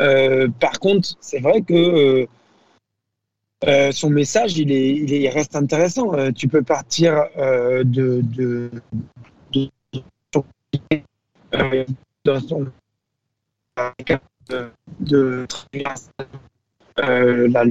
Euh, 0.00 0.48
par 0.60 0.78
contre, 0.78 1.16
c'est 1.20 1.40
vrai 1.40 1.62
que 1.62 1.74
euh, 1.74 2.26
euh, 3.64 3.92
son 3.92 4.10
message, 4.10 4.56
il, 4.58 4.72
est, 4.72 4.90
il, 4.90 5.12
est- 5.12 5.20
il 5.20 5.28
reste 5.28 5.54
intéressant. 5.56 6.14
Euh, 6.14 6.30
tu 6.32 6.48
peux 6.48 6.62
partir 6.62 7.26
euh, 7.38 7.84
de, 7.84 8.20
de, 8.22 8.70
de, 9.52 9.68
euh, 11.54 11.84
dans 12.24 12.40
son 12.40 12.66
de, 14.50 14.70
de 15.00 15.46
euh, 17.00 17.48
la 17.48 17.64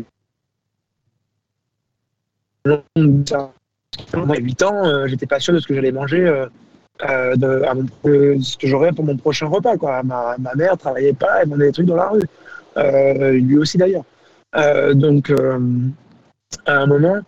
moi, 2.65 2.83
à 4.13 4.39
8 4.39 4.63
ans, 4.63 4.85
euh, 4.85 5.07
j'étais 5.07 5.25
pas 5.25 5.39
sûr 5.39 5.53
de 5.53 5.59
ce 5.59 5.67
que 5.67 5.73
j'allais 5.73 5.91
manger, 5.91 6.27
euh, 6.27 6.45
euh, 7.09 7.35
de, 7.35 8.37
ce 8.41 8.57
que 8.57 8.67
j'aurais 8.67 8.91
pour 8.91 9.05
mon 9.05 9.17
prochain 9.17 9.47
repas. 9.47 9.75
Ma, 10.03 10.35
ma 10.37 10.55
mère 10.55 10.77
travaillait 10.77 11.13
pas, 11.13 11.41
elle 11.41 11.49
vendait 11.49 11.67
des 11.67 11.71
trucs 11.71 11.87
dans 11.87 11.95
la 11.95 12.09
rue. 12.09 13.39
Lui 13.39 13.57
aussi 13.57 13.77
d'ailleurs. 13.77 14.03
Donc, 14.95 15.31
à 16.65 16.77
un 16.77 16.85
moment, 16.85 17.19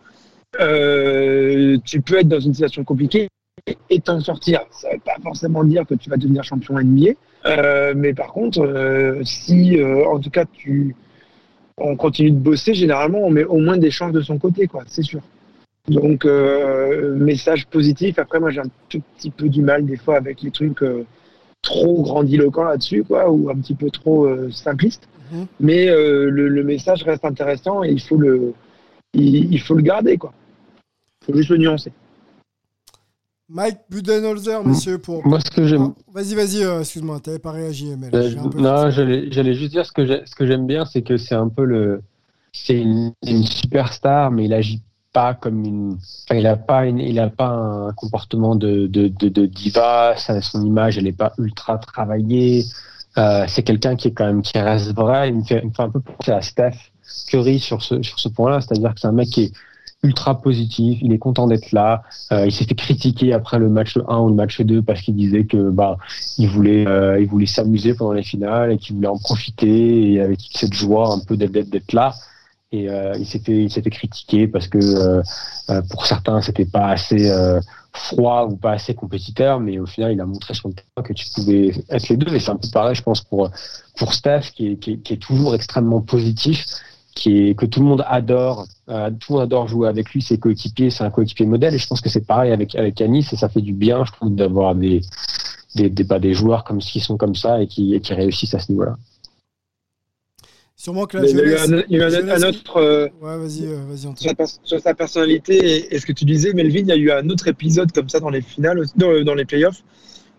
tu 0.60 2.02
peux 2.02 2.20
être 2.20 2.28
dans 2.28 2.40
une 2.40 2.54
situation 2.54 2.84
compliquée 2.84 3.28
et 3.90 4.00
t'en 4.00 4.20
sortir. 4.20 4.62
Ça 4.72 4.90
ne 4.90 4.94
veut 4.94 5.00
pas 5.00 5.16
forcément 5.24 5.64
dire 5.64 5.86
que 5.88 5.96
tu 5.96 6.10
vas 6.10 6.18
devenir 6.18 6.44
champion 6.44 6.76
NBA, 6.80 7.94
mais 7.96 8.14
par 8.14 8.28
contre, 8.28 9.22
si 9.24 9.80
en 9.84 10.20
tout 10.20 10.30
cas 10.30 10.46
tu 10.46 10.96
on 11.78 11.96
continue 11.96 12.32
de 12.32 12.38
bosser, 12.38 12.74
généralement 12.74 13.20
on 13.20 13.30
met 13.30 13.44
au 13.44 13.58
moins 13.58 13.78
des 13.78 13.92
chances 13.92 14.14
de 14.14 14.22
son 14.22 14.38
côté, 14.38 14.68
quoi, 14.68 14.84
c'est 14.88 15.04
sûr. 15.04 15.22
Donc 15.88 16.26
euh, 16.26 17.16
message 17.16 17.68
positif. 17.68 18.20
Après 18.20 18.40
moi 18.40 18.52
j'ai 18.52 18.62
un 18.62 18.72
tout 18.90 19.02
petit 19.18 19.30
peu 19.30 19.50
du 19.50 19.62
mal 19.62 19.86
des 19.86 19.98
fois 19.98 20.16
avec 20.16 20.42
les 20.42 20.52
trucs 20.52 20.82
euh, 20.84 21.06
trop 21.62 22.02
grandiloquents 22.02 22.64
là-dessus, 22.64 23.04
quoi, 23.04 23.30
ou 23.30 23.50
un 23.50 23.56
petit 23.56 23.76
peu 23.76 23.90
trop 23.90 24.26
euh, 24.26 24.50
simplistes. 24.52 25.08
Mhm. 25.32 25.46
Mais 25.60 25.86
le, 25.88 26.48
le 26.48 26.64
message 26.64 27.04
reste 27.04 27.26
intéressant 27.26 27.84
et 27.84 27.90
il 27.90 28.02
faut 28.02 28.18
le 28.18 28.54
il, 29.14 29.54
il 29.54 29.60
faut 29.60 29.76
le 29.76 29.82
garder, 29.82 30.18
quoi. 30.18 30.34
Il 31.22 31.26
faut 31.26 31.38
juste 31.38 31.50
le 31.50 31.58
nuancer. 31.58 31.92
Mike 33.54 33.78
Budenholzer, 33.90 34.64
messieurs, 34.66 34.98
pour. 34.98 35.26
Moi, 35.28 35.40
ce 35.40 35.52
que 35.52 35.66
j'aime. 35.68 35.94
Vas-y, 36.12 36.34
vas-y, 36.34 36.64
euh, 36.64 36.80
excuse-moi, 36.80 37.20
t'avais 37.20 37.38
pas 37.38 37.52
réagi, 37.52 37.92
ML. 37.92 38.10
Euh, 38.16 38.30
J'ai 38.30 38.40
un 38.40 38.50
peu 38.50 38.60
non, 38.60 38.90
j'allais 38.90 39.54
juste 39.54 39.72
dire 39.72 39.86
ce 39.86 39.92
que 39.92 40.06
j'ai- 40.08 40.24
ce 40.26 40.34
que 40.34 40.48
j'aime 40.48 40.66
bien, 40.66 40.86
c'est 40.86 41.04
que 41.04 41.18
c'est 41.18 41.36
un 41.36 41.50
peu 41.50 41.64
le. 41.64 42.02
C'est 42.52 42.76
une, 42.80 43.14
une 43.26 43.44
superstar, 43.46 44.32
mais 44.32 44.46
il 44.46 44.54
agit 44.54 44.82
pas 45.14 45.36
comme 45.36 45.64
une. 45.64 45.98
Enfin, 46.26 46.40
il 46.40 46.48
a 46.48 46.56
pas, 46.56 46.88
une- 46.88 47.00
il 47.00 47.20
a 47.20 47.30
pas 47.30 47.48
un 47.50 47.92
comportement 47.94 48.56
de, 48.56 48.88
de, 48.88 49.08
de, 49.08 49.30
de 49.30 49.46
diva. 49.46 50.16
ça- 50.18 50.42
son 50.42 50.66
image, 50.66 50.98
elle 50.98 51.06
est 51.08 51.12
pas 51.18 51.34
ultra 51.38 51.78
travaillée. 51.78 52.66
Euh, 53.20 53.46
c'est 53.48 53.62
quelqu'un 53.62 53.96
qui 53.96 54.08
est 54.08 54.12
quand 54.14 54.26
même 54.26 54.42
qui 54.42 54.58
reste 54.58 54.96
vrai. 54.96 55.30
Il 55.30 55.36
me 55.36 55.44
fait, 55.44 55.60
il 55.64 55.70
me 55.70 55.74
fait 55.74 55.84
un 55.84 55.90
peu 55.92 56.00
penser 56.00 56.32
à 56.32 56.42
Steph 56.42 56.72
Curry 57.28 57.60
sur 57.60 57.84
ce 57.84 58.02
sur 58.02 58.20
ce 58.20 58.30
point-là, 58.30 58.62
c'est-à-dire 58.62 58.96
que 58.96 59.00
c'est 59.00 59.08
un 59.08 59.12
mec 59.12 59.30
qui 59.30 59.44
est 59.44 59.52
ultra 60.04 60.42
positif, 60.42 61.00
il 61.02 61.14
est 61.14 61.18
content 61.18 61.48
d'être 61.48 61.72
là. 61.72 62.04
Euh, 62.32 62.46
il 62.46 62.52
s'est 62.52 62.66
fait 62.66 62.76
critiquer 62.76 63.34
après 63.34 63.58
le 63.58 63.70
match 63.70 63.98
1 64.08 64.18
ou 64.20 64.28
le 64.30 64.36
match 64.36 64.60
2 64.62 64.82
parce 64.82 65.02
qu'il 65.02 65.16
disait 65.16 65.46
que 65.46 65.70
bah 65.70 65.98
il 66.38 66.48
voulait 66.50 66.86
euh, 66.88 67.20
il 67.22 67.28
voulait 67.28 67.46
s'amuser 67.46 67.94
pendant 67.94 68.12
les 68.14 68.24
finales 68.24 68.74
et 68.74 68.78
qu'il 68.78 68.96
voulait 68.96 69.08
en 69.08 69.18
profiter 69.18 70.12
et 70.14 70.22
avec 70.22 70.40
cette 70.52 70.74
joie 70.74 71.14
un 71.14 71.20
peu 71.20 71.38
d'être 71.38 71.52
d'être- 71.70 71.94
là. 71.94 72.14
Et 72.72 72.90
euh, 72.90 73.14
il 73.18 73.26
s'était 73.26 73.64
il 73.64 73.72
s'était 73.72 73.92
critiqué 73.92 74.48
parce 74.48 74.68
que 74.68 75.22
pour 75.92 76.06
certains 76.06 76.42
c'était 76.42 76.66
pas 76.66 76.88
assez 76.90 77.32
froid 77.94 78.48
ou 78.50 78.56
pas 78.58 78.72
assez 78.72 78.96
compétiteur, 78.96 79.60
mais 79.60 79.78
au 79.80 79.86
final 79.86 80.12
il 80.12 80.20
a 80.20 80.26
montré 80.26 80.54
sur 80.56 80.68
le 80.70 80.74
terrain 80.74 81.04
que 81.08 81.14
tu 81.14 81.28
pouvais 81.36 81.72
être 81.90 82.10
les 82.10 82.18
deux. 82.18 82.34
Et 82.34 82.40
c'est 82.40 82.50
un 82.52 82.56
peu 82.56 82.68
pareil, 82.74 82.96
je 82.96 83.04
pense 83.04 83.22
pour 83.22 83.50
pour 83.98 84.14
Steph 84.14 84.52
qui 84.56 84.72
est, 84.72 84.78
qui 84.78 85.14
est 85.14 85.22
toujours 85.22 85.54
extrêmement 85.54 86.02
positif 86.02 86.66
qui 87.16 87.50
est 87.50 87.56
que 87.56 87.66
tout 87.66 87.80
le 87.80 87.86
monde 87.86 88.04
adore, 88.08 88.66
euh, 88.90 89.10
tout 89.12 89.34
le 89.34 89.34
monde 89.36 89.44
adore 89.44 89.68
jouer 89.68 89.88
avec 89.88 90.10
lui, 90.12 90.22
ses 90.22 90.38
coéquipiers, 90.40 90.90
c'est 90.90 91.04
un 91.04 91.10
coéquipier 91.12 91.46
modèle, 91.46 91.74
et 91.74 91.78
je 91.78 91.88
pense 91.88 92.02
que 92.02 92.10
c'est 92.10 92.26
pareil 92.26 92.52
avec 92.52 92.76
avec 92.76 93.00
Yanis, 93.00 93.28
et 93.32 93.36
ça 93.36 93.50
fait 93.50 93.62
du 93.62 93.74
bien, 93.74 94.04
je 94.06 94.12
trouve, 94.12 94.34
d'avoir 94.36 94.76
des 94.76 95.02
des, 95.76 95.90
des, 95.90 96.04
bah, 96.04 96.20
des 96.20 96.34
joueurs 96.34 96.64
comme 96.64 96.78
qui 96.80 97.00
sont 97.00 97.18
comme 97.18 97.36
ça 97.36 97.62
et 97.62 97.68
qui, 97.68 97.96
et 97.96 98.00
qui 98.02 98.14
réussissent 98.14 98.54
à 98.54 98.60
ce 98.60 98.72
niveau-là. 98.72 98.96
Sûrement 100.76 101.06
que 101.06 101.18
la 101.18 101.28
jeunesse. 101.28 101.72
un, 101.72 101.84
il 101.90 101.98
y 101.98 102.00
a 102.00 102.00
eu 102.00 102.02
un- 102.02 102.10
la 102.10 102.20
jeunesse- 102.20 102.44
un 102.44 102.48
autre. 102.50 102.78
euh, 102.78 103.08
Ouais, 103.22 103.38
vas-y, 103.38 103.66
euh, 103.66 103.78
vas-y, 103.88 104.02
sur, 104.18 104.34
sur 104.64 104.80
sa 104.82 104.94
personnalité 104.94 105.56
et, 105.56 105.96
et 105.96 106.00
ce 106.00 106.06
que 106.06 106.12
tu 106.12 106.26
disais, 106.26 106.52
Melvin, 106.54 106.80
il 106.82 106.88
y 106.88 106.92
a 106.92 106.96
eu 106.98 107.12
un 107.12 107.30
autre 107.30 107.48
épisode 107.48 107.92
comme 107.92 108.10
ça 108.10 108.20
dans 108.20 108.30
les 108.30 108.42
finales, 108.42 108.84
dans, 108.96 109.24
dans 109.24 109.34
les 109.36 109.46
playoffs, 109.46 109.82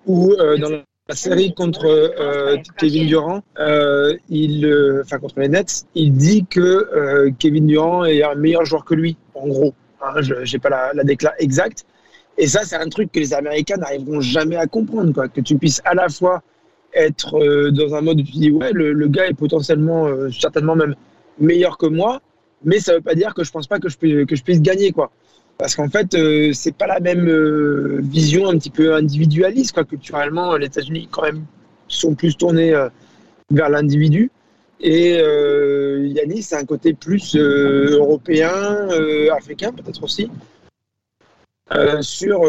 où 0.06 0.32
euh, 0.32 0.58
dans 0.58 0.70
la 1.08 1.14
série 1.14 1.52
contre 1.52 1.84
euh, 1.84 2.56
Kevin 2.78 3.06
Durant, 3.06 3.42
euh, 3.58 4.16
il, 4.30 4.64
euh, 4.64 5.02
enfin 5.04 5.18
contre 5.18 5.38
les 5.38 5.48
Nets, 5.48 5.84
il 5.94 6.12
dit 6.12 6.46
que 6.48 7.28
Kevin 7.38 7.66
Durant 7.66 8.04
est 8.06 8.22
un 8.22 8.34
meilleur 8.34 8.64
joueur 8.64 8.84
que 8.84 8.94
lui, 8.94 9.16
en 9.34 9.46
gros. 9.46 9.74
Je 10.20 10.52
n'ai 10.52 10.58
pas 10.58 10.68
la, 10.68 10.92
la 10.94 11.04
décla 11.04 11.34
exacte. 11.38 11.84
Et 12.36 12.46
ça, 12.46 12.60
c'est 12.64 12.76
un 12.76 12.88
truc 12.88 13.12
que 13.12 13.20
les 13.20 13.32
Américains 13.32 13.76
n'arriveront 13.76 14.20
jamais 14.20 14.56
à 14.56 14.66
comprendre, 14.66 15.12
quoi. 15.12 15.28
Que 15.28 15.40
tu 15.40 15.56
puisses 15.56 15.80
à 15.84 15.94
la 15.94 16.08
fois 16.08 16.42
être 16.94 17.70
dans 17.70 17.94
un 17.94 18.00
mode 18.00 18.20
où 18.20 18.22
tu 18.22 18.32
dis 18.32 18.50
ouais, 18.50 18.72
le, 18.72 19.06
gars 19.08 19.26
est 19.26 19.34
potentiellement, 19.34 20.08
certainement 20.30 20.76
même 20.76 20.94
meilleur 21.38 21.76
que 21.76 21.86
moi, 21.86 22.20
mais 22.64 22.80
ça 22.80 22.94
veut 22.94 23.00
pas 23.00 23.14
dire 23.14 23.34
que 23.34 23.44
je 23.44 23.50
pense 23.50 23.66
pas 23.66 23.78
que 23.78 23.88
je, 23.88 23.98
peux, 23.98 24.24
que 24.24 24.36
je 24.36 24.42
puisse 24.42 24.62
gagner, 24.62 24.92
quoi. 24.92 25.10
Parce 25.58 25.76
qu'en 25.76 25.88
fait, 25.88 26.14
euh, 26.14 26.52
c'est 26.52 26.74
pas 26.74 26.86
la 26.86 27.00
même 27.00 27.28
euh, 27.28 28.00
vision 28.02 28.48
un 28.48 28.58
petit 28.58 28.70
peu 28.70 28.94
individualiste, 28.94 29.72
quoi. 29.72 29.84
Culturellement, 29.84 30.56
les 30.56 30.66
États-Unis, 30.66 31.08
quand 31.10 31.22
même, 31.22 31.44
sont 31.86 32.14
plus 32.14 32.36
tournés 32.36 32.72
euh, 32.72 32.88
vers 33.50 33.68
l'individu. 33.68 34.30
Et 34.80 35.16
euh, 35.18 36.06
Yannis, 36.08 36.42
c'est 36.42 36.56
un 36.56 36.64
côté 36.64 36.92
plus 36.92 37.36
européen, 37.36 38.88
africain 39.34 39.72
peut-être 39.72 40.02
aussi, 40.02 40.28
sur 42.00 42.40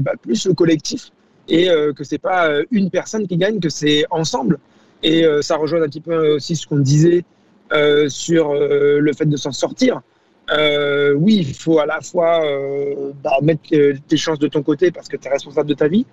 bah, 0.00 0.12
plus 0.20 0.46
le 0.46 0.52
collectif. 0.52 1.10
Et 1.48 1.66
que 1.96 2.04
c'est 2.04 2.18
pas 2.18 2.50
une 2.70 2.88
personne 2.90 3.26
qui 3.26 3.36
gagne, 3.36 3.58
que 3.58 3.70
c'est 3.70 4.04
ensemble. 4.10 4.58
Et 5.02 5.24
ça 5.40 5.56
rejoint 5.56 5.82
un 5.82 5.88
petit 5.88 6.02
peu 6.02 6.34
aussi 6.34 6.54
ce 6.54 6.66
qu'on 6.66 6.78
disait 6.78 7.24
sur 8.08 8.54
le 8.54 9.12
fait 9.14 9.26
de 9.26 9.36
s'en 9.36 9.50
sortir. 9.50 10.02
Euh, 10.52 11.14
oui, 11.14 11.36
il 11.48 11.54
faut 11.54 11.78
à 11.78 11.86
la 11.86 12.00
fois 12.00 12.44
euh, 12.44 13.12
bah, 13.22 13.38
mettre 13.42 13.62
euh, 13.72 13.94
tes 14.08 14.16
chances 14.16 14.38
de 14.38 14.48
ton 14.48 14.62
côté 14.62 14.90
parce 14.90 15.08
que 15.08 15.16
tu 15.16 15.26
es 15.26 15.30
responsable 15.30 15.68
de 15.68 15.74
ta 15.74 15.88
vie, 15.88 16.04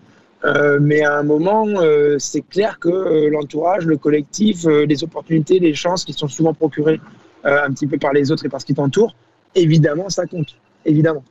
euh, 0.46 0.80
mais 0.82 1.02
à 1.02 1.18
un 1.18 1.24
moment, 1.24 1.68
euh, 1.68 2.18
c'est 2.20 2.42
clair 2.42 2.80
que 2.80 2.90
euh, 2.90 3.30
l'entourage, 3.30 3.86
le 3.86 3.98
collectif, 3.98 4.66
les 4.66 5.04
opportunités, 5.04 5.60
les 5.60 5.74
chances 5.74 6.06
qui 6.06 6.14
sont 6.14 6.28
souvent 6.28 6.54
procurées 6.54 7.02
un 7.44 7.72
petit 7.72 7.88
peu 7.88 7.98
par 7.98 8.12
les 8.12 8.32
autres 8.32 8.46
et 8.46 8.50
par 8.50 8.60
ce 8.60 8.66
qui 8.66 8.74
t'entoure, 8.74 9.16
évidemment, 9.56 10.10
ça 10.10 10.26
compte. 10.26 10.56
Évidemment. 10.86 11.24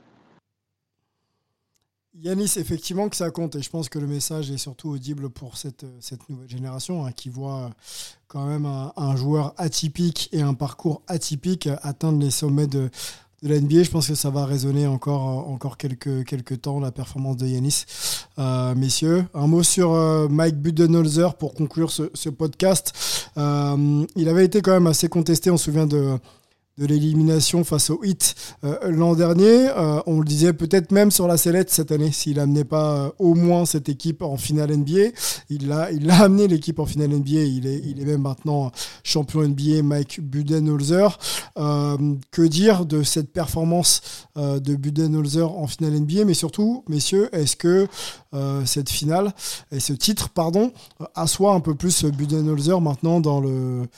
Yanis, 2.21 2.55
effectivement 2.57 3.09
que 3.09 3.17
ça 3.17 3.31
compte 3.31 3.55
et 3.55 3.63
je 3.63 3.71
pense 3.71 3.89
que 3.89 3.99
le 3.99 4.07
message 4.07 4.51
est 4.51 4.59
surtout 4.59 4.91
audible 4.91 5.31
pour 5.31 5.57
cette, 5.57 5.87
cette 6.01 6.29
nouvelle 6.29 6.49
génération 6.49 7.07
hein, 7.07 7.13
qui 7.13 7.29
voit 7.29 7.71
quand 8.27 8.45
même 8.47 8.67
un, 8.67 9.17
joueur 9.17 9.55
atypique 9.57 10.29
et 10.33 10.43
un 10.43 10.55
parcours 10.55 11.03
atypique 11.07 11.69
atteindre 11.83 12.19
les 12.19 12.31
sommets 12.31 12.67
de, 12.67 12.91
de 13.43 13.49
la 13.49 13.61
NBA. 13.61 13.85
Je 13.85 13.91
pense 13.91 14.09
que 14.09 14.17
ça 14.17 14.31
va 14.31 14.47
résonner 14.47 14.87
encore, 14.87 15.49
encore 15.49 15.77
quelques, 15.77 16.25
quelques 16.25 16.61
temps, 16.63 16.81
la 16.81 16.91
performance 16.91 17.37
de 17.37 17.47
Yanis. 17.47 17.85
Euh, 18.39 18.75
messieurs, 18.75 19.25
un 19.33 19.47
mot 19.47 19.63
sur 19.63 19.93
euh, 19.93 20.29
Mike 20.29 20.57
Budenholzer 20.57 21.35
pour 21.37 21.55
conclure 21.55 21.93
ce, 21.93 22.29
podcast. 22.31 22.93
Euh, 23.37 24.05
il 24.17 24.29
avait 24.29 24.45
été 24.45 24.61
quand 24.61 24.73
même 24.73 24.89
assez 24.89 25.09
contesté, 25.09 25.51
on 25.51 25.57
se 25.57 25.67
souvient 25.67 25.87
de 25.87 26.19
de 26.79 26.87
l'élimination 26.87 27.65
face 27.65 27.91
au 27.91 28.03
Heat 28.05 28.35
euh, 28.65 28.77
l'an 28.91 29.15
dernier. 29.15 29.69
Euh, 29.69 30.01
on 30.07 30.21
le 30.21 30.25
disait 30.25 30.53
peut-être 30.53 30.93
même 30.93 31.11
sur 31.11 31.27
la 31.27 31.37
sellette 31.37 31.71
cette 31.71 31.91
année, 31.93 32.13
s'il 32.13 32.37
n'amenait 32.37 32.65
pas 32.65 32.93
euh, 32.93 33.11
au 33.19 33.35
moins 33.35 33.67
cette 33.67 33.89
équipe 33.89 34.23
en 34.23 34.37
finale 34.37 34.75
NBA. 34.77 35.11
Il 35.51 35.69
l'a 35.69 35.91
il 35.91 36.09
a 36.11 36.23
amené 36.23 36.47
l'équipe 36.47 36.79
en 36.79 36.87
finale 36.87 37.11
NBA. 37.11 37.41
Il 37.41 37.67
est, 37.67 38.05
même 38.05 38.23
maintenant 38.23 38.71
champion 39.03 39.43
NBA, 39.43 39.83
Mike 39.83 40.21
Budenholzer. 40.21 41.19
Que 41.57 42.47
dire 42.47 42.87
de 42.87 43.03
cette 43.03 43.33
performance 43.33 44.29
de 44.37 44.77
Budenholzer 44.77 45.51
en 45.51 45.67
finale 45.67 45.99
NBA 46.01 46.25
Mais 46.25 46.35
surtout, 46.35 46.85
messieurs, 46.89 47.29
est-ce 47.33 47.57
que 47.57 47.89
cette 48.65 48.89
finale 48.89 49.33
et 49.73 49.81
ce 49.81 49.93
titre, 49.93 50.29
pardon, 50.29 50.73
assoit 51.15 51.55
un 51.55 51.61
peu 51.61 51.75
plus 51.75 52.05
Budenholzer 52.05 52.81
maintenant 52.81 53.21
dans 53.21 53.41
le 53.41 53.89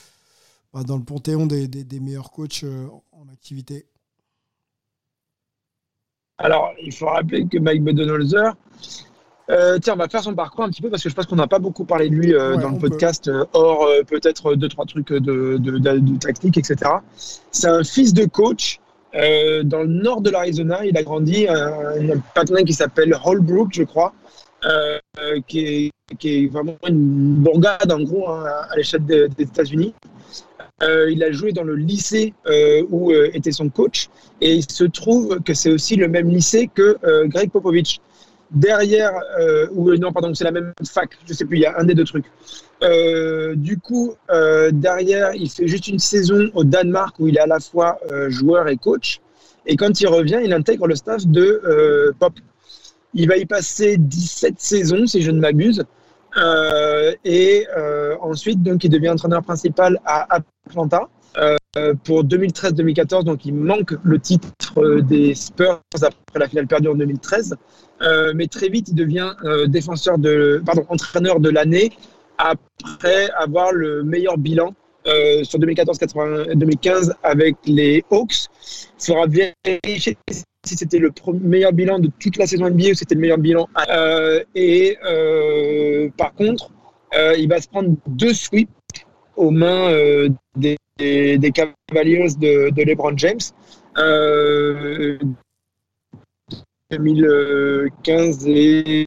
dans 0.73 0.97
le 0.97 1.03
panthéon 1.03 1.45
des, 1.45 1.67
des, 1.67 1.83
des 1.83 1.99
meilleurs 1.99 2.31
coachs 2.31 2.63
euh, 2.63 2.87
en 3.11 3.27
activité 3.31 3.87
Alors, 6.37 6.71
il 6.81 6.93
faut 6.93 7.07
rappeler 7.07 7.45
que 7.47 7.57
Mike 7.59 7.83
Budenholzer, 7.83 8.55
euh, 9.49 9.77
tiens, 9.79 9.93
on 9.93 9.97
va 9.97 10.07
faire 10.07 10.23
son 10.23 10.33
parcours 10.33 10.63
un 10.63 10.69
petit 10.69 10.81
peu 10.81 10.89
parce 10.89 11.03
que 11.03 11.09
je 11.09 11.13
pense 11.15 11.25
qu'on 11.25 11.35
n'a 11.35 11.47
pas 11.47 11.59
beaucoup 11.59 11.83
parlé 11.85 12.09
de 12.09 12.15
lui 12.15 12.33
euh, 12.33 12.55
ouais, 12.55 12.61
dans 12.61 12.69
le 12.71 12.79
podcast, 12.79 13.29
hors 13.53 13.85
peut-être 14.07 14.55
deux, 14.55 14.69
trois 14.69 14.85
trucs 14.85 15.11
de, 15.11 15.19
de, 15.19 15.57
de, 15.57 15.77
de, 15.99 16.17
technique, 16.17 16.57
etc. 16.57 16.77
C'est 17.51 17.67
un 17.67 17.83
fils 17.83 18.13
de 18.13 18.25
coach 18.25 18.79
dans 19.13 19.81
le 19.81 19.87
nord 19.87 20.21
de 20.21 20.29
l'Arizona, 20.29 20.85
il 20.85 20.97
a 20.97 21.03
grandi 21.03 21.45
un, 21.49 22.13
un 22.13 22.19
patin 22.33 22.63
qui 22.63 22.71
s'appelle 22.71 23.13
Holbrook, 23.25 23.73
je 23.73 23.83
crois, 23.83 24.13
qui, 25.47 25.59
est, 25.59 25.91
qui 26.17 26.45
est 26.45 26.47
vraiment 26.47 26.77
une 26.87 27.35
bourgade 27.43 27.91
en 27.91 27.99
gros 28.03 28.29
hein, 28.29 28.45
à 28.69 28.75
l'échelle 28.77 29.05
de- 29.05 29.27
des 29.27 29.43
États-Unis. 29.43 29.93
Euh, 30.81 31.11
il 31.11 31.23
a 31.23 31.31
joué 31.31 31.51
dans 31.51 31.63
le 31.63 31.75
lycée 31.75 32.33
euh, 32.47 32.83
où 32.89 33.11
euh, 33.11 33.29
était 33.33 33.51
son 33.51 33.69
coach 33.69 34.09
et 34.39 34.55
il 34.55 34.69
se 34.69 34.83
trouve 34.83 35.39
que 35.41 35.53
c'est 35.53 35.71
aussi 35.71 35.95
le 35.95 36.07
même 36.07 36.29
lycée 36.29 36.69
que 36.73 36.97
Greg 37.27 37.51
Popovich. 37.51 37.99
Derrière, 38.49 39.13
ou 39.71 39.95
non, 39.95 40.11
pardon, 40.11 40.33
c'est 40.33 40.43
la 40.43 40.51
même 40.51 40.73
fac, 40.85 41.11
je 41.25 41.33
sais 41.33 41.45
plus, 41.45 41.59
il 41.59 41.61
y 41.61 41.65
a 41.65 41.79
un 41.79 41.85
des 41.85 41.93
deux 41.93 42.03
trucs. 42.03 42.25
Du 43.55 43.77
coup, 43.77 44.13
derrière, 44.73 45.33
il 45.35 45.49
fait 45.49 45.69
juste 45.69 45.87
une 45.87 45.99
saison 45.99 46.49
au 46.53 46.65
Danemark 46.65 47.15
où 47.19 47.29
il 47.29 47.37
est 47.37 47.41
à 47.41 47.47
la 47.47 47.61
fois 47.61 47.97
joueur 48.27 48.67
et 48.67 48.75
coach. 48.75 49.21
Et 49.65 49.77
quand 49.77 50.01
il 50.01 50.07
revient, 50.07 50.41
il 50.43 50.51
intègre 50.51 50.87
le 50.87 50.95
staff 50.95 51.25
de 51.27 52.13
Pop. 52.19 52.33
Il 53.13 53.29
va 53.29 53.37
y 53.37 53.45
passer 53.45 53.95
17 53.97 54.55
saisons, 54.57 55.05
si 55.05 55.21
je 55.21 55.31
ne 55.31 55.39
m'abuse. 55.39 55.85
Euh, 56.37 57.13
et 57.25 57.67
euh, 57.77 58.15
ensuite, 58.21 58.61
donc, 58.63 58.83
il 58.83 58.89
devient 58.89 59.09
entraîneur 59.09 59.43
principal 59.43 59.99
à 60.05 60.37
Atlanta 60.67 61.09
euh, 61.37 61.93
pour 62.03 62.23
2013-2014. 62.23 63.23
Donc, 63.23 63.45
il 63.45 63.53
manque 63.53 63.93
le 64.03 64.19
titre 64.19 64.49
euh, 64.77 65.01
des 65.01 65.35
Spurs 65.35 65.81
après 65.95 66.39
la 66.39 66.47
finale 66.47 66.67
perdue 66.67 66.89
en 66.89 66.95
2013. 66.95 67.55
Euh, 68.01 68.33
mais 68.35 68.47
très 68.47 68.69
vite, 68.69 68.89
il 68.89 68.95
devient 68.95 69.33
euh, 69.43 69.67
défenseur 69.67 70.17
de, 70.17 70.61
pardon, 70.65 70.85
entraîneur 70.89 71.39
de 71.39 71.49
l'année 71.49 71.91
après 72.37 73.29
avoir 73.37 73.71
le 73.71 74.03
meilleur 74.03 74.37
bilan 74.37 74.73
sur 75.43 75.59
2014-2015 75.59 77.13
avec 77.23 77.55
les 77.65 78.03
Hawks. 78.11 78.45
Il 78.99 79.05
faudra 79.05 79.25
vérifier 79.25 80.17
si 80.63 80.77
c'était 80.77 80.99
le 80.99 81.11
meilleur 81.33 81.73
bilan 81.73 81.99
de 81.99 82.09
toute 82.19 82.37
la 82.37 82.45
saison 82.45 82.69
NBA 82.69 82.91
ou 82.91 82.93
c'était 82.93 83.15
le 83.15 83.21
meilleur 83.21 83.37
bilan. 83.37 83.67
Euh, 83.89 84.43
et 84.53 84.97
euh, 85.05 86.09
par 86.17 86.33
contre, 86.33 86.71
euh, 87.15 87.35
il 87.37 87.49
va 87.49 87.59
se 87.59 87.67
prendre 87.67 87.95
deux 88.07 88.33
sweeps 88.33 88.69
aux 89.35 89.51
mains 89.51 89.91
des, 90.55 90.77
Cavaliers 90.99 92.27
de, 92.37 92.83
LeBron 92.83 93.17
James. 93.17 93.39
Euh, 93.97 95.17
2015 96.91 98.47
et 98.47 99.05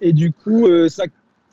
et 0.00 0.12
du 0.12 0.32
coup, 0.32 0.66
ça 0.88 1.04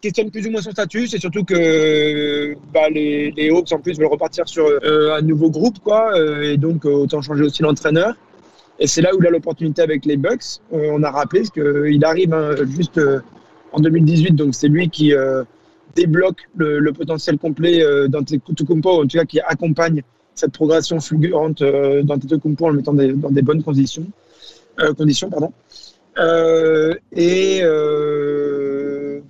questionne 0.01 0.31
plus 0.31 0.47
ou 0.47 0.51
moins 0.51 0.61
son 0.61 0.71
statut. 0.71 1.07
C'est 1.07 1.19
surtout 1.19 1.43
que 1.43 2.55
bah, 2.73 2.89
les, 2.89 3.49
Hawks, 3.51 3.71
en 3.71 3.79
plus, 3.79 3.97
veulent 3.97 4.07
repartir 4.07 4.47
sur 4.47 4.65
euh, 4.65 5.15
un 5.15 5.21
nouveau 5.21 5.49
groupe, 5.49 5.79
quoi. 5.79 6.17
euh, 6.17 6.53
et 6.53 6.57
donc, 6.57 6.85
euh, 6.85 6.89
autant 6.89 7.21
changer 7.21 7.43
aussi 7.43 7.61
l'entraîneur. 7.61 8.15
Et 8.79 8.87
c'est 8.87 9.01
là 9.01 9.15
où 9.15 9.19
il 9.21 9.27
a 9.27 9.29
l'opportunité 9.29 9.81
avec 9.83 10.05
les 10.05 10.17
Bucks. 10.17 10.59
Euh, 10.73 10.89
on 10.91 11.03
a 11.03 11.11
rappelé 11.11 11.43
qu'il 11.53 12.03
arrive 12.03 12.33
hein, 12.33 12.55
juste 12.65 12.97
euh, 12.97 13.19
en 13.71 13.79
2018, 13.79 14.31
donc 14.31 14.55
c'est 14.55 14.67
lui 14.67 14.89
qui 14.89 15.13
euh, 15.13 15.43
débloque 15.95 16.47
le, 16.55 16.91
potentiel 16.91 17.37
complet 17.37 17.83
euh, 17.83 18.07
d'Antetokounmpo, 18.07 19.03
en 19.03 19.07
tout 19.07 19.17
cas 19.17 19.25
qui 19.25 19.39
accompagne 19.39 20.01
cette 20.33 20.53
progression 20.53 20.99
fulgurante 20.99 21.61
euh, 21.61 22.01
d'Antetokounmpo 22.01 22.65
en 22.65 22.69
le 22.69 22.77
mettant 22.77 22.93
dans 22.93 23.29
des 23.29 23.41
bonnes 23.41 23.63
conditions. 23.63 24.05
euh, 24.79 24.93
conditions 24.93 25.29
pardon. 25.29 25.53
Euh, 26.17 26.95
et 27.13 27.61
euh, 27.63 28.60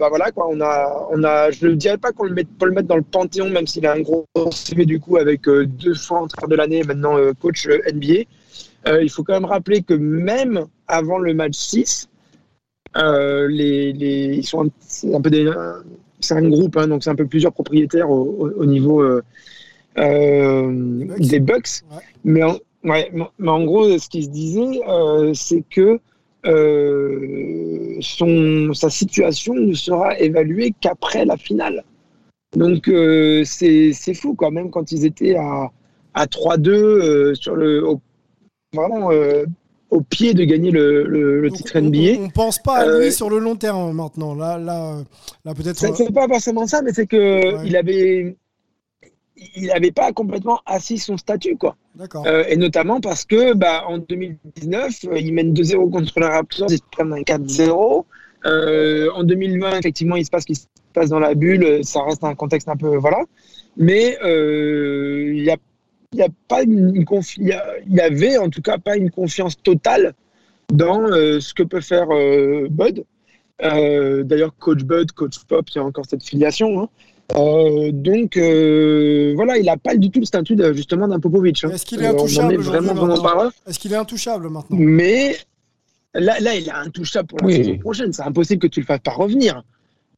bah 0.02 0.10
voilà 0.10 0.32
quoi, 0.32 0.48
on 0.50 0.60
a, 0.62 1.08
on 1.12 1.24
a, 1.24 1.52
je 1.52 1.68
ne 1.68 1.76
dirais 1.76 2.00
pas 2.00 2.12
qu'on 2.12 2.24
le 2.26 2.34
met, 2.34 2.44
peut 2.44 2.66
le 2.66 2.72
mettre 2.72 2.88
dans 2.88 2.96
le 2.96 3.04
panthéon, 3.04 3.50
même 3.52 3.68
s'il 3.68 3.86
a 3.86 3.94
un 3.94 4.02
gros 4.02 4.26
CV 4.52 4.86
du 4.88 5.00
coup 5.00 5.18
avec 5.18 5.48
euh, 5.48 5.68
deux 5.68 5.94
fois 5.94 6.22
entraîneur 6.22 6.50
de 6.50 6.56
l'année, 6.56 6.84
maintenant 6.84 7.16
euh, 7.18 7.34
coach 7.40 7.68
euh, 7.68 7.78
NBA. 7.94 8.24
Il 9.04 9.10
faut 9.12 9.24
quand 9.24 9.34
même 9.34 9.46
rappeler 9.46 9.84
que 9.84 9.94
même 9.94 10.66
avant 10.88 11.20
le 11.20 11.36
match 11.36 11.54
6, 11.56 12.10
euh, 12.98 13.48
les, 13.48 13.94
les, 13.94 14.38
ils 14.38 14.46
sont 14.46 14.66
un, 14.66 14.70
c'est 14.80 15.14
un 15.14 15.22
peu 15.22 15.30
des, 15.30 15.50
c'est 16.20 16.34
un 16.34 16.50
groupe, 16.50 16.76
hein, 16.78 16.88
donc 16.88 17.04
c'est 17.04 17.12
un 17.12 17.16
peu 17.16 17.28
plusieurs 17.28 17.54
propriétaires 17.54 18.10
au, 18.10 18.22
au- 18.40 18.52
au 18.62 18.66
niveau 18.66 19.02
euh, 19.04 19.22
euh, 20.00 21.06
des 21.20 21.40
Bucks. 21.40 21.84
Mais, 22.24 22.44
en, 22.44 22.58
ouais, 22.84 23.12
mais 23.38 23.50
en 23.52 23.64
gros, 23.66 23.98
ce 23.98 24.10
qui 24.10 24.24
se 24.24 24.30
disait, 24.30 24.82
euh, 24.88 25.32
c'est 25.36 25.64
que 25.70 26.00
euh, 26.46 27.98
son, 28.00 28.74
sa 28.74 28.90
situation 28.90 29.54
ne 29.54 29.74
sera 29.74 30.18
évaluée 30.20 30.74
qu'après 30.80 31.26
la 31.26 31.38
finale. 31.38 31.84
Donc 32.56 32.88
euh, 32.88 33.44
c'est 33.46 33.94
fou 34.14 34.36
quand 34.36 34.52
même 34.52 34.72
quand 34.72 34.92
ils 34.92 35.06
étaient 35.06 35.36
à, 35.36 35.72
à 36.14 36.26
3-2 36.26 36.70
euh, 36.70 37.36
sur 37.36 37.56
le 37.56 37.88
au, 37.88 38.02
vraiment 38.74 39.12
euh, 39.12 39.46
au 39.90 40.02
pied 40.02 40.34
de 40.34 40.44
gagner 40.44 40.72
le, 40.72 41.04
le, 41.04 41.42
le 41.42 41.52
titre 41.52 41.80
NBA. 41.80 42.20
On 42.22 42.30
pense 42.30 42.60
pas 42.60 42.78
à 42.78 42.86
lui 42.86 43.08
Euh, 43.08 43.12
sur 43.12 43.30
le 43.30 43.40
long 43.40 43.56
terme 43.56 43.94
maintenant. 43.94 44.36
Là, 44.36 44.58
là, 44.58 44.98
là 45.46 45.54
peut-être. 45.54 45.78
C'est 45.78 46.14
pas 46.14 46.28
forcément 46.28 46.66
ça, 46.66 46.82
mais 46.82 46.94
c'est 46.94 47.08
que 47.08 47.66
il 47.66 47.76
avait, 47.76 48.36
il 49.56 49.72
avait 49.72 49.92
pas 49.92 50.12
complètement 50.12 50.62
assis 50.66 50.98
son 50.98 51.18
statut, 51.18 51.58
quoi. 51.58 51.76
Euh, 52.26 52.44
et 52.48 52.58
notamment 52.58 53.02
parce 53.02 53.26
que, 53.26 53.54
bah, 53.54 53.84
en 53.88 53.98
2019, 53.98 55.06
euh, 55.06 55.20
ils 55.20 55.34
mènent 55.34 55.54
2-0 55.54 55.90
contre 55.90 56.20
les 56.20 56.26
Raptors, 56.28 56.68
ils 56.72 56.78
se 56.78 56.84
prennent 56.92 57.14
un 57.14 57.22
4-0. 57.22 58.06
Euh, 58.46 59.10
en 59.14 59.24
2020, 59.24 59.80
effectivement, 59.80 60.16
il 60.16 60.26
se 60.26 60.32
passe 60.32 60.44
ce 60.44 60.48
qui 60.48 60.56
se 60.56 60.66
passe 60.94 61.10
dans 61.10 61.20
la 61.20 61.36
bulle. 61.36 61.84
Ça 61.84 62.04
reste 62.04 62.24
un 62.24 62.36
contexte 62.36 62.70
un 62.70 62.78
peu, 62.78 62.96
voilà. 62.98 63.24
Mais 63.78 64.18
il 64.24 65.44
y 65.44 65.50
a 65.50 65.58
il 66.14 66.20
y 66.20 66.24
a 66.24 66.28
pas 66.50 66.62
une, 66.64 67.06
il 67.38 67.48
y, 67.48 67.54
il 67.90 68.02
avait 68.02 68.38
en 68.38 68.50
tout 68.50 68.62
cas 68.62 68.78
pas 68.78 68.98
une 68.98 69.10
confiance 69.10 69.56
totale 69.62 70.14
dans 70.68 71.08
ce 71.08 71.54
que 71.54 71.64
peut 71.64 71.80
faire 71.80 72.08
Bud. 72.70 73.06
D'ailleurs, 73.62 74.54
coach 74.60 74.84
Bud, 74.84 75.14
coach 75.14 75.40
Pop, 75.48 75.70
il 75.70 75.76
y 75.78 75.80
a 75.80 75.86
encore 75.86 76.06
cette 76.06 76.24
filiation. 76.24 76.82
hein. 76.82 76.90
Euh, 77.36 77.92
donc 77.92 78.38
euh, 78.38 79.34
voilà, 79.36 79.58
il 79.58 79.66
n'a 79.66 79.78
pas 79.78 79.96
du 79.96 80.10
tout 80.12 80.20
le 80.20 80.26
statut 80.26 80.56
de- 80.56 80.74
justement 80.74 81.08
d'un 81.08 81.20
Popovic. 81.20 81.64
hein. 81.64 81.70
Est-ce 81.72 81.86
qu'il 81.86 82.02
est 82.02 82.08
Euh, 82.08 82.12
intouchable 82.12 82.54
est 82.54 82.58
vraiment, 82.58 82.94
vraiment 82.94 83.16
là. 83.44 83.52
Est-ce 83.68 83.80
qu'il 83.80 83.94
est 83.94 83.98
intouchable 83.98 84.50
maintenant 84.50 84.78
Mais 84.80 85.36
là, 86.14 86.40
là, 86.40 86.56
il 86.56 86.68
est 86.68 86.72
intouchable 86.72 87.28
pour 87.28 87.40
la 87.40 87.48
Oui. 87.48 87.56
saison 87.56 87.78
prochaine. 87.78 88.14
C'est 88.14 88.24
impossible 88.24 88.62
que 88.62 88.68
tu 88.68 88.80
le 88.82 88.86
fasses 88.86 89.00
pas 89.04 89.12
revenir. 89.12 89.64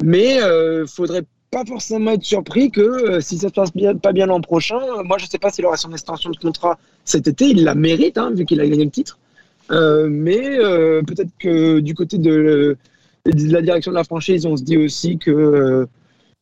Mais 0.04 0.42
euh, 0.42 0.86
faudrait 0.88 1.24
pas 1.52 1.64
forcément 1.66 2.12
être 2.12 2.24
surpris 2.24 2.72
que 2.72 2.82
euh, 2.82 3.22
si 3.22 3.38
ça 3.38 3.50
se 3.50 3.54
passe 3.54 3.72
bien, 3.74 3.96
pas 3.96 4.12
bien 4.12 4.26
l'an 4.26 4.42
prochain, 4.42 4.80
euh, 4.80 5.04
moi 5.04 5.18
je 5.20 5.28
sais 5.28 5.38
pas 5.38 5.52
s'il 5.52 5.66
aura 5.68 5.78
son 5.78 5.92
extension 5.92 6.32
de 6.32 6.38
contrat 6.38 6.80
cet 7.06 7.28
été, 7.28 7.46
il 7.46 7.64
la 7.64 7.76
mérite 7.76 8.18
hein, 8.18 8.32
vu 8.34 8.44
qu'il 8.46 8.60
a 8.60 8.68
gagné 8.68 8.86
le 8.86 8.90
titre. 8.92 9.20
Euh, 9.72 10.08
mais 10.10 10.42
euh, 10.60 11.04
peut-être 11.04 11.30
que 11.40 11.80
du 11.80 11.94
côté 11.94 12.18
de, 12.18 12.76
de 13.28 13.54
la 13.54 13.62
direction 13.62 13.92
de 13.92 13.96
la 13.98 14.04
franchise, 14.04 14.46
on 14.48 14.58
se 14.58 14.64
dit 14.64 14.78
aussi 14.78 15.20
que 15.20 15.88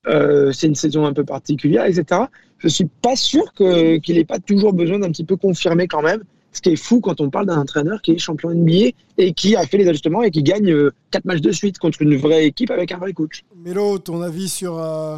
euh, 0.08 0.52
c'est 0.52 0.68
une 0.68 0.76
saison 0.76 1.06
un 1.06 1.14
peu 1.14 1.24
particulière, 1.24 1.86
etc. 1.86 2.22
Je 2.58 2.68
suis 2.68 2.86
pas 2.86 3.16
sûr 3.16 3.54
qu'il 3.54 4.16
n'ait 4.16 4.26
pas 4.26 4.40
toujours 4.40 4.74
besoin 4.74 5.00
d'un 5.00 5.12
petit 5.12 5.24
peu 5.24 5.38
confirmer 5.38 5.88
quand 5.88 6.02
même. 6.02 6.24
Ce 6.54 6.62
qui 6.62 6.70
est 6.70 6.76
fou 6.76 7.00
quand 7.00 7.22
on 7.22 7.30
parle 7.30 7.46
d'un 7.46 7.60
entraîneur 7.60 8.02
qui 8.02 8.12
est 8.12 8.18
champion 8.18 8.54
NBA 8.54 8.90
et 9.18 9.34
qui 9.34 9.56
a 9.56 9.66
fait 9.66 9.78
les 9.78 9.88
ajustements 9.88 10.22
et 10.22 10.32
qui 10.32 10.44
gagne 10.44 10.70
euh, 10.72 10.94
quatre 11.10 11.26
matchs 11.26 11.42
de 11.42 11.52
suite 11.52 11.78
contre 11.78 12.02
une 12.02 12.18
vraie 12.18 12.46
équipe 12.46 12.72
avec 12.72 12.92
un 12.92 12.98
vrai 12.98 13.14
coach. 13.14 13.44
Mélo, 13.56 14.00
ton 14.00 14.22
avis 14.22 14.50
sur 14.50 14.78
euh, 14.78 15.18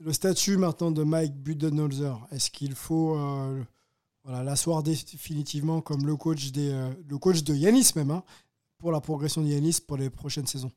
le 0.00 0.12
statut 0.12 0.58
maintenant 0.58 0.90
de 0.90 1.02
Mike 1.02 1.34
Budenholzer? 1.34 2.18
Est-ce 2.30 2.50
qu'il 2.50 2.74
faut 2.74 3.16
euh, 3.16 3.62
voilà, 4.24 4.42
l'asseoir 4.42 4.82
définitivement 4.82 5.80
comme 5.80 6.04
le 6.06 6.16
coach, 6.16 6.52
des, 6.52 6.74
le 7.08 7.16
coach 7.16 7.42
de 7.42 7.54
Yanis 7.54 7.92
même, 7.96 8.10
hein, 8.10 8.22
pour 8.78 8.92
la 8.92 9.00
progression 9.00 9.40
de 9.40 9.46
Yanis 9.46 9.78
pour 9.86 9.96
les 9.96 10.10
prochaines 10.10 10.46
saisons? 10.46 10.72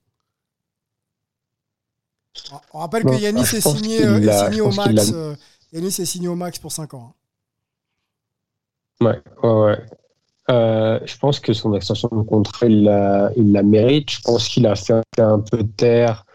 On- 2.74 2.80
rappelle 2.80 3.04
Bon, 3.04 3.12
que 3.16 3.22
Yanis 3.22 3.42
est 3.42 3.62
signé, 3.62 4.06
euh, 4.06 4.20
est 4.20 4.46
signé 4.46 4.62
au 4.62 4.72
max. 4.72 5.12
euh, 5.14 5.36
Yanis 5.72 5.88
est 5.88 6.06
signé 6.06 6.28
au 6.28 6.36
max 6.36 6.60
pour 6.60 6.72
5 6.72 6.94
ans. 6.94 7.14
hein. 9.02 9.06
Ouais, 9.06 9.22
ouais, 9.44 9.62
ouais. 9.66 9.80
Euh, 10.50 11.00
je 11.06 11.18
pense 11.18 11.40
que 11.40 11.54
son 11.54 11.74
extension 11.74 12.10
de 12.12 12.22
contrat, 12.24 12.66
il 12.68 12.84
la, 12.84 13.32
il 13.38 13.52
la 13.52 13.64
mérite. 13.64 14.10
Je 14.12 14.22
pense 14.22 14.48
qu'il 14.48 14.66
a 14.68 14.76
fait 14.76 15.02
un 15.18 15.40
peu 15.40 15.64
taire 15.64 16.26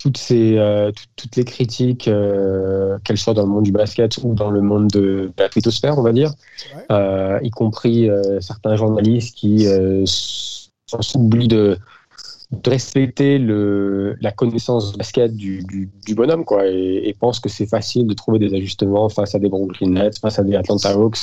toutes, 0.00 0.16
ces, 0.18 0.56
euh, 0.58 0.90
tout- 0.92 1.04
toutes 1.16 1.36
les 1.36 1.44
critiques, 1.44 2.08
euh, 2.08 2.98
qu'elles 3.04 3.18
soient 3.18 3.34
dans 3.34 3.42
le 3.42 3.48
monde 3.48 3.64
du 3.64 3.72
basket 3.72 4.18
ou 4.22 4.34
dans 4.34 4.50
le 4.50 4.60
monde 4.62 4.88
de, 4.88 5.00
de 5.00 5.32
la 5.42 5.48
twittosphère, 5.48 5.98
on 5.98 6.02
va 6.02 6.12
dire, 6.12 6.32
y 7.42 7.50
compris 7.50 8.08
certains 8.40 8.76
journalistes 8.76 9.34
qui 9.36 9.66
s'oublient 10.04 11.48
de, 11.48 11.78
de 12.52 12.70
respecter 12.70 13.38
le, 13.38 14.16
la 14.20 14.30
connaissance 14.30 14.96
basket 14.96 15.34
du, 15.34 15.64
du, 15.64 15.90
du 16.06 16.14
bonhomme 16.14 16.44
quoi, 16.44 16.66
et, 16.66 17.02
et 17.08 17.14
pensent 17.14 17.40
que 17.40 17.48
c'est 17.48 17.66
facile 17.66 18.06
de 18.06 18.14
trouver 18.14 18.38
des 18.38 18.54
ajustements 18.54 19.08
face 19.08 19.34
à 19.34 19.38
des 19.38 19.48
Brooklyn 19.48 19.90
Nets, 19.90 20.18
face 20.18 20.38
à 20.38 20.44
des 20.44 20.54
Atlanta 20.54 20.90
Hawks. 20.90 21.18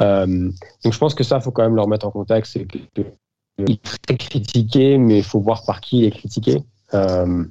Euh, 0.00 0.50
donc 0.82 0.92
je 0.92 0.98
pense 0.98 1.14
que 1.14 1.24
ça, 1.24 1.40
faut 1.40 1.50
quand 1.50 1.62
même 1.62 1.76
le 1.76 1.82
remettre 1.82 2.06
en 2.06 2.10
contexte. 2.10 2.52
C'est 2.52 2.66
très 4.06 4.16
critiqué, 4.16 4.96
mais 4.98 5.18
il 5.18 5.24
faut 5.24 5.40
voir 5.40 5.64
par 5.64 5.80
qui 5.80 5.98
il 5.98 6.04
est 6.04 6.10
critiqué. 6.10 6.62
Euh, 6.94 7.44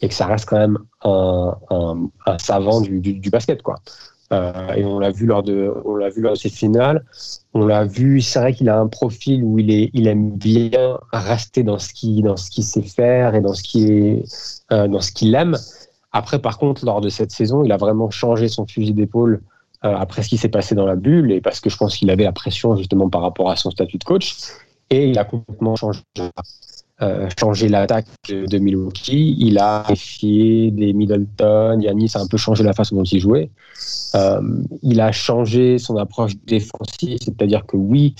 et 0.00 0.08
que 0.08 0.14
ça 0.14 0.26
reste 0.26 0.46
quand 0.46 0.58
même 0.58 0.78
un, 1.02 1.56
un, 1.70 2.10
un 2.26 2.38
savant 2.38 2.80
du, 2.80 3.00
du 3.00 3.30
basket. 3.30 3.62
Quoi. 3.62 3.76
Euh, 4.32 4.72
et 4.74 4.84
on 4.84 4.98
l'a 4.98 5.10
vu 5.10 5.26
lors 5.26 5.42
de, 5.42 5.72
on 5.84 5.96
l'a 5.96 6.08
vu 6.08 6.22
lors 6.22 6.32
de 6.32 6.38
cette 6.38 6.52
finale. 6.52 7.04
On 7.52 7.66
l'a 7.66 7.84
vu. 7.84 8.20
C'est 8.20 8.38
vrai 8.38 8.54
qu'il 8.54 8.68
a 8.68 8.78
un 8.78 8.88
profil 8.88 9.44
où 9.44 9.58
il 9.58 9.70
est, 9.70 9.90
il 9.92 10.06
aime 10.06 10.30
bien 10.30 10.98
rester 11.12 11.62
dans 11.62 11.78
ce 11.78 11.92
qui, 11.92 12.22
dans 12.22 12.36
ce 12.36 12.50
qu'il 12.50 12.64
sait 12.64 12.82
faire 12.82 13.34
et 13.34 13.40
dans 13.40 13.54
ce 13.54 13.62
qui 13.62 14.22
euh, 14.72 14.88
dans 14.88 15.00
ce 15.00 15.12
qu'il 15.12 15.34
aime. 15.34 15.56
Après, 16.12 16.38
par 16.38 16.58
contre, 16.58 16.84
lors 16.84 17.00
de 17.00 17.08
cette 17.08 17.32
saison, 17.32 17.64
il 17.64 17.72
a 17.72 17.76
vraiment 17.76 18.10
changé 18.10 18.48
son 18.48 18.66
fusil 18.66 18.94
d'épaule 18.94 19.42
euh, 19.84 19.94
après 19.96 20.22
ce 20.22 20.28
qui 20.28 20.38
s'est 20.38 20.48
passé 20.48 20.74
dans 20.74 20.86
la 20.86 20.96
bulle 20.96 21.32
et 21.32 21.40
parce 21.40 21.60
que 21.60 21.68
je 21.68 21.76
pense 21.76 21.96
qu'il 21.96 22.08
avait 22.10 22.24
la 22.24 22.32
pression 22.32 22.76
justement 22.76 23.10
par 23.10 23.20
rapport 23.20 23.50
à 23.50 23.56
son 23.56 23.70
statut 23.70 23.98
de 23.98 24.04
coach 24.04 24.36
et 24.90 25.08
il 25.08 25.18
a 25.18 25.24
complètement 25.24 25.76
changé 25.76 26.00
euh, 27.02 27.28
changé 27.38 27.68
l'attaque 27.68 28.06
de, 28.28 28.58
Milwaukee. 28.58 29.34
Il 29.38 29.58
a 29.58 29.84
défié 29.88 30.70
des 30.70 30.92
Middleton. 30.92 31.80
Yanis 31.80 32.12
a 32.14 32.20
un 32.20 32.26
peu 32.26 32.36
changé 32.36 32.62
la 32.62 32.72
façon 32.72 32.94
dont 32.96 33.02
il 33.02 33.20
jouait. 33.20 33.50
Euh, 34.14 34.40
il 34.82 35.00
a 35.00 35.10
changé 35.10 35.78
son 35.78 35.96
approche 35.96 36.36
défensive, 36.46 37.18
c'est-à-dire 37.20 37.66
que 37.66 37.76
oui, 37.76 38.14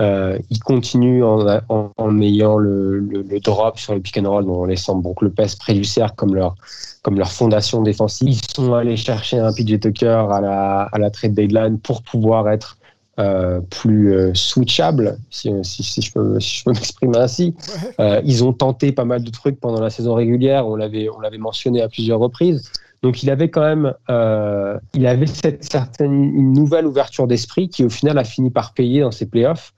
euh, 0.00 0.36
il 0.50 0.58
continue 0.58 1.22
en, 1.22 2.20
ayant 2.20 2.58
le, 2.58 3.24
drop 3.40 3.78
sur 3.78 3.94
le 3.94 4.00
pick 4.00 4.18
and 4.18 4.28
roll, 4.28 4.50
en 4.50 4.64
laissant 4.64 4.96
Brook 4.96 5.22
Lopez 5.22 5.46
près 5.58 5.74
du 5.74 5.84
cercle 5.84 6.16
comme 6.16 6.34
leur, 6.34 6.56
comme 7.02 7.18
leur 7.18 7.30
fondation 7.30 7.82
défensive. 7.82 8.28
Ils 8.28 8.54
sont 8.54 8.74
allés 8.74 8.96
chercher 8.96 9.38
un 9.38 9.52
PJ 9.52 9.78
Tucker 9.78 10.26
à 10.30 10.40
la, 10.40 10.82
à 10.90 10.98
la 10.98 11.10
trade 11.10 11.34
deadline 11.34 11.78
pour 11.78 12.02
pouvoir 12.02 12.48
être 12.48 12.77
euh, 13.18 13.60
plus 13.62 14.14
euh, 14.14 14.32
switchable, 14.32 15.18
si, 15.28 15.50
si, 15.64 15.82
si, 15.82 16.02
je 16.02 16.12
peux, 16.12 16.38
si 16.38 16.58
je 16.58 16.64
peux 16.64 16.70
m'exprimer 16.74 17.18
ainsi. 17.18 17.52
Euh, 17.98 18.20
ils 18.24 18.44
ont 18.44 18.52
tenté 18.52 18.92
pas 18.92 19.04
mal 19.04 19.24
de 19.24 19.30
trucs 19.30 19.58
pendant 19.58 19.80
la 19.80 19.90
saison 19.90 20.14
régulière, 20.14 20.68
on 20.68 20.76
l'avait, 20.76 21.08
on 21.08 21.18
l'avait 21.18 21.38
mentionné 21.38 21.82
à 21.82 21.88
plusieurs 21.88 22.20
reprises. 22.20 22.70
Donc 23.02 23.24
il 23.24 23.30
avait 23.30 23.48
quand 23.48 23.62
même, 23.62 23.92
il 24.94 25.06
avait 25.06 25.26
cette 25.26 25.64
certaine 25.64 26.12
une 26.12 26.52
nouvelle 26.52 26.86
ouverture 26.86 27.26
d'esprit 27.26 27.68
qui 27.68 27.84
au 27.84 27.90
final 27.90 28.18
a 28.18 28.24
fini 28.24 28.50
par 28.50 28.72
payer 28.72 29.00
dans 29.00 29.12
ses 29.12 29.26
playoffs. 29.26 29.72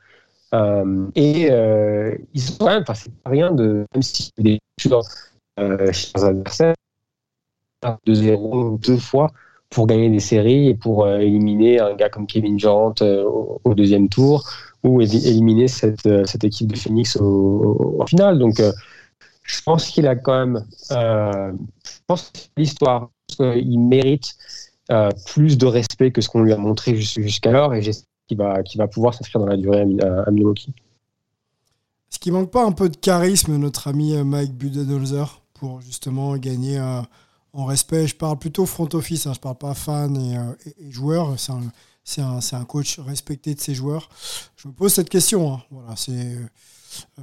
Et 1.15 1.51
ils 2.35 2.41
sont 2.41 2.57
quand 2.59 2.67
même, 2.67 2.83
enfin 2.83 2.95
c'est 2.95 3.11
rien 3.27 3.53
de, 3.53 3.85
même 3.95 4.03
si 4.03 4.33
des 4.39 4.59
adversaires, 5.57 6.75
2-0 8.07 8.81
deux 8.87 8.97
fois, 8.97 9.31
pour 9.71 9.87
gagner 9.87 10.11
des 10.11 10.21
séries 10.21 10.69
et 10.69 10.75
pour 10.75 11.05
euh, 11.05 11.19
éliminer 11.19 11.81
un 11.81 11.95
gars 11.95 12.09
comme 12.09 12.27
Kevin 12.27 12.57
Durant 12.57 12.95
euh, 13.03 13.25
au, 13.65 13.75
deuxième 13.75 14.09
tour 14.09 14.45
ou 14.83 15.01
éliminer 15.01 15.69
cette, 15.69 16.05
euh, 16.07 16.25
cette 16.27 16.43
équipe 16.43 16.73
de 16.73 16.77
Phoenix 16.77 17.17
au, 17.17 17.97
au, 17.99 18.07
final. 18.07 18.39
Donc, 18.39 18.61
je 19.43 19.63
pense 19.63 19.89
qu'il 19.89 20.07
a 20.09 20.17
quand 20.17 20.47
même, 20.47 20.67
je 20.91 22.01
pense 22.07 22.33
l'histoire, 22.57 23.11
il 23.39 23.79
mérite 23.79 24.37
plus 25.27 25.57
de 25.57 25.67
respect 25.67 26.11
que 26.11 26.21
ce 26.21 26.29
qu'on 26.29 26.43
lui 26.43 26.53
a 26.53 26.57
montré 26.57 26.97
jusqu'alors 26.97 27.75
et 27.75 27.83
j'espère 27.83 28.09
qu'il 28.27 28.39
va, 28.39 28.63
qu'il 28.63 28.79
va 28.79 28.89
pouvoir 28.89 29.15
s'inscrire 29.15 29.41
dans 29.41 29.49
la 29.49 29.57
durée 29.57 29.87
à, 30.03 30.23
à 30.23 30.31
Milwaukee. 30.31 30.73
Est-ce 32.11 32.19
qu'il 32.19 32.33
manque 32.33 32.51
pas 32.51 32.65
un 32.65 32.73
peu 32.73 32.89
de 32.89 32.97
charisme, 32.97 33.57
notre 33.57 33.87
ami 33.87 34.17
Mike 34.17 34.55
Budenholzer, 34.55 35.43
pour 35.55 35.81
justement 35.81 36.37
gagner 36.37 36.79
un 36.79 37.07
en 37.53 37.65
respect, 37.65 38.07
je 38.07 38.17
parle 38.17 38.39
plutôt 38.39 38.67
front 38.67 38.89
office, 38.93 39.27
hein, 39.27 39.33
je 39.35 39.41
parle 39.41 39.57
pas 39.57 39.75
fan 39.75 40.17
et, 40.17 40.37
euh, 40.37 40.53
et, 40.67 40.89
et 40.89 40.91
joueur. 40.91 41.39
C'est 41.39 41.53
un, 41.53 41.63
c'est 42.05 42.23
un, 42.23 42.39
un, 42.53 42.65
coach 42.65 42.99
respecté 42.99 43.55
de 43.55 43.61
ses 43.61 43.75
joueurs. 43.75 44.09
Je 44.57 44.69
me 44.69 44.73
pose 44.73 44.93
cette 44.93 45.09
question. 45.09 45.55
Hein. 45.55 45.63
Voilà, 45.71 45.97
c'est. 45.97 46.37
Euh, 47.19 47.23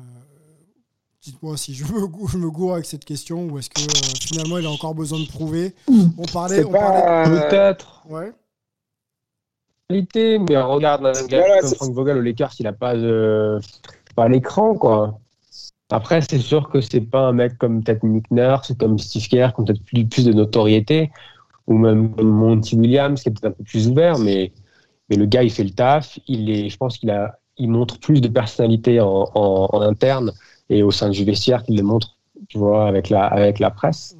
Dites-moi 1.28 1.58
si 1.58 1.74
je 1.74 1.84
me, 1.84 2.08
je 2.30 2.38
me 2.38 2.49
gourre 2.49 2.76
avec 2.76 2.86
cette 2.86 3.04
question 3.04 3.48
ou 3.48 3.60
est-ce 3.60 3.70
que 3.70 3.82
euh, 3.82 4.14
finalement 4.22 4.60
il 4.60 4.66
a 4.66 4.72
encore 4.72 4.95
besoin 4.95 5.20
de 5.20 5.28
prouver? 5.28 5.76
On 5.90 6.24
parlait. 6.32 6.64
On 6.64 6.72
parlait... 6.72 7.49
Peut-être. 7.49 8.04
Ouais. 8.08 8.32
Mais 9.90 10.58
regarde 10.58 11.06
un 11.06 11.12
gars 11.26 11.40
voilà, 11.40 11.62
comme 11.62 11.76
Frank 11.76 11.94
Vogel 11.94 12.18
au 12.18 12.22
Lakers, 12.22 12.54
il 12.60 12.68
a 12.68 12.72
pas, 12.72 12.95
de... 12.95 13.60
pas 14.16 14.30
l'écran 14.30 14.76
quoi. 14.76 15.20
Après, 15.89 16.19
c'est 16.22 16.39
sûr 16.39 16.69
que 16.69 16.81
c'est 16.81 17.01
pas 17.01 17.27
un 17.27 17.34
mec 17.34 17.57
comme 17.57 17.81
peut-être 17.81 18.03
Nick 18.03 18.30
Nurse, 18.30 18.73
comme 18.77 18.99
Steve 18.99 19.27
Kerr, 19.27 19.53
qui 19.53 19.61
ont 19.61 19.64
peut-être 19.64 19.84
plus, 19.84 20.26
de 20.26 20.34
notoriété, 20.34 21.11
ou 21.65 21.77
même 21.77 22.14
Monty 22.22 22.76
Williams, 22.76 23.22
qui 23.22 23.30
est 23.30 23.31
peut-être 23.31 23.45
un 23.45 23.51
peu 23.51 23.64
plus 23.64 23.88
ouvert, 23.88 24.18
mais, 24.19 24.51
mais 25.09 25.15
le 25.15 25.26
gars, 25.26 25.43
il 25.43 25.51
fait 25.51 25.64
le 25.64 25.69
taf. 25.69 26.19
Il 26.27 26.49
est, 26.49 26.69
je 26.69 26.77
pense 26.77 26.97
qu'il 26.97 27.09
a, 27.09 27.39
il 27.57 27.69
montre 27.69 27.99
plus 27.99 28.19
de 28.19 28.27
personnalité 28.27 28.99
en, 28.99 29.81
interne 29.81 30.34
et 30.69 30.84
au 30.84 30.91
sein 30.91 31.09
du 31.09 31.23
vestiaire 31.23 31.64
qu'il 31.64 31.77
le 31.77 31.84
montre, 31.84 32.18
tu 32.49 32.57
vois, 32.57 32.88
avec 32.88 33.09
la, 33.09 33.26
avec 33.26 33.59
la 33.59 33.72
presse. 33.72 34.18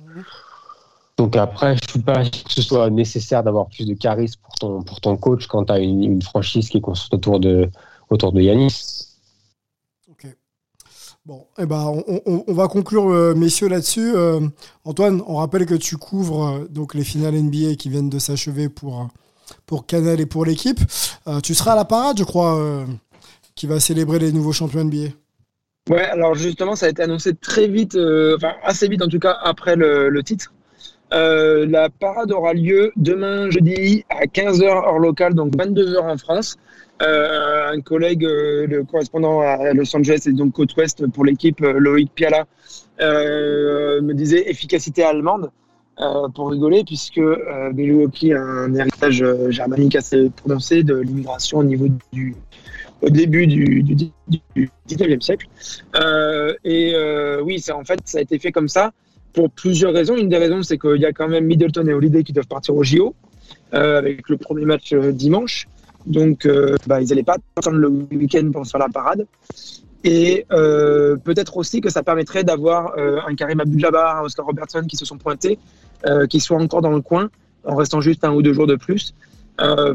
Donc 1.18 1.36
après, 1.36 1.76
je 1.76 1.82
ne 1.84 1.90
suis 1.90 2.00
pas 2.00 2.24
sûr 2.24 2.44
que 2.44 2.54
ce 2.54 2.62
soit 2.62 2.90
nécessaire 2.90 3.44
d'avoir 3.44 3.68
plus 3.68 3.86
de 3.86 3.96
charisme 3.96 4.40
pour 4.42 4.56
ton, 4.56 4.84
pour 4.84 5.02
ton 5.02 5.18
coach 5.18 5.48
quand 5.48 5.66
tu 5.66 5.74
as 5.74 5.80
une, 5.80 6.04
une, 6.04 6.22
franchise 6.22 6.70
qui 6.70 6.78
est 6.78 6.82
construite 6.82 7.14
autour 7.16 7.40
de, 7.40 7.70
autour 8.10 8.32
de 8.32 8.42
Yanis. 8.42 8.97
Bon, 11.28 11.46
eh 11.58 11.66
ben, 11.66 11.94
on, 12.26 12.54
va 12.54 12.70
conclure, 12.70 13.12
euh, 13.12 13.36
messieurs, 13.36 13.68
là-dessus. 13.68 14.14
Euh, 14.16 14.40
Antoine, 14.86 15.22
on 15.28 15.36
rappelle 15.36 15.66
que 15.66 15.76
tu 15.76 15.98
couvres 15.98 16.48
euh, 16.48 16.68
donc 16.70 16.94
les 16.94 17.04
finales 17.04 17.34
NBA 17.34 17.76
qui 17.78 17.90
viennent 17.90 18.10
de 18.10 18.18
s'achever 18.18 18.70
pour, 18.70 19.10
pour 19.66 19.86
Canal 19.86 20.22
et 20.22 20.26
pour 20.26 20.46
l'équipe. 20.46 20.80
Tu 21.44 21.54
seras 21.54 21.74
à 21.74 21.76
la 21.76 21.84
parade, 21.84 22.18
je 22.18 22.24
crois, 22.24 22.86
qui 23.56 23.68
va 23.68 23.82
célébrer 23.82 24.20
les 24.20 24.32
nouveaux 24.32 24.54
champions 24.54 24.86
NBA. 24.86 25.10
Ouais, 25.90 26.06
alors 26.06 26.34
justement, 26.34 26.78
ça 26.78 26.86
a 26.86 26.90
été 26.90 27.04
annoncé 27.04 27.34
très 27.36 27.68
vite, 27.68 27.98
enfin 27.98 28.54
assez 28.64 28.88
vite 28.88 29.02
en 29.02 29.10
tout 29.10 29.20
cas, 29.20 29.38
après 29.44 29.76
le, 29.76 30.08
le 30.08 30.24
titre. 30.24 30.54
la 31.12 31.90
parade 31.90 32.32
aura 32.32 32.54
lieu 32.54 32.94
demain 32.96 33.50
jeudi 33.50 34.06
à 34.10 34.28
15h 34.28 34.64
heure 34.64 34.98
locale, 34.98 35.34
donc 35.34 35.58
22h 35.58 36.10
en 36.10 36.18
France. 36.18 36.56
Euh, 37.02 37.72
un 37.72 37.82
collègue, 37.82 38.26
euh, 38.26 38.66
le 38.66 38.84
correspondant 38.84 39.42
à 39.42 39.72
Los 39.74 39.96
Angeles 39.96 40.24
et 40.26 40.32
donc 40.32 40.54
côte 40.54 40.76
ouest 40.78 41.06
pour 41.08 41.26
l'équipe, 41.26 41.62
euh, 41.62 41.74
Loïc 41.78 42.12
Piala, 42.14 42.48
me 43.00 44.14
disait 44.14 44.50
efficacité 44.50 45.04
allemande 45.04 45.52
pour 46.36 46.52
rigoler, 46.52 46.84
puisque 46.84 47.22
Milwaukee 47.74 48.34
a 48.34 48.42
un 48.42 48.74
héritage 48.74 49.24
germanique 49.50 49.96
assez 49.96 50.30
prononcé 50.30 50.84
de 50.84 50.96
l'immigration 50.96 51.60
au 51.60 51.64
niveau 51.64 51.88
du 52.12 52.36
au 53.02 53.10
début 53.10 53.46
du, 53.46 53.84
du, 53.84 53.96
du 54.56 54.70
19e 54.90 55.22
siècle. 55.22 55.48
et 56.64 56.96
oui, 57.44 57.60
ça, 57.60 57.78
en 57.78 57.84
fait, 57.84 58.00
ça 58.06 58.18
a 58.18 58.22
été 58.22 58.40
fait 58.40 58.52
comme 58.52 58.68
ça 58.68 58.94
pour 59.34 59.52
plusieurs 59.52 59.94
raisons. 59.94 60.16
Une 60.18 60.30
des 60.30 60.38
raisons, 60.38 60.64
c'est 60.64 60.80
qu'il 60.80 61.02
y 61.02 61.06
a 61.06 61.14
quand 61.14 61.28
même 61.28 61.46
Middleton 61.46 61.88
et 61.88 61.94
Holiday 61.94 62.24
qui 62.24 62.34
doivent 62.34 62.48
partir 62.48 62.76
au 62.76 62.84
JO 62.84 63.16
avec 63.72 64.30
le 64.30 64.38
premier 64.38 64.66
match 64.66 64.94
dimanche. 64.94 65.68
Donc, 66.08 66.46
euh, 66.46 66.78
bah, 66.88 67.02
ils 67.02 67.10
n'allaient 67.10 67.24
pas 67.24 67.38
attendre 67.58 67.78
le 67.78 67.90
week-end 67.90 68.50
pour 68.52 68.66
faire 68.66 68.80
la 68.80 68.88
parade. 68.88 69.26
Et 70.04 70.46
euh, 70.52 71.18
peut-être 71.18 71.58
aussi 71.58 71.82
que 71.82 71.90
ça 71.90 72.02
permettrait 72.02 72.46
d'avoir 72.46 72.98
euh, 72.98 73.20
un 73.28 73.36
Karim 73.36 73.60
Abdul-Jabbar, 73.60 74.20
un 74.20 74.22
Oscar 74.22 74.46
Robertson 74.46 74.84
qui 74.88 74.96
se 74.96 75.06
sont 75.06 75.18
pointés, 75.18 75.60
qui 76.30 76.40
soient 76.40 76.62
encore 76.62 76.82
dans 76.82 76.92
le 76.92 77.02
coin, 77.02 77.30
en 77.66 77.76
restant 77.76 78.02
juste 78.02 78.24
un 78.24 78.32
ou 78.32 78.44
deux 78.44 78.54
jours 78.54 78.68
de 78.68 78.76
plus, 78.76 79.16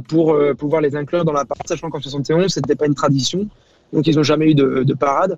pour 0.08 0.36
pouvoir 0.58 0.82
les 0.82 0.96
inclure 0.96 1.24
dans 1.24 1.32
la 1.32 1.44
parade, 1.44 1.64
sachant 1.64 1.90
qu'en 1.90 2.00
71, 2.00 2.52
ce 2.52 2.58
n'était 2.58 2.74
pas 2.74 2.86
une 2.86 2.96
tradition. 2.96 3.46
Donc, 3.92 4.08
ils 4.08 4.16
n'ont 4.16 4.24
jamais 4.24 4.50
eu 4.50 4.54
de, 4.56 4.82
de 4.82 4.94
parade. 4.94 5.36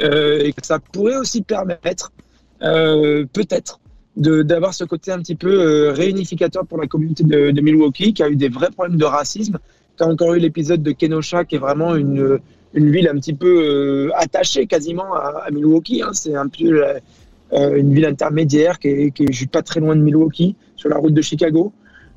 et 0.00 0.54
que 0.56 0.66
ça 0.66 0.78
pourrait 0.78 1.18
aussi 1.18 1.42
permettre, 1.42 2.12
peut-être, 2.60 3.78
d'avoir 4.16 4.72
ce 4.72 4.84
côté 4.84 5.12
un 5.12 5.18
petit 5.18 5.36
peu 5.36 5.90
réunificateur 5.90 6.66
pour 6.66 6.78
la 6.78 6.86
communauté 6.86 7.22
de 7.22 7.60
Milwaukee, 7.60 8.14
qui 8.14 8.22
a 8.22 8.30
eu 8.30 8.36
des 8.36 8.48
vrais 8.48 8.70
problèmes 8.70 8.96
de 8.96 9.04
racisme 9.04 9.58
tu 9.96 10.04
as 10.04 10.08
encore 10.08 10.34
eu 10.34 10.38
l'épisode 10.38 10.82
de 10.82 10.92
Kenosha, 10.92 11.44
qui 11.44 11.56
est 11.56 11.58
vraiment 11.58 11.94
une, 11.94 12.38
une 12.74 12.90
ville 12.90 13.08
un 13.08 13.14
petit 13.14 13.34
peu 13.34 13.46
euh, 13.46 14.10
attachée 14.14 14.66
quasiment 14.66 15.14
à, 15.14 15.48
Milwaukee. 15.52 16.02
Hein. 16.02 16.10
C'est 16.12 16.34
un 16.34 16.48
peu 16.48 16.84
euh, 16.84 17.76
une 17.76 17.94
ville 17.94 18.06
intermédiaire 18.06 18.78
qui 18.78 18.88
est, 18.88 19.10
qui 19.10 19.24
est 19.24 19.50
pas 19.50 19.62
très 19.62 19.80
loin 19.80 19.96
de 19.96 20.02
Milwaukee, 20.02 20.56
sur 20.76 20.88
la 20.88 20.96
route 20.96 21.14
de 21.14 21.22
Chicago. 21.22 21.72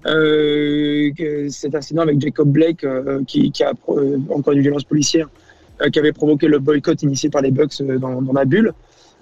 Euh, 0.06 1.12
cet 1.50 1.76
incident 1.76 2.04
avec 2.04 2.22
Jacob 2.22 2.50
Blake, 2.50 2.84
euh, 2.84 3.24
qui, 3.26 3.52
a 3.64 3.74
encore 4.30 4.54
une 4.54 4.62
violence 4.62 4.84
policière, 4.84 5.28
euh, 5.82 5.90
qui 5.90 6.00
avait 6.00 6.14
provoqué 6.14 6.48
le 6.48 6.60
boycott 6.60 7.02
initié 7.04 7.30
par 7.30 7.42
les 7.42 7.52
Bucks 7.52 7.82
dans, 7.82 8.22
dans 8.22 8.34
la 8.34 8.46
bulle. 8.46 8.74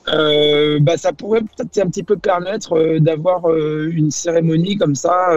bah, 0.05 0.97
ça 0.97 1.13
pourrait 1.13 1.41
peut-être 1.41 1.79
un 1.79 1.89
petit 1.89 2.03
peu 2.03 2.17
permettre 2.17 2.99
d'avoir 2.99 3.53
une 3.55 4.11
cérémonie 4.11 4.77
comme 4.77 4.95
ça, 4.95 5.29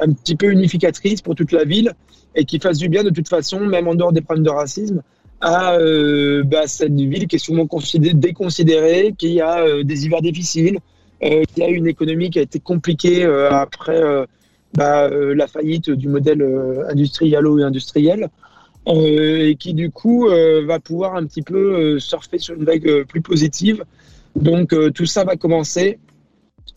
un 0.00 0.12
petit 0.12 0.36
peu 0.36 0.50
unificatrice 0.50 1.20
pour 1.22 1.34
toute 1.34 1.52
la 1.52 1.64
ville 1.64 1.92
et 2.34 2.44
qui 2.44 2.58
fasse 2.58 2.78
du 2.78 2.88
bien 2.88 3.04
de 3.04 3.10
toute 3.10 3.28
façon, 3.28 3.60
même 3.60 3.88
en 3.88 3.94
dehors 3.94 4.12
des 4.12 4.20
problèmes 4.20 4.44
de 4.44 4.50
racisme, 4.50 5.02
à 5.42 5.74
euh, 5.74 6.44
bah, 6.44 6.66
cette 6.66 6.94
ville 6.94 7.26
qui 7.26 7.36
est 7.36 7.38
souvent 7.38 7.66
déconsidérée, 8.14 9.14
qui 9.18 9.40
a 9.40 9.64
euh, 9.64 9.82
des 9.82 10.06
hivers 10.06 10.22
difficiles, 10.22 10.78
euh, 11.24 11.42
qui 11.52 11.62
a 11.62 11.68
une 11.68 11.88
économie 11.88 12.30
qui 12.30 12.38
a 12.38 12.42
été 12.42 12.60
compliquée 12.60 13.24
après 13.24 14.00
bah, 14.74 15.08
la 15.10 15.46
faillite 15.46 15.90
du 15.90 16.08
modèle 16.08 16.42
industrialo 16.88 17.58
et 17.58 17.64
industriel, 17.64 18.28
et 18.86 19.56
qui 19.58 19.74
du 19.74 19.90
coup 19.90 20.28
va 20.28 20.80
pouvoir 20.80 21.14
un 21.16 21.26
petit 21.26 21.42
peu 21.42 21.98
surfer 22.00 22.38
sur 22.38 22.54
une 22.54 22.64
vague 22.64 23.04
plus 23.04 23.20
positive. 23.20 23.84
Donc 24.34 24.74
tout 24.94 25.06
ça 25.06 25.24
va 25.24 25.36
commencer 25.36 25.98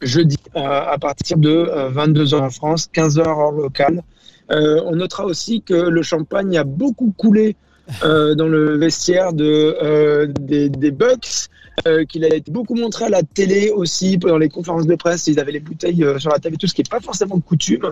jeudi 0.02 0.38
à 0.54 0.98
partir 1.00 1.38
de 1.38 1.70
22h 1.94 2.36
en 2.36 2.50
France, 2.50 2.90
15h 2.94 3.28
en 3.28 3.52
local. 3.52 4.04
Euh, 4.52 4.82
on 4.86 4.96
notera 4.96 5.26
aussi 5.26 5.62
que 5.62 5.74
le 5.74 6.02
champagne 6.02 6.58
a 6.58 6.64
beaucoup 6.64 7.14
coulé 7.18 7.56
euh, 8.04 8.36
dans 8.36 8.48
le 8.48 8.78
vestiaire 8.78 9.34
de, 9.34 9.76
euh, 9.82 10.28
des, 10.28 10.70
des 10.70 10.92
Bucks, 10.92 11.48
qu'il 12.10 12.24
a 12.24 12.34
été 12.34 12.52
beaucoup 12.52 12.74
montré 12.74 13.06
à 13.06 13.10
la 13.10 13.22
télé 13.22 13.70
aussi, 13.70 14.18
pendant 14.18 14.38
les 14.38 14.50
conférences 14.50 14.88
de 14.88 14.96
presse, 14.96 15.28
ils 15.28 15.40
avaient 15.40 15.52
les 15.52 15.60
bouteilles 15.60 16.06
sur 16.18 16.32
la 16.32 16.40
table 16.40 16.56
et 16.56 16.58
tout, 16.58 16.68
ce 16.68 16.74
qui 16.74 16.82
n'est 16.82 16.90
pas 16.90 17.02
forcément 17.02 17.38
de 17.38 17.44
coutume. 17.44 17.92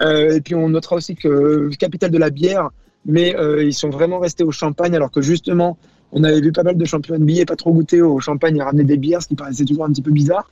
Et 0.00 0.40
puis 0.40 0.54
on 0.54 0.70
notera 0.70 0.96
aussi 0.96 1.14
que 1.14 1.68
capitale 1.76 2.10
de 2.10 2.18
la 2.18 2.30
bière, 2.30 2.70
mais 3.04 3.36
ils 3.60 3.74
sont 3.74 3.90
vraiment 3.90 4.18
restés 4.18 4.44
au 4.44 4.50
champagne, 4.50 4.96
alors 4.96 5.10
que 5.10 5.20
justement, 5.20 5.76
on 6.10 6.24
avait 6.24 6.40
vu 6.40 6.52
pas 6.52 6.62
mal 6.62 6.76
de 6.76 6.84
champions 6.84 7.18
NBA 7.18 7.44
pas 7.46 7.54
trop 7.54 7.72
goûter 7.72 8.00
au 8.00 8.18
champagne 8.18 8.56
et 8.56 8.62
ramener 8.62 8.84
des 8.84 8.96
bières, 8.96 9.22
ce 9.22 9.28
qui 9.28 9.36
paraissait 9.36 9.64
toujours 9.64 9.84
un 9.84 9.92
petit 9.92 10.02
peu 10.02 10.10
bizarre. 10.10 10.50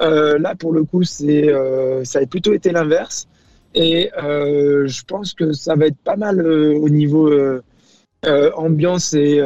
Euh, 0.00 0.38
là, 0.38 0.54
pour 0.54 0.72
le 0.72 0.84
coup, 0.84 1.02
c'est, 1.02 1.48
euh, 1.48 2.04
ça 2.04 2.20
a 2.20 2.26
plutôt 2.26 2.52
été 2.52 2.72
l'inverse. 2.72 3.28
Et 3.74 4.10
euh, 4.22 4.86
je 4.86 5.02
pense 5.04 5.32
que 5.32 5.52
ça 5.52 5.74
va 5.76 5.86
être 5.86 5.96
pas 6.04 6.16
mal 6.16 6.40
euh, 6.40 6.76
au 6.78 6.88
niveau 6.88 7.30
euh, 7.30 7.62
ambiance 8.54 9.14
et 9.14 9.40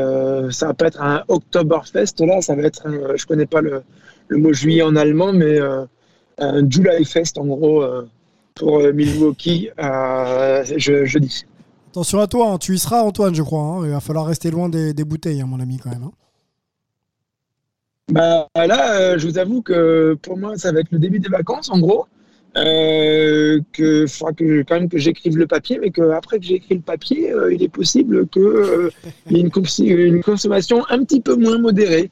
ça 0.50 0.66
va 0.66 0.74
pas 0.74 0.86
être 0.88 1.00
un 1.00 1.22
Oktoberfest 1.28 2.14
là, 2.20 2.40
ça 2.42 2.54
va 2.54 2.62
être, 2.62 2.86
un, 2.86 3.16
je 3.16 3.24
connais 3.24 3.46
pas 3.46 3.60
le, 3.60 3.82
le 4.28 4.36
mot 4.36 4.52
juillet 4.52 4.82
en 4.82 4.96
allemand, 4.96 5.32
mais 5.32 5.58
un 6.38 6.70
July 6.70 7.04
Fest 7.04 7.38
en 7.38 7.46
gros 7.46 7.82
pour 8.54 8.80
Milwaukee 8.92 9.70
je, 9.78 11.04
jeudi. 11.06 11.44
Attention 11.90 12.20
à 12.20 12.26
toi, 12.26 12.50
hein, 12.50 12.58
tu 12.58 12.74
y 12.74 12.78
seras 12.78 13.00
Antoine, 13.00 13.34
je 13.34 13.42
crois. 13.42 13.62
hein. 13.62 13.86
Il 13.86 13.92
va 13.92 14.00
falloir 14.00 14.26
rester 14.26 14.50
loin 14.50 14.68
des, 14.68 14.92
des 14.92 15.04
bouteilles, 15.04 15.40
hein, 15.40 15.46
mon 15.46 15.60
ami, 15.60 15.78
quand 15.78 15.88
même. 15.88 16.10
Bah 18.12 18.46
là, 18.54 19.16
je 19.16 19.26
vous 19.26 19.38
avoue 19.38 19.62
que 19.62 20.18
pour 20.20 20.36
moi, 20.36 20.58
ça 20.58 20.70
va 20.72 20.80
être 20.80 20.90
le 20.92 20.98
début 20.98 21.18
des 21.18 21.30
vacances, 21.30 21.70
en 21.70 21.78
gros. 21.78 22.06
Euh, 22.56 23.60
que 23.72 24.06
faudra 24.06 24.32
que 24.32 24.62
quand 24.62 24.76
même 24.80 24.88
que 24.88 24.98
j'écrive 24.98 25.36
le 25.36 25.46
papier, 25.46 25.78
mais 25.78 25.90
qu'après 25.90 26.38
que 26.38 26.44
j'ai 26.46 26.54
écrit 26.54 26.76
le 26.76 26.80
papier, 26.80 27.30
euh, 27.32 27.52
il 27.52 27.62
est 27.62 27.68
possible 27.68 28.26
qu'il 28.28 28.90
y 29.30 29.36
ait 29.36 29.40
une, 29.40 29.50
cons- 29.50 29.62
une 29.84 30.22
consommation 30.22 30.82
un 30.88 31.04
petit 31.04 31.20
peu 31.20 31.36
moins 31.36 31.58
modérée 31.58 32.10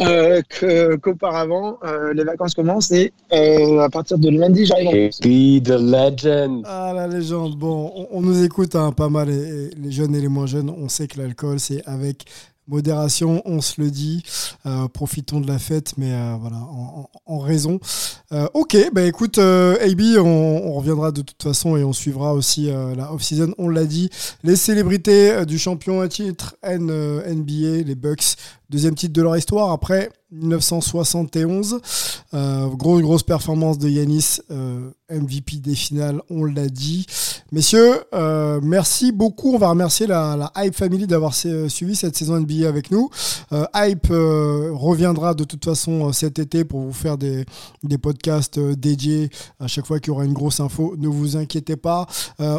euh, 0.00 0.42
que- 0.48 0.96
qu'auparavant. 0.96 1.78
Euh, 1.84 2.12
les 2.12 2.24
vacances 2.24 2.54
commencent 2.54 2.90
et 2.90 3.12
euh, 3.32 3.78
à 3.78 3.88
partir 3.88 4.18
de 4.18 4.28
lundi, 4.30 4.66
j'arrive 4.66 4.88
en 4.88 4.90
France. 4.90 5.20
Be 5.20 5.62
the 5.62 5.78
legend. 5.78 6.62
Ah, 6.66 6.92
la 6.94 7.06
légende. 7.06 7.56
Bon, 7.56 7.92
on, 7.94 8.08
on 8.18 8.20
nous 8.20 8.42
écoute 8.44 8.74
hein, 8.74 8.90
pas 8.90 9.08
mal, 9.08 9.30
et- 9.30 9.32
et 9.66 9.70
les 9.80 9.92
jeunes 9.92 10.16
et 10.16 10.20
les 10.20 10.28
moins 10.28 10.46
jeunes. 10.46 10.70
On 10.70 10.88
sait 10.88 11.06
que 11.06 11.18
l'alcool, 11.20 11.60
c'est 11.60 11.82
avec 11.86 12.24
modération, 12.68 13.42
on 13.44 13.60
se 13.60 13.80
le 13.80 13.90
dit. 13.90 14.22
Euh, 14.66 14.88
profitons 14.88 15.40
de 15.40 15.46
la 15.46 15.58
fête, 15.58 15.94
mais 15.98 16.12
euh, 16.12 16.36
voilà, 16.40 16.56
en, 17.26 17.38
raison. 17.38 17.78
Euh, 18.32 18.48
ok, 18.54 18.76
bah 18.92 19.02
écoute, 19.02 19.38
AB, 19.38 20.00
on, 20.18 20.72
reviendra 20.72 21.12
de 21.12 21.22
toute 21.22 21.42
façon 21.42 21.76
et 21.76 21.84
on 21.84 21.92
suivra 21.92 22.34
aussi 22.34 22.70
la 22.96 23.12
off-season. 23.12 23.54
On 23.58 23.68
l'a 23.68 23.84
dit, 23.84 24.10
les 24.42 24.56
célébrités 24.56 25.44
du 25.46 25.58
champion 25.58 26.00
à 26.00 26.08
titre 26.08 26.56
NBA, 26.64 27.82
les 27.84 27.94
Bucks, 27.94 28.36
deuxième 28.70 28.94
titre 28.94 29.12
de 29.12 29.22
leur 29.22 29.36
histoire 29.36 29.70
après 29.70 30.10
1971. 30.32 31.80
Euh, 32.34 32.66
grosse, 32.68 33.02
grosse 33.02 33.22
performance 33.22 33.78
de 33.78 33.88
Yanis, 33.88 34.40
euh, 34.50 34.90
MVP 35.10 35.58
des 35.58 35.74
finales, 35.76 36.20
on 36.30 36.44
l'a 36.44 36.66
dit. 36.68 37.06
Messieurs, 37.52 38.00
euh, 38.14 38.58
merci 38.62 39.12
beaucoup. 39.12 39.54
On 39.54 39.58
va 39.58 39.68
remercier 39.68 40.06
la, 40.08 40.36
la 40.36 40.52
Hype 40.64 40.74
Family 40.74 41.06
d'avoir 41.06 41.34
suivi 41.34 41.94
cette 41.94 42.16
saison 42.16 42.40
NBA 42.40 42.66
avec 42.68 42.90
nous. 42.90 43.10
Hype 43.74 44.08
reviendra 44.08 45.34
de 45.34 45.44
toute 45.44 45.64
façon 45.64 46.12
cet 46.12 46.38
été 46.40 46.64
pour 46.64 46.80
vous 46.80 46.92
faire 46.92 47.16
des, 47.16 47.44
des 47.84 47.98
podcasts 47.98 48.58
dédiés 48.58 49.30
à 49.60 49.68
chaque 49.68 49.86
fois 49.86 50.00
qu'il 50.00 50.08
y 50.08 50.10
aura 50.10 50.24
une 50.24 50.32
grosse 50.32 50.58
info. 50.58 50.94
Ne 50.98 51.06
vous 51.06 51.36
inquiétez 51.36 51.76
pas. 51.76 52.06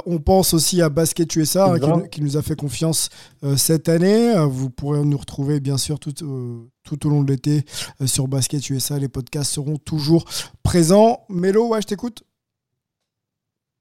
On 0.06 0.20
pense 0.20 0.54
aussi 0.54 0.82
à 0.82 0.88
Basket 0.90 1.36
USA 1.36 1.72
hein, 1.72 1.80
qui, 1.80 1.88
nous- 1.90 2.08
qui 2.08 2.22
nous 2.22 2.38
a 2.38 2.42
fait 2.42 2.56
confiance 2.56 3.10
cette 3.56 3.90
année. 3.90 4.36
Euh, 4.36 4.46
vous 4.46 4.70
pourrez 4.70 5.04
nous 5.04 5.18
retrouver 5.18 5.60
bien 5.60 5.78
sûr 5.78 6.00
tout, 6.00 6.14
euh, 6.24 6.68
tout 6.84 7.06
au 7.06 7.10
long 7.10 7.24
de 7.24 7.32
l'été 7.32 7.66
euh, 8.02 8.08
sur 8.08 8.28
Basket 8.28 8.70
USA. 8.70 8.98
Les 8.98 9.10
podcasts 9.10 9.52
seront 9.52 9.78
toujours 9.78 10.26
présents. 10.64 11.26
Mélo, 11.30 11.68
ouais, 11.68 11.82
je 11.82 11.88
t'écoute. 11.88 12.24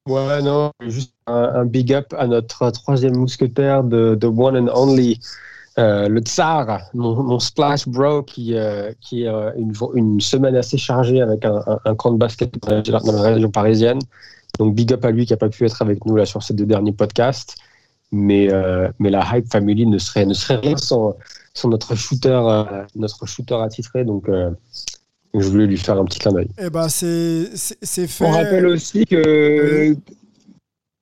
Ouais, 0.07 0.43
non, 0.43 0.71
juste 0.83 1.15
un, 1.27 1.65
big 1.65 1.95
up 1.95 2.13
à 2.19 2.27
notre 2.27 2.71
troisième 2.73 3.17
mousquetaire 3.17 3.83
de, 3.83 4.19
One 4.23 4.55
and 4.55 4.71
Only, 4.75 5.19
euh, 5.79 6.09
le 6.09 6.21
Tsar, 6.21 6.91
mon, 6.93 7.39
splash 7.39 7.89
bro, 7.89 8.23
qui, 8.23 8.55
euh, 8.55 8.93
qui 9.01 9.25
une, 9.25 10.21
semaine 10.21 10.57
assez 10.57 10.77
chargée 10.77 11.23
avec 11.23 11.47
un, 11.47 11.81
un, 11.87 11.95
camp 11.95 12.13
de 12.13 12.19
basket 12.19 12.53
dans 12.61 13.13
la 13.13 13.23
région 13.23 13.51
parisienne. 13.51 13.99
Donc 14.59 14.75
big 14.75 14.93
up 14.93 15.07
à 15.07 15.11
lui 15.11 15.25
qui 15.25 15.33
n'a 15.33 15.39
pas 15.39 15.49
pu 15.49 15.65
être 15.65 15.81
avec 15.81 16.05
nous 16.05 16.17
là 16.17 16.27
sur 16.27 16.43
ces 16.43 16.53
deux 16.53 16.67
derniers 16.67 16.93
podcasts. 16.93 17.57
Mais, 18.13 18.53
euh, 18.53 18.89
mais 18.99 19.11
la 19.11 19.25
Hype 19.33 19.51
Family 19.51 19.87
ne 19.87 19.99
serait, 19.99 20.25
ne 20.27 20.35
serait 20.35 20.57
rien 20.57 20.77
sans, 20.77 21.17
sans 21.53 21.69
notre 21.69 21.95
shooter, 21.97 22.29
euh, 22.45 22.85
notre 22.95 23.27
shooter 23.27 23.57
attitré. 23.57 24.05
Donc 24.05 24.29
euh, 24.29 24.51
je 25.35 25.49
voulais 25.49 25.67
lui 25.67 25.77
faire 25.77 25.99
un 25.99 26.05
petit 26.05 26.21
clin 26.21 26.33
d'œil. 26.33 26.49
Eh 26.59 26.71
ben, 26.71 26.89
c'est 26.89 27.49
fait. 28.07 28.25
On 28.25 28.31
rappelle 28.31 28.67
aussi 28.67 29.05
que 29.05 29.97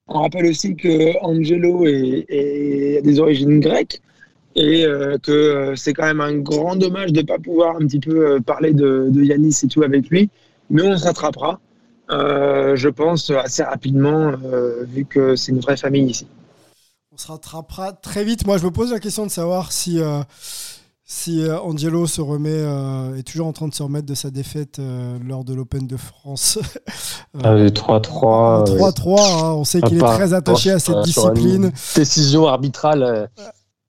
on 0.07 0.21
rappelle 0.21 0.47
aussi 0.47 0.75
que 0.75 1.17
Angelo 1.21 1.85
est, 1.87 2.25
est- 2.27 2.97
a 2.97 3.01
des 3.01 3.19
origines 3.19 3.59
grecques 3.59 4.01
et 4.55 4.85
euh, 4.85 5.17
que 5.17 5.31
euh, 5.31 5.75
c'est 5.75 5.93
quand 5.93 6.05
même 6.05 6.21
un 6.21 6.35
grand 6.37 6.75
dommage 6.75 7.11
de 7.11 7.21
ne 7.21 7.25
pas 7.25 7.39
pouvoir 7.39 7.75
un 7.77 7.79
petit 7.87 7.99
peu 7.99 8.33
euh, 8.35 8.39
parler 8.39 8.73
de, 8.73 9.07
de 9.09 9.23
Yanis 9.23 9.59
et 9.63 9.67
tout 9.67 9.83
avec 9.83 10.09
lui, 10.09 10.29
mais 10.69 10.83
on 10.83 10.95
se 10.97 11.05
rattrapera, 11.05 11.59
euh, 12.11 12.75
je 12.75 12.89
pense, 12.89 13.29
assez 13.31 13.63
rapidement, 13.63 14.33
euh, 14.43 14.83
vu 14.83 15.05
que 15.05 15.35
c'est 15.35 15.51
une 15.51 15.59
vraie 15.59 15.77
famille 15.77 16.05
ici. 16.05 16.27
On 17.13 17.17
se 17.17 17.27
rattrapera 17.27 17.93
très 17.93 18.23
vite. 18.23 18.47
Moi, 18.47 18.57
je 18.57 18.65
me 18.65 18.71
pose 18.71 18.91
la 18.91 18.99
question 18.99 19.23
de 19.27 19.29
savoir 19.29 19.71
si, 19.71 19.99
euh, 19.99 20.23
si 21.05 21.43
euh, 21.43 21.59
Angelo 21.59 22.07
se 22.07 22.21
remet, 22.21 22.49
euh, 22.51 23.15
est 23.15 23.21
toujours 23.21 23.45
en 23.45 23.53
train 23.53 23.67
de 23.67 23.73
se 23.75 23.83
remettre 23.83 24.07
de 24.07 24.15
sa 24.15 24.31
défaite 24.31 24.79
euh, 24.79 25.19
lors 25.23 25.43
de 25.43 25.53
l'Open 25.53 25.85
de 25.85 25.97
France. 25.97 26.57
Ah, 27.43 27.55
les 27.55 27.71
3-3. 27.71 28.69
euh, 28.69 28.77
3-3, 28.77 29.19
hein, 29.19 29.53
on 29.53 29.63
sait 29.63 29.81
qu'il 29.81 29.97
est 29.97 30.01
très 30.01 30.33
attaché 30.33 30.69
à 30.69 30.77
cette 30.77 31.01
discipline. 31.01 31.71
Décision 31.95 32.47
arbitrale. 32.47 33.27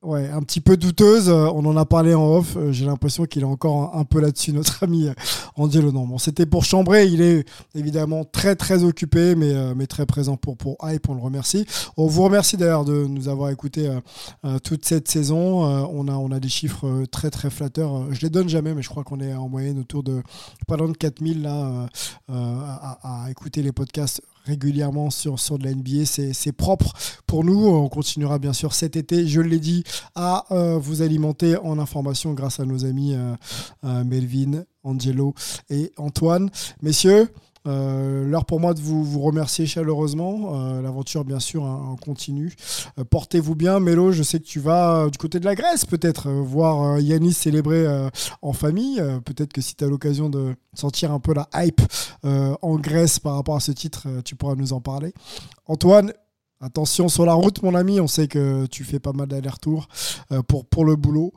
Ouais, 0.04 0.28
un 0.28 0.42
petit 0.42 0.60
peu 0.60 0.76
douteuse. 0.76 1.30
euh, 1.30 1.48
On 1.54 1.64
en 1.64 1.78
a 1.78 1.86
parlé 1.86 2.14
en 2.14 2.26
off. 2.36 2.56
euh, 2.56 2.72
J'ai 2.72 2.84
l'impression 2.84 3.24
qu'il 3.24 3.40
est 3.40 3.46
encore 3.46 3.96
un, 3.96 4.04
peu 4.04 4.20
là-dessus, 4.20 4.52
notre 4.52 4.82
ami 4.84 5.08
euh, 5.08 5.14
Angelo. 5.56 5.92
Non, 5.92 6.06
bon, 6.06 6.18
c'était 6.18 6.44
pour 6.44 6.64
chambrer. 6.64 7.06
Il 7.06 7.22
est 7.22 7.46
évidemment 7.74 8.22
très 8.24 8.54
très 8.54 8.84
occupé, 8.84 9.34
mais, 9.34 9.86
très 9.86 10.04
présent 10.04 10.36
pour 10.36 10.76
Hype. 10.82 11.08
On 11.08 11.14
le 11.14 11.22
remercie. 11.22 11.64
On 11.96 12.06
vous 12.06 12.22
remercie 12.22 12.58
d'ailleurs 12.58 12.84
de 12.84 13.06
nous 13.06 13.28
avoir 13.28 13.48
écouté 13.48 13.90
euh, 14.44 14.58
toute 14.58 14.84
cette 14.84 15.08
saison. 15.08 15.62
On 15.64 16.32
a 16.32 16.40
des 16.40 16.48
chiffres 16.50 17.04
très 17.10 17.30
très 17.30 17.48
flatteurs. 17.48 18.12
Je 18.12 18.20
les 18.20 18.30
donne 18.30 18.48
jamais, 18.48 18.74
mais 18.74 18.82
je 18.82 18.90
crois 18.90 19.04
qu'on 19.04 19.20
est 19.20 19.32
en 19.34 19.48
moyenne 19.48 19.78
autour 19.78 20.02
de 20.02 20.22
pas 20.68 20.76
loin 20.76 20.88
de 20.88 20.96
4000 20.96 21.42
là 21.42 21.86
à 22.28 23.26
écouter 23.30 23.62
les 23.62 23.72
podcasts 23.72 24.20
régulièrement 24.44 25.10
sur, 25.10 25.38
sur 25.40 25.58
de 25.58 25.64
la 25.64 25.74
NBA. 25.74 26.04
C'est 26.04 26.52
propre 26.52 26.92
pour 27.26 27.44
nous. 27.44 27.66
On 27.66 27.88
continuera 27.88 28.38
bien 28.38 28.52
sûr 28.52 28.74
cet 28.74 28.96
été, 28.96 29.26
je 29.26 29.40
l'ai 29.40 29.58
dit, 29.58 29.84
à 30.14 30.44
euh, 30.50 30.78
vous 30.78 31.02
alimenter 31.02 31.56
en 31.56 31.78
informations 31.78 32.34
grâce 32.34 32.60
à 32.60 32.64
nos 32.64 32.84
amis 32.84 33.14
euh, 33.14 33.34
euh, 33.84 34.04
Melvin, 34.04 34.64
Angelo 34.82 35.34
et 35.70 35.92
Antoine. 35.96 36.50
Messieurs, 36.82 37.28
euh, 37.66 38.26
l'heure 38.26 38.44
pour 38.44 38.60
moi 38.60 38.74
de 38.74 38.80
vous, 38.80 39.04
vous 39.04 39.20
remercier 39.20 39.66
chaleureusement. 39.66 40.52
Euh, 40.54 40.82
L'aventure, 40.82 41.24
bien 41.24 41.40
sûr, 41.40 41.64
hein, 41.64 41.96
continue. 42.02 42.52
Euh, 42.98 43.04
Portez-vous 43.04 43.54
bien. 43.54 43.80
Mélo, 43.80 44.12
je 44.12 44.22
sais 44.22 44.38
que 44.38 44.44
tu 44.44 44.60
vas 44.60 45.08
du 45.10 45.18
côté 45.18 45.40
de 45.40 45.44
la 45.44 45.54
Grèce, 45.54 45.84
peut-être, 45.84 46.30
voir 46.30 47.00
Yanis 47.00 47.32
célébrer 47.32 47.86
en 48.42 48.52
famille. 48.52 49.02
Peut-être 49.24 49.52
que 49.52 49.60
si 49.60 49.74
tu 49.74 49.84
as 49.84 49.88
l'occasion 49.88 50.28
de 50.28 50.54
sentir 50.74 51.12
un 51.12 51.20
peu 51.20 51.34
la 51.34 51.48
hype 51.54 51.80
en 52.22 52.76
Grèce 52.76 53.18
par 53.18 53.34
rapport 53.36 53.56
à 53.56 53.60
ce 53.60 53.72
titre, 53.72 54.06
tu 54.24 54.36
pourras 54.36 54.54
nous 54.54 54.72
en 54.72 54.80
parler. 54.80 55.12
Antoine, 55.66 56.12
Attention 56.60 57.08
sur 57.08 57.26
la 57.26 57.34
route, 57.34 57.62
mon 57.62 57.74
ami. 57.74 58.00
On 58.00 58.06
sait 58.06 58.26
que 58.26 58.64
tu 58.66 58.84
fais 58.84 58.98
pas 58.98 59.12
mal 59.12 59.28
d'allers-retours 59.28 59.86
pour, 60.48 60.64
pour 60.64 60.86
le 60.86 60.96
boulot. 60.96 61.34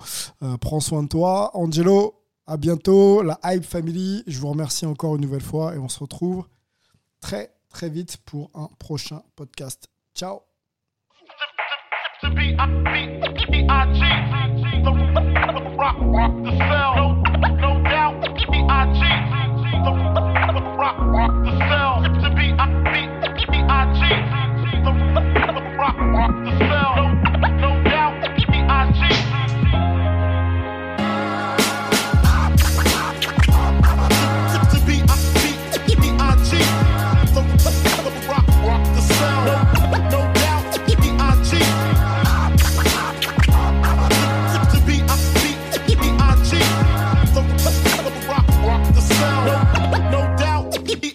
Prends 0.61 0.79
soin 0.79 1.03
de 1.03 1.09
toi. 1.09 1.51
Angelo, 1.53 2.16
à 2.47 2.57
bientôt. 2.57 3.21
La 3.21 3.39
Hype 3.43 3.63
Family, 3.63 4.23
je 4.25 4.39
vous 4.39 4.49
remercie 4.49 4.85
encore 4.85 5.15
une 5.15 5.21
nouvelle 5.21 5.41
fois 5.41 5.75
et 5.75 5.77
on 5.77 5.89
se 5.89 5.99
retrouve 5.99 6.47
très 7.19 7.53
très 7.69 7.89
vite 7.89 8.17
pour 8.25 8.49
un 8.55 8.69
prochain 8.79 9.21
podcast. 9.35 9.89
Ciao. 10.15 10.41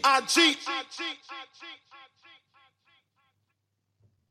G-I-G. 0.02 0.58